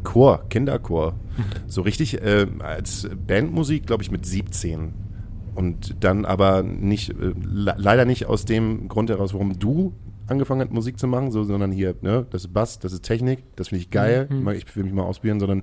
Chor, 0.03 0.47
Kinderchor. 0.49 1.11
Mhm. 1.11 1.43
So 1.67 1.81
richtig 1.81 2.21
äh, 2.21 2.47
als 2.59 3.09
Bandmusik, 3.27 3.85
glaube 3.85 4.03
ich, 4.03 4.11
mit 4.11 4.25
17. 4.25 4.93
Und 5.55 6.03
dann 6.03 6.25
aber 6.25 6.63
nicht, 6.63 7.09
äh, 7.09 7.33
leider 7.43 8.05
nicht 8.05 8.25
aus 8.25 8.45
dem 8.45 8.87
Grund 8.87 9.09
heraus, 9.09 9.33
warum 9.33 9.57
du 9.59 9.93
angefangen 10.27 10.61
hat, 10.61 10.71
Musik 10.71 10.99
zu 10.99 11.07
machen, 11.07 11.31
so, 11.31 11.43
sondern 11.43 11.71
hier, 11.71 11.95
ne, 12.01 12.25
das 12.29 12.45
ist 12.45 12.53
Bass, 12.53 12.79
das 12.79 12.93
ist 12.93 13.03
Technik, 13.03 13.43
das 13.55 13.69
finde 13.69 13.81
ich 13.83 13.89
geil, 13.89 14.27
mhm. 14.29 14.47
ich 14.49 14.75
will 14.75 14.83
mich 14.83 14.93
mal 14.93 15.03
ausprobieren, 15.03 15.39
sondern 15.39 15.59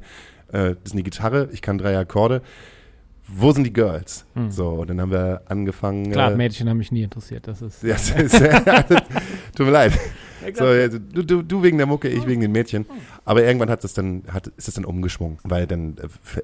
äh, 0.48 0.74
das 0.74 0.78
ist 0.84 0.92
eine 0.92 1.02
Gitarre, 1.02 1.48
ich 1.52 1.62
kann 1.62 1.78
drei 1.78 1.96
Akkorde. 1.98 2.42
Wo 3.34 3.52
sind 3.52 3.64
die 3.64 3.72
Girls? 3.72 4.26
Mhm. 4.34 4.50
So, 4.50 4.68
und 4.70 4.90
dann 4.90 5.00
haben 5.00 5.12
wir 5.12 5.42
angefangen. 5.46 6.10
Klar, 6.10 6.32
äh, 6.32 6.36
Mädchen 6.36 6.68
haben 6.68 6.78
mich 6.78 6.90
nie 6.90 7.02
interessiert, 7.02 7.46
das 7.46 7.62
ist. 7.62 7.82
Ja, 7.82 7.94
das 7.94 8.10
ist 8.10 8.32
tut 9.56 9.66
mir 9.66 9.72
leid. 9.72 9.92
So, 10.54 10.64
du, 10.88 11.22
du, 11.22 11.42
du, 11.42 11.62
wegen 11.62 11.78
der 11.78 11.86
Mucke, 11.86 12.08
ich 12.08 12.26
wegen 12.26 12.40
den 12.40 12.50
Mädchen. 12.50 12.84
Aber 13.24 13.44
irgendwann 13.44 13.70
hat 13.70 13.84
es 13.84 13.94
dann, 13.94 14.24
hat, 14.26 14.48
ist 14.48 14.66
es 14.66 14.74
dann 14.74 14.84
umgeschwungen, 14.84 15.38
weil 15.44 15.68
dann, 15.68 15.96
äh, 15.98 16.40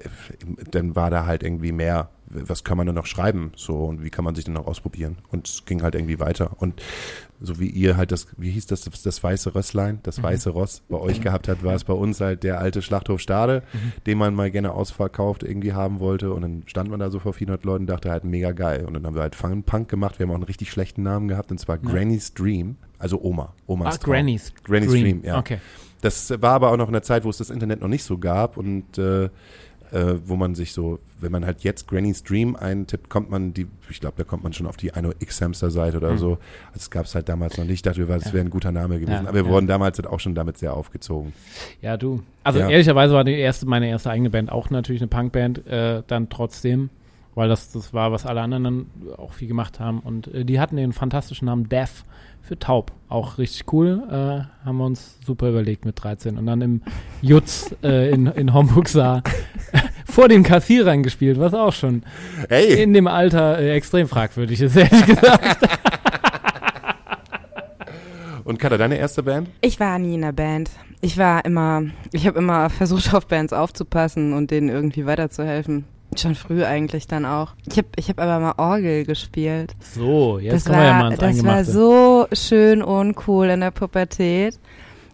dann 0.71 0.95
war 0.95 1.09
da 1.09 1.25
halt 1.25 1.43
irgendwie 1.43 1.73
mehr 1.73 2.09
was 2.29 2.63
kann 2.63 2.77
man 2.77 2.85
denn 2.85 2.95
noch 2.95 3.05
schreiben? 3.05 3.51
So, 3.55 3.85
und 3.85 4.03
wie 4.03 4.09
kann 4.09 4.23
man 4.23 4.35
sich 4.35 4.45
denn 4.45 4.53
noch 4.53 4.67
ausprobieren? 4.67 5.17
Und 5.29 5.47
es 5.47 5.65
ging 5.65 5.81
halt 5.81 5.95
irgendwie 5.95 6.19
weiter. 6.19 6.51
Und 6.59 6.81
so 7.41 7.59
wie 7.59 7.69
ihr 7.69 7.95
halt 7.97 8.11
das, 8.11 8.27
wie 8.37 8.51
hieß 8.51 8.67
das, 8.67 8.81
das 8.81 9.23
weiße 9.23 9.55
Rösslein, 9.55 9.99
das 10.03 10.17
mhm. 10.17 10.23
weiße 10.23 10.49
Ross 10.49 10.83
bei 10.89 10.97
euch 10.97 11.21
gehabt 11.21 11.47
hat, 11.47 11.63
war 11.63 11.73
es 11.73 11.83
bei 11.83 11.93
uns 11.93 12.19
halt 12.19 12.43
der 12.43 12.59
alte 12.59 12.81
Schlachthof 12.81 13.21
Stade, 13.21 13.63
mhm. 13.73 13.93
den 14.05 14.17
man 14.17 14.35
mal 14.35 14.51
gerne 14.51 14.73
ausverkauft 14.73 15.43
irgendwie 15.43 15.73
haben 15.73 15.99
wollte. 15.99 16.33
Und 16.33 16.41
dann 16.41 16.63
stand 16.65 16.89
man 16.89 16.99
da 16.99 17.09
so 17.09 17.19
vor 17.19 17.33
400 17.33 17.63
Leuten 17.63 17.83
und 17.83 17.87
dachte 17.87 18.11
halt 18.11 18.23
mega 18.23 18.51
geil. 18.51 18.85
Und 18.85 18.93
dann 18.93 19.05
haben 19.05 19.15
wir 19.15 19.21
halt 19.21 19.35
Fun 19.35 19.63
Punk 19.63 19.89
gemacht. 19.89 20.19
Wir 20.19 20.25
haben 20.25 20.31
auch 20.31 20.35
einen 20.35 20.43
richtig 20.43 20.71
schlechten 20.71 21.03
Namen 21.03 21.27
gehabt, 21.27 21.51
und 21.51 21.59
zwar 21.59 21.77
ja. 21.77 21.89
Granny's 21.89 22.33
Dream. 22.33 22.75
Also 22.97 23.21
Oma. 23.21 23.53
Omas 23.65 23.95
ah, 23.95 23.97
Traum. 23.97 24.13
Granny's. 24.13 24.53
Granny's 24.63 24.91
Dream. 24.91 25.03
Dream, 25.03 25.21
ja. 25.23 25.39
Okay. 25.39 25.59
Das 26.01 26.29
war 26.41 26.53
aber 26.53 26.71
auch 26.71 26.77
noch 26.77 26.87
in 26.87 26.93
der 26.93 27.03
Zeit, 27.03 27.25
wo 27.25 27.29
es 27.29 27.37
das 27.37 27.49
Internet 27.49 27.81
noch 27.81 27.87
nicht 27.87 28.03
so 28.03 28.17
gab 28.17 28.57
und 28.57 28.97
äh, 28.97 29.29
äh, 29.91 30.15
wo 30.25 30.35
man 30.35 30.55
sich 30.55 30.73
so, 30.73 30.99
wenn 31.19 31.31
man 31.31 31.45
halt 31.45 31.61
jetzt 31.61 31.87
Granny's 31.87 32.23
Dream 32.23 32.55
eintippt, 32.55 33.09
kommt 33.09 33.29
man 33.29 33.53
die, 33.53 33.67
ich 33.89 33.99
glaube, 33.99 34.15
da 34.17 34.23
kommt 34.23 34.43
man 34.43 34.53
schon 34.53 34.67
auf 34.67 34.77
die 34.77 34.93
eine 34.93 35.13
X-Hamster-Seite 35.19 35.97
oder 35.97 36.11
mhm. 36.11 36.17
so. 36.17 36.37
Das 36.73 36.89
gab 36.89 37.05
es 37.05 37.15
halt 37.15 37.29
damals 37.29 37.57
noch 37.57 37.65
nicht. 37.65 37.73
Ich 37.73 37.81
dachte, 37.81 38.05
das 38.05 38.33
wäre 38.33 38.45
ein 38.45 38.49
guter 38.49 38.71
Name 38.71 38.99
gewesen. 38.99 39.23
Ja, 39.23 39.29
Aber 39.29 39.33
wir 39.33 39.43
ja. 39.45 39.49
wurden 39.49 39.67
damals 39.67 39.97
halt 39.97 40.07
auch 40.07 40.19
schon 40.19 40.35
damit 40.35 40.57
sehr 40.57 40.73
aufgezogen. 40.73 41.33
Ja, 41.81 41.97
du. 41.97 42.21
Also 42.43 42.59
ja. 42.59 42.69
ehrlicherweise 42.69 43.13
war 43.13 43.23
die 43.23 43.33
erste, 43.33 43.65
meine 43.65 43.89
erste 43.89 44.09
eigene 44.09 44.29
Band 44.29 44.51
auch 44.51 44.69
natürlich 44.69 45.01
eine 45.01 45.09
Punkband, 45.09 45.65
äh, 45.67 46.03
dann 46.07 46.29
trotzdem 46.29 46.89
weil 47.35 47.47
das, 47.47 47.71
das 47.71 47.93
war, 47.93 48.11
was 48.11 48.25
alle 48.25 48.41
anderen 48.41 48.63
dann 48.65 48.85
auch 49.15 49.31
viel 49.31 49.47
gemacht 49.47 49.79
haben. 49.79 50.01
Und 50.01 50.27
äh, 50.33 50.43
die 50.43 50.59
hatten 50.59 50.75
den 50.75 50.91
fantastischen 50.91 51.45
Namen 51.45 51.69
Death 51.69 52.03
für 52.49 52.59
taub. 52.59 52.91
Auch 53.09 53.37
richtig 53.37 53.71
cool. 53.71 54.01
Äh, 54.09 54.65
haben 54.65 54.77
wir 54.77 54.85
uns 54.85 55.19
super 55.25 55.49
überlegt 55.49 55.85
mit 55.85 56.03
13. 56.03 56.37
Und 56.37 56.47
dann 56.47 56.61
im 56.61 56.81
Jutz 57.21 57.75
äh, 57.83 58.09
in, 58.09 58.25
in 58.25 58.53
Homburg 58.53 58.89
sah 58.89 59.21
vor 60.05 60.27
dem 60.27 60.41
Kassierern 60.41 61.03
gespielt, 61.03 61.39
was 61.39 61.53
auch 61.53 61.73
schon 61.73 62.01
hey. 62.49 62.81
in 62.81 62.93
dem 62.93 63.05
Alter 63.07 63.59
äh, 63.59 63.75
extrem 63.75 64.07
fragwürdig 64.07 64.61
ist, 64.61 64.75
ehrlich 64.75 65.05
gesagt. 65.05 65.57
Und 68.43 68.57
Katha, 68.57 68.77
deine 68.77 68.97
erste 68.97 69.21
Band? 69.21 69.47
Ich 69.61 69.79
war 69.79 69.99
nie 69.99 70.15
in 70.15 70.21
der 70.21 70.31
Band. 70.31 70.71
Ich 71.01 71.19
war 71.19 71.45
immer, 71.45 71.83
ich 72.11 72.25
habe 72.25 72.39
immer 72.39 72.71
versucht, 72.71 73.13
auf 73.13 73.27
Bands 73.27 73.53
aufzupassen 73.53 74.33
und 74.33 74.49
denen 74.49 74.69
irgendwie 74.69 75.05
weiterzuhelfen. 75.05 75.85
Schon 76.19 76.35
früh 76.35 76.63
eigentlich 76.63 77.07
dann 77.07 77.25
auch. 77.25 77.53
Ich 77.69 77.77
habe 77.77 77.87
ich 77.95 78.09
hab 78.09 78.19
aber 78.19 78.39
mal 78.39 78.53
Orgel 78.57 79.05
gespielt. 79.05 79.73
So, 79.79 80.39
jetzt 80.39 80.53
das 80.53 80.65
kommen 80.65 80.77
war, 80.77 80.83
wir 80.83 80.89
ja 80.89 80.97
mal 80.97 81.19
ans 81.19 81.37
Das 81.37 81.45
war 81.45 81.63
so 81.65 82.27
schön 82.33 82.81
uncool 82.81 83.47
in 83.49 83.61
der 83.61 83.71
Pubertät. 83.71 84.59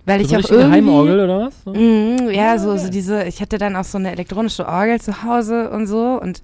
Weil 0.05 0.25
so 0.25 0.37
ich 0.37 0.45
auch 0.45 0.49
irgendwie. 0.49 0.71
Heimorgel 0.77 1.19
oder 1.19 1.39
was? 1.47 1.63
So? 1.63 1.71
Mm, 1.71 2.29
ja, 2.31 2.53
ah, 2.53 2.59
so, 2.59 2.71
okay. 2.71 2.79
so 2.79 2.89
diese, 2.89 3.23
ich 3.23 3.41
hatte 3.41 3.57
dann 3.57 3.75
auch 3.75 3.83
so 3.83 3.97
eine 3.97 4.11
elektronische 4.11 4.67
Orgel 4.67 5.01
zu 5.01 5.23
Hause 5.23 5.69
und 5.71 5.87
so 5.87 6.19
und 6.21 6.41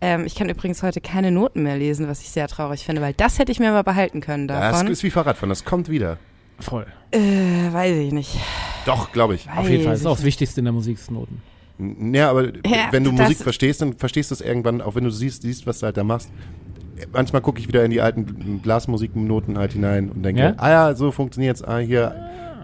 ähm, 0.00 0.24
ich 0.26 0.34
kann 0.34 0.48
übrigens 0.48 0.82
heute 0.82 1.00
keine 1.00 1.30
Noten 1.30 1.62
mehr 1.62 1.76
lesen, 1.76 2.08
was 2.08 2.20
ich 2.20 2.30
sehr 2.30 2.48
traurig 2.48 2.84
finde, 2.84 3.00
weil 3.00 3.14
das 3.14 3.38
hätte 3.38 3.52
ich 3.52 3.60
mir 3.60 3.70
mal 3.70 3.82
behalten 3.82 4.20
können 4.20 4.46
davon. 4.48 4.86
Das 4.86 4.98
ist 4.98 5.02
wie 5.04 5.10
Fahrradfahren, 5.10 5.48
das 5.48 5.64
kommt 5.64 5.88
wieder. 5.88 6.18
Voll. 6.58 6.86
Äh, 7.12 7.72
weiß 7.72 7.96
ich 7.96 8.12
nicht. 8.12 8.36
Doch, 8.84 9.12
glaube 9.12 9.34
ich. 9.34 9.46
Weiß 9.46 9.58
Auf 9.58 9.68
jeden 9.68 9.84
Fall, 9.84 9.92
das 9.92 10.00
ist 10.00 10.06
auch 10.06 10.16
das 10.16 10.24
Wichtigste 10.24 10.60
in 10.60 10.64
der 10.64 10.72
Musik, 10.72 10.98
Noten. 11.10 11.42
Ja, 11.78 12.30
aber 12.30 12.46
ja, 12.66 12.88
wenn 12.90 13.04
du 13.04 13.12
Musik 13.12 13.38
verstehst, 13.38 13.82
dann 13.82 13.94
verstehst 13.94 14.30
du 14.30 14.34
es 14.34 14.40
irgendwann, 14.40 14.80
auch 14.80 14.94
wenn 14.94 15.04
du 15.04 15.10
siehst, 15.10 15.42
siehst, 15.42 15.66
was 15.66 15.80
du 15.80 15.86
halt 15.86 15.96
da 15.96 16.04
machst. 16.04 16.30
Manchmal 17.12 17.42
gucke 17.42 17.60
ich 17.60 17.68
wieder 17.68 17.84
in 17.84 17.90
die 17.90 18.00
alten 18.00 18.60
Blasmusiknoten 18.60 19.58
halt 19.58 19.74
hinein 19.74 20.10
und 20.10 20.22
denke, 20.22 20.40
ja? 20.40 20.54
ah 20.56 20.70
ja, 20.70 20.94
so 20.94 21.12
funktioniert's. 21.12 21.62
Ah, 21.62 21.78
hier, 21.78 22.14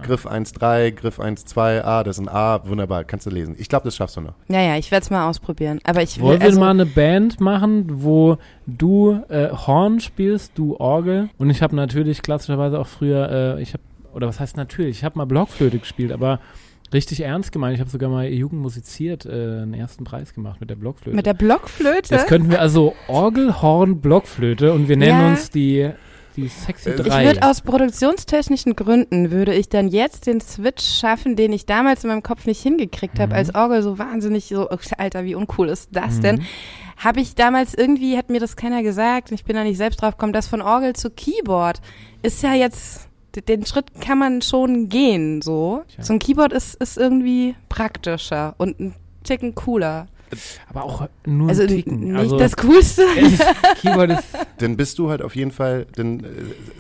Griff 0.03 0.27
1.3, 0.27 0.91
Griff 0.93 1.19
1.2, 1.19 1.83
ah, 1.83 2.03
das 2.03 2.19
ist 2.19 2.27
ein 2.27 2.29
A, 2.29 2.61
wunderbar, 2.67 3.05
kannst 3.05 3.27
du 3.27 3.31
lesen. 3.31 3.55
Ich 3.59 3.69
glaube, 3.69 3.85
das 3.85 3.97
schaffst 3.97 4.17
du 4.17 4.21
noch. 4.21 4.35
Ja, 4.49 4.61
ja, 4.61 4.77
ich 4.77 4.91
werde 4.91 5.05
es 5.05 5.11
mal 5.11 5.29
ausprobieren. 5.29 5.81
Aber 5.85 6.03
ich 6.03 6.19
will, 6.19 6.25
Wollen 6.25 6.43
also 6.43 6.57
wir 6.57 6.61
mal 6.61 6.71
eine 6.71 6.87
Band 6.87 7.41
machen, 7.41 8.03
wo 8.03 8.39
du 8.67 9.23
äh, 9.29 9.51
Horn 9.51 10.01
spielst, 10.01 10.53
du 10.57 10.77
Orgel 10.77 11.31
und 11.39 11.51
ich 11.51 11.63
habe 11.63 11.77
natürlich 11.77 12.23
klassischerweise 12.23 12.79
auch 12.79 12.87
früher, 12.87 13.57
äh, 13.59 13.63
ich 13.63 13.75
habe, 13.75 13.83
oder 14.13 14.29
was 14.29 14.41
heißt 14.41 14.57
natürlich, 14.57 14.99
ich 14.99 15.05
habe 15.05 15.19
mal 15.19 15.25
Blockflöte 15.25 15.79
gespielt, 15.79 16.13
aber 16.13 16.41
Richtig 16.93 17.20
ernst 17.20 17.53
gemeint. 17.53 17.74
Ich 17.74 17.80
habe 17.80 17.90
sogar 17.90 18.11
mal 18.11 18.26
Jugend 18.28 18.61
musiziert, 18.61 19.24
äh, 19.26 19.30
einen 19.30 19.74
ersten 19.74 20.05
Preis 20.05 20.34
gemacht 20.34 20.61
mit 20.61 20.70
der 20.70 20.76
Blockflöte. 20.76 21.16
Mit 21.16 21.26
der 21.26 21.34
Blockflöte? 21.34 22.14
Jetzt 22.14 22.26
könnten 22.26 22.51
wir 22.51 22.61
also 22.61 22.95
Orgel, 23.09 23.62
Horn, 23.62 24.01
Blockflöte 24.01 24.72
und 24.72 24.88
wir 24.88 24.97
nennen 24.97 25.20
ja. 25.20 25.30
uns 25.30 25.51
die 25.51 25.90
die 26.36 26.49
sexy 26.49 26.90
äh, 26.90 26.97
drei. 26.97 27.22
Ich 27.22 27.28
würde 27.28 27.49
aus 27.49 27.61
produktionstechnischen 27.61 28.76
Gründen 28.76 29.30
würde 29.30 29.55
ich 29.55 29.68
dann 29.68 29.88
jetzt 29.88 30.26
den 30.26 30.40
Switch 30.40 30.82
schaffen, 30.82 31.36
den 31.36 31.53
ich 31.53 31.66
damals 31.66 32.05
in 32.05 32.09
meinem 32.09 32.22
Kopf 32.22 32.47
nicht 32.47 32.62
hingekriegt 32.62 33.18
habe, 33.18 33.32
mhm. 33.32 33.38
als 33.38 33.55
Orgel 33.55 33.82
so 33.82 33.99
wahnsinnig 33.99 34.47
so, 34.47 34.70
oh, 34.70 34.78
Alter, 34.99 35.24
wie 35.24 35.34
uncool 35.34 35.68
ist 35.68 35.90
das 35.93 36.16
mhm. 36.16 36.22
denn? 36.22 36.43
Habe 36.97 37.20
ich 37.20 37.34
damals 37.34 37.74
irgendwie, 37.74 38.16
hat 38.16 38.30
mir 38.30 38.40
das 38.40 38.57
keiner 38.57 38.82
gesagt, 38.82 39.32
ich 39.32 39.45
bin 39.45 39.57
da 39.57 39.64
nicht 39.64 39.76
selbst 39.76 40.01
drauf 40.01 40.16
gekommen, 40.16 40.32
das 40.32 40.47
von 40.47 40.62
Orgel 40.62 40.95
zu 40.95 41.11
Keyboard 41.11 41.80
ist 42.22 42.43
ja 42.43 42.55
jetzt 42.55 43.09
den 43.41 43.66
Schritt 43.66 44.01
kann 44.01 44.18
man 44.18 44.43
schon 44.43 44.89
gehen, 44.89 45.43
so. 45.43 45.83
Tja. 45.89 46.05
So 46.05 46.12
ein 46.12 46.18
Keyboard 46.18 46.53
ist, 46.53 46.74
ist 46.76 46.99
irgendwie 46.99 47.55
praktischer 47.68 48.55
und 48.59 48.78
ein 48.80 48.95
Ticken 49.24 49.55
cooler. 49.55 50.07
Aber 50.70 50.85
auch 50.85 51.09
nur 51.26 51.49
also 51.49 51.62
ein 51.62 51.68
Ticken. 51.68 52.01
Nicht 52.01 52.16
also 52.16 52.39
das 52.39 52.57
Coolste. 52.57 53.05
Keyboard 53.80 54.11
ist. 54.11 54.24
Dann 54.59 54.76
bist 54.76 54.99
du 54.99 55.11
halt 55.11 55.22
auf 55.22 55.37
jeden 55.37 55.51
Fall 55.51 55.87
den, 55.97 56.24
uh, 56.24 56.28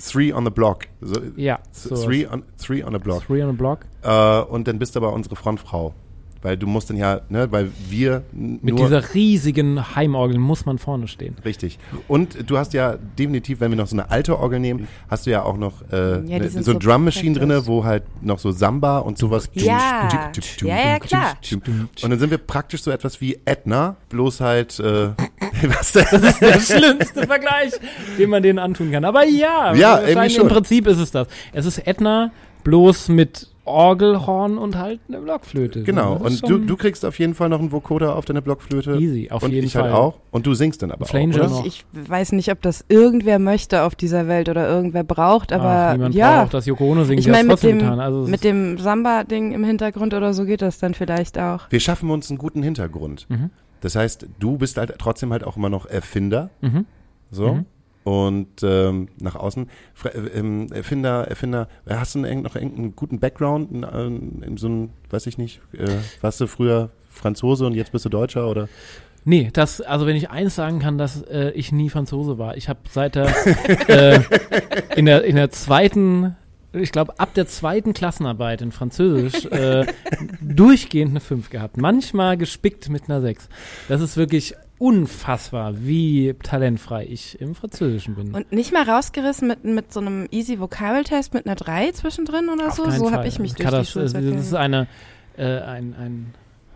three 0.00 0.32
on 0.32 0.44
the 0.44 0.50
block. 0.50 0.84
So, 1.00 1.20
ja. 1.36 1.58
So 1.70 1.94
three, 1.96 2.26
on, 2.26 2.42
three 2.58 2.82
on 2.82 2.92
the 2.92 2.98
block. 2.98 3.26
Three 3.26 3.42
on 3.42 3.50
the 3.50 3.56
block. 3.56 3.80
Uh, 4.04 4.44
und 4.48 4.68
dann 4.68 4.78
bist 4.78 4.94
du 4.94 5.00
aber 5.00 5.12
unsere 5.12 5.36
Frontfrau. 5.36 5.94
Weil 6.42 6.56
du 6.56 6.66
musst 6.66 6.90
dann 6.90 6.96
ja, 6.96 7.20
ne, 7.28 7.50
weil 7.52 7.70
wir 7.88 8.24
Mit 8.32 8.76
dieser 8.78 9.14
riesigen 9.14 9.94
Heimorgel 9.94 10.38
muss 10.38 10.66
man 10.66 10.78
vorne 10.78 11.06
stehen. 11.06 11.36
Richtig. 11.44 11.78
Und 12.08 12.50
du 12.50 12.58
hast 12.58 12.74
ja 12.74 12.96
definitiv, 13.18 13.60
wenn 13.60 13.70
wir 13.70 13.76
noch 13.76 13.86
so 13.86 13.94
eine 13.94 14.10
alte 14.10 14.38
Orgel 14.38 14.58
nehmen, 14.58 14.88
hast 15.08 15.26
du 15.26 15.30
ja 15.30 15.44
auch 15.44 15.56
noch 15.56 15.82
äh, 15.92 16.20
ja, 16.26 16.38
ne, 16.40 16.48
so, 16.50 16.62
so 16.62 16.78
Drum 16.78 17.04
Machine 17.04 17.38
drinne, 17.38 17.66
wo 17.66 17.84
halt 17.84 18.02
noch 18.22 18.40
so 18.40 18.50
Samba 18.50 18.98
und 18.98 19.18
sowas. 19.18 19.50
Ja, 19.54 20.08
ja, 20.62 20.66
ja 20.66 20.98
klar. 20.98 21.36
Und 22.02 22.10
dann 22.10 22.18
sind 22.18 22.30
wir 22.30 22.38
praktisch 22.38 22.82
so 22.82 22.90
etwas 22.90 23.20
wie 23.20 23.38
Edna, 23.44 23.96
bloß 24.08 24.40
halt, 24.40 24.80
äh, 24.80 25.10
was 25.62 25.92
denn? 25.92 26.06
Das 26.10 26.22
ist 26.22 26.40
der 26.40 26.60
schlimmste 26.60 27.26
Vergleich, 27.26 27.72
den 28.18 28.30
man 28.30 28.42
denen 28.42 28.58
antun 28.58 28.90
kann. 28.90 29.04
Aber 29.04 29.24
ja, 29.24 29.74
ja 29.74 30.02
irgendwie 30.02 30.30
schon. 30.30 30.42
im 30.42 30.48
Prinzip 30.48 30.86
ist 30.88 30.98
es 30.98 31.12
das. 31.12 31.28
Es 31.52 31.66
ist 31.66 31.86
Edna, 31.86 32.32
bloß 32.64 33.08
mit 33.08 33.51
Orgelhorn 33.64 34.58
und 34.58 34.76
halt 34.76 35.00
eine 35.08 35.20
Blockflöte. 35.20 35.84
Genau, 35.84 36.18
so, 36.18 36.24
und 36.24 36.48
du, 36.48 36.58
du 36.58 36.76
kriegst 36.76 37.04
auf 37.04 37.18
jeden 37.18 37.34
Fall 37.34 37.48
noch 37.48 37.60
einen 37.60 37.70
Vocoder 37.70 38.16
auf 38.16 38.24
deine 38.24 38.42
Blockflöte. 38.42 38.96
Easy, 38.96 39.30
auf 39.30 39.42
und 39.42 39.52
jeden 39.52 39.66
ich 39.66 39.74
Fall. 39.74 39.84
halt 39.84 39.94
auch. 39.94 40.18
Und 40.32 40.46
du 40.46 40.54
singst 40.54 40.82
dann 40.82 40.90
aber 40.90 41.06
Flanger 41.06 41.44
auch, 41.46 41.50
noch. 41.50 41.66
Ich, 41.66 41.84
ich 41.92 42.10
weiß 42.10 42.32
nicht, 42.32 42.50
ob 42.50 42.60
das 42.62 42.84
irgendwer 42.88 43.38
möchte 43.38 43.82
auf 43.82 43.94
dieser 43.94 44.26
Welt 44.26 44.48
oder 44.48 44.68
irgendwer 44.68 45.04
braucht, 45.04 45.52
aber 45.52 45.68
Ach, 45.68 45.92
niemand 45.92 46.14
ja. 46.14 46.42
braucht 46.42 46.54
das 46.54 46.66
Yoko 46.66 46.90
Ono 46.90 47.04
singen, 47.04 47.20
Ich 47.20 47.28
meine, 47.28 47.48
mit 47.48 47.62
dem, 47.62 47.78
getan. 47.78 48.00
Also 48.00 48.26
mit 48.28 48.42
dem 48.42 48.78
Samba-Ding 48.78 49.52
im 49.52 49.64
Hintergrund 49.64 50.12
oder 50.14 50.34
so 50.34 50.44
geht 50.44 50.62
das 50.62 50.78
dann 50.78 50.94
vielleicht 50.94 51.38
auch. 51.38 51.70
Wir 51.70 51.80
schaffen 51.80 52.10
uns 52.10 52.30
einen 52.30 52.38
guten 52.38 52.62
Hintergrund. 52.62 53.26
Mhm. 53.28 53.50
Das 53.80 53.94
heißt, 53.94 54.26
du 54.38 54.58
bist 54.58 54.76
halt 54.76 54.94
trotzdem 54.98 55.32
halt 55.32 55.44
auch 55.44 55.56
immer 55.56 55.68
noch 55.70 55.86
Erfinder. 55.86 56.50
Mhm. 56.60 56.86
So. 57.30 57.54
Mhm. 57.54 57.66
Und 58.04 58.48
ähm, 58.62 59.08
nach 59.20 59.36
außen, 59.36 59.68
Fra- 59.94 60.08
äh, 60.10 60.38
ähm, 60.38 60.66
Erfinder, 60.72 61.26
Erfinder, 61.28 61.68
äh, 61.86 61.94
hast 61.94 62.14
du 62.14 62.18
noch 62.18 62.56
irgendeinen 62.56 62.96
guten 62.96 63.20
Background, 63.20 63.70
in, 63.70 63.82
in, 63.84 64.42
in 64.42 64.56
so 64.56 64.68
ein, 64.68 64.90
weiß 65.10 65.26
ich 65.26 65.38
nicht, 65.38 65.60
äh, 65.72 65.88
warst 66.20 66.40
du 66.40 66.46
früher 66.46 66.90
Franzose 67.10 67.66
und 67.66 67.74
jetzt 67.74 67.92
bist 67.92 68.04
du 68.04 68.08
Deutscher 68.08 68.48
oder? 68.48 68.68
Nee, 69.24 69.50
das, 69.52 69.80
also 69.80 70.06
wenn 70.06 70.16
ich 70.16 70.30
eins 70.30 70.56
sagen 70.56 70.80
kann, 70.80 70.98
dass 70.98 71.22
äh, 71.22 71.50
ich 71.50 71.70
nie 71.70 71.90
Franzose 71.90 72.38
war. 72.38 72.56
Ich 72.56 72.68
habe 72.68 72.80
seit 72.90 73.14
der, 73.14 73.28
äh, 73.88 74.20
in 74.96 75.06
der 75.06 75.22
in 75.22 75.36
der 75.36 75.50
zweiten, 75.50 76.34
ich 76.72 76.90
glaube 76.90 77.20
ab 77.20 77.32
der 77.34 77.46
zweiten 77.46 77.92
Klassenarbeit 77.92 78.62
in 78.62 78.72
Französisch 78.72 79.44
äh, 79.46 79.86
durchgehend 80.40 81.10
eine 81.12 81.20
5 81.20 81.50
gehabt. 81.50 81.76
Manchmal 81.76 82.36
gespickt 82.36 82.88
mit 82.88 83.08
einer 83.08 83.20
6. 83.20 83.48
Das 83.88 84.00
ist 84.00 84.16
wirklich 84.16 84.54
unfassbar, 84.82 85.74
wie 85.84 86.34
talentfrei 86.42 87.06
ich 87.08 87.40
im 87.40 87.54
Französischen 87.54 88.16
bin. 88.16 88.34
Und 88.34 88.50
nicht 88.50 88.72
mal 88.72 88.82
rausgerissen 88.82 89.46
mit, 89.46 89.62
mit 89.62 89.92
so 89.92 90.00
einem 90.00 90.26
easy 90.32 90.58
Vokabeltest 90.58 91.34
mit 91.34 91.46
einer 91.46 91.54
3 91.54 91.92
zwischendrin 91.92 92.48
oder 92.48 92.66
Auf 92.66 92.74
so? 92.74 92.90
So 92.90 93.12
habe 93.12 93.28
ich 93.28 93.38
mich 93.38 93.54
kann 93.54 93.70
durch 93.70 93.70
die 93.70 93.78
das, 93.82 93.90
Schulzeit 93.90 94.24
das, 94.24 94.32
das 94.34 94.46
ist 94.46 94.54
eine, 94.54 94.88
äh, 95.36 95.60
ein, 95.60 95.94
ein 95.94 96.34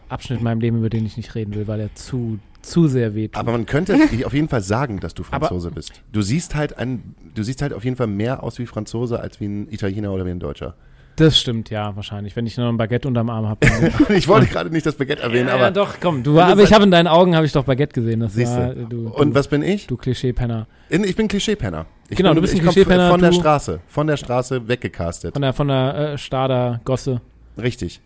Abschnitt 0.09 0.39
in 0.39 0.45
meinem 0.45 0.61
Leben, 0.61 0.79
über 0.79 0.89
den 0.89 1.05
ich 1.05 1.17
nicht 1.17 1.35
reden 1.35 1.57
will, 1.57 1.67
weil 1.67 1.81
er 1.81 1.93
zu, 1.97 2.39
zu 2.63 2.87
sehr 2.87 3.17
wehtut. 3.17 3.41
Aber 3.41 3.51
man 3.51 3.67
könnte 3.67 3.97
auf 4.25 4.35
jeden 4.35 4.49
Fall 4.49 4.63
sagen, 4.63 5.01
dass 5.01 5.15
du 5.15 5.25
Aber- 5.33 5.49
Franzose 5.49 5.73
bist. 5.73 6.01
Du 6.13 6.23
siehst 6.23 6.55
halt 6.55 6.79
ein, 6.79 7.17
du 7.35 7.43
siehst 7.43 7.61
halt 7.61 7.73
auf 7.73 7.85
jeden 7.85 7.97
Fall 7.97 8.07
mehr 8.07 8.45
aus 8.45 8.61
wie 8.61 8.67
Franzose 8.67 9.19
als 9.19 9.41
wie 9.41 9.47
ein 9.47 9.69
Italiener 9.69 10.13
oder 10.13 10.25
wie 10.25 10.31
ein 10.31 10.39
Deutscher. 10.39 10.77
Das 11.17 11.39
stimmt, 11.39 11.71
ja, 11.71 11.97
wahrscheinlich. 11.97 12.37
Wenn 12.37 12.47
ich 12.47 12.57
nur 12.57 12.69
ein 12.69 12.77
Baguette 12.77 13.09
unterm 13.09 13.31
Arm 13.31 13.47
habe. 13.47 13.67
ich 14.15 14.29
wollte 14.29 14.47
gerade 14.47 14.71
nicht 14.71 14.87
das 14.87 14.95
Baguette 14.97 15.23
erwähnen, 15.23 15.49
ja, 15.49 15.55
aber 15.55 15.65
ja, 15.65 15.71
doch, 15.71 15.95
komm, 16.01 16.23
du, 16.23 16.39
aber 16.39 16.63
ich 16.63 16.73
habe 16.73 16.85
in 16.85 16.91
deinen 16.91 17.09
Augen 17.09 17.35
habe 17.35 17.47
ich 17.47 17.53
doch 17.53 17.65
Baguette 17.65 17.95
gesehen. 17.95 18.21
Das 18.21 18.35
siehst 18.35 18.57
war, 18.57 18.75
du. 18.75 18.85
du, 18.87 19.09
Und 19.09 19.31
du, 19.31 19.35
was 19.35 19.49
bin 19.49 19.63
ich? 19.63 19.87
du 19.87 19.97
Klischee-Penner. 19.97 20.67
Ich 20.89 21.17
bin 21.17 21.29
Klischeepenner. 21.29 21.87
Genau, 22.11 22.31
bin, 22.31 22.37
du 22.37 22.41
bist 22.43 22.55
ein 22.55 22.61
Klischeepenner, 22.61 23.11
Von 23.11 23.21
der 23.21 23.33
Straße, 23.33 23.81
von 23.89 24.07
der 24.07 24.17
Straße 24.17 24.69
weggecastet. 24.69 25.33
Von 25.33 25.43
der, 25.43 25.53
von 25.53 25.69
der 25.69 26.13
äh, 26.13 26.19
Stader 26.19 26.81
Gosse. 26.85 27.21
Richtig. 27.61 28.01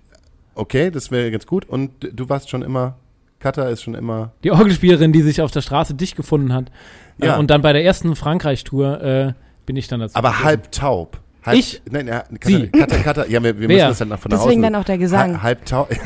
Okay, 0.55 0.91
das 0.91 1.11
wäre 1.11 1.31
ganz 1.31 1.47
gut. 1.47 1.69
Und 1.69 1.91
du 2.01 2.29
warst 2.29 2.51
schon 2.51 2.63
immer, 2.63 2.97
Katha 3.39 3.69
ist 3.69 3.83
schon 3.83 3.95
immer, 3.95 4.33
Die 4.45 4.51
Orgelspielerin, 4.51 5.13
die 5.13 5.23
sich 5.23 5.41
auf 5.43 5.51
der 5.51 5.61
Straße 5.61 5.95
dich 5.95 6.15
gefunden 6.15 6.53
hat. 6.53 6.71
Ja. 7.19 7.37
Äh, 7.37 7.39
und 7.39 7.51
dann 7.51 7.63
bei 7.63 7.73
der 7.73 7.85
ersten 7.85 8.15
Frankreich-Tour 8.17 9.03
äh, 9.03 9.33
bin 9.67 9.77
ich 9.77 9.89
dann 9.89 10.01
dazu. 10.01 10.17
aber 10.17 10.31
gekommen. 10.31 10.45
halb 10.45 10.73
taub. 10.73 11.21
Halb, 11.45 11.57
Ich? 11.59 11.81
Nein, 11.91 12.07
ja, 12.07 12.21
Katha, 12.21 12.39
Sie? 12.59 12.69
Katha, 12.69 12.97
Katha, 12.99 13.25
ja, 13.27 13.43
wir, 13.43 13.59
wir 13.59 13.67
müssen 13.69 13.79
das 13.79 13.99
dann 13.99 14.09
nach 14.09 14.19
von 14.19 14.31
Deswegen 14.31 14.51
außen. 14.51 14.63
dann 14.63 14.75
auch 14.77 14.85
der 14.85 14.99
Gesang. 14.99 15.39
Ha- 15.39 15.43
Halb. 15.43 15.69
Ja, 15.71 15.87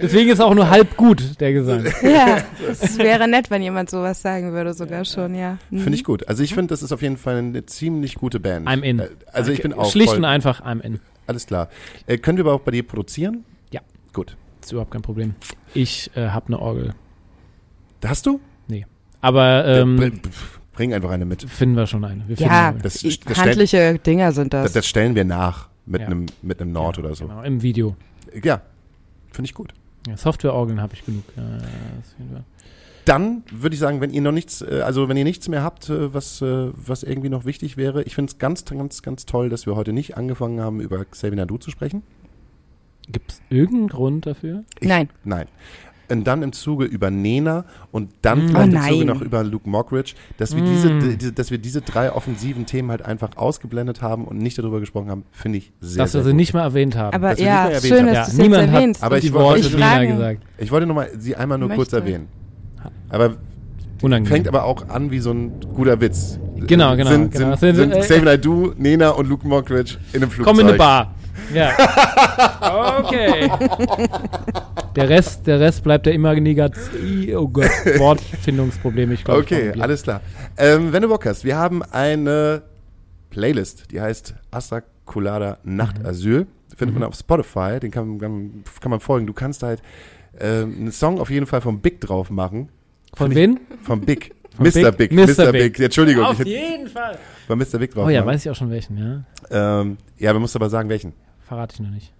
Deswegen 0.00 0.30
ist 0.30 0.40
auch 0.40 0.54
nur 0.54 0.70
halb 0.70 0.96
gut, 0.96 1.40
der 1.40 1.52
Gesang. 1.52 1.84
Ja, 2.02 2.38
es 2.70 2.98
wäre 2.98 3.26
nett, 3.28 3.50
wenn 3.50 3.62
jemand 3.62 3.90
sowas 3.90 4.22
sagen 4.22 4.52
würde, 4.52 4.72
sogar 4.74 5.04
schon, 5.04 5.34
ja. 5.34 5.58
Mhm. 5.70 5.80
Finde 5.80 5.96
ich 5.96 6.04
gut. 6.04 6.28
Also 6.28 6.42
ich 6.42 6.54
finde, 6.54 6.68
das 6.68 6.82
ist 6.82 6.92
auf 6.92 7.02
jeden 7.02 7.16
Fall 7.16 7.36
eine 7.36 7.66
ziemlich 7.66 8.14
gute 8.14 8.38
Band. 8.40 8.68
I'm 8.68 8.82
in. 8.82 9.00
Äh, 9.00 9.08
Also 9.32 9.50
ich 9.52 9.60
bin 9.62 9.72
auch 9.72 9.90
Schlicht 9.90 10.10
voll, 10.10 10.18
und 10.18 10.24
einfach, 10.24 10.60
I'm 10.64 10.80
in. 10.82 11.00
Alles 11.26 11.46
klar. 11.46 11.68
Äh, 12.06 12.18
können 12.18 12.38
wir 12.38 12.44
aber 12.44 12.54
auch 12.54 12.60
bei 12.60 12.70
dir 12.70 12.86
produzieren? 12.86 13.44
Ja. 13.72 13.80
Gut. 14.12 14.36
Ist 14.62 14.72
überhaupt 14.72 14.90
kein 14.92 15.02
Problem. 15.02 15.34
Ich 15.74 16.10
äh, 16.16 16.28
habe 16.28 16.46
eine 16.48 16.58
Orgel. 16.60 16.94
Hast 18.04 18.26
du? 18.26 18.40
Aber 19.20 19.64
ähm, 19.66 19.96
Bring, 19.96 20.20
bring 20.78 20.94
einfach 20.94 21.10
eine 21.10 21.24
mit. 21.24 21.42
finden 21.42 21.74
wir 21.76 21.86
schon 21.88 22.04
eine. 22.04 22.20
Wir 22.28 22.36
finden 22.36 22.52
Ja, 22.52 22.68
eine. 22.68 22.78
Das- 22.78 23.02
i- 23.02 23.18
das 23.24 23.36
handliche 23.36 23.98
Dinger 23.98 24.30
sind 24.32 24.54
Das, 24.54 24.64
das. 24.66 24.72
das 24.74 24.86
stellen 24.86 25.16
wir 25.16 25.24
nach 25.24 25.68
mit 25.86 26.00
Ja. 26.02 26.06
einem 26.06 26.26
mit 26.40 26.60
einem 26.62 26.70
Nord 26.72 26.98
oder 27.00 27.14
so. 27.16 27.26
Genau, 27.26 27.42
im 27.42 27.62
Video. 27.62 27.96
Ja, 28.44 28.62
finde 29.32 29.46
ich 29.48 29.54
gut. 29.54 29.74
Ja, 30.06 30.16
Software-Orgeln 30.16 30.80
habe 30.80 30.94
ich 30.94 31.04
genug. 31.04 31.24
Äh, 31.36 31.40
das 32.00 32.12
finden 32.16 32.32
wir. 32.34 32.44
Dann 33.04 33.42
würde 33.50 33.74
ich 33.74 33.80
sagen, 33.80 34.00
wenn 34.00 34.10
ihr 34.12 34.20
noch 34.20 34.32
nichts, 34.32 34.60
äh, 34.62 34.82
also 34.84 35.08
wenn 35.08 35.16
ihr 35.16 35.24
nichts 35.24 35.48
mehr 35.48 35.62
habt, 35.64 35.88
äh, 35.90 36.14
was, 36.14 36.40
äh, 36.42 36.70
was 36.74 37.02
irgendwie 37.02 37.28
noch 37.30 37.44
wichtig 37.44 37.76
wäre, 37.76 38.02
ich 38.04 38.14
finde 38.14 38.30
es 38.30 38.38
ganz, 38.38 38.64
ganz, 38.66 39.02
ganz 39.02 39.26
toll, 39.26 39.48
dass 39.48 39.66
wir 39.66 39.74
heute 39.76 39.92
nicht 39.92 40.16
angefangen 40.16 40.60
haben, 40.60 40.80
über 40.80 41.04
Xavier 41.04 41.36
Nadu 41.36 41.56
zu 41.58 41.70
sprechen. 41.72 42.02
Gibt 43.10 43.32
es 43.32 43.40
irgendeinen 43.48 43.88
Grund 43.88 44.26
dafür? 44.26 44.62
Ich, 44.78 44.86
Nein. 44.88 45.08
Nein. 45.24 45.46
Und 46.10 46.24
dann 46.24 46.42
im 46.42 46.52
Zuge 46.52 46.84
über 46.86 47.10
Nena 47.10 47.64
und 47.92 48.10
dann 48.22 48.46
Mm. 48.46 48.48
vielleicht 48.48 48.72
Oh 48.72 48.76
im 48.76 48.82
Zuge 48.92 49.04
noch 49.04 49.20
über 49.20 49.44
Luke 49.44 49.68
Mockridge, 49.68 50.14
dass 50.38 50.56
wir, 50.56 50.62
Mm. 50.62 50.66
diese, 50.66 50.98
die, 51.18 51.34
dass 51.34 51.50
wir 51.50 51.58
diese 51.58 51.82
drei 51.82 52.10
offensiven 52.12 52.64
Themen 52.66 52.90
halt 52.90 53.02
einfach 53.04 53.30
ausgeblendet 53.36 54.00
haben 54.00 54.24
und 54.24 54.38
nicht 54.38 54.58
darüber 54.58 54.80
gesprochen 54.80 55.10
haben, 55.10 55.24
finde 55.32 55.58
ich 55.58 55.72
sehr, 55.80 56.04
Dass 56.04 56.14
wir 56.14 56.20
sehr 56.20 56.24
sie 56.24 56.30
gut. 56.30 56.36
nicht 56.36 56.54
mal 56.54 56.62
erwähnt 56.62 56.96
haben. 56.96 57.14
Aber 57.14 57.30
dass 57.30 57.38
wir 57.38 57.46
ja, 57.46 57.64
erwähnt 57.68 57.82
schön, 57.84 57.98
haben. 57.98 58.06
dass 58.06 58.14
Ja, 58.16 58.24
du 58.24 58.30
es 58.30 58.38
niemand 58.38 58.62
jetzt 58.62 58.70
hat- 58.70 58.74
erwähnst. 58.76 59.02
Aber 59.04 59.18
ich 59.18 59.32
wollte- 59.32 59.66
Ich 59.66 60.08
gesagt. 60.08 60.42
Ich 60.58 60.70
wollte 60.72 60.86
nur 60.86 60.94
mal, 60.96 61.08
sie 61.18 61.36
einmal 61.36 61.58
nur 61.58 61.68
kurz 61.68 61.92
Möchte. 61.92 61.96
erwähnen. 62.06 62.28
Aber 63.10 63.34
Unangenehm. 64.00 64.26
fängt 64.32 64.48
aber 64.48 64.64
auch 64.64 64.88
an 64.88 65.10
wie 65.10 65.18
so 65.18 65.30
ein 65.32 65.52
guter 65.74 66.00
Witz. 66.00 66.38
Genau, 66.66 66.96
genau, 66.96 67.10
Sind, 67.10 67.32
genau. 67.32 67.56
sind, 67.56 67.58
Sind- 67.58 67.76
sind 67.76 67.92
äh, 67.92 68.00
Xavier 68.00 68.24
Naidu, 68.24 68.72
Nena 68.78 69.10
und 69.10 69.28
Luke 69.28 69.46
Mockridge 69.46 69.96
in 70.12 70.22
einem 70.22 70.30
Flugzeug. 70.30 70.54
Komm 70.54 70.60
in 70.60 70.68
eine 70.68 70.78
Bar. 70.78 71.14
Ja. 71.54 71.70
Okay. 73.00 73.50
Der 74.98 75.08
Rest, 75.08 75.46
der 75.46 75.60
Rest 75.60 75.82
bleibt 75.84 76.06
ja 76.06 76.12
immer 76.12 76.34
negativ. 76.34 77.34
Oh 77.36 77.48
Gott, 77.48 77.70
Wortfindungsprobleme. 77.98 79.14
Ich 79.14 79.24
glaube, 79.24 79.40
Okay, 79.40 79.72
alles 79.78 80.02
klar. 80.02 80.20
Ähm, 80.56 80.92
wenn 80.92 81.02
du 81.02 81.08
Bock 81.08 81.24
hast, 81.26 81.44
wir 81.44 81.56
haben 81.56 81.82
eine 81.82 82.62
Playlist, 83.30 83.90
die 83.92 84.00
heißt 84.00 84.34
Astra 84.50 84.82
Colada 85.04 85.58
Nacht 85.64 86.04
Asyl. 86.04 86.46
Findet 86.76 86.94
Mhm. 86.94 87.00
man 87.00 87.08
auf 87.08 87.14
Spotify, 87.16 87.80
den 87.80 87.90
kann, 87.90 88.18
kann, 88.18 88.62
kann 88.80 88.90
man 88.90 89.00
folgen. 89.00 89.26
Du 89.26 89.32
kannst 89.32 89.62
halt 89.62 89.82
ähm, 90.38 90.76
einen 90.78 90.92
Song 90.92 91.18
auf 91.20 91.30
jeden 91.30 91.46
Fall 91.46 91.60
vom 91.60 91.80
Big 91.80 92.00
drauf 92.00 92.30
machen. 92.30 92.68
Von 93.14 93.32
ich- 93.32 93.58
Vom 93.82 94.00
Big. 94.02 94.34
Vom 94.56 94.64
Mr. 94.66 94.92
Big? 94.92 95.10
Big. 95.10 95.12
Mr. 95.12 95.26
Mr. 95.26 95.52
Big. 95.52 95.72
Big. 95.74 95.80
Entschuldigung, 95.80 96.24
Auf 96.24 96.40
ich 96.40 96.46
jeden 96.46 96.88
Fall. 96.88 97.16
von 97.46 97.58
Mr. 97.58 97.78
Big 97.78 97.92
drauf 97.92 98.06
Oh 98.06 98.10
ja, 98.10 98.20
machen. 98.20 98.34
weiß 98.34 98.44
ich 98.44 98.50
auch 98.50 98.54
schon 98.56 98.70
welchen, 98.70 98.96
ja. 99.50 99.80
Ähm, 99.80 99.98
ja, 100.18 100.32
wir 100.32 100.40
musst 100.40 100.54
aber 100.56 100.68
sagen, 100.68 100.88
welchen. 100.88 101.12
Verrate 101.46 101.74
ich 101.74 101.80
noch 101.80 101.90
nicht. 101.90 102.12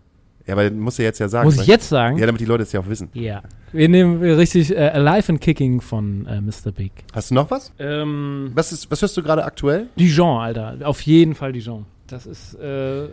Ja, 0.48 0.54
aber 0.54 0.70
musst 0.70 0.98
du 0.98 1.02
jetzt 1.02 1.18
ja 1.18 1.28
sagen. 1.28 1.44
Muss 1.46 1.60
ich 1.60 1.66
jetzt 1.66 1.90
sagen? 1.90 2.16
Ja, 2.16 2.24
damit 2.24 2.40
die 2.40 2.46
Leute 2.46 2.62
es 2.62 2.72
ja 2.72 2.80
auch 2.80 2.88
wissen. 2.88 3.10
Ja. 3.12 3.42
Wir 3.72 3.88
nehmen 3.88 4.22
richtig 4.22 4.74
äh, 4.74 4.88
Alive 4.88 5.30
and 5.32 5.40
Kicking 5.42 5.82
von 5.82 6.26
äh, 6.26 6.40
Mr. 6.40 6.72
Big. 6.74 6.90
Hast 7.12 7.30
du 7.30 7.34
noch 7.34 7.50
was? 7.50 7.70
Ähm, 7.78 8.52
Was, 8.54 8.72
ist, 8.72 8.90
was 8.90 9.02
hörst 9.02 9.14
du 9.18 9.22
gerade 9.22 9.44
aktuell? 9.44 9.88
Dijon, 9.98 10.40
Alter. 10.40 10.78
Auf 10.84 11.02
jeden 11.02 11.34
Fall 11.34 11.52
Dijon. 11.52 11.84
Das 12.06 12.24
ist 12.24 12.54
äh, 12.54 13.08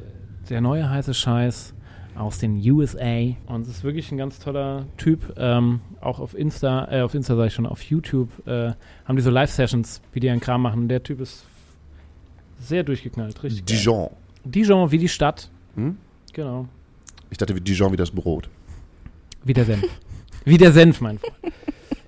der 0.50 0.62
neue 0.62 0.90
heiße 0.90 1.14
Scheiß 1.14 1.74
aus 2.16 2.38
den 2.40 2.62
USA. 2.72 3.36
Und 3.48 3.64
es 3.64 3.68
ist 3.68 3.84
wirklich 3.84 4.10
ein 4.14 4.18
ganz 4.18 4.40
toller 4.40 4.86
Typ. 4.96 5.34
Ähm, 5.38 5.82
auch 6.00 6.20
auf 6.22 6.36
Insta, 6.38 6.88
äh, 6.90 7.02
auf 7.02 7.14
Insta 7.16 7.36
sag 7.36 7.48
ich 7.48 7.54
schon, 7.54 7.66
auf 7.66 7.82
YouTube 7.82 8.30
äh, 8.48 8.72
haben 9.04 9.18
die 9.18 9.22
so 9.22 9.30
Live-Sessions, 9.30 10.02
wie 10.14 10.22
die 10.22 10.30
einen 10.30 10.40
Kram 10.40 10.62
machen. 10.62 10.88
Der 10.88 11.04
Typ 11.04 11.20
ist 11.20 11.44
sehr 12.62 12.84
durchgeknallt, 12.84 13.44
richtig. 13.44 13.66
geil. 13.66 13.78
Dijon. 13.78 14.10
Dijon, 14.46 14.92
wie 14.92 15.00
die 15.00 15.10
Stadt. 15.10 15.50
Hm? 15.76 15.98
Genau. 16.32 16.70
Ich 17.36 17.38
dachte, 17.38 17.54
wie 17.54 17.60
Dijon 17.60 17.92
wie 17.92 17.98
das 17.98 18.12
Brot. 18.12 18.50
Wie 19.44 19.52
der 19.52 19.66
Senf. 19.66 19.84
wie 20.46 20.58
der 20.58 20.72
Senf, 20.72 21.02
mein 21.02 21.20
Freund. 21.20 21.54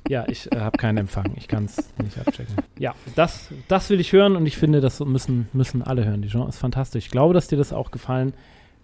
Ja, 0.08 0.24
ich 0.30 0.50
äh, 0.54 0.60
habe 0.62 0.78
keinen 0.78 1.00
Empfang. 1.00 1.34
Ich 1.36 1.50
kann 1.50 1.66
es 1.66 1.76
nicht 2.02 2.18
abchecken. 2.18 2.56
Ja, 2.80 2.96
das, 3.18 3.50
das 3.68 3.90
will 3.90 4.00
ich 4.00 4.14
hören 4.14 4.38
und 4.38 4.46
ich 4.46 4.56
finde, 4.56 4.80
das 4.80 5.02
müssen, 5.02 5.50
müssen 5.52 5.82
alle 5.82 6.06
hören. 6.06 6.22
Dijon 6.22 6.48
ist 6.48 6.60
fantastisch. 6.60 7.08
Ich 7.08 7.12
glaube, 7.12 7.34
dass 7.34 7.50
dir 7.50 7.58
das 7.58 7.74
auch 7.74 7.92
gefallen 7.92 8.36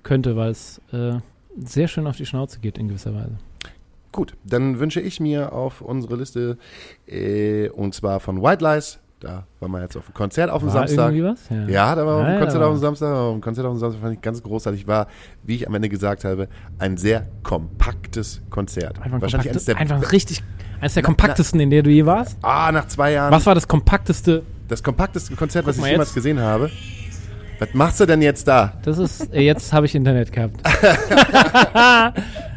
könnte, 0.03 0.35
weil 0.35 0.51
es 0.51 0.81
äh, 0.91 1.13
sehr 1.63 1.87
schön 1.87 2.07
auf 2.07 2.17
die 2.17 2.25
Schnauze 2.25 2.59
geht 2.59 2.77
in 2.77 2.89
gewisser 2.89 3.15
Weise. 3.15 3.37
Gut, 4.11 4.35
dann 4.43 4.79
wünsche 4.79 4.99
ich 4.99 5.21
mir 5.21 5.53
auf 5.53 5.79
unsere 5.79 6.17
Liste 6.17 6.57
äh, 7.07 7.69
und 7.69 7.95
zwar 7.95 8.19
von 8.19 8.43
White 8.43 8.65
Lies. 8.65 8.99
Da 9.23 9.45
waren 9.61 9.71
wir 9.71 9.81
jetzt 9.81 9.95
auf 9.95 10.05
dem 10.05 10.13
Konzert 10.13 10.49
auf 10.49 10.61
dem 10.61 10.67
War 10.67 10.85
Samstag. 10.85 11.13
irgendwie 11.13 11.23
was? 11.31 11.49
Ja. 11.49 11.67
Ja, 11.69 11.95
da 11.95 12.05
war 12.05 12.15
auf 12.17 12.23
Ja, 12.23 12.31
dem 12.33 12.39
Konzert 12.41 12.61
ja. 12.61 12.67
auf 12.67 12.73
dem 12.75 12.79
Samstag. 12.81 13.07
Auf 13.15 13.31
dem 13.33 13.41
Konzert 13.41 13.65
auf 13.65 13.73
dem 13.73 13.79
Samstag 13.79 14.01
fand 14.01 14.13
ich 14.15 14.21
ganz 14.21 14.43
großartig. 14.43 14.85
War, 14.87 15.07
wie 15.43 15.55
ich 15.55 15.67
am 15.67 15.73
Ende 15.75 15.87
gesagt 15.89 16.25
habe, 16.25 16.49
ein 16.77 16.97
sehr 16.97 17.25
kompaktes 17.41 18.41
Konzert. 18.49 18.97
Einfach, 18.99 19.13
ein 19.13 19.21
Wahrscheinlich 19.21 19.47
kompaktes, 19.51 19.69
eines 19.69 19.87
der 19.87 19.95
einfach 19.95 20.11
richtig, 20.11 20.43
eines 20.81 20.93
der 20.93 21.03
Na- 21.03 21.07
kompaktesten, 21.07 21.59
in 21.61 21.69
der 21.69 21.83
du 21.83 21.89
je 21.89 22.05
warst. 22.05 22.37
Ah, 22.41 22.69
nach 22.73 22.87
zwei 22.87 23.13
Jahren. 23.13 23.31
Was 23.31 23.45
war 23.45 23.55
das 23.55 23.67
kompakteste? 23.67 24.43
Das 24.67 24.83
kompakteste 24.83 25.35
Konzert, 25.35 25.65
was 25.65 25.75
ich 25.77 25.81
mal 25.81 25.89
jemals 25.91 26.09
jetzt. 26.09 26.15
gesehen 26.15 26.39
habe. 26.41 26.69
Was 27.59 27.69
machst 27.73 27.99
du 28.01 28.05
denn 28.05 28.21
jetzt 28.21 28.45
da? 28.47 28.73
Das 28.83 28.97
ist, 28.97 29.33
äh, 29.33 29.39
jetzt 29.41 29.71
habe 29.71 29.85
ich 29.85 29.95
Internet 29.95 30.31
gehabt. 30.33 30.57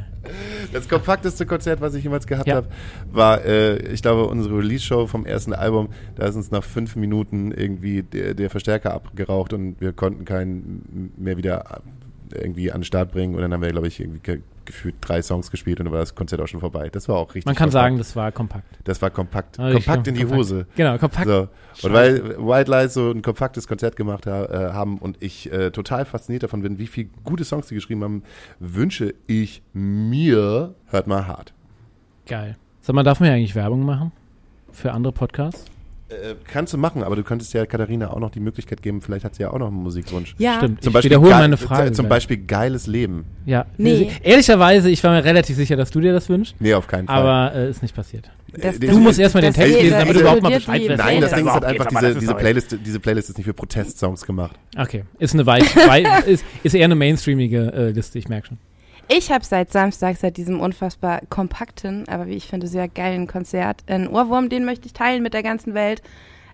Das 0.76 0.88
kompakteste 0.88 1.46
Konzert, 1.46 1.80
was 1.80 1.94
ich 1.94 2.04
jemals 2.04 2.26
gehabt 2.26 2.46
ja. 2.46 2.56
habe, 2.56 2.68
war, 3.10 3.44
äh, 3.44 3.78
ich 3.92 4.02
glaube, 4.02 4.26
unsere 4.26 4.58
Release-Show 4.58 5.06
vom 5.06 5.26
ersten 5.26 5.52
Album. 5.52 5.88
Da 6.14 6.26
ist 6.26 6.36
uns 6.36 6.50
nach 6.50 6.64
fünf 6.64 6.96
Minuten 6.96 7.52
irgendwie 7.52 8.02
der, 8.02 8.34
der 8.34 8.50
Verstärker 8.50 8.92
abgeraucht 8.92 9.52
und 9.52 9.80
wir 9.80 9.92
konnten 9.92 10.24
keinen 10.24 11.12
mehr 11.16 11.36
wieder 11.36 11.82
irgendwie 12.32 12.72
an 12.72 12.80
den 12.80 12.84
Start 12.84 13.12
bringen. 13.12 13.34
Und 13.34 13.40
dann 13.40 13.52
haben 13.52 13.62
wir, 13.62 13.70
glaube 13.70 13.88
ich, 13.88 14.00
irgendwie 14.00 14.20
gefühlt 14.66 14.96
drei 15.00 15.22
Songs 15.22 15.50
gespielt 15.50 15.80
und 15.80 15.86
dann 15.86 15.92
war 15.92 16.00
das 16.00 16.14
Konzert 16.14 16.40
auch 16.40 16.46
schon 16.46 16.60
vorbei. 16.60 16.90
Das 16.90 17.08
war 17.08 17.16
auch 17.16 17.28
richtig. 17.28 17.46
Man 17.46 17.54
kann 17.54 17.68
kompakt. 17.68 17.72
sagen, 17.72 17.98
das 17.98 18.16
war 18.16 18.32
kompakt. 18.32 18.78
Das 18.84 19.00
war 19.00 19.10
kompakt. 19.10 19.58
Ah, 19.58 19.72
kompakt 19.72 20.06
in 20.08 20.14
die 20.14 20.20
kompakt. 20.20 20.38
Hose. 20.38 20.66
Genau, 20.76 20.98
kompakt. 20.98 21.26
So. 21.26 21.48
Und 21.82 21.92
weil 21.92 22.36
White 22.38 22.70
Lies 22.70 22.94
so 22.94 23.10
ein 23.10 23.22
kompaktes 23.22 23.66
Konzert 23.66 23.96
gemacht 23.96 24.26
ha 24.26 24.44
äh, 24.44 24.72
haben 24.72 24.98
und 24.98 25.22
ich 25.22 25.50
äh, 25.52 25.70
total 25.70 26.04
fasziniert 26.04 26.42
davon 26.42 26.62
bin, 26.62 26.78
wie 26.78 26.86
viele 26.86 27.08
gute 27.24 27.44
Songs 27.44 27.68
sie 27.68 27.74
geschrieben 27.74 28.02
haben, 28.04 28.22
wünsche 28.58 29.14
ich 29.26 29.62
mir, 29.72 30.74
hört 30.86 31.06
mal 31.06 31.26
hart. 31.26 31.54
Geil. 32.26 32.56
Sag 32.80 32.94
mal, 32.94 33.02
darf 33.02 33.20
man 33.20 33.28
ja 33.28 33.34
eigentlich 33.34 33.54
Werbung 33.54 33.84
machen? 33.84 34.12
Für 34.72 34.92
andere 34.92 35.12
Podcasts? 35.12 35.64
Äh, 36.08 36.36
kannst 36.46 36.72
du 36.72 36.78
machen, 36.78 37.02
aber 37.02 37.16
du 37.16 37.24
könntest 37.24 37.52
ja 37.52 37.66
Katharina 37.66 38.10
auch 38.10 38.20
noch 38.20 38.30
die 38.30 38.38
Möglichkeit 38.38 38.80
geben, 38.80 39.02
vielleicht 39.02 39.24
hat 39.24 39.34
sie 39.34 39.42
ja 39.42 39.50
auch 39.50 39.58
noch 39.58 39.66
einen 39.66 39.82
Musikwunsch. 39.82 40.36
Ja, 40.38 40.58
stimmt. 40.58 40.80
Zum 40.80 40.90
ich 40.90 40.94
Beispiel 40.94 41.10
wiederhole 41.10 41.34
meine 41.34 41.56
Frage. 41.56 41.90
Zum 41.90 42.08
Beispiel 42.08 42.36
geiles 42.36 42.86
Leben. 42.86 43.24
Ja, 43.44 43.66
nee. 43.76 44.12
Ehrlicherweise, 44.22 44.88
ich 44.88 45.02
war 45.02 45.10
mir 45.10 45.24
relativ 45.24 45.56
sicher, 45.56 45.74
dass 45.74 45.90
du 45.90 46.00
dir 46.00 46.12
das 46.12 46.28
wünschst. 46.28 46.54
Nee, 46.60 46.74
auf 46.74 46.86
keinen 46.86 47.08
Fall. 47.08 47.16
Aber 47.16 47.54
äh, 47.56 47.70
ist 47.70 47.82
nicht 47.82 47.96
passiert. 47.96 48.30
Das, 48.52 48.78
du 48.78 49.00
musst 49.00 49.18
erstmal 49.18 49.42
den 49.42 49.52
Text 49.52 49.80
lesen, 49.80 49.98
damit 49.98 50.14
du 50.14 50.20
überhaupt 50.20 50.42
mal 50.42 50.52
Bescheid 50.52 50.88
weißt. 50.88 50.98
Nein, 50.98 51.20
das 51.20 51.32
Ding 51.32 51.46
ist 51.46 51.52
halt 51.52 51.64
einfach, 51.64 51.86
diese, 51.86 52.14
diese, 52.14 52.34
Playlist, 52.34 52.78
diese 52.86 53.00
Playlist 53.00 53.30
ist 53.30 53.38
nicht 53.38 53.46
für 53.46 53.54
Protestsongs 53.54 54.24
gemacht. 54.24 54.56
Okay, 54.78 55.04
ist 55.18 55.34
eine 55.34 55.44
weit 55.46 55.64
ist, 56.26 56.44
ist 56.62 56.74
eher 56.74 56.84
eine 56.84 56.94
mainstreamige 56.94 57.72
äh, 57.72 57.90
Liste, 57.90 58.18
ich 58.20 58.28
merke 58.28 58.46
schon. 58.46 58.58
Ich 59.08 59.30
habe 59.30 59.44
seit 59.44 59.70
Samstag, 59.70 60.16
seit 60.16 60.36
diesem 60.36 60.60
unfassbar 60.60 61.20
kompakten, 61.28 62.08
aber 62.08 62.26
wie 62.26 62.34
ich 62.34 62.48
finde, 62.48 62.66
sehr 62.66 62.88
geilen 62.88 63.28
Konzert, 63.28 63.84
einen 63.86 64.08
Ohrwurm, 64.08 64.48
den 64.48 64.64
möchte 64.64 64.86
ich 64.86 64.92
teilen 64.92 65.22
mit 65.22 65.32
der 65.32 65.44
ganzen 65.44 65.74
Welt. 65.74 66.02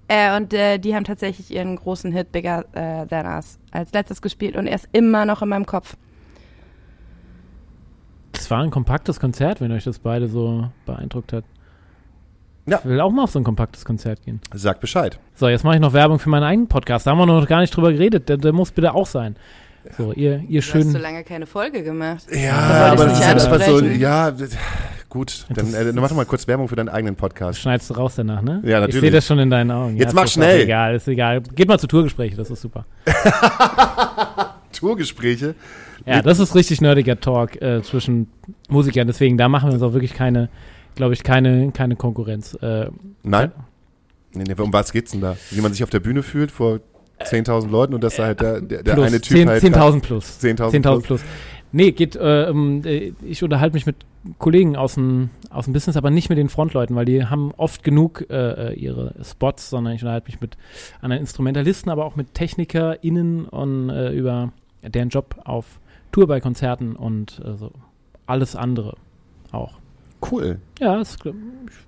Äh, 0.08 0.36
und 0.36 0.52
äh, 0.52 0.78
die 0.78 0.94
haben 0.94 1.04
tatsächlich 1.04 1.50
ihren 1.50 1.76
großen 1.76 2.12
Hit 2.12 2.32
Bigger 2.32 2.64
äh, 2.72 3.06
Than 3.06 3.26
Us 3.26 3.58
als 3.70 3.92
letztes 3.92 4.20
gespielt 4.20 4.56
und 4.56 4.66
er 4.66 4.74
ist 4.74 4.88
immer 4.92 5.24
noch 5.24 5.40
in 5.40 5.48
meinem 5.48 5.64
Kopf. 5.64 5.96
Das 8.32 8.50
war 8.50 8.62
ein 8.62 8.70
kompaktes 8.70 9.18
Konzert, 9.18 9.60
wenn 9.60 9.72
euch 9.72 9.84
das 9.84 9.98
beide 9.98 10.28
so 10.28 10.68
beeindruckt 10.84 11.32
hat. 11.32 11.44
Ja. 12.66 12.78
Ich 12.78 12.84
will 12.84 13.00
auch 13.00 13.10
mal 13.10 13.24
auf 13.24 13.30
so 13.30 13.40
ein 13.40 13.44
kompaktes 13.44 13.84
Konzert 13.84 14.22
gehen. 14.22 14.40
Sag 14.52 14.80
Bescheid. 14.80 15.18
So, 15.34 15.48
jetzt 15.48 15.64
mache 15.64 15.76
ich 15.76 15.80
noch 15.80 15.94
Werbung 15.94 16.18
für 16.18 16.28
meinen 16.28 16.44
eigenen 16.44 16.68
Podcast. 16.68 17.06
Da 17.06 17.12
haben 17.12 17.18
wir 17.18 17.26
noch 17.26 17.46
gar 17.48 17.60
nicht 17.60 17.74
drüber 17.74 17.92
geredet. 17.92 18.28
Der, 18.28 18.36
der 18.36 18.52
muss 18.52 18.70
bitte 18.70 18.94
auch 18.94 19.06
sein. 19.06 19.36
So, 19.96 20.12
ihr, 20.12 20.42
ihr 20.48 20.60
du 20.60 20.62
schön. 20.62 20.80
Du 20.82 20.86
hast 20.88 20.92
so 20.92 20.98
lange 20.98 21.24
keine 21.24 21.46
Folge 21.46 21.82
gemacht. 21.82 22.26
Ja, 22.32 22.92
aber 22.92 23.06
das 23.06 23.18
ist 23.18 23.24
einfach 23.24 23.60
so, 23.62 23.80
ja, 23.80 24.32
gut. 25.08 25.46
Dann, 25.54 25.74
äh, 25.74 25.84
dann 25.86 25.96
mach 25.96 26.08
doch 26.08 26.16
mal 26.16 26.24
kurz 26.24 26.46
Werbung 26.46 26.68
für 26.68 26.76
deinen 26.76 26.88
eigenen 26.88 27.16
Podcast. 27.16 27.60
Schneidest 27.60 27.90
du 27.90 27.94
raus 27.94 28.14
danach, 28.16 28.42
ne? 28.42 28.62
Ja, 28.64 28.80
natürlich. 28.80 28.94
Ich 28.96 29.00
sehe 29.00 29.10
das 29.10 29.26
schon 29.26 29.38
in 29.38 29.50
deinen 29.50 29.70
Augen. 29.70 29.96
Jetzt 29.96 30.14
ja, 30.14 30.20
mach 30.20 30.28
schnell. 30.28 30.58
Ist 30.58 30.64
egal, 30.64 30.94
ist 30.94 31.08
egal. 31.08 31.40
Geht 31.40 31.68
mal 31.68 31.78
zu 31.78 31.86
Tourgespräche, 31.86 32.36
das 32.36 32.50
ist 32.50 32.62
super. 32.62 32.86
Tourgespräche? 34.72 35.54
Ja, 36.06 36.22
das 36.22 36.38
ist 36.38 36.54
richtig 36.54 36.80
nerdiger 36.80 37.20
Talk 37.20 37.60
äh, 37.60 37.82
zwischen 37.82 38.28
Musikern. 38.68 39.06
Deswegen, 39.06 39.36
da 39.36 39.48
machen 39.48 39.68
wir 39.68 39.74
uns 39.74 39.82
auch 39.82 39.92
wirklich 39.92 40.14
keine, 40.14 40.48
glaube 40.94 41.14
ich, 41.14 41.22
keine, 41.22 41.70
keine 41.72 41.96
Konkurrenz. 41.96 42.54
Äh, 42.54 42.86
Nein? 43.22 43.52
Nee, 44.34 44.44
nee, 44.48 44.54
um 44.60 44.72
was 44.72 44.92
geht's 44.92 45.12
denn 45.12 45.20
da? 45.20 45.36
Wie 45.50 45.60
man 45.60 45.72
sich 45.72 45.84
auf 45.84 45.90
der 45.90 46.00
Bühne 46.00 46.22
fühlt 46.22 46.50
vor 46.50 46.80
10.000 47.26 47.70
Leuten 47.70 47.94
und 47.94 48.02
dass 48.02 48.16
da 48.16 48.24
halt 48.26 48.40
der, 48.40 48.60
der, 48.60 48.82
der 48.82 48.98
eine 48.98 49.20
Typ 49.20 49.36
10, 49.36 49.48
halt 49.48 49.62
10.000 49.62 50.00
plus. 50.00 50.38
10.000 50.40 50.70
10 50.70 50.82
plus. 50.82 51.02
plus. 51.02 51.24
Nee, 51.72 51.92
geht, 51.92 52.16
äh, 52.16 52.50
äh, 52.50 53.14
ich 53.22 53.42
unterhalte 53.42 53.74
mich 53.74 53.86
mit 53.86 53.96
Kollegen 54.38 54.76
aus 54.76 54.94
dem, 54.94 55.30
aus 55.50 55.64
dem 55.64 55.72
Business, 55.72 55.96
aber 55.96 56.10
nicht 56.10 56.28
mit 56.28 56.36
den 56.36 56.50
Frontleuten, 56.50 56.94
weil 56.94 57.06
die 57.06 57.24
haben 57.24 57.52
oft 57.56 57.82
genug 57.82 58.26
äh, 58.30 58.72
äh, 58.72 58.74
ihre 58.74 59.14
Spots, 59.24 59.70
sondern 59.70 59.94
ich 59.94 60.02
unterhalte 60.02 60.26
mich 60.30 60.40
mit 60.40 60.58
anderen 61.00 61.22
Instrumentalisten, 61.22 61.90
aber 61.90 62.04
auch 62.04 62.14
mit 62.14 62.34
TechnikerInnen 62.34 63.46
und 63.46 63.88
äh, 63.88 64.12
über 64.12 64.52
deren 64.82 65.08
Job 65.08 65.36
auf 65.44 65.80
Tour 66.12 66.26
bei 66.26 66.40
Konzerten 66.40 66.94
und 66.94 67.40
äh, 67.44 67.56
so 67.56 67.72
alles 68.26 68.54
andere 68.54 68.96
auch. 69.50 69.78
Cool. 70.30 70.60
Ja, 70.78 70.96
das, 70.96 71.16
ich 71.24 71.32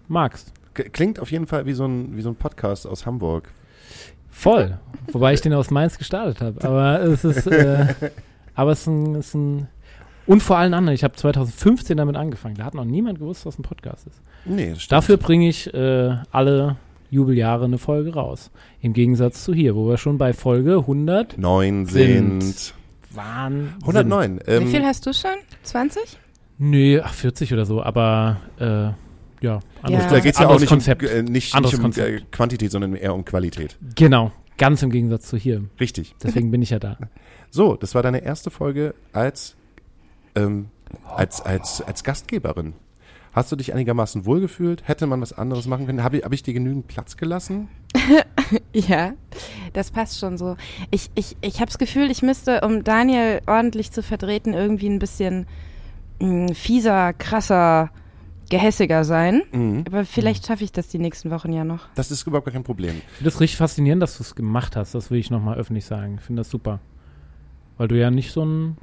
mag's. 0.08 0.52
Klingt 0.74 1.20
auf 1.20 1.30
jeden 1.30 1.46
Fall 1.46 1.66
wie 1.66 1.72
so 1.72 1.84
ein, 1.84 2.16
wie 2.16 2.22
so 2.22 2.30
ein 2.30 2.36
Podcast 2.36 2.86
aus 2.86 3.06
Hamburg. 3.06 3.52
Voll. 4.34 4.78
Wobei 5.12 5.32
ich 5.32 5.40
den 5.40 5.52
aus 5.54 5.70
Mainz 5.70 5.96
gestartet 5.96 6.40
habe. 6.40 6.62
Aber 6.64 7.00
es 7.02 7.24
ist, 7.24 7.46
äh, 7.46 7.86
aber 8.54 8.72
es 8.72 8.80
ist 8.80 8.86
ein, 8.88 9.14
es 9.14 9.28
ist 9.28 9.34
ein 9.34 9.68
und 10.26 10.42
vor 10.42 10.56
allen 10.56 10.74
anderen. 10.74 10.94
Ich 10.94 11.04
habe 11.04 11.14
2015 11.14 11.96
damit 11.96 12.16
angefangen. 12.16 12.56
Da 12.56 12.64
hat 12.64 12.74
noch 12.74 12.84
niemand 12.84 13.18
gewusst, 13.18 13.46
was 13.46 13.58
ein 13.58 13.62
Podcast 13.62 14.06
ist. 14.06 14.22
Nee. 14.44 14.74
Dafür 14.88 15.18
bringe 15.18 15.48
ich 15.48 15.72
äh, 15.72 16.16
alle 16.30 16.76
Jubeljahre 17.10 17.66
eine 17.66 17.78
Folge 17.78 18.14
raus. 18.14 18.50
Im 18.80 18.92
Gegensatz 18.92 19.44
zu 19.44 19.54
hier, 19.54 19.76
wo 19.76 19.88
wir 19.88 19.98
schon 19.98 20.18
bei 20.18 20.32
Folge 20.32 20.78
100 20.78 21.38
9 21.38 21.86
sind. 21.86 22.42
sind. 22.42 22.74
Wahnsinn. 23.12 23.74
109. 23.82 24.40
Ähm, 24.46 24.64
Wie 24.64 24.70
viel 24.70 24.84
hast 24.84 25.06
du 25.06 25.12
schon? 25.12 25.30
20? 25.62 26.02
Nee, 26.58 27.00
ach, 27.00 27.12
40 27.12 27.52
oder 27.52 27.66
so. 27.66 27.82
Aber 27.82 28.38
äh, 28.58 28.90
ja, 29.44 29.60
anderes, 29.82 30.04
ja. 30.04 30.10
Da 30.10 30.20
geht 30.20 30.34
es 30.34 30.40
ja 30.40 30.48
auch 30.48 30.58
nicht 30.58 30.68
Konzept. 30.68 31.02
um, 31.02 31.08
äh, 31.08 31.22
nicht, 31.22 31.58
nicht 31.58 31.78
um 31.78 31.92
äh, 31.92 32.20
Quantität, 32.30 32.70
sondern 32.70 32.94
eher 32.94 33.14
um 33.14 33.24
Qualität. 33.24 33.76
Genau, 33.94 34.32
ganz 34.58 34.82
im 34.82 34.90
Gegensatz 34.90 35.28
zu 35.28 35.36
hier. 35.36 35.64
Richtig. 35.78 36.14
Deswegen 36.22 36.50
bin 36.50 36.62
ich 36.62 36.70
ja 36.70 36.78
da. 36.78 36.98
So, 37.50 37.76
das 37.76 37.94
war 37.94 38.02
deine 38.02 38.24
erste 38.24 38.50
Folge 38.50 38.96
als, 39.12 39.54
ähm, 40.34 40.70
als, 41.06 41.40
als, 41.40 41.80
als 41.82 42.02
Gastgeberin. 42.02 42.72
Hast 43.32 43.52
du 43.52 43.56
dich 43.56 43.72
einigermaßen 43.72 44.26
wohlgefühlt? 44.26 44.88
Hätte 44.88 45.06
man 45.06 45.20
was 45.20 45.32
anderes 45.32 45.68
machen 45.68 45.86
können? 45.86 46.02
Habe 46.02 46.16
ich, 46.16 46.24
hab 46.24 46.32
ich 46.32 46.42
dir 46.42 46.52
genügend 46.52 46.88
Platz 46.88 47.16
gelassen? 47.16 47.68
ja, 48.72 49.12
das 49.72 49.92
passt 49.92 50.18
schon 50.18 50.36
so. 50.36 50.56
Ich, 50.90 51.10
ich, 51.14 51.36
ich 51.42 51.56
habe 51.56 51.66
das 51.66 51.78
Gefühl, 51.78 52.10
ich 52.10 52.22
müsste, 52.22 52.62
um 52.62 52.82
Daniel 52.82 53.40
ordentlich 53.46 53.92
zu 53.92 54.02
vertreten, 54.02 54.52
irgendwie 54.52 54.88
ein 54.88 54.98
bisschen 54.98 55.46
mh, 56.20 56.28
mm, 56.28 56.48
fieser, 56.54 57.12
krasser, 57.12 57.90
gehässiger 58.54 59.02
sein. 59.02 59.42
Mhm. 59.52 59.84
Aber 59.86 60.04
vielleicht 60.04 60.46
schaffe 60.46 60.62
ich 60.62 60.70
das 60.70 60.86
die 60.86 60.98
nächsten 60.98 61.30
Wochen 61.32 61.52
ja 61.52 61.64
noch. 61.64 61.88
Das 61.96 62.12
ist 62.12 62.24
überhaupt 62.24 62.52
kein 62.52 62.62
Problem. 62.62 62.94
Ich 62.96 63.16
finde 63.16 63.30
das 63.30 63.40
richtig 63.40 63.58
faszinierend, 63.58 64.00
dass 64.00 64.16
du 64.16 64.22
es 64.22 64.36
gemacht 64.36 64.76
hast. 64.76 64.94
Das 64.94 65.10
will 65.10 65.18
ich 65.18 65.30
nochmal 65.30 65.58
öffentlich 65.58 65.84
sagen. 65.84 66.16
Ich 66.18 66.24
finde 66.24 66.40
das 66.40 66.50
super. 66.50 66.78
Weil 67.78 67.88
du 67.88 67.98
ja 67.98 68.12
nicht 68.12 68.30
so 68.30 68.44
ein 68.44 68.76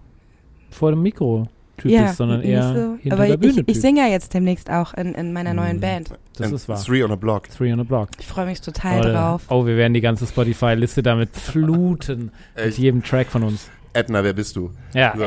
vor 0.69 0.91
dem 0.91 1.01
Mikro 1.01 1.47
Typ 1.77 1.89
ja, 1.89 2.03
bist, 2.03 2.17
sondern 2.17 2.41
eher 2.41 2.73
so. 2.73 2.97
hinter 3.01 3.15
Aber 3.15 3.27
der 3.27 3.37
Bühne. 3.37 3.63
Ich, 3.65 3.77
ich 3.77 3.81
singe 3.81 4.01
ja 4.01 4.07
jetzt 4.07 4.33
demnächst 4.33 4.69
auch 4.69 4.93
in, 4.93 5.15
in 5.15 5.31
meiner 5.31 5.51
mhm. 5.51 5.55
neuen 5.55 5.79
Band. 5.79 6.09
Das 6.35 6.47
And 6.47 6.55
ist 6.55 6.67
wahr. 6.67 6.83
Three 6.83 7.03
on 7.03 7.11
a 7.11 7.15
Block. 7.15 7.49
Three 7.49 7.71
on 7.71 7.79
a 7.79 7.83
Block. 7.83 8.09
Ich 8.19 8.27
freue 8.27 8.45
mich 8.45 8.59
total 8.59 8.99
oh, 8.99 9.03
drauf. 9.03 9.41
Oh, 9.49 9.65
wir 9.65 9.77
werden 9.77 9.93
die 9.93 10.01
ganze 10.01 10.27
Spotify-Liste 10.27 11.01
damit 11.01 11.35
fluten. 11.35 12.31
mit 12.55 12.77
jedem 12.77 13.03
Track 13.03 13.27
von 13.27 13.43
uns. 13.43 13.69
Edna, 13.93 14.21
wer 14.23 14.33
bist 14.33 14.57
du? 14.57 14.71
Ja, 14.93 15.13
so. 15.15 15.23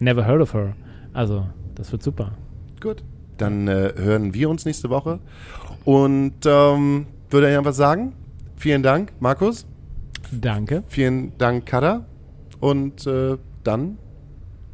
never 0.00 0.26
heard 0.26 0.42
of 0.42 0.52
her. 0.52 0.74
Also, 1.14 1.46
das 1.76 1.92
wird 1.92 2.02
super. 2.02 2.32
Gut. 2.80 3.02
Dann 3.38 3.68
äh, 3.68 3.94
hören 3.96 4.34
wir 4.34 4.50
uns 4.50 4.64
nächste 4.64 4.90
Woche. 4.90 5.20
Und 5.84 6.44
ähm, 6.44 7.06
würde 7.30 7.50
ich 7.50 7.56
einfach 7.56 7.72
sagen, 7.72 8.12
vielen 8.56 8.82
Dank, 8.82 9.12
Markus. 9.20 9.66
Danke. 10.30 10.84
Vielen 10.88 11.36
Dank, 11.38 11.66
Kada. 11.66 12.04
Und 12.60 13.06
äh, 13.06 13.38
dann 13.64 13.98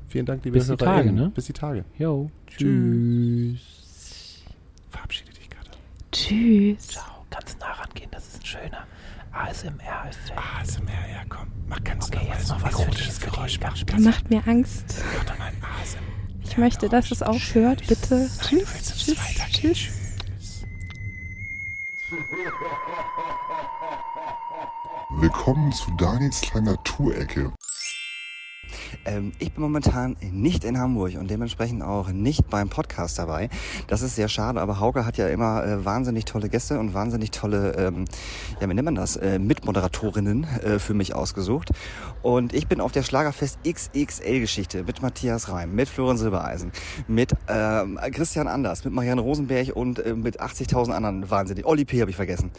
vielen 0.08 0.26
Dank, 0.26 0.44
liebe 0.44 0.58
Bis 0.58 0.68
die 0.68 0.76
Tage, 0.76 1.12
ne? 1.12 1.30
Bis 1.34 1.46
die 1.46 1.52
Tage. 1.52 1.84
Jo. 1.98 2.30
Tschüss. 2.46 4.42
Verabschiede 4.90 5.32
dich, 5.32 5.48
Kada. 5.50 5.70
Tschüss. 6.10 6.88
Ciao. 6.88 7.24
Ganz 7.30 7.56
nah 7.58 7.72
rangehen, 7.72 8.10
das 8.12 8.28
ist 8.28 8.40
ein 8.40 8.46
schöner 8.46 8.86
ASMR-Effekt. 9.32 10.38
ASMR, 10.60 11.10
ja, 11.12 11.22
komm. 11.28 11.48
Mach 11.68 11.82
ganz 11.82 12.08
okay, 12.08 12.28
jetzt 12.28 12.48
noch 12.48 12.62
was 12.62 12.78
erotisches 12.78 13.20
Geräusch. 13.20 13.58
Mach, 13.60 13.98
macht 13.98 14.30
mir 14.30 14.46
Angst. 14.46 15.02
Mach 15.16 15.24
doch 15.24 15.38
mal 15.38 15.46
ein 15.46 15.56
ASMR. 15.62 16.13
Ich 16.54 16.58
möchte, 16.58 16.88
dass 16.88 17.10
es 17.10 17.20
aufhört, 17.20 17.84
bitte. 17.88 18.30
Tschüss. 18.40 18.94
Tschüss. 18.96 19.16
Tschüss. 19.50 19.88
Willkommen 25.10 25.72
zu 25.72 25.90
Daniels 25.98 26.40
kleiner 26.42 26.80
Tourecke. 26.84 27.52
Ähm, 29.04 29.32
ich 29.38 29.52
bin 29.52 29.62
momentan 29.62 30.16
nicht 30.20 30.64
in 30.64 30.78
Hamburg 30.78 31.14
und 31.18 31.30
dementsprechend 31.30 31.82
auch 31.82 32.08
nicht 32.08 32.48
beim 32.48 32.68
Podcast 32.68 33.18
dabei. 33.18 33.48
Das 33.86 34.02
ist 34.02 34.16
sehr 34.16 34.28
schade, 34.28 34.60
aber 34.60 34.80
Hauke 34.80 35.04
hat 35.04 35.16
ja 35.16 35.28
immer 35.28 35.64
äh, 35.64 35.84
wahnsinnig 35.84 36.24
tolle 36.24 36.48
Gäste 36.48 36.78
und 36.78 36.94
wahnsinnig 36.94 37.30
tolle, 37.30 37.72
ähm, 37.76 38.04
ja, 38.60 38.68
wie 38.68 38.74
nennt 38.74 38.84
man 38.84 38.94
das, 38.94 39.16
äh, 39.16 39.38
Mitmoderatorinnen 39.38 40.44
äh, 40.44 40.78
für 40.78 40.94
mich 40.94 41.14
ausgesucht. 41.14 41.70
Und 42.22 42.54
ich 42.54 42.66
bin 42.66 42.80
auf 42.80 42.92
der 42.92 43.02
Schlagerfest 43.02 43.58
XXL-Geschichte 43.64 44.84
mit 44.84 45.02
Matthias 45.02 45.50
Reim, 45.50 45.74
mit 45.74 45.88
Florian 45.88 46.16
Silbereisen, 46.16 46.72
mit 47.06 47.32
ähm, 47.48 47.98
Christian 48.12 48.48
Anders, 48.48 48.84
mit 48.84 48.94
Marianne 48.94 49.20
Rosenberg 49.20 49.74
und 49.74 49.98
äh, 49.98 50.14
mit 50.14 50.40
80.000 50.40 50.92
anderen 50.92 51.30
wahnsinnig. 51.30 51.66
Olli 51.66 51.84
P. 51.84 52.00
habe 52.00 52.10
ich 52.10 52.16
vergessen. 52.16 52.50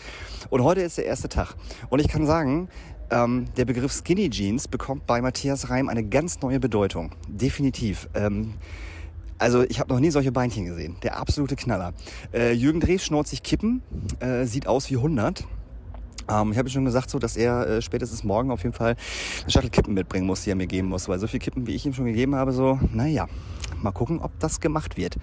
Und 0.50 0.64
heute 0.64 0.82
ist 0.82 0.98
der 0.98 1.06
erste 1.06 1.30
Tag. 1.30 1.56
Und 1.90 2.00
ich 2.00 2.08
kann 2.08 2.26
sagen, 2.26 2.70
ähm, 3.12 3.46
der 3.58 3.66
Begriff 3.66 3.92
Skinny 3.94 4.30
Jeans 4.30 4.68
bekommt 4.68 5.06
bei 5.06 5.22
Matthias 5.22 5.70
Reim 5.70 5.90
eine 5.90 6.04
ganz 6.04 6.42
neue 6.42 6.60
Bedeutung. 6.60 7.12
Definitiv. 7.28 8.08
Ähm, 8.14 8.54
Also 9.38 9.64
ich 9.64 9.82
habe 9.82 9.94
noch 9.94 10.00
nie 10.00 10.12
solche 10.12 10.32
Beinchen 10.32 10.66
gesehen. 10.66 10.96
Der 11.04 11.18
absolute 11.18 11.58
Knaller. 11.58 11.94
Äh, 12.34 12.54
Jürgen 12.54 12.80
Drees 12.80 13.04
schnurrt 13.04 13.28
sich 13.28 13.44
Kippen, 13.44 13.82
äh, 14.22 14.46
sieht 14.46 14.66
aus 14.66 14.90
wie 14.90 14.96
100. 14.96 15.44
Ähm, 16.30 16.52
ich 16.54 16.58
habe 16.58 16.70
schon 16.70 16.86
gesagt, 16.86 17.10
so, 17.10 17.20
dass 17.20 17.36
er 17.36 17.68
äh, 17.68 17.82
spätestens 17.82 18.24
morgen 18.24 18.50
auf 18.50 18.64
jeden 18.64 18.74
Fall 18.74 18.96
eine 19.42 19.52
Shuttle 19.52 19.70
Kippen 19.70 19.94
mitbringen 19.94 20.26
muss, 20.26 20.44
die 20.44 20.52
er 20.52 20.56
mir 20.56 20.68
geben 20.68 20.88
muss, 20.88 21.10
weil 21.10 21.20
so 21.20 21.28
viel 21.28 21.42
Kippen, 21.42 21.68
wie 21.68 21.76
ich 21.76 21.86
ihm 21.86 21.94
schon 21.94 22.06
gegeben 22.06 22.34
habe, 22.36 22.54
so, 22.54 22.80
naja, 22.94 23.28
mal 23.82 23.92
gucken, 23.92 24.20
ob 24.20 24.32
das 24.40 24.62
gemacht 24.62 24.96
wird. 24.96 25.18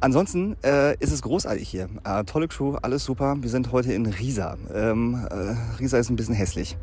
Ansonsten 0.00 0.56
äh, 0.62 0.94
ist 0.98 1.10
es 1.10 1.22
großartig 1.22 1.66
hier. 1.66 1.88
Äh, 2.04 2.24
tolle 2.24 2.48
Crew, 2.48 2.76
alles 2.82 3.04
super. 3.04 3.36
Wir 3.40 3.48
sind 3.50 3.72
heute 3.72 3.94
in 3.94 4.04
Riesa. 4.06 4.58
Ähm, 4.72 5.26
äh, 5.30 5.78
Riesa 5.80 5.96
ist 5.98 6.10
ein 6.10 6.16
bisschen 6.16 6.34
hässlich, 6.34 6.76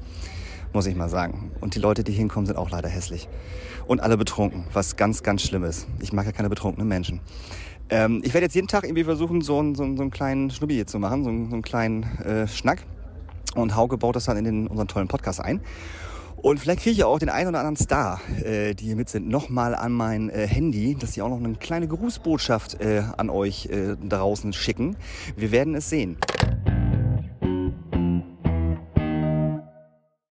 muss 0.74 0.86
ich 0.86 0.96
mal 0.96 1.10
sagen. 1.10 1.52
Und 1.60 1.76
die 1.76 1.80
Leute, 1.80 2.04
die 2.04 2.12
hinkommen, 2.12 2.46
sind 2.46 2.58
auch 2.58 2.70
leider 2.70 2.90
hässlich. 2.90 3.28
Und 3.88 4.00
alle 4.02 4.18
betrunken, 4.18 4.66
was 4.74 4.96
ganz, 4.96 5.24
ganz 5.24 5.42
schlimm 5.42 5.64
ist. 5.64 5.88
Ich 6.00 6.14
mag 6.14 6.26
ja 6.26 6.32
keine 6.32 6.50
betrunkenen 6.50 6.88
Menschen. 6.88 7.20
Ähm, 7.90 8.22
ich 8.24 8.34
werde 8.34 8.46
jetzt 8.46 8.56
jeden 8.56 8.68
Tag 8.68 8.86
irgendwie 8.86 9.04
versuchen, 9.04 9.42
so 9.42 9.60
einen, 9.60 9.76
so 9.76 9.84
so 9.84 10.02
einen 10.02 10.12
kleinen 10.12 10.50
Schnubbi 10.50 10.76
hier 10.76 10.88
zu 10.88 10.98
machen, 11.00 11.24
so 11.24 11.30
einen, 11.30 11.50
so 11.50 11.54
einen 11.54 11.62
kleinen 11.62 12.04
äh, 12.20 12.48
Schnack. 12.48 12.84
Und 13.56 13.76
Hauke 13.76 13.98
baut 13.98 14.16
das 14.16 14.26
dann 14.26 14.38
in 14.38 14.46
den, 14.46 14.68
unseren 14.68 14.88
tollen 14.88 15.08
Podcast 15.10 15.42
ein. 15.42 15.62
Und 16.38 16.60
vielleicht 16.60 16.82
kriege 16.82 16.94
ich 16.94 17.04
auch 17.04 17.20
den 17.20 17.30
einen 17.30 17.50
oder 17.50 17.60
anderen 17.60 17.76
Star, 17.76 18.20
äh, 18.44 18.74
die 18.74 18.86
hier 18.86 18.96
mit 18.96 19.10
sind, 19.10 19.28
nochmal 19.28 19.76
an 19.76 19.92
mein 19.92 20.30
äh, 20.30 20.48
Handy, 20.48 20.96
dass 20.96 21.14
sie 21.14 21.22
auch 21.22 21.30
noch 21.30 21.38
eine 21.38 21.54
kleine 21.56 21.88
Grußbotschaft 21.88 22.82
äh, 22.82 23.04
an 23.18 23.30
euch 23.30 23.68
äh, 23.68 23.96
draußen 23.96 24.52
schicken. 24.54 24.96
Wir 25.36 25.52
werden 25.52 25.76
es 25.76 25.90
sehen. 25.90 26.18